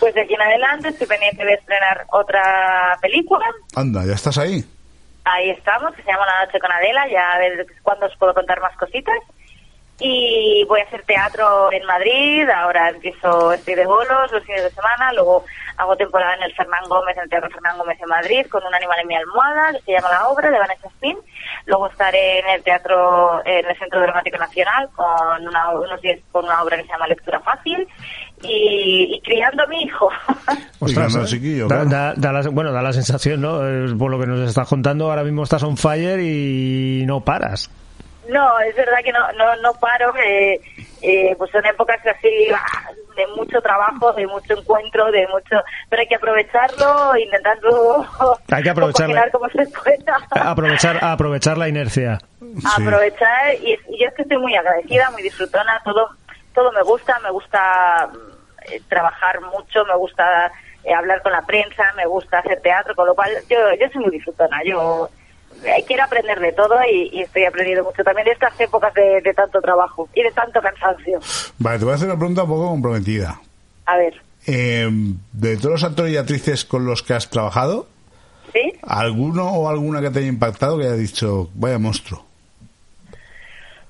Pues 0.00 0.14
de 0.14 0.22
aquí 0.22 0.34
en 0.34 0.40
adelante 0.40 0.88
estoy 0.88 1.06
pendiente 1.06 1.44
de 1.44 1.54
estrenar 1.54 2.06
otra 2.10 2.96
película. 3.02 3.44
Anda, 3.74 4.06
ya 4.06 4.14
estás 4.14 4.38
ahí. 4.38 4.64
Ahí 5.24 5.50
estamos, 5.50 5.94
que 5.94 6.02
se 6.02 6.10
llama 6.10 6.24
La 6.24 6.46
Noche 6.46 6.58
con 6.58 6.72
Adela, 6.72 7.06
ya 7.08 7.32
a 7.32 7.38
ver 7.38 7.66
cuándo 7.82 8.06
os 8.06 8.16
puedo 8.16 8.32
contar 8.32 8.60
más 8.60 8.74
cositas. 8.76 9.18
Y 10.00 10.64
voy 10.68 10.80
a 10.80 10.84
hacer 10.84 11.02
teatro 11.02 11.72
en 11.72 11.84
Madrid, 11.84 12.48
ahora 12.50 12.88
empiezo, 12.90 13.52
estoy 13.52 13.74
de 13.74 13.84
bolos 13.84 14.30
los 14.30 14.44
fines 14.44 14.62
de 14.62 14.70
semana, 14.70 15.12
luego 15.12 15.44
hago 15.76 15.96
temporada 15.96 16.34
en 16.36 16.42
el 16.44 16.54
Fernán 16.54 16.84
Gómez, 16.88 17.16
en 17.16 17.24
el 17.24 17.28
Teatro 17.30 17.50
Fernán 17.50 17.76
Gómez 17.78 17.98
en 18.00 18.08
Madrid, 18.08 18.46
con 18.48 18.62
un 18.64 18.72
animal 18.74 18.98
en 19.00 19.08
mi 19.08 19.16
almohada, 19.16 19.72
que 19.72 19.80
se 19.82 19.92
llama 19.92 20.10
La 20.10 20.28
Obra, 20.28 20.50
de 20.52 20.58
Vanessa 20.58 20.86
Spin. 20.86 21.16
Luego 21.66 21.88
estaré 21.88 22.38
en 22.38 22.48
el 22.48 22.62
Teatro, 22.62 23.42
en 23.44 23.66
el 23.66 23.76
Centro 23.76 24.00
Dramático 24.00 24.38
Nacional, 24.38 24.88
con 24.94 25.46
una, 25.48 25.70
unos 25.70 26.00
días 26.00 26.20
con 26.30 26.44
una 26.44 26.62
obra 26.62 26.76
que 26.76 26.84
se 26.84 26.88
llama 26.90 27.08
Lectura 27.08 27.40
Fácil, 27.40 27.86
y, 28.42 29.14
y 29.16 29.20
criando 29.22 29.64
a 29.64 29.66
mi 29.66 29.82
hijo. 29.82 30.08
Ostras, 30.78 31.14
¿eh? 31.16 31.24
chiquillo, 31.24 31.66
da, 31.66 31.82
claro. 31.84 31.90
da- 31.90 32.14
da 32.16 32.32
la, 32.32 32.48
bueno, 32.50 32.70
da 32.72 32.82
la 32.82 32.92
sensación, 32.92 33.40
¿no? 33.40 33.66
Eh, 33.66 33.94
Por 33.98 34.12
lo 34.12 34.20
que 34.20 34.26
nos 34.26 34.48
estás 34.48 34.68
contando, 34.68 35.10
ahora 35.10 35.24
mismo 35.24 35.42
estás 35.42 35.62
on 35.64 35.76
fire 35.76 36.20
y 36.20 37.02
no 37.04 37.20
paras. 37.20 37.68
No, 38.28 38.60
es 38.60 38.76
verdad 38.76 38.98
que 39.04 39.12
no, 39.12 39.32
no, 39.32 39.56
no 39.56 39.72
paro. 39.74 40.14
eh, 40.16 40.60
eh, 41.00 41.34
pues 41.38 41.50
son 41.50 41.64
épocas 41.64 42.00
así 42.06 42.48
ah, 42.52 42.90
de 43.16 43.26
mucho 43.28 43.60
trabajo, 43.60 44.12
de 44.14 44.26
mucho 44.26 44.58
encuentro, 44.58 45.10
de 45.12 45.26
mucho. 45.28 45.62
Pero 45.88 46.00
hay 46.00 46.08
que 46.08 46.16
aprovecharlo, 46.16 47.16
intentando 47.16 48.06
Hay 48.50 48.62
que 48.62 48.74
como 48.74 49.48
se 49.48 49.66
pueda. 49.66 50.16
Aprovechar, 50.30 50.98
aprovechar 51.02 51.58
la 51.58 51.68
inercia. 51.68 52.18
aprovechar 52.76 53.54
y, 53.62 53.78
y 53.88 54.00
yo 54.00 54.08
es 54.08 54.14
que 54.14 54.22
estoy 54.22 54.38
muy 54.38 54.54
agradecida, 54.56 55.10
muy 55.10 55.22
disfrutona, 55.22 55.80
todo 55.84 56.08
todo 56.54 56.72
me 56.72 56.82
gusta, 56.82 57.18
me 57.20 57.30
gusta 57.30 58.08
mm, 58.12 58.72
eh, 58.72 58.82
trabajar 58.88 59.40
mucho, 59.40 59.84
me 59.84 59.94
gusta 59.96 60.50
eh, 60.82 60.92
hablar 60.92 61.22
con 61.22 61.30
la 61.30 61.42
prensa, 61.42 61.92
me 61.96 62.06
gusta 62.06 62.40
hacer 62.40 62.60
teatro, 62.60 62.96
con 62.96 63.06
lo 63.06 63.14
cual 63.14 63.30
yo 63.48 63.56
yo 63.80 63.88
soy 63.92 64.02
muy 64.02 64.10
disfrutona, 64.10 64.60
yo 64.64 65.08
quiero 65.86 66.04
aprender 66.04 66.40
de 66.40 66.52
todo 66.52 66.74
y, 66.90 67.10
y 67.12 67.22
estoy 67.22 67.44
aprendiendo 67.44 67.84
mucho 67.84 68.02
también 68.04 68.26
de 68.26 68.32
estas 68.32 68.58
épocas 68.60 68.92
de, 68.94 69.20
de 69.22 69.34
tanto 69.34 69.60
trabajo 69.60 70.08
y 70.14 70.22
de 70.22 70.30
tanto 70.32 70.60
cansancio. 70.60 71.20
Vale, 71.58 71.78
te 71.78 71.84
voy 71.84 71.92
a 71.92 71.96
hacer 71.96 72.08
una 72.08 72.18
pregunta 72.18 72.42
un 72.44 72.48
poco 72.48 72.68
comprometida. 72.68 73.40
A 73.86 73.96
ver, 73.96 74.14
Eh, 74.46 74.88
de 75.32 75.56
todos 75.56 75.72
los 75.72 75.84
actores 75.84 76.12
y 76.12 76.16
actrices 76.16 76.64
con 76.64 76.86
los 76.86 77.02
que 77.02 77.14
has 77.14 77.28
trabajado, 77.28 77.86
¿sí? 78.52 78.72
¿alguno 78.82 79.46
o 79.50 79.68
alguna 79.68 80.00
que 80.00 80.10
te 80.10 80.20
haya 80.20 80.28
impactado 80.28 80.78
que 80.78 80.84
haya 80.84 80.94
dicho, 80.94 81.50
vaya 81.54 81.78
monstruo? 81.78 82.24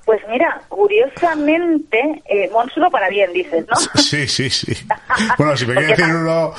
Pues 0.09 0.23
mira, 0.31 0.59
curiosamente, 0.71 2.23
eh, 2.31 2.49
monstruo 2.51 2.91
para 2.91 3.11
bien, 3.11 3.31
dices, 3.35 3.67
¿no? 3.69 3.77
Sí, 4.01 4.27
sí, 4.27 4.49
sí. 4.49 4.73
Bueno, 5.37 5.55
si 5.55 5.67
me 5.67 5.75
quieres 5.75 5.99
decir 5.99 6.15
uno, 6.15 6.55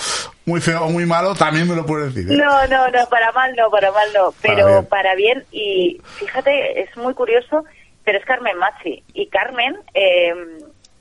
muy 0.45 0.61
feo 0.61 0.85
o 0.85 0.89
muy 0.89 1.07
malo, 1.07 1.33
también 1.33 1.67
me 1.67 1.75
lo 1.75 1.83
puedes 1.83 2.13
decir. 2.13 2.31
¿eh? 2.31 2.37
No, 2.37 2.67
no, 2.67 2.87
no, 2.89 3.05
para 3.09 3.31
mal 3.31 3.55
no, 3.55 3.71
para 3.71 3.91
mal 3.91 4.07
no, 4.13 4.31
Para 4.33 4.53
pero 4.55 4.67
bien. 4.67 4.85
para 4.85 5.15
bien. 5.15 5.43
Y 5.51 5.99
fíjate, 6.19 6.79
es 6.79 6.95
muy 6.95 7.15
curioso, 7.15 7.63
pero 8.03 8.19
es 8.19 8.25
Carmen 8.25 8.55
Machi. 8.59 9.03
Y 9.15 9.25
Carmen, 9.29 9.79
eh, 9.95 10.31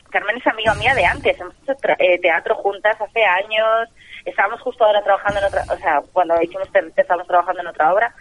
Carmen 0.08 0.38
es 0.38 0.46
amiga 0.46 0.74
mía 0.76 0.94
de 0.94 1.04
antes, 1.04 1.38
hemos 1.38 1.52
hecho 1.64 1.74
eh, 1.98 2.18
teatro 2.18 2.54
juntas 2.54 2.96
hace 2.98 3.24
años, 3.26 3.90
estábamos 4.24 4.62
justo 4.62 4.86
ahora 4.86 5.04
trabajando 5.04 5.40
en 5.40 5.44
otra, 5.44 5.64
o 5.70 5.76
sea, 5.76 6.00
cuando 6.14 6.40
hicimos 6.40 6.66
estábamos 6.96 7.26
trabajando 7.26 7.60
en 7.60 7.66
otra 7.66 7.92
obra, 7.92 8.14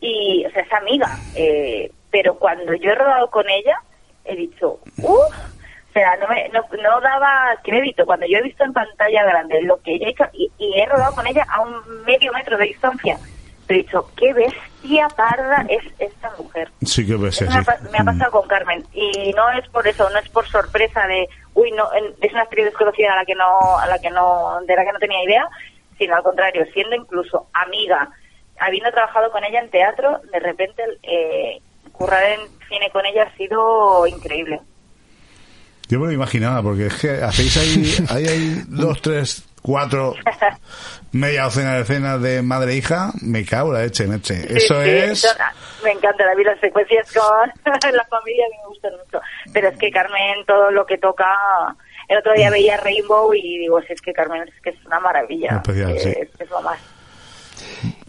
y, 0.00 0.46
o 0.46 0.50
sea, 0.50 0.62
es 0.62 0.72
amiga. 0.72 1.10
eh, 1.34 1.90
pero 2.10 2.38
cuando 2.38 2.74
yo 2.74 2.92
he 2.92 2.94
rodado 2.94 3.30
con 3.30 3.48
ella, 3.48 3.76
he 4.24 4.36
dicho, 4.36 4.80
uff, 4.98 5.34
o 5.88 5.92
sea, 5.92 6.16
no, 6.16 6.28
me, 6.28 6.48
no, 6.50 6.60
no 6.82 7.00
daba 7.00 7.56
crédito. 7.62 8.04
Cuando 8.04 8.26
yo 8.26 8.38
he 8.38 8.42
visto 8.42 8.64
en 8.64 8.72
pantalla 8.72 9.24
grande 9.24 9.62
lo 9.62 9.80
que 9.82 9.94
ella 9.94 10.06
ha 10.06 10.10
hecho, 10.10 10.24
y, 10.32 10.50
y 10.58 10.78
he 10.78 10.86
rodado 10.86 11.14
con 11.14 11.26
ella 11.26 11.46
a 11.48 11.62
un 11.62 12.04
medio 12.04 12.32
metro 12.32 12.58
de 12.58 12.66
distancia, 12.66 13.18
he 13.68 13.74
dicho, 13.74 14.08
qué 14.16 14.32
bestia 14.32 15.08
parda 15.16 15.64
es 15.68 15.82
esta 15.98 16.30
mujer. 16.38 16.70
Sí 16.82 17.04
sí. 17.04 17.12
Eso 17.12 17.44
me, 17.46 17.56
ha, 17.56 17.90
me 17.90 17.98
ha 17.98 18.04
pasado 18.04 18.30
con 18.30 18.46
Carmen. 18.46 18.84
Y 18.92 19.32
no 19.34 19.50
es 19.50 19.66
por 19.70 19.86
eso, 19.88 20.08
no 20.10 20.18
es 20.18 20.28
por 20.28 20.46
sorpresa 20.46 21.06
de, 21.06 21.28
uy, 21.54 21.72
no, 21.72 21.88
es 22.20 22.32
una 22.32 22.42
actriz 22.42 22.66
desconocida 22.66 23.12
a 23.12 23.16
la 23.16 23.24
que 23.24 23.34
no, 23.34 23.78
a 23.78 23.86
la 23.86 23.98
que 23.98 24.10
no, 24.10 24.60
de 24.66 24.76
la 24.76 24.84
que 24.84 24.92
no 24.92 24.98
tenía 24.98 25.24
idea, 25.24 25.48
sino 25.98 26.14
al 26.14 26.22
contrario, 26.22 26.64
siendo 26.72 26.94
incluso 26.94 27.48
amiga, 27.54 28.10
habiendo 28.58 28.90
trabajado 28.90 29.30
con 29.30 29.42
ella 29.44 29.60
en 29.60 29.70
teatro, 29.70 30.20
de 30.30 30.40
repente 30.40 30.82
eh, 31.02 31.60
currar 31.96 32.22
en 32.24 32.40
cine 32.68 32.90
con 32.92 33.04
ella 33.06 33.24
ha 33.24 33.36
sido 33.36 34.06
increíble. 34.06 34.60
Yo 35.88 36.00
me 36.00 36.06
lo 36.06 36.12
imaginaba, 36.12 36.62
porque 36.62 36.86
es 36.86 36.94
que 36.94 37.10
hacéis 37.22 37.56
ahí, 37.56 38.06
ahí 38.10 38.26
hay 38.26 38.62
dos, 38.66 39.00
tres, 39.02 39.46
cuatro, 39.62 40.14
media 41.12 41.44
docena 41.44 41.74
de 41.76 41.82
escenas 41.82 42.20
de 42.20 42.42
madre 42.42 42.72
e 42.72 42.76
hija, 42.76 43.12
me 43.22 43.44
cago 43.44 43.72
la 43.72 43.82
leche, 43.82 44.06
meche. 44.08 44.34
Eso 44.56 44.82
Sí, 44.82 44.90
sí, 44.90 44.96
es... 44.96 45.24
eso- 45.24 45.28
ah, 45.38 45.52
me 45.84 45.92
encanta 45.92 46.24
la 46.26 46.34
vida, 46.34 46.50
las 46.52 46.60
secuencias 46.60 47.06
con 47.12 47.48
la 47.92 48.04
familia 48.06 48.44
a 48.46 48.50
mí 48.50 48.56
me 48.62 48.68
gustan 48.68 48.92
mucho. 48.96 49.20
Pero 49.52 49.68
es 49.68 49.78
que 49.78 49.90
Carmen, 49.90 50.44
todo 50.46 50.70
lo 50.72 50.84
que 50.86 50.98
toca. 50.98 51.26
El 52.08 52.18
otro 52.18 52.32
día 52.34 52.50
veía 52.50 52.76
Rainbow 52.76 53.32
y 53.34 53.58
digo, 53.58 53.80
si 53.82 53.92
es 53.92 54.00
que 54.00 54.12
Carmen 54.12 54.42
es 54.42 54.54
que 54.62 54.70
es 54.70 54.84
una 54.86 54.98
maravilla. 55.00 55.56
Especial, 55.56 55.96
es, 55.96 56.02
sí. 56.02 56.10
es 56.38 56.50
lo 56.50 56.60
más. 56.62 56.78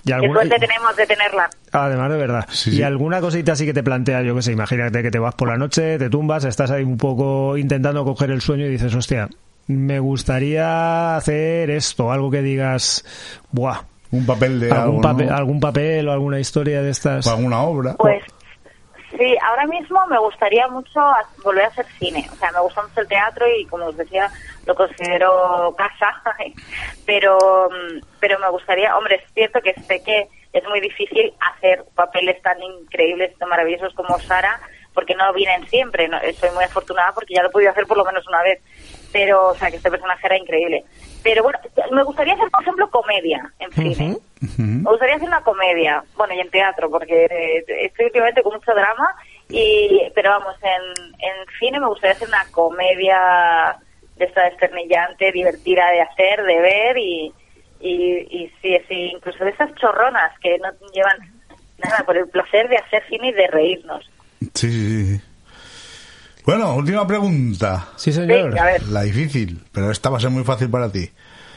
Y 0.08 0.10
Qué 0.10 0.14
alguna- 0.14 0.40
suerte 0.42 0.60
tenemos 0.60 0.96
de 0.96 1.06
tenerla. 1.06 1.50
Además, 1.74 2.10
de 2.12 2.18
verdad. 2.18 2.48
y 2.66 2.82
alguna 2.82 3.20
cosita 3.20 3.52
así 3.52 3.66
que 3.66 3.74
te 3.74 3.84
planteas, 3.84 4.24
yo 4.26 4.34
que 4.36 4.42
sé, 4.42 4.54
imagínate 4.54 5.04
que 5.04 5.12
te 5.12 5.20
vas 5.20 5.36
por 5.36 5.50
la 5.50 5.58
noche, 5.58 5.98
te 5.98 6.10
tumbas, 6.10 6.46
estás 6.46 6.72
ahí 6.72 6.84
un 6.84 6.98
poco 6.98 7.58
intentando 7.58 8.06
coger 8.06 8.32
el 8.32 8.40
sueño 8.42 8.66
y 8.66 8.70
dices, 8.70 8.96
hostia, 8.96 9.28
me 9.68 10.00
gustaría 10.00 11.18
hacer 11.18 11.70
esto, 11.72 12.12
algo 12.12 12.32
que 12.32 12.42
digas, 12.42 13.04
buah. 13.52 13.82
Un 14.10 14.26
papel 14.26 14.62
de 14.62 14.72
algún 14.72 14.86
algo, 14.88 15.02
papel, 15.02 15.28
¿no? 15.28 15.36
algún 15.36 15.60
papel 15.60 16.08
o 16.08 16.14
alguna 16.14 16.40
historia 16.40 16.82
de 16.82 16.90
estas. 16.92 17.28
O 17.28 17.32
alguna 17.32 17.60
obra. 17.60 17.96
Pues 17.98 18.24
sí, 19.18 19.38
ahora 19.44 19.66
mismo 19.66 20.06
me 20.08 20.18
gustaría 20.20 20.68
mucho 20.68 21.00
volver 21.44 21.66
a 21.66 21.68
hacer 21.68 21.86
cine. 22.00 22.28
O 22.32 22.36
sea, 22.36 22.52
me 22.52 22.62
gusta 22.62 22.84
mucho 22.84 23.02
el 23.02 23.08
teatro 23.08 23.46
y, 23.48 23.66
como 23.66 23.86
os 23.86 23.98
decía, 23.98 24.30
lo 24.66 24.76
considero 24.76 25.76
casa. 25.78 26.22
pero, 27.06 27.70
mm, 27.70 28.02
pero 28.20 28.40
me 28.40 28.50
gustaría, 28.50 28.96
hombre, 28.98 29.16
es 29.16 29.34
cierto 29.34 29.62
que 29.62 29.74
sé 29.74 30.04
que 30.04 30.28
es 30.54 30.64
muy 30.68 30.80
difícil 30.80 31.34
hacer 31.40 31.84
papeles 31.96 32.42
tan 32.42 32.62
increíbles, 32.62 33.38
tan 33.38 33.50
maravillosos 33.50 33.94
como 33.94 34.18
Sara, 34.20 34.60
porque 34.94 35.16
no 35.16 35.32
vienen 35.34 35.68
siempre. 35.68 36.10
Soy 36.40 36.50
muy 36.52 36.64
afortunada 36.64 37.12
porque 37.14 37.36
ya 37.36 37.44
lo 37.44 37.50
he 37.50 37.52
podido 37.52 37.72
hacer 37.72 37.86
por 37.86 37.98
lo 37.98 38.06
menos 38.06 38.28
una 38.28 38.42
vez. 38.42 38.62
Pero, 39.12 39.50
o 39.50 39.56
sea, 39.56 39.70
que 39.70 39.78
este 39.78 39.90
personaje 39.90 40.28
era 40.28 40.38
increíble. 40.38 40.84
Pero 41.24 41.44
bueno, 41.44 41.60
me 41.92 42.04
gustaría 42.04 42.34
hacer, 42.34 42.50
por 42.50 42.62
ejemplo, 42.62 42.90
comedia 42.90 43.52
en 43.60 43.72
cine. 43.72 44.18
Me 44.58 44.90
gustaría 44.90 45.16
hacer 45.16 45.28
una 45.28 45.42
comedia, 45.42 46.04
bueno, 46.16 46.34
y 46.34 46.40
en 46.40 46.50
teatro, 46.50 46.90
porque 46.90 47.26
eh, 47.26 47.66
estoy 47.86 48.06
últimamente 48.06 48.44
con 48.44 48.54
mucho 48.54 48.72
drama, 48.74 49.16
y 49.50 50.02
pero 50.14 50.30
vamos, 50.32 50.56
en, 50.62 51.14
en 51.20 51.46
cine 51.60 51.80
me 51.80 51.88
gustaría 51.88 52.16
hacer 52.16 52.28
una 52.28 52.46
comedia 52.52 53.78
de 54.18 54.26
esta 54.26 54.44
desternillante, 54.44 55.32
divertida 55.32 55.90
de 55.92 56.02
hacer, 56.02 56.44
de 56.44 56.60
ver, 56.62 56.98
y, 56.98 57.34
y, 57.80 57.94
y 58.30 58.52
sí, 58.62 58.78
sí, 58.88 59.12
incluso 59.16 59.44
de 59.44 59.52
esas 59.52 59.74
chorronas 59.76 60.38
que 60.40 60.58
no 60.60 60.70
llevan 60.94 61.18
nada 61.78 62.04
por 62.06 62.18
el 62.18 62.28
placer 62.30 62.70
de 62.70 62.78
hacer 62.78 63.04
cine 63.10 63.30
y 63.30 63.34
de 63.34 63.48
reírnos. 63.48 64.10
Sí, 64.54 64.72
sí, 64.72 65.06
sí. 65.16 65.22
Bueno, 66.48 66.74
última 66.76 67.06
pregunta. 67.06 67.90
Sí, 67.98 68.14
señor. 68.14 68.54
Sí, 68.54 68.58
a 68.58 68.64
ver. 68.66 68.84
La 68.88 69.02
difícil, 69.02 69.62
pero 69.74 69.92
esta 69.92 70.10
va 70.10 70.16
a 70.18 70.22
ser 70.22 70.30
muy 70.30 70.46
fácil 70.46 70.70
para 70.70 70.90
ti. 70.90 71.12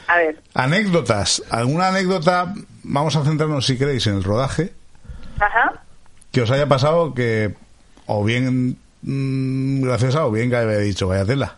A 0.07 0.17
ver, 0.17 0.37
Anécdotas. 0.53 1.41
¿Alguna 1.49 1.87
anécdota? 1.87 2.53
Vamos 2.83 3.15
a 3.15 3.23
centrarnos, 3.23 3.65
si 3.65 3.77
queréis, 3.77 4.05
en 4.07 4.15
el 4.17 4.23
rodaje. 4.25 4.73
ajá. 5.39 5.81
Que 6.33 6.41
os 6.41 6.51
haya 6.51 6.67
pasado 6.67 7.13
que, 7.13 7.53
o 8.05 8.21
bien 8.25 8.77
mm, 9.01 9.81
graciosa, 9.83 10.25
o 10.25 10.31
bien 10.31 10.49
que 10.49 10.57
haya 10.57 10.77
dicho, 10.79 11.07
vaya 11.07 11.23
tela. 11.25 11.55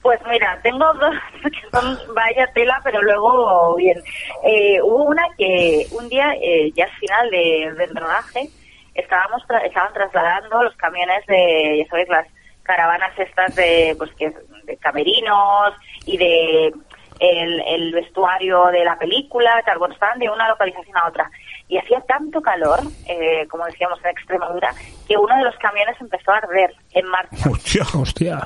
Pues 0.00 0.18
mira, 0.30 0.58
tengo 0.62 0.86
dos 0.94 1.14
que 1.42 1.68
son 1.78 1.98
vaya 2.14 2.46
tela, 2.54 2.80
pero 2.82 3.02
luego 3.02 3.76
bien. 3.76 3.98
Eh, 4.42 4.80
hubo 4.82 5.04
una 5.04 5.22
que 5.36 5.86
un 5.90 6.08
día, 6.08 6.32
eh, 6.42 6.72
ya 6.74 6.84
al 6.84 6.90
final 6.98 7.30
de- 7.30 7.74
del 7.76 7.94
rodaje, 7.94 8.48
estábamos 8.96 9.42
tra- 9.48 9.64
estaban 9.64 9.92
trasladando 9.92 10.62
los 10.62 10.74
camiones 10.76 11.24
de, 11.26 11.78
ya 11.84 11.90
sabéis, 11.90 12.08
las 12.08 12.26
caravanas 12.62 13.16
estas 13.18 13.54
de, 13.54 13.94
pues 13.98 14.10
que 14.18 14.32
de 14.64 14.76
camerinos 14.78 15.74
y 16.04 16.16
de 16.16 16.72
el, 17.20 17.62
el 17.66 17.92
vestuario 17.92 18.66
de 18.66 18.84
la 18.84 18.98
película, 18.98 19.62
tal, 19.64 19.78
bueno, 19.78 19.94
estaban 19.94 20.18
de 20.18 20.28
una 20.28 20.48
localización 20.48 20.96
a 20.98 21.08
otra. 21.08 21.30
Y 21.68 21.78
hacía 21.78 22.00
tanto 22.02 22.40
calor, 22.42 22.80
eh, 23.08 23.46
como 23.48 23.64
decíamos 23.64 23.98
en 24.04 24.10
Extremadura, 24.10 24.70
que 25.08 25.16
uno 25.16 25.34
de 25.36 25.44
los 25.44 25.56
camiones 25.56 25.96
empezó 26.00 26.32
a 26.32 26.36
arder 26.38 26.74
en 26.92 27.06
marcha. 27.06 27.48
Hostia. 27.50 27.82
Hostia. 27.94 28.38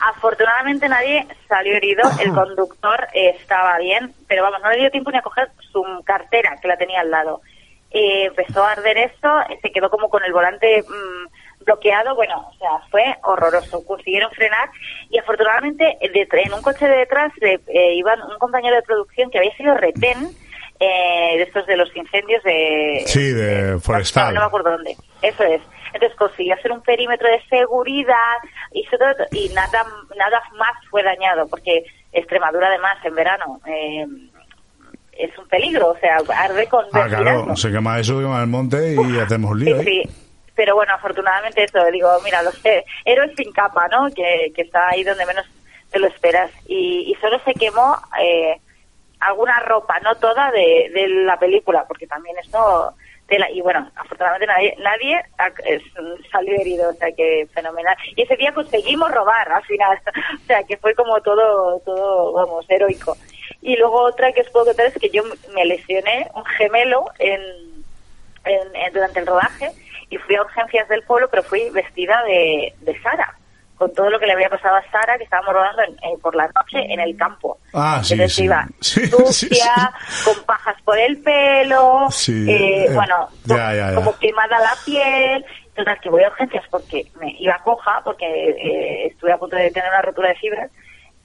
Afortunadamente 0.00 0.88
nadie 0.88 1.26
salió 1.48 1.76
herido, 1.76 2.02
el 2.20 2.32
conductor 2.34 3.06
eh, 3.12 3.36
estaba 3.40 3.78
bien, 3.78 4.12
pero 4.26 4.42
vamos, 4.42 4.60
no 4.62 4.70
le 4.70 4.78
dio 4.78 4.90
tiempo 4.90 5.10
ni 5.10 5.18
a 5.18 5.22
coger 5.22 5.50
su 5.70 5.84
cartera, 6.04 6.56
que 6.62 6.68
la 6.68 6.76
tenía 6.76 7.00
al 7.00 7.10
lado. 7.10 7.40
Eh, 7.90 8.24
empezó 8.26 8.62
a 8.64 8.72
arder 8.72 8.98
esto, 8.98 9.28
se 9.62 9.70
quedó 9.72 9.88
como 9.90 10.10
con 10.10 10.22
el 10.24 10.32
volante 10.32 10.82
mm, 10.82 11.64
bloqueado, 11.64 12.14
bueno, 12.14 12.48
o 12.48 12.58
sea, 12.58 12.70
fue 12.90 13.02
horroroso. 13.24 13.84
Consiguieron 13.86 14.30
frenar 14.32 14.68
y 15.10 15.18
afortunadamente 15.18 15.96
eh, 16.00 16.10
de- 16.10 16.28
en 16.42 16.52
un 16.52 16.62
coche 16.62 16.86
de 16.86 16.96
detrás 16.98 17.32
eh, 17.40 17.58
eh, 17.68 17.94
iban 17.94 18.20
un 18.22 18.38
compañero 18.38 18.76
de 18.76 18.82
producción 18.82 19.30
que 19.30 19.38
había 19.38 19.56
sido 19.56 19.74
retén 19.74 20.28
eh, 20.80 21.34
de 21.38 21.42
estos 21.42 21.66
de 21.66 21.76
los 21.76 21.94
incendios 21.96 22.42
de... 22.44 23.02
Sí, 23.06 23.32
de 23.32 23.78
forestal. 23.80 24.34
No 24.34 24.40
me 24.40 24.46
acuerdo 24.46 24.70
dónde. 24.72 24.94
Eso 25.22 25.42
es. 25.44 25.60
Entonces 25.92 26.16
consiguió 26.18 26.54
hacer 26.54 26.70
un 26.70 26.82
perímetro 26.82 27.26
de 27.28 27.42
seguridad 27.48 28.36
hizo 28.72 28.96
todo, 28.98 29.14
y 29.32 29.48
nada 29.54 29.82
nada 30.16 30.42
más 30.58 30.72
fue 30.90 31.02
dañado 31.02 31.48
porque 31.48 31.82
Extremadura 32.12 32.68
además 32.68 32.96
en 33.04 33.14
verano 33.14 33.60
eh, 33.66 34.06
es 35.18 35.36
un 35.38 35.46
peligro, 35.48 35.88
o 35.90 35.98
sea, 35.98 36.18
arde 36.36 36.66
con 36.68 36.84
Ah, 36.92 37.06
claro, 37.08 37.56
se 37.56 37.70
quema 37.70 37.98
eso, 37.98 38.18
quema 38.18 38.40
el 38.42 38.46
monte 38.48 38.94
y 38.94 39.18
hacemos 39.18 39.58
Sí, 39.58 39.64
lío 39.64 39.78
ahí. 39.80 39.84
sí. 39.84 40.02
Pero 40.54 40.74
bueno, 40.74 40.92
afortunadamente 40.94 41.62
eso, 41.64 41.84
digo, 41.92 42.08
mira, 42.24 42.42
los 42.42 42.64
he- 42.64 42.84
héroes 43.04 43.30
sin 43.36 43.52
capa, 43.52 43.86
¿no? 43.88 44.08
Que, 44.14 44.52
que 44.54 44.62
está 44.62 44.88
ahí 44.88 45.04
donde 45.04 45.24
menos 45.26 45.46
te 45.90 45.98
lo 46.00 46.06
esperas. 46.08 46.50
Y, 46.66 47.10
y 47.10 47.14
solo 47.20 47.38
se 47.44 47.54
quemó 47.54 47.96
eh, 48.20 48.56
alguna 49.20 49.60
ropa, 49.60 50.00
no 50.00 50.14
toda, 50.16 50.50
de, 50.50 50.90
de 50.94 51.08
la 51.24 51.38
película, 51.38 51.84
porque 51.86 52.06
también 52.06 52.36
esto... 52.38 52.92
tela- 53.28 53.50
y 53.52 53.60
bueno, 53.60 53.88
afortunadamente 53.94 54.46
nadie, 54.46 54.74
nadie 54.82 55.20
ha- 55.38 55.52
es- 55.64 55.82
salió 56.32 56.54
herido, 56.60 56.90
o 56.90 56.94
sea 56.94 57.12
que 57.12 57.46
fenomenal. 57.54 57.96
Y 58.16 58.22
ese 58.22 58.36
día 58.36 58.52
conseguimos 58.52 59.10
robar 59.12 59.50
al 59.52 59.62
final, 59.64 59.96
o 60.42 60.46
sea 60.46 60.62
que 60.64 60.76
fue 60.78 60.94
como 60.94 61.20
todo, 61.20 61.78
todo, 61.84 62.32
vamos, 62.32 62.64
heroico. 62.68 63.16
Y 63.60 63.76
luego 63.76 64.00
otra 64.02 64.32
que 64.32 64.42
os 64.42 64.50
puedo 64.50 64.66
contar 64.66 64.86
es 64.86 64.94
que 64.94 65.10
yo 65.10 65.22
me 65.54 65.64
lesioné 65.64 66.30
un 66.34 66.44
gemelo 66.44 67.04
en, 67.18 67.40
en- 68.44 68.76
en- 68.76 68.92
durante 68.92 69.20
el 69.20 69.26
rodaje 69.26 69.72
y 70.10 70.16
fui 70.18 70.36
a 70.36 70.42
urgencias 70.42 70.88
del 70.88 71.02
pueblo, 71.02 71.28
pero 71.30 71.42
fui 71.42 71.68
vestida 71.70 72.22
de, 72.24 72.72
de 72.80 73.00
Sara, 73.02 73.34
con 73.76 73.92
todo 73.92 74.10
lo 74.10 74.18
que 74.18 74.26
le 74.26 74.32
había 74.32 74.48
pasado 74.48 74.76
a 74.76 74.90
Sara, 74.90 75.18
que 75.18 75.24
estábamos 75.24 75.52
rodando 75.54 75.82
en- 75.82 75.94
eh, 75.94 76.16
por 76.22 76.34
la 76.34 76.46
noche 76.46 76.78
en 76.92 77.00
el 77.00 77.16
campo. 77.16 77.58
Ah, 77.74 78.00
sí, 78.02 78.14
Entonces 78.14 78.36
sí. 78.36 78.44
iba 78.44 78.66
Sí, 78.80 79.06
sucia, 79.08 79.92
con 80.24 80.44
pajas 80.44 80.76
por 80.84 80.98
el 80.98 81.18
pelo, 81.22 82.06
eh, 82.28 82.86
eh, 82.86 82.90
bueno, 82.94 83.28
ya, 83.44 83.74
ya, 83.74 83.88
ya. 83.90 83.94
como 83.96 84.16
quemada 84.18 84.58
la 84.60 84.72
piel. 84.84 85.44
Total, 85.74 86.00
que 86.00 86.10
voy 86.10 86.24
a 86.24 86.28
urgencias 86.28 86.64
porque 86.70 87.06
me 87.20 87.36
iba 87.38 87.56
coja, 87.62 88.00
porque 88.04 88.24
eh, 88.26 89.06
estuve 89.08 89.32
a 89.32 89.36
punto 89.38 89.54
de 89.56 89.70
tener 89.70 89.88
una 89.90 90.02
rotura 90.02 90.28
de 90.30 90.34
fibras. 90.36 90.70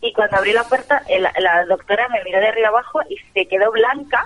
Y 0.03 0.11
cuando 0.13 0.35
abrí 0.37 0.51
la 0.51 0.63
puerta, 0.65 1.01
el- 1.07 1.23
la 1.39 1.65
doctora 1.65 2.07
me 2.09 2.21
miró 2.25 2.39
de 2.39 2.49
arriba 2.49 2.67
abajo 2.67 2.99
y 3.09 3.15
se 3.33 3.47
quedó 3.47 3.71
blanca, 3.71 4.25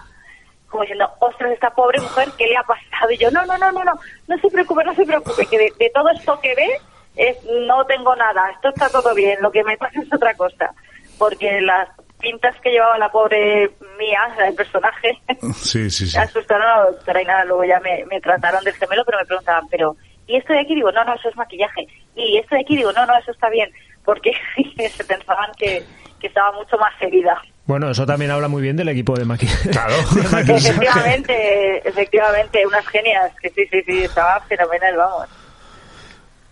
como 0.69 0.81
diciendo, 0.81 1.09
ostras, 1.19 1.51
esta 1.51 1.69
pobre 1.69 2.01
mujer, 2.01 2.29
¿qué 2.37 2.47
le 2.47 2.57
ha 2.57 2.63
pasado? 2.63 3.11
Y 3.11 3.17
yo, 3.17 3.29
no, 3.31 3.45
no, 3.45 3.57
no, 3.59 3.71
no, 3.71 3.83
no, 3.83 3.93
no 4.27 4.37
se 4.39 4.49
preocupe, 4.49 4.83
no 4.83 4.95
se 4.95 5.05
preocupe, 5.05 5.45
que 5.45 5.57
de, 5.59 5.71
de 5.79 5.89
todo 5.93 6.09
esto 6.09 6.39
que 6.41 6.55
ve, 6.55 6.67
es, 7.15 7.37
no 7.67 7.85
tengo 7.85 8.15
nada, 8.15 8.49
esto 8.51 8.69
está 8.69 8.89
todo 8.89 9.13
bien, 9.13 9.37
lo 9.41 9.51
que 9.51 9.63
me 9.63 9.77
pasa 9.77 10.01
es 10.01 10.11
otra 10.13 10.33
cosa. 10.33 10.71
Porque 11.19 11.61
las 11.61 11.89
pintas 12.19 12.55
que 12.61 12.71
llevaba 12.71 12.97
la 12.97 13.09
pobre 13.11 13.69
mía, 13.99 14.19
el 14.47 14.55
personaje, 14.55 15.11
Sí, 15.55 15.89
sí, 15.91 16.07
sí. 16.07 16.17
asustaron 16.17 16.63
a 16.67 16.77
la 16.77 16.85
doctora 16.91 17.21
y 17.21 17.25
nada, 17.25 17.45
luego 17.45 17.63
ya 17.65 17.79
me, 17.81 18.03
me 18.05 18.19
trataron 18.19 18.63
del 18.63 18.73
gemelo, 18.73 19.05
pero 19.05 19.19
me 19.19 19.25
preguntaban, 19.25 19.67
pero, 19.69 19.95
¿y 20.25 20.37
esto 20.37 20.53
de 20.53 20.59
aquí? 20.61 20.73
Digo, 20.75 20.91
no, 20.91 21.03
no, 21.05 21.13
eso 21.13 21.29
es 21.29 21.35
maquillaje. 21.37 21.87
Y 22.15 22.37
esto 22.39 22.55
de 22.55 22.61
aquí, 22.61 22.75
digo, 22.75 22.91
no, 22.93 23.05
no, 23.05 23.15
eso 23.17 23.31
está 23.31 23.49
bien, 23.49 23.71
porque 24.07 24.31
se 24.95 25.03
pensaban 25.03 25.51
que, 25.57 25.83
que 26.17 26.27
estaba 26.27 26.53
mucho 26.53 26.77
más 26.77 26.93
herida. 27.01 27.41
Bueno, 27.65 27.91
eso 27.91 28.05
también 28.05 28.31
habla 28.31 28.47
muy 28.47 28.61
bien 28.61 28.77
del 28.77 28.87
equipo 28.87 29.17
de 29.17 29.25
maquillaje. 29.25 29.69
Claro. 29.69 29.95
Efectivamente, 30.55 31.85
efectivamente, 31.85 32.65
unas 32.65 32.87
genias, 32.87 33.33
que 33.41 33.49
sí, 33.49 33.67
sí, 33.69 33.81
sí, 33.85 34.03
estaba 34.05 34.39
fenomenal, 34.47 34.95
vamos. 34.95 35.27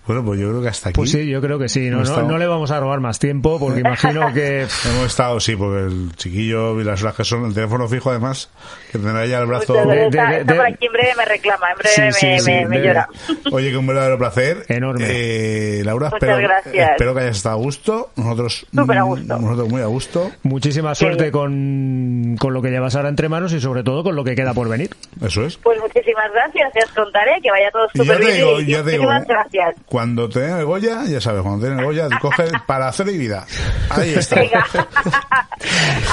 Bueno, 0.08 0.24
pues 0.24 0.40
yo 0.40 0.50
creo 0.50 0.62
que 0.62 0.68
hasta 0.68 0.90
aquí. 0.90 0.96
Pues 0.98 1.12
sí, 1.12 1.28
yo 1.28 1.42
creo 1.42 1.58
que 1.58 1.68
sí. 1.70 1.90
No, 1.90 2.04
no, 2.04 2.22
no 2.24 2.38
le 2.38 2.48
vamos 2.48 2.70
a 2.72 2.80
robar 2.80 3.00
más 3.00 3.18
tiempo 3.20 3.58
porque 3.60 3.80
imagino 3.86 4.32
que... 4.34 4.62
Hemos 4.62 5.06
estado, 5.08 5.40
sí, 5.40 5.56
porque 5.56 5.86
el 5.86 6.16
chiquillo 6.16 6.80
y 6.80 6.84
las 6.84 7.02
horas 7.02 7.16
que 7.16 7.24
son, 7.24 7.46
el 7.46 7.54
teléfono 7.54 7.88
fijo 7.88 8.10
además, 8.12 8.50
que 8.92 9.00
tendrá 9.00 9.26
ya 9.26 9.40
el 9.40 9.48
brazo... 9.48 9.76
Está, 9.92 10.38
está 10.38 10.56
por 10.56 10.66
aquí, 10.66 10.86
en 10.86 10.94
breve 10.94 11.14
me 11.18 11.26
reclama, 11.26 11.68
en 11.72 11.78
breve 11.78 12.12
Sí, 12.12 12.20
sí, 12.20 12.26
me, 12.28 12.40
sí, 12.40 12.52
me- 12.52 12.66
me 12.68 12.76
debe. 12.78 12.88
llora. 12.88 13.10
Oye, 13.52 13.72
que 13.72 13.78
un 13.78 13.88
verdadero 13.88 14.18
placer. 14.18 14.66
Enorme. 14.68 15.06
Eh, 15.10 15.82
Laura, 15.84 16.10
Muchas 16.12 16.22
espero, 16.30 16.38
gracias. 16.48 16.92
espero 16.92 17.14
que 17.16 17.20
hayas 17.22 17.38
estado 17.38 17.56
a 17.56 17.60
gusto. 17.60 18.12
Nosotros, 18.16 18.66
Súper 18.74 18.98
a 18.98 19.04
mm, 19.04 19.08
gusto. 19.08 19.38
nosotros 19.40 19.70
muy 19.70 19.82
a 19.82 19.86
gusto. 19.88 20.32
Muchísima 20.44 20.94
suerte 20.96 21.32
con, 21.32 22.36
con 22.40 22.54
lo 22.54 22.62
que 22.62 22.70
llevas 22.70 22.96
ahora 22.96 23.10
entre 23.10 23.28
manos 23.30 23.54
y 23.54 23.60
sobre 23.60 23.84
todo 23.84 24.04
con 24.04 24.16
lo 24.16 24.24
que 24.24 24.36
queda 24.36 24.54
por 24.54 24.70
venir. 24.70 24.90
Eso 25.22 25.44
es. 25.46 25.58
Pues 25.58 25.80
muchísimas 25.80 26.32
gracias, 26.34 26.72
ya 26.76 26.82
os 26.86 26.92
contaré, 26.92 27.32
que 27.42 27.50
vaya 27.52 27.72
todo 27.72 27.88
súper 27.94 28.18
te 28.20 28.24
bien. 28.26 28.36
digo, 28.38 28.60
y 28.62 28.66
ya 28.68 28.84
te 28.84 28.92
digo, 28.92 29.04
muchísimas 29.04 29.24
¿eh? 29.24 29.26
gracias. 29.30 29.76
Cuando 29.96 30.28
te 30.28 30.42
den 30.42 30.58
el 30.58 30.66
Goya, 30.66 31.06
ya 31.06 31.22
sabes, 31.22 31.42
cuando 31.42 31.62
te 31.62 31.70
den 31.70 31.80
el 31.80 31.86
Goya, 31.86 32.10
te 32.10 32.20
coges 32.20 32.52
para 32.68 32.90
hacer 32.90 33.08
y 33.08 33.18
vida. 33.18 33.46
Ahí 33.90 34.14
está. 34.14 34.36
Venga. 34.36 34.66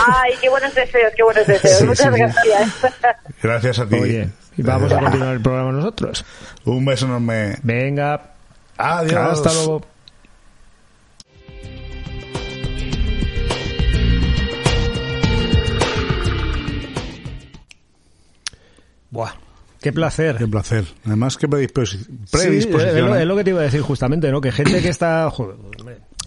Ay, 0.06 0.34
qué 0.40 0.48
buenos 0.48 0.72
deseos, 0.72 1.12
qué 1.16 1.24
buenos 1.24 1.44
deseos. 1.48 1.78
Sí, 1.78 1.84
Muchas 1.86 2.14
sí, 2.14 2.20
sí. 2.20 2.48
gracias. 2.48 3.12
Gracias 3.42 3.78
a 3.80 3.88
ti. 3.88 3.96
Oye, 3.96 4.30
y 4.56 4.62
vamos 4.62 4.92
a 4.92 5.00
continuar 5.00 5.32
el 5.34 5.42
programa 5.42 5.72
nosotros. 5.72 6.24
Un 6.64 6.84
beso 6.84 7.06
enorme. 7.06 7.56
Venga. 7.64 8.34
Adiós. 8.78 9.40
Hasta 9.40 9.52
luego. 9.52 9.82
Buah, 19.10 19.32
qué 19.82 19.92
placer. 19.92 20.36
Qué 20.36 20.46
placer. 20.46 20.84
Además, 21.04 21.36
qué 21.36 21.48
predisposi- 21.48 21.98
Sí, 21.98 22.08
predisposición. 22.30 22.96
es, 22.96 23.02
lo, 23.04 23.16
¿eh? 23.16 23.20
es 23.22 23.26
lo 23.26 23.36
que 23.36 23.44
te 23.44 23.50
iba 23.50 23.60
a 23.60 23.64
decir 23.64 23.80
justamente, 23.82 24.30
¿no? 24.30 24.40
Que 24.40 24.52
gente 24.52 24.80
que 24.80 24.88
está, 24.88 25.28
joder, 25.32 25.56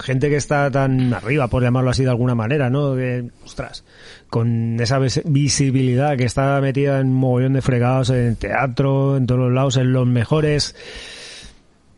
gente 0.03 0.29
que 0.29 0.35
está 0.35 0.69
tan 0.69 1.13
arriba, 1.13 1.47
por 1.47 1.63
llamarlo 1.63 1.89
así 1.89 2.03
de 2.03 2.09
alguna 2.09 2.35
manera, 2.35 2.69
¿no? 2.69 2.95
Que, 2.95 3.25
ostras, 3.45 3.83
con 4.29 4.79
esa 4.79 4.99
vis- 4.99 5.21
visibilidad 5.25 6.17
que 6.17 6.25
está 6.25 6.59
metida 6.61 6.99
en 6.99 7.07
un 7.07 7.13
mogollón 7.15 7.53
de 7.53 7.61
fregados 7.61 8.09
en 8.09 8.35
teatro, 8.35 9.17
en 9.17 9.25
todos 9.25 9.39
los 9.41 9.53
lados, 9.53 9.77
en 9.77 9.93
los 9.93 10.05
mejores, 10.05 10.75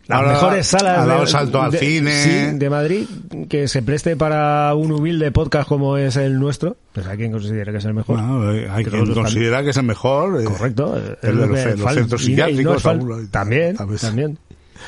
las 0.08 0.18
Ahora 0.20 0.32
mejores 0.34 0.68
salas 0.68 1.06
dado 1.08 1.22
de, 1.22 1.28
salto 1.28 1.62
al 1.62 1.72
de- 1.72 1.78
cine. 1.80 2.12
sí, 2.24 2.58
de 2.58 2.70
Madrid, 2.70 3.06
que 3.50 3.68
se 3.68 3.82
preste 3.82 4.16
para 4.16 4.74
un 4.76 4.92
humilde 4.92 5.32
podcast 5.32 5.68
como 5.68 5.98
es 5.98 6.16
el 6.16 6.40
nuestro. 6.40 6.78
Pues 6.94 7.06
hay 7.08 7.18
quien 7.18 7.32
considere 7.32 7.72
que 7.72 7.78
es 7.80 7.86
el 7.86 7.94
mejor. 7.94 8.18
Bueno, 8.18 8.50
hay- 8.74 8.84
Que 8.84 8.92
quien 8.92 9.14
considera 9.14 9.64
que 9.64 9.72
es 9.72 9.78
el 9.78 9.84
mejor. 9.84 10.42
eh, 10.42 10.46
Correcto. 10.46 10.96
El 11.22 11.38
de 11.38 11.48
los, 11.48 11.60
centros 11.60 12.12
no 12.12 12.18
psiquiátricos. 12.18 12.84
también, 13.32 13.76
¿sabes? 13.78 14.02
también. 14.02 14.38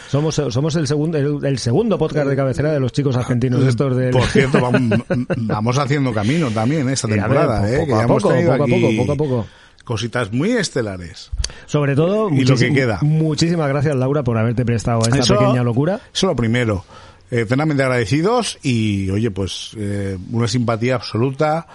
Somos, 0.07 0.35
somos 0.35 0.75
el, 0.75 0.85
segundo 0.87 1.17
el, 1.17 1.43
el 1.45 1.57
segundo 1.57 1.97
podcast 1.97 2.27
de 2.27 2.35
cabecera 2.35 2.71
de 2.71 2.79
los 2.79 2.91
chicos 2.91 3.15
argentinos 3.17 3.63
estos 3.63 3.95
del... 3.97 4.11
Por 4.11 4.23
cierto, 4.23 4.61
vamos, 4.61 4.99
vamos 5.37 5.77
haciendo 5.79 6.13
camino 6.13 6.49
también 6.51 6.87
esta 6.89 7.07
ver, 7.07 7.17
temporada. 7.19 7.61
po- 7.61 7.65
eh, 7.67 7.77
poco 7.77 7.85
que 7.87 7.93
a 7.93 8.07
poco, 8.07 8.29
a 8.29 8.57
poco, 8.67 8.89
poco 8.97 9.11
a 9.11 9.15
poco. 9.15 9.47
Cositas 9.89 10.31
muy 10.31 10.51
estelares. 10.51 11.31
Sobre 11.65 11.95
todo, 11.95 12.29
Y 12.29 12.45
lo 12.45 12.55
que 12.55 12.71
queda. 12.71 12.99
muchísimas 13.01 13.67
gracias 13.69 13.95
Laura 13.95 14.23
por 14.23 14.37
haberte 14.37 14.63
prestado 14.63 14.99
a 14.99 15.07
esta 15.07 15.17
Eso- 15.17 15.35
pequeña 15.35 15.63
locura. 15.63 15.99
Eso 16.13 16.27
lo 16.27 16.35
primero. 16.35 16.85
Eh, 17.31 17.39
eternamente 17.41 17.81
agradecidos 17.81 18.59
y, 18.61 19.09
oye, 19.09 19.31
pues 19.31 19.71
eh, 19.77 20.15
una 20.31 20.47
simpatía 20.47 20.93
absoluta, 20.93 21.65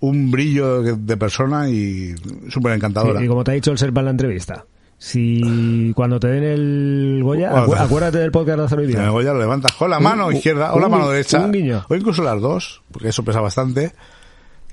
un 0.00 0.30
brillo 0.30 0.82
de, 0.82 1.16
persona 1.16 1.70
y 1.70 2.14
súper 2.50 2.74
encantadora. 2.74 3.18
Y, 3.22 3.24
y 3.24 3.28
como 3.28 3.44
te 3.44 3.52
ha 3.52 3.54
dicho 3.54 3.70
el 3.70 3.78
Serpa 3.78 4.00
en 4.00 4.04
la 4.04 4.10
entrevista, 4.10 4.66
si 4.98 5.90
cuando 5.96 6.20
te 6.20 6.28
den 6.28 6.44
el 6.44 7.20
Goya, 7.22 7.50
acu- 7.52 7.78
acuérdate 7.78 8.18
del 8.18 8.30
podcast 8.30 8.58
de 8.58 8.64
Acero 8.66 8.82
y. 8.84 8.92
En 8.92 9.00
el 9.00 9.10
Goya 9.10 9.32
lo 9.32 9.38
levantas 9.40 9.72
con 9.72 9.88
la 9.88 10.00
mano 10.00 10.30
izquierda 10.30 10.74
o 10.74 10.80
la 10.80 10.90
mano 10.90 11.08
derecha, 11.08 11.40
un 11.46 11.52
guiño. 11.52 11.86
o 11.88 11.94
incluso 11.94 12.22
las 12.22 12.38
dos, 12.42 12.82
porque 12.92 13.08
eso 13.08 13.24
pesa 13.24 13.40
bastante, 13.40 13.92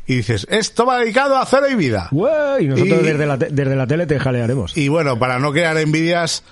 y 0.07 0.15
dices, 0.17 0.45
esto 0.49 0.85
va 0.85 0.99
dedicado 0.99 1.37
a 1.37 1.45
cero 1.45 1.67
y 1.69 1.75
vida. 1.75 2.09
¡Ué! 2.11 2.29
Y 2.61 2.67
nosotros 2.67 2.99
Y- 3.01 3.03
desde, 3.05 3.25
la 3.25 3.37
te- 3.37 3.49
desde 3.49 3.75
la 3.75 3.87
tele 3.87 4.05
te 4.05 4.19
jalearemos. 4.19 4.77
Y 4.77 4.87
bueno, 4.87 5.17
para 5.17 5.39
no 5.39 5.51
crear 5.51 5.77
envidias, 5.77 6.43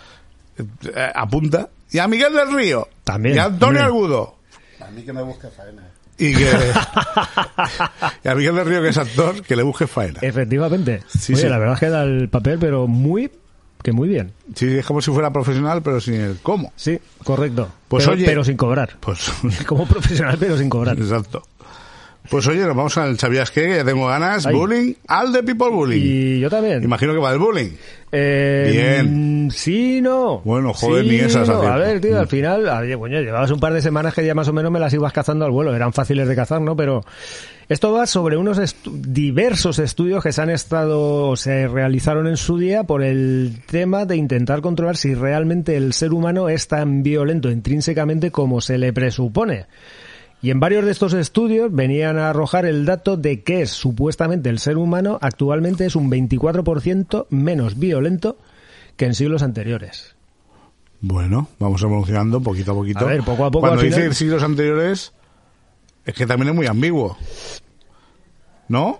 eh, 0.58 1.12
apunta. 1.14 1.70
Y 1.92 2.00
a 2.00 2.08
Miguel 2.08 2.34
del 2.34 2.52
Río. 2.54 2.88
También, 3.04 3.36
Y 3.36 3.40
a 3.40 3.46
Antonio. 3.46 3.82
Argudo. 3.84 4.36
A 4.86 4.90
mí 4.92 5.04
que 5.04 5.14
me 5.14 5.22
busque 5.22 5.48
faena. 5.50 5.84
Y, 6.18 6.34
que, 6.36 6.48
y 8.24 8.28
a 8.28 8.36
Miguel 8.36 8.56
del 8.56 8.66
Río, 8.66 8.82
que 8.82 8.90
es 8.90 8.98
actor, 8.98 9.42
que 9.44 9.56
le 9.56 9.64
busque 9.64 9.88
faena. 9.88 10.20
Efectivamente. 10.22 11.02
Sí, 11.08 11.34
Oye, 11.34 11.44
sí. 11.44 11.50
la 11.50 11.58
verdad 11.58 11.76
es 11.76 11.80
que 11.80 11.90
da 11.90 12.04
el 12.04 12.30
papel, 12.30 12.58
pero 12.60 12.88
muy, 12.88 13.32
que 13.82 13.92
muy 13.92 14.08
bien. 14.10 14.32
Sí, 14.56 14.78
es 14.78 14.86
como 14.86 15.02
si 15.02 15.12
fuera 15.12 15.32
profesional, 15.34 15.82
pero 15.82 16.00
sin 16.00 16.16
el 16.16 16.38
cómo. 16.42 16.72
Sí, 16.76 17.00
correcto. 17.24 17.70
Pues 17.88 18.04
pero, 18.06 18.16
oye- 18.16 18.26
pero 18.26 18.44
sin 18.44 18.58
cobrar. 18.58 18.98
Pues, 19.00 19.32
Como 19.68 19.86
profesional, 19.88 20.38
pero 20.40 20.58
sin 20.58 20.70
cobrar. 20.70 20.98
exacto. 20.98 21.44
Pues 22.30 22.48
oye, 22.48 22.60
nos 22.66 22.76
vamos 22.76 22.98
al 22.98 23.20
¿Sabías 23.20 23.52
qué? 23.52 23.64
Que 23.68 23.76
ya 23.78 23.84
tengo 23.86 24.08
ganas. 24.08 24.50
Bullying, 24.52 24.94
al 25.08 25.34
de 25.34 25.44
People 25.44 25.70
Bullying. 25.70 26.02
Y 26.02 26.40
yo 26.40 26.50
también. 26.50 26.82
Imagino 26.84 27.14
que 27.14 27.20
va 27.20 27.32
del 27.32 27.40
bullying. 27.40 27.72
Eh, 28.12 28.70
Bien. 29.04 29.48
mm, 29.48 29.52
Sí, 29.52 30.00
no. 30.02 30.40
Bueno, 30.46 30.74
joder, 30.74 31.04
Sí, 31.04 31.10
ni 31.10 31.16
esas 31.18 31.48
no. 31.50 31.62
A 31.62 31.76
ver, 31.78 32.00
tío, 32.00 32.18
al 32.18 32.26
Mm. 32.26 32.30
final, 32.30 32.70
a 32.70 32.80
ver, 32.82 32.98
coño, 32.98 33.20
llevabas 33.20 33.52
un 33.52 33.60
par 33.60 33.74
de 33.74 33.82
semanas 33.82 34.14
que 34.14 34.26
ya 34.26 34.34
más 34.36 34.48
o 34.48 34.54
menos 34.54 34.72
me 34.72 34.80
las 34.80 34.94
ibas 34.94 35.12
cazando 35.12 35.44
al 35.46 35.52
vuelo. 35.52 35.76
Eran 35.76 35.92
fáciles 35.94 36.28
de 36.28 36.36
cazar, 36.36 36.62
¿no? 36.62 36.76
Pero 36.78 37.02
esto 37.68 37.92
va 37.92 38.06
sobre 38.08 38.38
unos 38.38 38.58
estu- 38.60 38.92
diversos 39.02 39.80
estudios 39.80 40.24
que 40.24 40.32
se 40.32 40.42
han 40.42 40.50
estado, 40.50 41.36
se 41.36 41.68
realizaron 41.68 42.28
en 42.28 42.38
su 42.38 42.58
día 42.58 42.84
por 42.84 43.04
el 43.04 43.58
tema 43.70 44.06
de 44.06 44.16
intentar 44.16 44.62
controlar 44.62 44.96
si 44.96 45.14
realmente 45.14 45.76
el 45.76 45.92
ser 45.94 46.14
humano 46.14 46.48
es 46.50 46.68
tan 46.70 47.04
violento 47.04 47.50
intrínsecamente 47.52 48.32
como 48.32 48.62
se 48.62 48.78
le 48.78 48.94
presupone. 48.94 49.66
Y 50.44 50.52
en 50.52 50.60
varios 50.60 50.84
de 50.84 50.92
estos 50.92 51.14
estudios 51.14 51.74
venían 51.74 52.20
a 52.20 52.30
arrojar 52.30 52.66
el 52.66 52.86
dato 52.86 53.16
de 53.16 53.44
que 53.44 53.66
supuestamente 53.66 54.50
el 54.50 54.60
ser 54.60 54.78
humano 54.78 55.18
actualmente 55.22 55.86
es 55.86 55.96
un 55.96 56.12
24% 56.12 57.28
menos 57.30 57.80
violento 57.80 58.38
que 58.98 59.06
en 59.06 59.16
siglos 59.16 59.42
anteriores. 59.42 60.18
Bueno, 61.00 61.48
vamos 61.60 61.82
evolucionando 61.82 62.42
poquito 62.42 62.74
a 62.74 62.76
poquito. 62.76 63.00
A 63.00 63.04
ver, 63.06 63.22
poco 63.24 63.46
a 63.46 63.52
poco, 63.52 63.68
Cuando 63.68 63.82
dice 63.84 63.96
final- 64.02 64.16
siglos 64.16 64.44
anteriores, 64.44 65.14
es 66.06 66.14
que 66.14 66.28
también 66.28 66.50
es 66.50 66.56
muy 66.56 66.68
ambiguo. 66.68 67.18
¿No? 68.68 69.00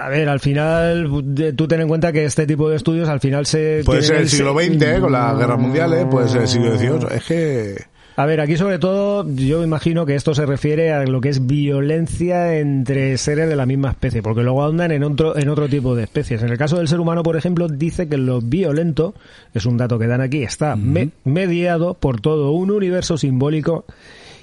A 0.00 0.08
ver, 0.08 0.26
al 0.30 0.40
final, 0.40 1.06
tú 1.54 1.68
ten 1.68 1.82
en 1.82 1.88
cuenta 1.88 2.12
que 2.12 2.24
este 2.24 2.46
tipo 2.46 2.70
de 2.70 2.76
estudios 2.76 3.10
al 3.10 3.20
final 3.20 3.44
se... 3.44 3.82
Puede 3.84 4.00
ser 4.00 4.16
el 4.16 4.28
siglo 4.30 4.54
XX, 4.54 4.80
¿eh? 4.82 5.00
con 5.00 5.12
las 5.12 5.36
guerras 5.36 5.58
mundiales, 5.58 6.06
puede 6.10 6.28
ser 6.28 6.42
el 6.42 6.48
siglo 6.48 6.78
XVIII. 6.78 7.14
Es 7.16 7.24
que... 7.24 7.91
A 8.14 8.26
ver, 8.26 8.40
aquí 8.42 8.56
sobre 8.58 8.78
todo 8.78 9.26
yo 9.34 9.64
imagino 9.64 10.04
que 10.04 10.14
esto 10.14 10.34
se 10.34 10.44
refiere 10.44 10.92
a 10.92 11.04
lo 11.04 11.20
que 11.22 11.30
es 11.30 11.46
violencia 11.46 12.58
entre 12.58 13.16
seres 13.16 13.48
de 13.48 13.56
la 13.56 13.64
misma 13.64 13.90
especie, 13.90 14.22
porque 14.22 14.42
luego 14.42 14.64
andan 14.66 14.92
en 14.92 15.02
otro, 15.02 15.36
en 15.36 15.48
otro 15.48 15.66
tipo 15.66 15.94
de 15.94 16.02
especies. 16.02 16.42
En 16.42 16.50
el 16.50 16.58
caso 16.58 16.76
del 16.76 16.88
ser 16.88 17.00
humano, 17.00 17.22
por 17.22 17.36
ejemplo, 17.36 17.68
dice 17.68 18.08
que 18.08 18.18
lo 18.18 18.42
violento, 18.42 19.14
es 19.54 19.64
un 19.64 19.78
dato 19.78 19.98
que 19.98 20.06
dan 20.06 20.20
aquí, 20.20 20.42
está 20.42 20.76
me- 20.76 21.08
mediado 21.24 21.94
por 21.94 22.20
todo 22.20 22.52
un 22.52 22.70
universo 22.70 23.16
simbólico 23.16 23.86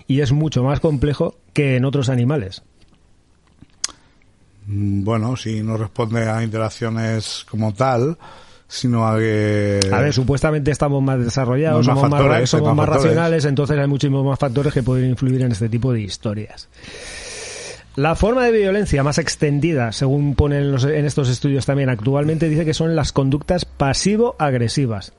y 0.07 0.21
es 0.21 0.31
mucho 0.31 0.63
más 0.63 0.79
complejo 0.79 1.35
que 1.53 1.75
en 1.75 1.85
otros 1.85 2.09
animales. 2.09 2.63
Bueno, 4.65 5.35
si 5.35 5.61
no 5.63 5.77
responde 5.77 6.27
a 6.29 6.43
interacciones 6.43 7.45
como 7.49 7.73
tal, 7.73 8.17
sino 8.71 9.05
a 9.07 9.17
que... 9.17 9.79
A 9.91 9.99
ver, 9.99 10.13
supuestamente 10.13 10.69
estamos 10.71 11.01
más 11.03 11.19
desarrollados, 11.19 11.85
Más 11.87 11.95
somos, 11.97 12.03
más, 12.09 12.19
factores, 12.21 12.39
ra- 12.41 12.45
somos 12.47 12.61
hay 12.61 12.67
más 12.69 12.77
más 12.77 12.85
factores. 12.85 13.11
racionales, 13.15 13.45
entonces 13.45 13.77
hay 13.79 13.87
muchísimos 13.87 14.23
más 14.25 14.37
factores 14.39 14.73
que 14.73 14.83
pueden 14.83 15.09
influir 15.09 15.41
en 15.41 15.51
este 15.51 15.67
tipo 15.69 15.91
de 15.91 16.01
historias. 16.01 16.69
La 17.95 18.15
forma 18.15 18.45
de 18.45 18.51
violencia 18.51 19.03
más 19.03 19.17
extendida, 19.17 19.91
según 19.91 20.35
ponen 20.35 20.71
los- 20.71 20.85
en 20.85 21.03
estos 21.05 21.27
estudios 21.29 21.65
también 21.65 21.89
actualmente, 21.89 22.47
dice 22.47 22.63
que 22.63 22.73
son 22.75 22.95
las 22.95 23.11
conductas 23.11 23.65
pasivo-agresivas. 23.65 25.11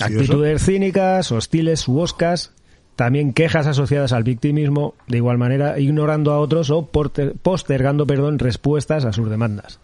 Actitudes 0.00 0.64
cínicas, 0.64 1.30
hostiles 1.32 1.86
u 1.86 1.98
oscas, 2.00 2.52
también 2.96 3.34
quejas 3.34 3.66
asociadas 3.66 4.12
al 4.14 4.24
victimismo, 4.24 4.94
de 5.06 5.18
igual 5.18 5.36
manera 5.36 5.78
ignorando 5.78 6.32
a 6.32 6.40
otros 6.40 6.70
o 6.70 6.86
postergando 6.86 8.06
perdón, 8.06 8.38
respuestas 8.38 9.04
a 9.04 9.12
sus 9.12 9.28
demandas. 9.28 9.78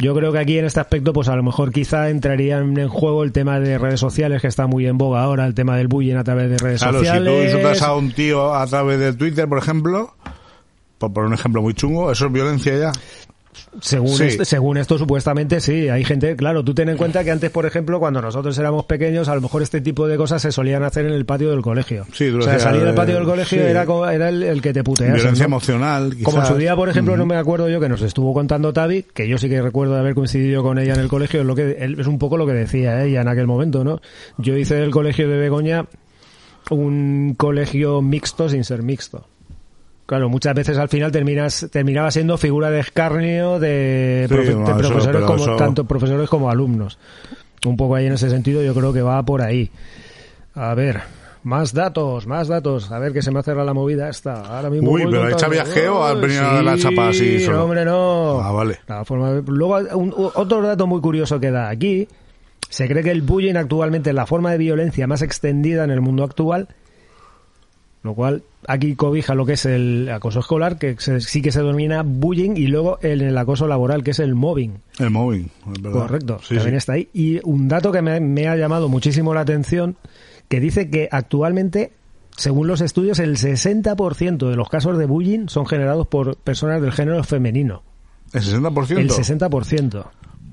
Yo 0.00 0.14
creo 0.14 0.30
que 0.32 0.38
aquí 0.38 0.58
en 0.58 0.64
este 0.64 0.78
aspecto, 0.78 1.12
pues 1.12 1.28
a 1.28 1.34
lo 1.34 1.42
mejor 1.42 1.72
quizá 1.72 2.08
entrarían 2.08 2.78
en 2.78 2.88
juego 2.88 3.24
el 3.24 3.32
tema 3.32 3.58
de 3.58 3.78
redes 3.78 3.98
sociales, 3.98 4.40
que 4.40 4.46
está 4.46 4.68
muy 4.68 4.86
en 4.86 4.96
boga 4.96 5.22
ahora, 5.22 5.44
el 5.44 5.54
tema 5.54 5.76
del 5.76 5.88
bullying 5.88 6.14
a 6.14 6.22
través 6.24 6.48
de 6.50 6.58
redes 6.58 6.80
Claro, 6.80 7.00
si 7.00 7.04
tú 7.04 7.10
sociales. 7.10 7.44
insultas 7.46 7.82
a 7.82 7.94
un 7.96 8.12
tío 8.12 8.54
a 8.54 8.64
través 8.66 9.00
de 9.00 9.12
Twitter, 9.14 9.48
por 9.48 9.58
ejemplo, 9.58 10.14
por 10.98 11.12
poner 11.12 11.28
un 11.28 11.34
ejemplo 11.34 11.62
muy 11.62 11.74
chungo, 11.74 12.12
eso 12.12 12.26
es 12.26 12.32
violencia 12.32 12.78
ya. 12.78 12.92
Según, 13.80 14.08
Sí. 14.16 14.24
esto, 14.24 14.44
según 14.44 14.76
esto, 14.78 14.98
supuestamente 14.98 15.60
sí. 15.60 15.88
Hay 15.88 16.04
gente, 16.04 16.36
claro, 16.36 16.64
tú 16.64 16.74
ten 16.74 16.88
en 16.88 16.96
cuenta 16.96 17.24
que 17.24 17.30
antes, 17.30 17.50
por 17.50 17.66
ejemplo, 17.66 18.00
cuando 18.00 18.20
nosotros 18.20 18.56
éramos 18.58 18.84
pequeños, 18.86 19.28
a 19.28 19.34
lo 19.34 19.40
mejor 19.40 19.62
este 19.62 19.80
tipo 19.80 20.06
de 20.06 20.16
cosas 20.16 20.42
se 20.42 20.52
solían 20.52 20.82
hacer 20.82 21.06
en 21.06 21.12
el 21.12 21.24
patio 21.24 21.50
del 21.50 21.62
colegio. 21.62 22.06
Sí, 22.12 22.28
o 22.28 22.42
sea, 22.42 22.58
salir 22.58 22.82
del 22.82 22.94
patio 22.94 23.14
del 23.16 23.24
colegio 23.24 23.58
sí. 23.62 23.64
era, 23.64 23.84
era 24.12 24.28
el, 24.28 24.42
el 24.42 24.62
que 24.62 24.72
te 24.72 24.82
putease. 24.82 25.14
Violencia 25.14 25.44
¿no? 25.44 25.54
emocional, 25.56 26.16
Como 26.22 26.40
en 26.40 26.46
su 26.46 26.56
día, 26.56 26.74
por 26.76 26.88
ejemplo, 26.88 27.16
no 27.16 27.26
me 27.26 27.36
acuerdo 27.36 27.68
yo 27.68 27.80
que 27.80 27.88
nos 27.88 28.02
estuvo 28.02 28.32
contando 28.32 28.72
Tavi, 28.72 29.04
que 29.14 29.28
yo 29.28 29.38
sí 29.38 29.48
que 29.48 29.60
recuerdo 29.62 29.94
de 29.94 30.00
haber 30.00 30.14
coincidido 30.14 30.62
con 30.62 30.78
ella 30.78 30.94
en 30.94 31.00
el 31.00 31.08
colegio, 31.08 31.40
es, 31.40 31.46
lo 31.46 31.54
que, 31.54 31.76
es 31.98 32.06
un 32.06 32.18
poco 32.18 32.36
lo 32.36 32.46
que 32.46 32.52
decía 32.52 33.04
ella 33.04 33.20
en 33.20 33.28
aquel 33.28 33.46
momento, 33.46 33.84
¿no? 33.84 34.00
Yo 34.38 34.56
hice 34.56 34.74
del 34.76 34.90
colegio 34.90 35.28
de 35.28 35.36
Begoña 35.36 35.86
un 36.70 37.34
colegio 37.36 38.02
mixto 38.02 38.48
sin 38.48 38.64
ser 38.64 38.82
mixto. 38.82 39.26
Claro, 40.08 40.30
muchas 40.30 40.54
veces 40.54 40.78
al 40.78 40.88
final 40.88 41.12
terminas 41.12 41.68
terminaba 41.70 42.10
siendo 42.10 42.38
figura 42.38 42.70
de 42.70 42.80
escarnio 42.80 43.58
de, 43.58 44.24
Sí, 44.26 44.34
profe- 44.34 44.56
no, 44.56 44.64
de 44.64 44.80
eso, 44.80 44.88
profesores 44.88 45.22
como 45.24 45.42
eso- 45.42 45.56
tanto 45.56 45.84
profesores 45.84 46.30
como 46.30 46.50
alumnos. 46.50 46.98
Un 47.66 47.76
poco 47.76 47.94
ahí 47.94 48.06
en 48.06 48.14
ese 48.14 48.30
sentido 48.30 48.62
yo 48.62 48.72
creo 48.72 48.92
que 48.94 49.02
va 49.02 49.22
por 49.22 49.42
ahí. 49.42 49.70
A 50.54 50.72
ver, 50.74 51.00
más 51.42 51.74
datos, 51.74 52.26
más 52.26 52.48
datos. 52.48 52.90
A 52.90 52.98
ver 52.98 53.12
que 53.12 53.20
se 53.20 53.30
me 53.30 53.40
ha 53.40 53.42
cerrado 53.42 53.66
la 53.66 53.74
movida 53.74 54.08
esta. 54.08 54.40
Ahora 54.56 54.70
mismo 54.70 54.90
Uy, 54.92 55.02
pero. 55.10 55.28
¿hecha 55.28 55.46
viaje 55.46 55.86
o 55.90 56.02
has 56.02 56.14
Ay, 56.14 56.20
venido 56.22 56.46
a 56.48 56.62
la 56.62 56.76
sí, 56.76 56.82
chapa 56.84 57.08
así 57.10 57.40
solo? 57.40 57.58
No, 57.58 57.64
hombre, 57.64 57.84
no. 57.84 58.40
Ah, 58.40 58.50
vale. 58.52 58.78
La 58.86 59.04
forma 59.04 59.32
de- 59.34 59.42
Luego, 59.46 59.76
un- 59.94 60.14
otro 60.16 60.62
dato 60.62 60.86
muy 60.86 61.02
curioso 61.02 61.38
que 61.38 61.50
da 61.50 61.68
aquí. 61.68 62.08
Se 62.70 62.88
cree 62.88 63.02
que 63.02 63.10
el 63.10 63.20
bullying 63.20 63.56
actualmente 63.56 64.08
es 64.10 64.16
la 64.16 64.24
forma 64.26 64.52
de 64.52 64.58
violencia 64.58 65.06
más 65.06 65.20
extendida 65.20 65.84
en 65.84 65.90
el 65.90 66.00
mundo 66.00 66.24
actual, 66.24 66.68
lo 68.08 68.14
cual 68.14 68.42
aquí 68.66 68.94
cobija 68.96 69.34
lo 69.34 69.46
que 69.46 69.52
es 69.52 69.64
el 69.66 70.08
acoso 70.10 70.40
escolar, 70.40 70.78
que 70.78 70.96
se- 70.98 71.20
sí 71.20 71.40
que 71.42 71.52
se 71.52 71.60
denomina 71.60 72.02
bullying, 72.02 72.56
y 72.56 72.66
luego 72.66 72.98
el, 73.02 73.22
el 73.22 73.38
acoso 73.38 73.66
laboral, 73.68 74.02
que 74.02 74.10
es 74.10 74.18
el 74.18 74.34
mobbing. 74.34 74.80
El 74.98 75.10
móvil, 75.10 75.50
es 75.74 75.82
verdad. 75.82 76.00
Correcto, 76.00 76.38
Sí, 76.42 76.54
también 76.56 76.74
sí. 76.74 76.76
está 76.78 76.92
ahí. 76.94 77.08
Y 77.14 77.40
un 77.44 77.68
dato 77.68 77.92
que 77.92 78.02
me, 78.02 78.18
me 78.20 78.48
ha 78.48 78.56
llamado 78.56 78.88
muchísimo 78.88 79.32
la 79.34 79.40
atención, 79.42 79.96
que 80.48 80.58
dice 80.60 80.90
que 80.90 81.08
actualmente, 81.12 81.92
según 82.36 82.66
los 82.66 82.80
estudios, 82.80 83.18
el 83.20 83.36
60% 83.36 84.48
de 84.50 84.56
los 84.56 84.68
casos 84.68 84.98
de 84.98 85.06
bullying 85.06 85.46
son 85.48 85.66
generados 85.66 86.06
por 86.08 86.36
personas 86.38 86.82
del 86.82 86.92
género 86.92 87.22
femenino. 87.24 87.82
¿El 88.32 88.42
60%? 88.42 88.98
El 88.98 89.10
60%. 89.10 90.04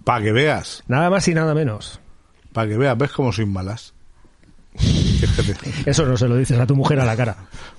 Para 0.03 0.23
que 0.23 0.32
veas, 0.32 0.84
Nada 0.88 1.10
más 1.10 1.27
y 1.27 1.34
nada 1.34 1.56
menos. 1.56 1.99
para 2.53 2.69
que 2.69 2.77
veas, 2.77 2.95
ves 2.98 3.11
cómo 3.11 3.32
soy 3.34 3.45
malas. 3.48 3.94
Eso 5.85 6.06
no 6.06 6.18
se 6.18 6.27
lo 6.27 6.35
dices 6.38 6.60
a 6.60 6.65
tu 6.65 6.76
mujer 6.76 6.99
a 6.99 7.06
la 7.06 7.15
cara. 7.15 7.35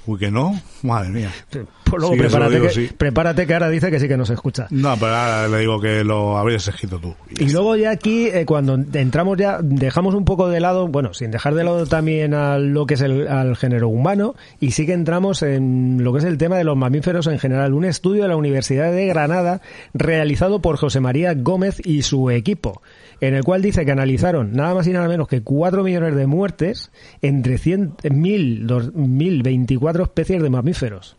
Uy, 0.06 0.18
que 0.18 0.30
no, 0.30 0.58
madre 0.82 1.10
mía. 1.10 1.30
Pues 1.50 2.00
luego 2.00 2.14
Sí, 2.14 2.18
prepárate, 2.20 2.54
digo, 2.54 2.66
que, 2.66 2.72
sí. 2.72 2.90
prepárate 2.96 3.46
que 3.46 3.54
ahora 3.54 3.68
dice 3.68 3.90
que 3.90 4.00
sí 4.00 4.08
que 4.08 4.16
nos 4.16 4.30
escucha. 4.30 4.66
No, 4.70 4.94
pero 4.96 5.14
ahora 5.14 5.48
le 5.48 5.58
digo 5.58 5.80
que 5.80 6.04
lo 6.04 6.38
habrías 6.38 6.66
escrito 6.68 6.98
tú. 6.98 7.14
Y 7.38 7.50
luego 7.50 7.76
ya 7.76 7.90
aquí, 7.90 8.26
eh, 8.26 8.44
cuando 8.46 8.74
entramos 8.74 9.36
ya, 9.36 9.58
dejamos 9.62 10.14
un 10.14 10.24
poco 10.24 10.48
de 10.48 10.60
lado, 10.60 10.88
bueno, 10.88 11.12
sin 11.14 11.30
dejar 11.30 11.54
de 11.54 11.64
lado 11.64 11.86
también 11.86 12.34
a 12.34 12.58
lo 12.58 12.86
que 12.86 12.94
es 12.94 13.00
el 13.00 13.28
al 13.28 13.56
género 13.56 13.88
humano, 13.88 14.34
y 14.60 14.72
sí 14.72 14.86
que 14.86 14.92
entramos 14.92 15.42
en 15.42 16.02
lo 16.02 16.12
que 16.12 16.20
es 16.20 16.24
el 16.24 16.38
tema 16.38 16.56
de 16.56 16.64
los 16.64 16.76
mamíferos 16.76 17.26
en 17.26 17.38
general. 17.38 17.74
Un 17.74 17.84
estudio 17.84 18.22
de 18.22 18.28
la 18.28 18.36
Universidad 18.36 18.92
de 18.92 19.06
Granada 19.06 19.60
realizado 19.94 20.60
por 20.60 20.76
José 20.76 21.00
María 21.00 21.34
Gómez 21.34 21.80
y 21.84 22.02
su 22.02 22.30
equipo, 22.30 22.82
en 23.20 23.34
el 23.34 23.44
cual 23.44 23.62
dice 23.62 23.84
que 23.84 23.92
analizaron 23.92 24.52
nada 24.52 24.74
más 24.74 24.86
y 24.86 24.92
nada 24.92 25.08
menos 25.08 25.28
que 25.28 25.42
4 25.42 25.82
millones 25.82 26.14
de 26.14 26.26
muertes 26.26 26.90
entre 27.22 27.58
100, 27.58 27.94
1000, 28.10 28.66
1024 28.94 30.04
especies 30.04 30.42
de 30.42 30.50
mamíferos. 30.50 31.16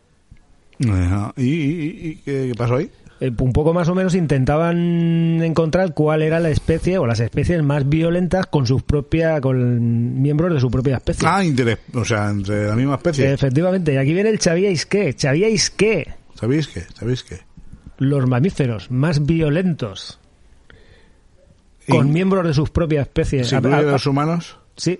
¿Y, 0.79 0.87
y- 1.43 2.07
y 2.09 2.15
qué, 2.17 2.49
qué 2.49 2.53
pasó 2.55 2.75
ahí? 2.75 2.89
Eh, 3.19 3.31
un 3.39 3.51
poco 3.51 3.73
más 3.73 3.89
o 3.89 3.95
menos 3.95 4.13
intentaban 4.13 5.41
encontrar 5.41 5.95
cuál 5.95 6.21
era 6.21 6.39
la 6.39 6.49
especie 6.51 6.99
o 6.99 7.07
las 7.07 7.19
especies 7.19 7.63
más 7.63 7.89
violentas 7.89 8.45
con 8.45 8.67
sus 8.67 8.83
propias 8.83 9.41
con 9.41 10.21
miembros 10.21 10.53
de 10.53 10.59
su 10.59 10.69
propia 10.69 10.97
especie. 10.97 11.27
Ah, 11.27 11.43
interés, 11.43 11.79
o 11.95 12.05
sea, 12.05 12.29
entre 12.29 12.67
la 12.67 12.75
misma 12.75 12.93
especie. 12.95 13.33
Efectivamente, 13.33 13.91
y 13.93 13.97
aquí 13.97 14.13
viene 14.13 14.29
el 14.29 14.39
¿sabíais 14.39 14.85
qué? 14.85 15.15
¿Sabíais 15.17 15.71
qué? 15.71 16.13
¿Sabéis 16.35 16.67
qué? 16.67 16.81
¿Sabéis 16.93 17.23
qué? 17.23 17.37
Los 17.97 18.27
mamíferos 18.27 18.91
más 18.91 19.25
violentos 19.25 20.19
con 21.87 22.07
Y- 22.07 22.11
miembros 22.11 22.45
de 22.45 22.53
sus 22.53 22.69
propias 22.69 23.07
especies. 23.07 23.47
¿Se 23.47 23.55
A- 23.55 23.59
a- 23.59 23.81
los 23.81 24.05
humanos? 24.05 24.57
Sí. 24.75 24.99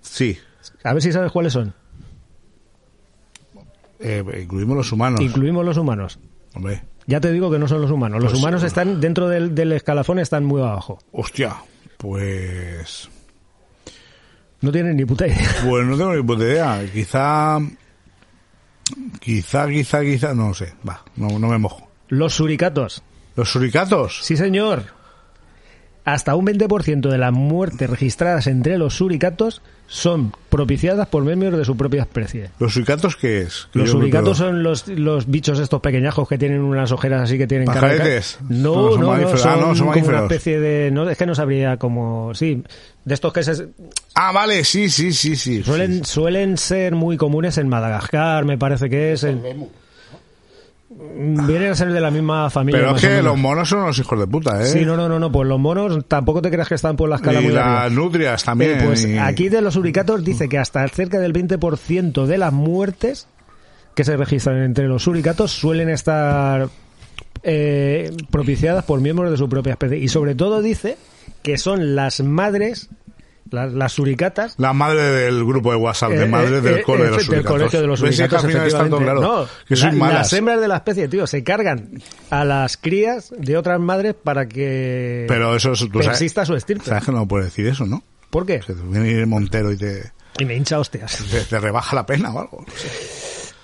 Sí. 0.00 0.38
A 0.84 0.92
ver 0.92 1.02
si 1.02 1.12
sabes 1.12 1.32
cuáles 1.32 1.52
son. 1.52 1.74
Eh, 4.00 4.22
incluimos 4.42 4.76
los 4.76 4.92
humanos. 4.92 5.20
Incluimos 5.20 5.64
los 5.64 5.76
humanos. 5.76 6.18
Hombre, 6.54 6.82
Ya 7.06 7.20
te 7.20 7.32
digo 7.32 7.50
que 7.50 7.58
no 7.58 7.66
son 7.66 7.80
los 7.80 7.90
humanos. 7.90 8.22
Los 8.22 8.32
Pues, 8.32 8.42
humanos 8.42 8.62
eh, 8.62 8.66
están 8.66 9.00
dentro 9.00 9.28
del, 9.28 9.54
del 9.54 9.72
escalafón, 9.72 10.18
están 10.18 10.44
muy 10.44 10.60
abajo. 10.60 10.98
hostia, 11.12 11.56
pues... 11.96 13.08
No 14.60 14.70
tienen 14.72 14.96
ni 14.96 15.04
puta 15.04 15.26
idea. 15.26 15.38
Pues 15.68 15.86
no 15.86 15.96
tengo 15.96 16.14
ni 16.14 16.22
puta 16.22 16.44
idea. 16.44 16.84
Quizá... 16.92 17.58
Quizá, 19.20 19.68
quizá, 19.68 20.00
quizá... 20.02 20.34
No 20.34 20.52
sé. 20.54 20.74
Va, 20.88 21.02
no, 21.16 21.38
no 21.38 21.48
me 21.48 21.58
mojo. 21.58 21.88
Los 22.08 22.34
suricatos. 22.34 23.02
¿Los 23.36 23.50
suricatos? 23.50 24.20
Sí, 24.22 24.36
señor. 24.36 24.84
Hasta 26.12 26.34
un 26.34 26.46
20% 26.46 27.08
de 27.10 27.18
las 27.18 27.32
muertes 27.32 27.88
registradas 27.90 28.46
entre 28.46 28.78
los 28.78 28.94
suricatos 28.94 29.60
son 29.86 30.32
propiciadas 30.48 31.06
por 31.08 31.22
miembros 31.22 31.56
de 31.58 31.64
su 31.64 31.76
propia 31.76 32.02
especie. 32.02 32.50
¿Los 32.58 32.72
suricatos 32.74 33.16
qué 33.16 33.42
es? 33.42 33.68
Que 33.72 33.80
Los 33.80 33.88
yo 33.88 33.92
suricatos 33.98 34.38
son 34.38 34.62
los, 34.62 34.88
los 34.88 35.26
bichos 35.30 35.58
estos 35.58 35.80
pequeñajos 35.82 36.26
que 36.28 36.38
tienen 36.38 36.60
unas 36.62 36.92
ojeras 36.92 37.22
así 37.22 37.36
que 37.36 37.46
tienen 37.46 37.66
¿Pajaretes? 37.66 38.38
No, 38.48 38.74
No, 38.74 38.82
no, 38.82 38.90
son 38.92 39.00
no, 39.02 39.06
mamíferos. 39.08 39.40
son, 39.42 39.52
Ah, 39.52 39.56
no, 39.60 39.74
son 39.74 39.86
como 39.92 40.06
una 40.08 40.20
especie 40.22 40.58
de... 40.60 40.90
No, 40.90 41.08
es 41.10 41.16
que 41.18 41.26
no 41.26 41.34
sabría 41.34 41.76
como... 41.76 42.34
Sí, 42.34 42.62
de 43.04 43.14
estos 43.14 43.32
que 43.32 43.42
se, 43.42 43.68
Ah, 44.14 44.32
vale, 44.32 44.64
sí, 44.64 44.88
sí, 44.90 45.12
sí, 45.12 45.36
sí. 45.36 45.62
suelen, 45.62 46.04
suelen 46.06 46.56
ser 46.58 46.94
muy 46.94 47.16
comunes 47.18 47.58
en 47.58 47.68
Madagascar, 47.68 48.44
me 48.46 48.56
parece 48.58 48.88
que 48.90 49.12
es... 49.12 49.24
en- 49.24 49.42
Vienen 51.00 51.70
a 51.70 51.74
ser 51.76 51.92
de 51.92 52.00
la 52.00 52.10
misma 52.10 52.50
familia. 52.50 52.80
Pero 52.80 52.96
es 52.96 53.02
que 53.02 53.22
los 53.22 53.36
monos 53.38 53.68
son 53.68 53.84
los 53.86 53.98
hijos 53.98 54.18
de 54.18 54.26
puta, 54.26 54.60
¿eh? 54.62 54.66
Sí, 54.66 54.84
no, 54.84 54.96
no, 54.96 55.08
no, 55.08 55.18
no, 55.20 55.30
pues 55.30 55.48
los 55.48 55.60
monos 55.60 56.04
tampoco 56.08 56.42
te 56.42 56.50
creas 56.50 56.68
que 56.68 56.74
están 56.74 56.96
por 56.96 57.08
la 57.08 57.16
escala 57.16 57.40
y 57.40 57.48
las 57.48 57.92
nutrias 57.92 58.42
también. 58.42 58.78
Eh, 58.80 58.82
pues 58.84 59.04
y- 59.04 59.16
aquí 59.16 59.48
de 59.48 59.60
los 59.62 59.74
suricatos 59.74 60.24
dice 60.24 60.48
que 60.48 60.58
hasta 60.58 60.86
cerca 60.88 61.18
del 61.20 61.32
20% 61.32 62.26
de 62.26 62.38
las 62.38 62.52
muertes 62.52 63.28
que 63.94 64.02
se 64.04 64.16
registran 64.16 64.62
entre 64.62 64.88
los 64.88 65.02
suricatos 65.04 65.52
suelen 65.52 65.88
estar 65.88 66.68
eh, 67.44 68.10
propiciadas 68.30 68.84
por 68.84 69.00
miembros 69.00 69.30
de 69.30 69.36
su 69.36 69.48
propia 69.48 69.72
especie. 69.72 69.98
Y 69.98 70.08
sobre 70.08 70.34
todo 70.34 70.62
dice 70.62 70.96
que 71.42 71.58
son 71.58 71.94
las 71.94 72.20
madres, 72.22 72.88
las, 73.50 73.72
las 73.72 73.92
suricatas, 73.92 74.54
La 74.58 74.72
madre 74.72 75.02
del 75.02 75.44
grupo 75.44 75.70
de 75.70 75.76
WhatsApp, 75.76 76.10
de 76.12 76.24
eh, 76.24 76.28
madre 76.28 76.58
eh, 76.58 76.60
del 76.60 76.76
eh, 76.78 76.82
cole 76.82 77.04
de 77.04 77.08
los 77.10 77.16
del 77.18 77.26
suricatos. 77.26 77.52
colegio 77.52 77.80
de 77.80 77.86
los 77.86 78.00
todo 78.00 78.08
efectivamente. 78.10 78.96
claro. 79.04 79.20
No, 79.20 79.46
que 79.66 79.76
la- 79.76 79.92
malas. 79.92 80.14
las 80.18 80.32
hembras 80.32 80.60
de 80.60 80.68
la 80.68 80.76
especie, 80.76 81.08
tío, 81.08 81.26
se 81.26 81.42
cargan 81.44 81.88
a 82.30 82.44
las 82.44 82.76
crías 82.76 83.32
de 83.36 83.56
otras 83.56 83.80
madres 83.80 84.14
para 84.22 84.46
que 84.48 85.24
Pero 85.28 85.54
eso 85.56 85.72
es... 85.72 85.78
tú 85.80 85.88
sabes- 85.88 86.06
persista 86.08 86.44
su 86.44 86.54
estirpe. 86.54 86.84
Sabes 86.84 87.04
que 87.04 87.12
no 87.12 87.26
puedes 87.28 87.46
decir 87.46 87.66
eso, 87.66 87.86
¿no? 87.86 88.02
¿Por 88.30 88.44
qué? 88.46 88.60
Que 88.60 88.74
te 88.74 88.82
viene 88.82 89.24
Montero 89.26 89.72
y 89.72 89.76
te, 89.78 90.12
Y 90.38 90.44
me 90.44 90.54
hincha 90.54 90.78
hostias. 90.78 91.24
te, 91.30 91.40
te 91.40 91.58
rebaja 91.58 91.96
la 91.96 92.04
pena 92.06 92.30
o 92.32 92.40
algo. 92.40 92.64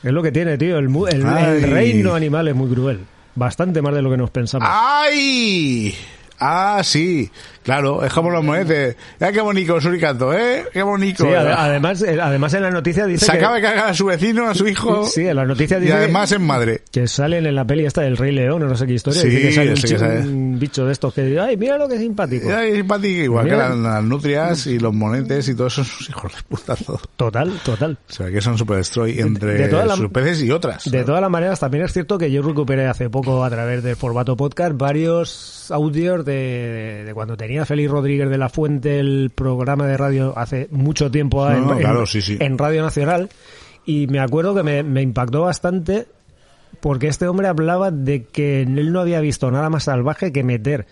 Es 0.02 0.12
lo 0.12 0.22
que 0.22 0.32
tiene, 0.32 0.56
tío. 0.58 0.78
El, 0.78 0.86
el- 1.10 1.22
el 1.26 1.70
reino 1.70 2.14
animal 2.14 2.48
es 2.48 2.54
muy 2.54 2.70
cruel. 2.72 3.00
Bastante 3.36 3.82
más 3.82 3.92
de 3.94 4.00
lo 4.02 4.10
que 4.10 4.16
nos 4.16 4.30
pensamos. 4.30 4.68
¡Ay! 4.70 5.94
Ah, 6.38 6.80
sí. 6.84 7.30
Claro, 7.64 8.04
es 8.04 8.12
como 8.12 8.30
los 8.30 8.44
monetes. 8.44 8.94
¡Ay, 9.18 9.32
qué 9.32 9.40
bonito, 9.40 9.80
suricato, 9.80 10.32
eh! 10.32 10.66
¡Qué 10.72 10.82
bonito! 10.82 11.24
Sí, 11.24 11.30
ade- 11.30 11.54
además, 11.56 12.02
eh, 12.02 12.18
además 12.20 12.54
en 12.54 12.62
la 12.62 12.70
noticia 12.70 13.06
dice 13.06 13.26
Se 13.26 13.32
que... 13.32 13.38
acaba 13.38 13.56
de 13.56 13.62
cagar 13.62 13.88
a 13.88 13.94
su 13.94 14.04
vecino, 14.06 14.46
a 14.48 14.54
su 14.54 14.68
hijo. 14.68 15.06
Sí, 15.06 15.26
en 15.26 15.34
la 15.36 15.44
noticia 15.46 15.78
Y 15.78 15.82
dice 15.82 15.94
además 15.94 16.30
es 16.30 16.40
madre. 16.40 16.82
que 16.92 17.08
salen 17.08 17.46
en 17.46 17.54
la 17.54 17.66
peli 17.66 17.86
esta 17.86 18.02
del 18.02 18.16
Rey 18.16 18.32
León, 18.32 18.62
o 18.62 18.66
no 18.66 18.76
sé 18.76 18.86
qué 18.86 18.92
historia. 18.92 19.20
Sí, 19.22 19.28
dice 19.28 19.48
que 19.48 19.52
sale 19.98 20.18
un, 20.20 20.22
que 20.22 20.28
un 20.28 20.58
bicho 20.58 20.84
de 20.84 20.92
estos 20.92 21.14
que 21.14 21.22
dice, 21.22 21.40
ay, 21.40 21.56
mira 21.56 21.78
lo 21.78 21.88
que 21.88 21.98
simpático. 21.98 22.48
Ay, 22.54 22.74
simpático, 22.76 23.22
igual 23.22 23.44
Mira. 23.46 23.56
que 23.56 23.62
las, 23.70 23.78
las 23.78 24.04
nutrias 24.04 24.66
y 24.66 24.78
los 24.78 24.92
monetes 24.92 25.48
y 25.48 25.54
todos 25.54 25.78
esos 25.78 26.08
hijos 26.10 26.32
de 26.34 26.42
puta. 26.46 26.76
todo. 26.76 27.00
Total, 27.16 27.50
total. 27.64 27.98
O 28.08 28.12
sea, 28.12 28.30
que 28.30 28.40
son 28.42 28.58
super 28.58 28.76
destroy 28.76 29.18
entre 29.20 29.70
sus 29.70 30.00
especies 30.04 30.42
y 30.42 30.50
otras. 30.50 30.90
De 30.90 31.02
todas 31.02 31.20
las 31.22 31.30
maneras, 31.30 31.60
también 31.60 31.84
es 31.84 31.92
cierto 31.94 32.18
que 32.18 32.30
yo 32.30 32.42
recuperé 32.42 32.86
hace 32.86 33.08
poco 33.08 33.42
a 33.42 33.48
través 33.48 33.82
del 33.82 33.96
formato 33.96 34.36
podcast 34.36 34.72
varios 34.76 35.70
audios 35.70 36.24
de, 36.26 37.04
de 37.06 37.14
cuando 37.14 37.36
tenía 37.38 37.53
Félix 37.64 37.90
Rodríguez 37.90 38.28
de 38.28 38.38
la 38.38 38.48
Fuente 38.48 38.98
el 39.00 39.30
programa 39.34 39.86
de 39.86 39.96
radio 39.96 40.32
hace 40.36 40.68
mucho 40.70 41.10
tiempo 41.10 41.48
No, 41.48 41.54
en, 41.56 41.64
no, 41.66 41.72
en- 41.74 41.78
claro, 41.78 42.06
sí, 42.06 42.20
sí. 42.22 42.36
en 42.40 42.58
Radio 42.58 42.82
Nacional 42.82 43.28
y 43.86 44.06
me 44.08 44.18
acuerdo 44.20 44.54
que 44.54 44.62
me, 44.62 44.82
me 44.82 45.02
impactó 45.02 45.42
bastante 45.42 46.06
porque 46.80 47.06
este 47.08 47.28
hombre 47.28 47.46
hablaba 47.48 47.90
de 47.90 48.24
que 48.24 48.62
él 48.62 48.92
no 48.92 49.00
había 49.00 49.20
visto 49.20 49.50
nada 49.50 49.70
más 49.70 49.84
salvaje 49.84 50.32
que 50.32 50.42
meter 50.42 50.86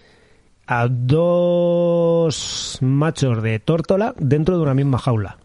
a 0.67 0.87
dos 0.89 2.79
machos 2.81 3.43
de 3.43 3.59
tórtola 3.59 4.15
dentro 4.19 4.57
de 4.57 4.63
una 4.63 4.75
misma 4.75 4.99
jaula. 4.99 5.39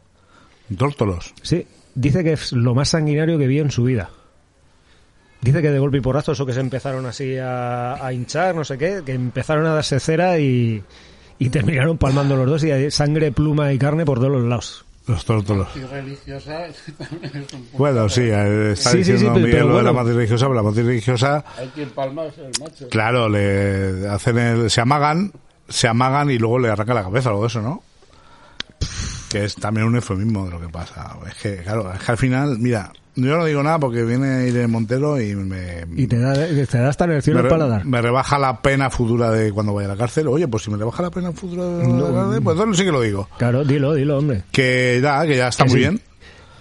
Tórtolos. 0.77 1.33
Sí, 1.41 1.65
dice 1.95 2.23
que 2.23 2.33
es 2.33 2.51
lo 2.53 2.75
más 2.75 2.89
sanguinario 2.89 3.37
que 3.37 3.47
vio 3.47 3.63
en 3.63 3.71
su 3.71 3.83
vida. 3.83 4.09
Dice 5.47 5.61
que 5.61 5.71
de 5.71 5.79
golpe 5.79 5.97
y 5.97 6.01
porrazo, 6.01 6.33
eso 6.33 6.45
que 6.45 6.53
se 6.53 6.59
empezaron 6.59 7.05
así 7.05 7.37
a, 7.37 8.05
a 8.05 8.11
hinchar, 8.13 8.53
no 8.53 8.63
sé 8.65 8.77
qué, 8.77 9.01
que 9.05 9.13
empezaron 9.13 9.65
a 9.65 9.73
darse 9.73 9.99
cera 9.99 10.37
y, 10.39 10.83
y 11.39 11.49
terminaron 11.49 11.97
palmando 11.97 12.35
los 12.35 12.45
dos 12.47 12.63
y 12.65 12.71
hay 12.71 12.91
sangre, 12.91 13.31
pluma 13.31 13.71
y 13.71 13.77
carne 13.77 14.05
por 14.05 14.19
todos 14.19 14.31
los 14.31 14.43
lados. 14.43 14.83
Los 15.07 15.23
tórtolos. 15.23 15.69
Y 15.75 15.79
religiosa 15.83 16.65
también 16.97 17.31
es 17.45 17.53
un 17.53 17.63
poco 17.63 17.77
Bueno, 17.77 18.09
sí, 18.09 18.23
eh, 18.23 18.71
está 18.73 18.89
Sí, 18.91 19.05
sí, 19.05 19.13
diciendo 19.13 19.35
sí, 19.35 19.41
pero- 19.41 19.45
Miguel 19.45 19.51
pero 19.51 19.67
lo 19.69 19.77
de 19.77 19.83
la 19.83 19.91
bueno. 19.91 19.93
matriz 20.03 20.15
religiosa, 20.17 20.45
pero 20.47 20.53
la 20.55 20.63
matriz 20.63 20.85
religiosa, 20.85 21.45
Hay 21.57 21.67
quien 21.69 21.89
palma 21.91 22.25
es 22.25 22.37
el 22.39 22.51
macho. 22.61 22.89
claro, 22.89 23.29
le 23.29 24.05
hacen 24.09 24.37
el, 24.37 24.69
se 24.69 24.81
amagan, 24.81 25.31
se 25.69 25.87
amagan 25.87 26.29
y 26.29 26.37
luego 26.37 26.59
le 26.59 26.67
arranca 26.69 26.93
la 26.93 27.03
cabeza 27.03 27.29
o 27.29 27.31
algo 27.31 27.41
de 27.43 27.47
eso, 27.47 27.61
¿no? 27.61 27.83
Que 29.29 29.45
es 29.45 29.55
también 29.55 29.87
un 29.87 29.95
eufemismo 29.95 30.45
de 30.45 30.51
lo 30.51 30.59
que 30.61 30.69
pasa. 30.69 31.15
Es 31.27 31.35
que, 31.35 31.57
claro, 31.63 31.91
es 31.93 31.99
que 32.01 32.11
al 32.11 32.17
final, 32.17 32.57
mira, 32.59 32.91
yo 33.17 33.37
no 33.37 33.45
digo 33.45 33.61
nada 33.63 33.79
porque 33.79 34.03
viene 34.03 34.47
Irene 34.47 34.67
Montero 34.67 35.19
y 35.19 35.35
me, 35.35 35.85
Y 35.95 36.07
te 36.07 36.17
da, 36.19 36.33
te 36.33 36.77
da 36.77 36.87
hasta 36.89 37.05
el 37.05 37.21
cielo 37.21 37.39
me, 37.39 37.45
el 37.45 37.49
paladar. 37.49 37.83
me 37.85 38.01
rebaja 38.01 38.37
la 38.39 38.61
pena 38.61 38.89
futura 38.89 39.31
de 39.31 39.51
cuando 39.51 39.73
vaya 39.73 39.87
a 39.89 39.91
la 39.91 39.97
cárcel. 39.97 40.27
Oye, 40.27 40.47
pues 40.47 40.63
si 40.63 40.71
me 40.71 40.77
rebaja 40.77 41.03
la 41.03 41.09
pena 41.11 41.31
futura 41.33 41.65
de 41.65 41.87
la 41.87 42.13
cárcel, 42.13 42.41
pues 42.43 42.53
entonces 42.55 42.77
sí 42.77 42.85
que 42.85 42.91
lo 42.91 43.01
digo. 43.01 43.27
Claro, 43.37 43.65
dilo, 43.65 43.93
dilo, 43.93 44.17
hombre. 44.19 44.43
Que 44.51 44.99
ya, 45.03 45.25
que 45.25 45.35
ya 45.35 45.47
está 45.49 45.65
Que 45.65 45.69
muy 45.71 45.79
sí. 45.79 45.87
bien. 45.87 46.01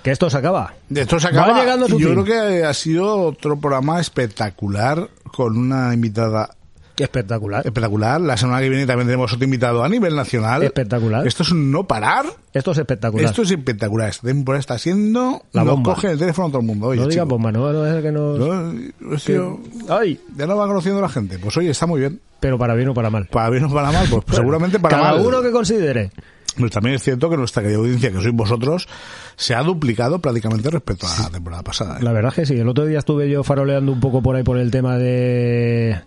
Que 0.02 0.10
esto 0.12 0.30
se 0.30 0.38
acaba. 0.38 0.72
Esto 0.94 1.18
se 1.20 1.30
Va 1.32 1.42
acaba. 1.42 1.60
llegando 1.60 1.86
yo 1.88 1.98
fin. 1.98 2.12
creo 2.12 2.24
que 2.24 2.64
ha 2.64 2.72
sido 2.74 3.16
otro 3.22 3.58
programa 3.58 4.00
espectacular 4.00 5.08
con 5.34 5.56
una 5.58 5.92
invitada 5.92 6.50
Espectacular. 6.98 7.60
espectacular. 7.66 8.20
La 8.20 8.36
semana 8.36 8.60
que 8.60 8.68
viene 8.68 8.86
también 8.86 9.06
tenemos 9.08 9.32
otro 9.32 9.44
invitado 9.44 9.84
a 9.84 9.88
nivel 9.88 10.14
nacional. 10.16 10.62
Espectacular. 10.62 11.26
Esto 11.26 11.42
es 11.42 11.50
un 11.52 11.70
no 11.70 11.86
parar. 11.86 12.26
Esto 12.52 12.72
es 12.72 12.78
espectacular. 12.78 13.26
Esto 13.26 13.42
es 13.42 13.50
espectacular. 13.50 14.08
Esta 14.10 14.26
temporada 14.26 14.60
está 14.60 14.78
siendo. 14.78 15.42
La 15.52 15.62
nos 15.64 15.74
bomba. 15.74 15.94
coge 15.94 16.12
el 16.12 16.18
teléfono 16.18 16.48
a 16.48 16.50
todo 16.50 16.60
el 16.60 16.66
mundo. 16.66 16.86
Oye, 16.88 17.00
no 17.02 17.06
digas 17.08 17.26
bomba, 17.26 17.52
no, 17.52 17.72
no 17.72 17.86
es 17.86 18.02
que 18.02 18.12
nos... 18.12 18.38
no, 18.38 19.14
es 19.14 19.24
que- 19.24 19.56
Ay, 19.88 20.20
ya 20.36 20.46
no 20.46 20.56
va 20.56 20.66
conociendo 20.66 21.00
la 21.00 21.08
gente. 21.08 21.38
Pues 21.38 21.56
oye, 21.56 21.70
está 21.70 21.86
muy 21.86 22.00
bien. 22.00 22.20
pero 22.40 22.58
para 22.58 22.74
bien 22.74 22.88
o 22.88 22.94
para 22.94 23.10
mal. 23.10 23.26
Para 23.30 23.50
bien 23.50 23.64
o 23.64 23.72
para 23.72 23.90
mal, 23.92 24.06
pues 24.10 24.24
seguramente 24.32 24.78
para 24.78 24.96
Cada 24.96 25.12
mal. 25.16 25.26
uno 25.26 25.42
que 25.42 25.50
considere. 25.50 26.10
Pues 26.58 26.72
también 26.72 26.94
es 26.96 27.02
cierto 27.02 27.28
que 27.28 27.36
nuestra 27.36 27.62
querida 27.62 27.76
audiencia, 27.76 28.10
que 28.10 28.22
sois 28.22 28.32
vosotros, 28.34 28.88
se 29.36 29.54
ha 29.54 29.62
duplicado 29.62 30.20
prácticamente 30.20 30.70
respecto 30.70 31.06
a 31.06 31.24
la 31.24 31.28
temporada 31.28 31.62
pasada. 31.62 31.98
¿eh? 31.98 32.02
La 32.02 32.12
verdad 32.12 32.30
es 32.30 32.34
que 32.36 32.46
sí. 32.46 32.58
El 32.58 32.66
otro 32.66 32.86
día 32.86 33.00
estuve 33.00 33.28
yo 33.28 33.44
faroleando 33.44 33.92
un 33.92 34.00
poco 34.00 34.22
por 34.22 34.36
ahí 34.36 34.42
por 34.42 34.56
el 34.56 34.70
tema 34.70 34.96
de, 34.96 36.00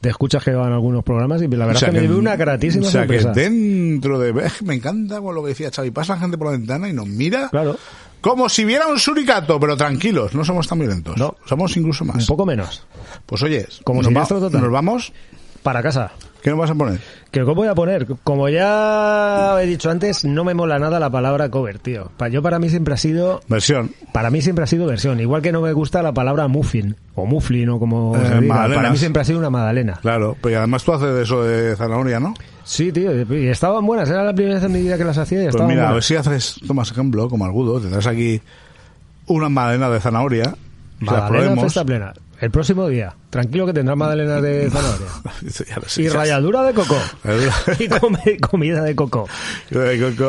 de 0.00 0.10
escuchas 0.10 0.44
que 0.44 0.52
van 0.52 0.72
algunos 0.72 1.02
programas 1.02 1.42
y 1.42 1.48
la 1.48 1.66
verdad 1.66 1.76
O 1.76 1.78
sea 1.78 1.88
es 1.88 1.94
que, 1.94 2.00
me 2.00 2.06
llevé 2.06 2.18
una 2.18 2.36
gratísima 2.36 2.86
o 2.86 2.90
sea, 2.90 3.02
sorpresa. 3.02 3.32
que 3.32 3.40
dentro 3.40 4.18
de... 4.18 4.32
me 4.64 4.74
encanta 4.74 5.20
con 5.20 5.34
lo 5.34 5.42
que 5.42 5.48
decía 5.48 5.70
Xavi. 5.70 5.90
Pasa 5.90 6.14
la 6.14 6.20
gente 6.20 6.38
por 6.38 6.48
la 6.48 6.52
ventana 6.52 6.88
y 6.88 6.92
nos 6.92 7.06
mira 7.06 7.48
Claro, 7.50 7.76
como 8.20 8.48
si 8.48 8.64
viera 8.64 8.88
un 8.88 8.98
suricato, 8.98 9.60
pero 9.60 9.76
tranquilos, 9.76 10.34
no 10.34 10.44
somos 10.44 10.66
tan 10.66 10.80
violentos. 10.80 11.16
No. 11.16 11.36
Somos 11.46 11.76
incluso 11.76 12.04
más. 12.04 12.16
un 12.16 12.26
poco 12.26 12.44
menos. 12.44 12.84
Pues 13.24 13.40
oye, 13.42 13.66
Como 13.84 14.00
nos, 14.02 14.08
siniestro 14.08 14.40
total. 14.40 14.62
nos 14.62 14.70
vamos. 14.72 15.12
Para 15.62 15.82
casa. 15.82 16.10
¿Qué 16.46 16.50
nos 16.50 16.60
vas 16.60 16.70
a 16.70 16.76
poner? 16.76 17.00
¿Qué 17.32 17.42
voy 17.42 17.66
a 17.66 17.74
poner? 17.74 18.06
Como 18.22 18.48
ya 18.48 19.60
he 19.60 19.66
dicho 19.66 19.90
antes, 19.90 20.24
no 20.24 20.44
me 20.44 20.54
mola 20.54 20.78
nada 20.78 21.00
la 21.00 21.10
palabra 21.10 21.48
cover, 21.50 21.80
tío. 21.80 22.12
Pa- 22.16 22.28
Yo 22.28 22.40
para 22.40 22.60
mí 22.60 22.68
siempre 22.70 22.94
ha 22.94 22.96
sido 22.96 23.40
Versión. 23.48 23.90
Para 24.12 24.30
mí 24.30 24.40
siempre 24.40 24.62
ha 24.62 24.68
sido 24.68 24.86
versión, 24.86 25.18
igual 25.18 25.42
que 25.42 25.50
no 25.50 25.60
me 25.60 25.72
gusta 25.72 26.04
la 26.04 26.12
palabra 26.12 26.46
muffin 26.46 26.94
o 27.16 27.26
mufflin 27.26 27.68
o 27.70 27.80
como 27.80 28.14
Eh, 28.14 28.20
se 28.20 28.34
diga. 28.42 28.54
magdalenas. 28.54 28.76
Para 28.76 28.90
mí 28.92 28.96
siempre 28.96 29.22
ha 29.22 29.24
sido 29.24 29.40
una 29.40 29.50
magdalena. 29.50 29.98
Claro, 30.00 30.36
pero 30.40 30.58
además 30.58 30.84
tú 30.84 30.92
haces 30.92 31.16
eso 31.18 31.42
de 31.42 31.74
zanahoria, 31.74 32.20
¿no? 32.20 32.32
Sí, 32.62 32.92
tío, 32.92 33.10
y 33.34 33.48
estaban 33.48 33.84
buenas, 33.84 34.08
era 34.08 34.22
la 34.22 34.32
primera 34.32 34.54
vez 34.54 34.62
en 34.62 34.72
mi 34.72 34.82
vida 34.82 34.96
que 34.96 35.04
las 35.04 35.18
hacía 35.18 35.38
y 35.40 35.42
Pues 35.46 35.54
estaban 35.56 35.68
mira, 35.68 35.82
a 35.82 35.84
ver 35.86 35.90
buenas. 35.94 36.06
si 36.06 36.14
haces, 36.14 36.60
tomas 36.64 36.88
ejemplo, 36.92 37.28
como 37.28 37.44
algudo, 37.44 37.80
tendrás 37.80 38.06
aquí 38.06 38.40
una 39.26 39.48
magdalena 39.48 39.90
de 39.90 39.98
zanahoria. 39.98 40.54
Magdalena 41.00 41.28
probemos. 41.28 41.60
fiesta 41.60 41.84
plena. 41.84 42.14
El 42.38 42.50
próximo 42.50 42.86
día, 42.88 43.14
tranquilo 43.30 43.64
que 43.66 43.72
tendrá 43.72 43.96
magdalena 43.96 44.40
de 44.42 44.70
zanahoria. 44.70 45.06
Sé, 45.86 46.02
y 46.02 46.08
ralladura 46.08 46.62
de 46.64 46.74
coco. 46.74 46.96
y 47.78 48.36
comida 48.38 48.82
de 48.82 48.94
coco. 48.94 49.26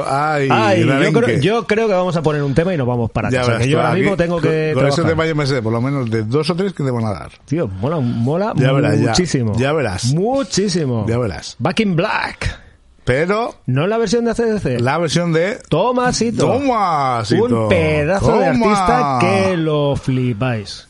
Ay, 0.08 0.48
Ay, 0.52 0.86
yo 0.86 1.12
creo, 1.14 1.40
yo 1.40 1.68
creo 1.68 1.88
que 1.88 1.94
vamos 1.94 2.16
a 2.16 2.22
poner 2.22 2.44
un 2.44 2.54
tema 2.54 2.74
y 2.74 2.78
nos 2.78 2.88
vamos 2.88 3.12
para 3.12 3.30
Ya 3.30 3.40
casa. 3.40 3.52
verás 3.52 3.64
que 3.66 3.70
yo 3.72 3.80
ahora 3.82 3.94
mismo 3.94 4.16
tengo 4.18 4.40
que 4.40 4.72
Con, 4.74 4.84
con 4.84 4.88
ese 4.88 4.96
trabajar. 5.02 5.06
tema 5.06 5.26
yo 5.28 5.36
me 5.36 5.46
sé 5.48 5.62
por 5.62 5.74
lo 5.74 5.82
menos 5.82 6.10
de 6.10 6.24
dos 6.24 6.50
o 6.50 6.56
tres 6.56 6.74
que 6.74 6.84
te 6.84 6.92
van 6.92 7.06
a 7.06 7.12
dar. 7.12 7.32
Tío, 7.46 7.68
mola, 7.68 8.00
mola 8.00 8.54
Ya 8.56 8.72
verás, 8.72 9.00
ya. 9.00 9.10
muchísimo. 9.10 9.54
Ya 9.58 9.74
verás. 9.74 10.06
Muchísimo. 10.14 11.06
Ya 11.10 11.18
verás. 11.18 11.56
Back 11.60 11.82
in 11.82 11.96
Black. 11.96 12.62
Pero 13.04 13.56
No 13.66 13.88
la 13.88 13.98
versión 13.98 14.26
de 14.26 14.32
ACDC. 14.32 14.82
la 14.82 14.98
versión 14.98 15.32
de... 15.32 15.60
Tomasito. 15.70 16.46
Tomasito. 16.46 17.64
Un 17.64 17.70
pedazo 17.70 18.38
de 18.40 18.46
artista 18.48 19.18
que 19.22 19.56
lo 19.58 19.96
flipáis. 19.96 20.87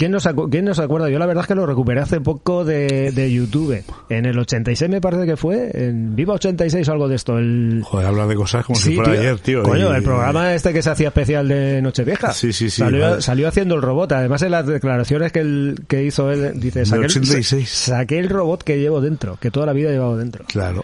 ¿Quién 0.00 0.12
nos, 0.12 0.26
¿Quién 0.50 0.64
nos 0.64 0.78
acuerda? 0.78 1.10
Yo 1.10 1.18
la 1.18 1.26
verdad 1.26 1.42
es 1.42 1.48
que 1.48 1.54
lo 1.54 1.66
recuperé 1.66 2.00
hace 2.00 2.22
poco 2.22 2.64
de, 2.64 3.12
de 3.12 3.30
YouTube. 3.30 3.84
En 4.08 4.24
el 4.24 4.38
86 4.38 4.90
me 4.90 4.98
parece 4.98 5.26
que 5.26 5.36
fue. 5.36 5.70
En 5.74 6.16
Viva 6.16 6.32
86 6.32 6.88
o 6.88 6.92
algo 6.92 7.06
de 7.06 7.16
esto. 7.16 7.36
El... 7.36 7.82
Joder, 7.84 8.06
habla 8.06 8.26
de 8.26 8.34
cosas 8.34 8.64
como 8.64 8.78
si 8.78 8.88
Sí, 8.88 8.94
fuera 8.96 9.12
tío. 9.12 9.20
ayer, 9.20 9.38
tío. 9.40 9.62
Coño, 9.62 9.92
y- 9.92 9.96
el 9.96 10.02
programa 10.02 10.54
este 10.54 10.72
que 10.72 10.80
se 10.80 10.88
hacía 10.88 11.08
especial 11.08 11.48
de 11.48 11.82
Nochevieja. 11.82 12.32
Sí, 12.32 12.50
sí, 12.54 12.70
sí, 12.70 12.80
Salió, 12.80 13.02
vale. 13.10 13.20
salió 13.20 13.46
haciendo 13.46 13.74
el 13.74 13.82
robot. 13.82 14.12
Además, 14.12 14.40
en 14.40 14.52
las 14.52 14.66
declaraciones 14.66 15.32
que, 15.32 15.40
él- 15.40 15.74
que 15.86 16.02
hizo 16.02 16.30
él, 16.30 16.52
dice: 16.58 16.86
saqué 16.86 17.00
el, 17.00 17.10
86. 17.10 17.68
saqué 17.68 18.18
el 18.20 18.30
robot 18.30 18.62
que 18.62 18.78
llevo 18.78 19.02
dentro, 19.02 19.36
que 19.38 19.50
toda 19.50 19.66
la 19.66 19.74
vida 19.74 19.90
he 19.90 19.92
llevado 19.92 20.16
dentro. 20.16 20.46
Claro. 20.48 20.82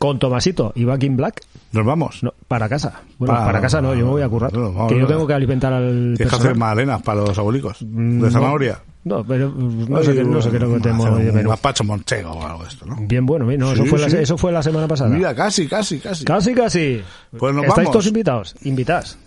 Con 0.00 0.18
Tomasito 0.18 0.72
y 0.74 0.84
Back 0.84 1.02
in 1.02 1.14
Black, 1.18 1.42
Nos 1.72 1.84
vamos. 1.84 2.22
no, 2.22 2.32
para 2.48 2.70
casa. 2.70 3.02
Bueno, 3.18 3.34
Para- 3.34 3.44
para, 3.44 3.60
casa 3.60 3.82
no, 3.82 3.94
yo 3.94 4.06
me 4.06 4.10
voy 4.12 4.22
a 4.22 4.30
currar. 4.30 4.50
No, 4.50 4.72
vamos, 4.72 4.88
que 4.90 4.94
yo 4.96 5.02
no. 5.02 5.06
tengo 5.08 5.26
que 5.26 5.34
alimentar 5.34 5.74
al 5.74 6.14
Tienes 6.16 6.32
que 6.32 6.40
hacer 6.40 6.56
magdalenas 6.56 7.02
para 7.02 7.20
los 7.20 7.38
abuelicos. 7.38 7.82
Mm, 7.82 8.22
De 8.22 8.30
zanahoria. 8.30 8.78
No, 9.04 9.22
pero 9.24 9.50
no 9.50 10.02
sé, 10.02 10.14
qué- 10.14 10.24
no 10.24 10.40
sé 10.40 10.48
qué 10.50 10.56
es 10.56 10.62
lo 10.62 10.68
de 10.78 11.30
Un 11.42 11.48
gazpacho 11.48 11.84
monchego 11.84 12.30
o 12.32 12.46
algo 12.46 12.62
de 12.62 12.68
esto, 12.70 12.86
¿no? 12.86 12.96
Bien 13.00 13.26
bueno, 13.26 13.44
no, 13.44 13.72
eso, 13.72 13.82
Sí, 13.82 13.88
fue 13.90 13.98
la, 13.98 14.06
eso 14.06 14.38
fue 14.38 14.52
la 14.52 14.62
semana 14.62 14.88
pasada. 14.88 15.10
Mira, 15.10 15.34
casi, 15.34 15.68
casi, 15.68 15.98
casi. 15.98 16.24
Casi, 16.24 16.54
casi. 16.54 17.02
Pues 17.38 17.54
nos 17.54 17.64
¿Estáis 17.66 17.76
vamos. 17.84 17.92
todos 17.92 18.06
invitados? 18.06 18.54
Invitados. 18.62 19.18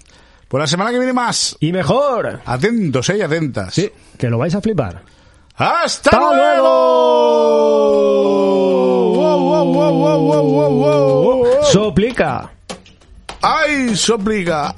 Pues 0.48 0.60
la 0.60 0.68
semana 0.68 0.90
que 0.90 0.98
viene 0.98 1.14
más. 1.14 1.56
Y 1.60 1.72
mejor. 1.72 2.40
Atentos, 2.46 3.08
eh, 3.10 3.18
y 3.20 3.22
atentas. 3.22 3.76
Sí, 3.76 3.90
que 4.18 4.28
lo 4.28 4.40
vais 4.40 4.54
a 4.56 4.62
flipar. 4.62 5.04
¡Hasta, 5.56 6.10
¡Hasta 6.10 6.36
luego! 6.36 6.68
¡Wow, 9.14 9.40
wow, 9.40 9.66
wow, 9.66 9.94
wow, 9.94 10.20
wow, 10.20 10.70
wow, 10.70 11.44
wow! 11.44 11.64
Soplica. 11.64 12.50
¡Ay, 13.42 13.96
soplica! 13.96 14.74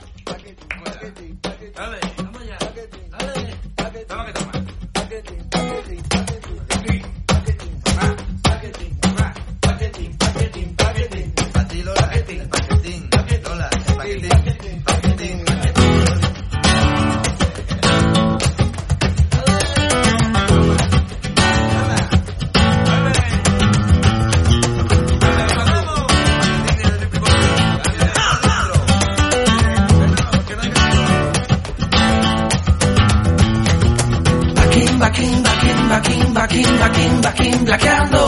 Baquín, 35.90 36.34
baquín, 36.34 36.80
baquín, 36.80 36.80
baquín, 36.80 37.22
baquín, 37.22 37.66
blaqueando. 37.66 38.28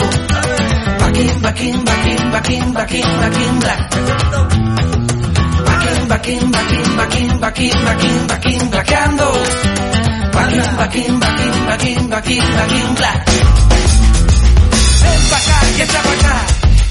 Baquín, 0.99 1.41
baquín, 1.41 1.85
baquín, 1.85 2.31
baquín, 2.31 2.73
baquín, 2.73 3.19
baquín, 3.21 3.59
black. 3.59 3.95
Baquín, 5.65 6.07
baquín, 6.07 6.51
baquín, 6.51 6.97
baquín, 6.97 7.39
baquín, 7.39 7.87
baquín, 7.87 8.27
baquín, 8.27 8.69
blaqueando. 8.69 9.31
Baquín, 10.33 10.77
baquín, 10.77 11.19
baquín, 11.19 12.09
baquín, 12.09 12.43
baquín, 12.57 12.95
black. 12.95 13.25
Ven 15.01 15.21
pa' 15.29 15.37
acá 15.37 15.57
y 15.77 15.81
echa 15.81 16.01
pa' 16.01 16.11
acá, 16.11 16.35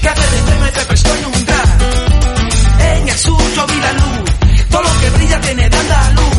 que 0.01 0.71
te 0.71 0.85
prestó 0.85 1.15
en 1.15 1.25
un 1.25 1.45
drag. 1.45 1.77
En 2.79 3.09
el 3.09 3.17
sur 3.17 3.41
yo 3.55 3.67
vi 3.67 3.79
la 3.79 3.93
luz, 3.93 4.69
todo 4.69 4.81
lo 4.83 4.99
que 4.99 5.09
brilla 5.11 5.41
tiene 5.41 5.69
de 5.69 5.77
andaluz. 5.77 6.37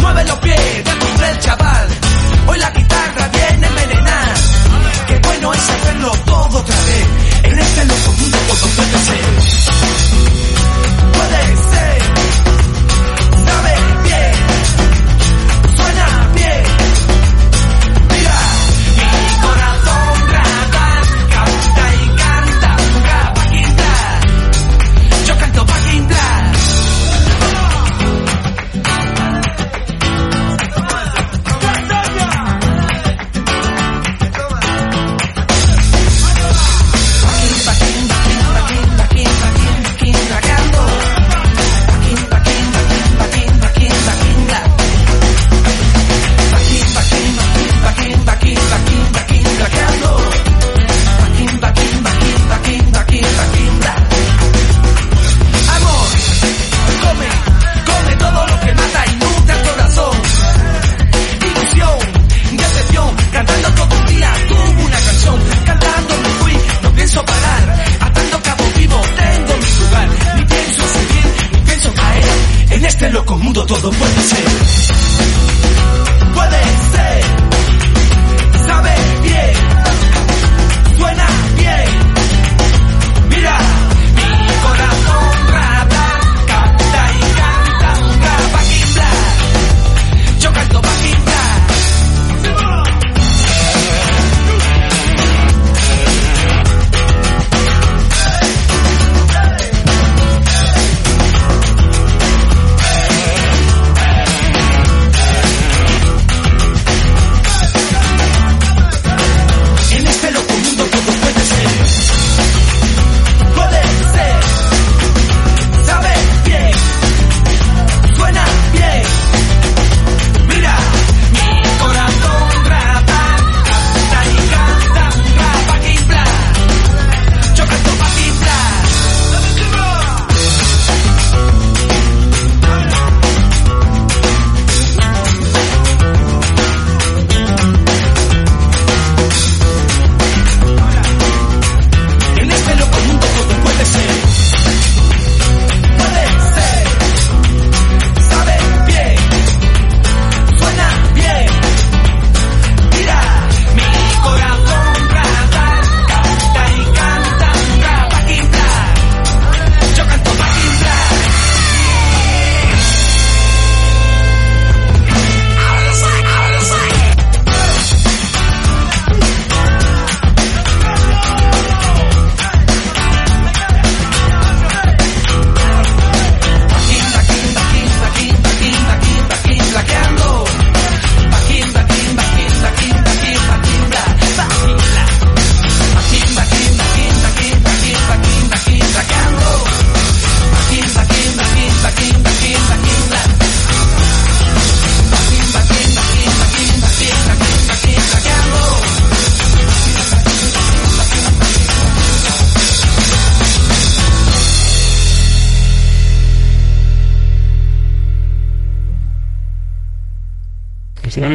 Mueve 0.00 0.24
los 0.24 0.38
pies, 0.38 0.84
del 0.84 1.30
el 1.30 1.38
chaval. 1.40 1.87
La 2.58 2.70
guitarra 2.70 3.28
viene 3.28 3.66
envenenada. 3.66 4.34
Qué 5.06 5.18
bueno 5.22 5.54
es 5.54 5.70
hacerlo 5.70 6.10
todo 6.24 6.58
otra 6.58 6.76
vez. 6.76 7.06
En 7.44 7.58
este 7.58 7.84
loco 7.84 8.12
mundo 8.18 8.38
todo 8.48 8.66
puede 8.76 8.98
ser. 8.98 10.07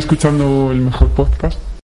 Escuchando 0.03 0.69
el 0.73 0.81
mejor 0.81 1.07
podcast 1.09 1.62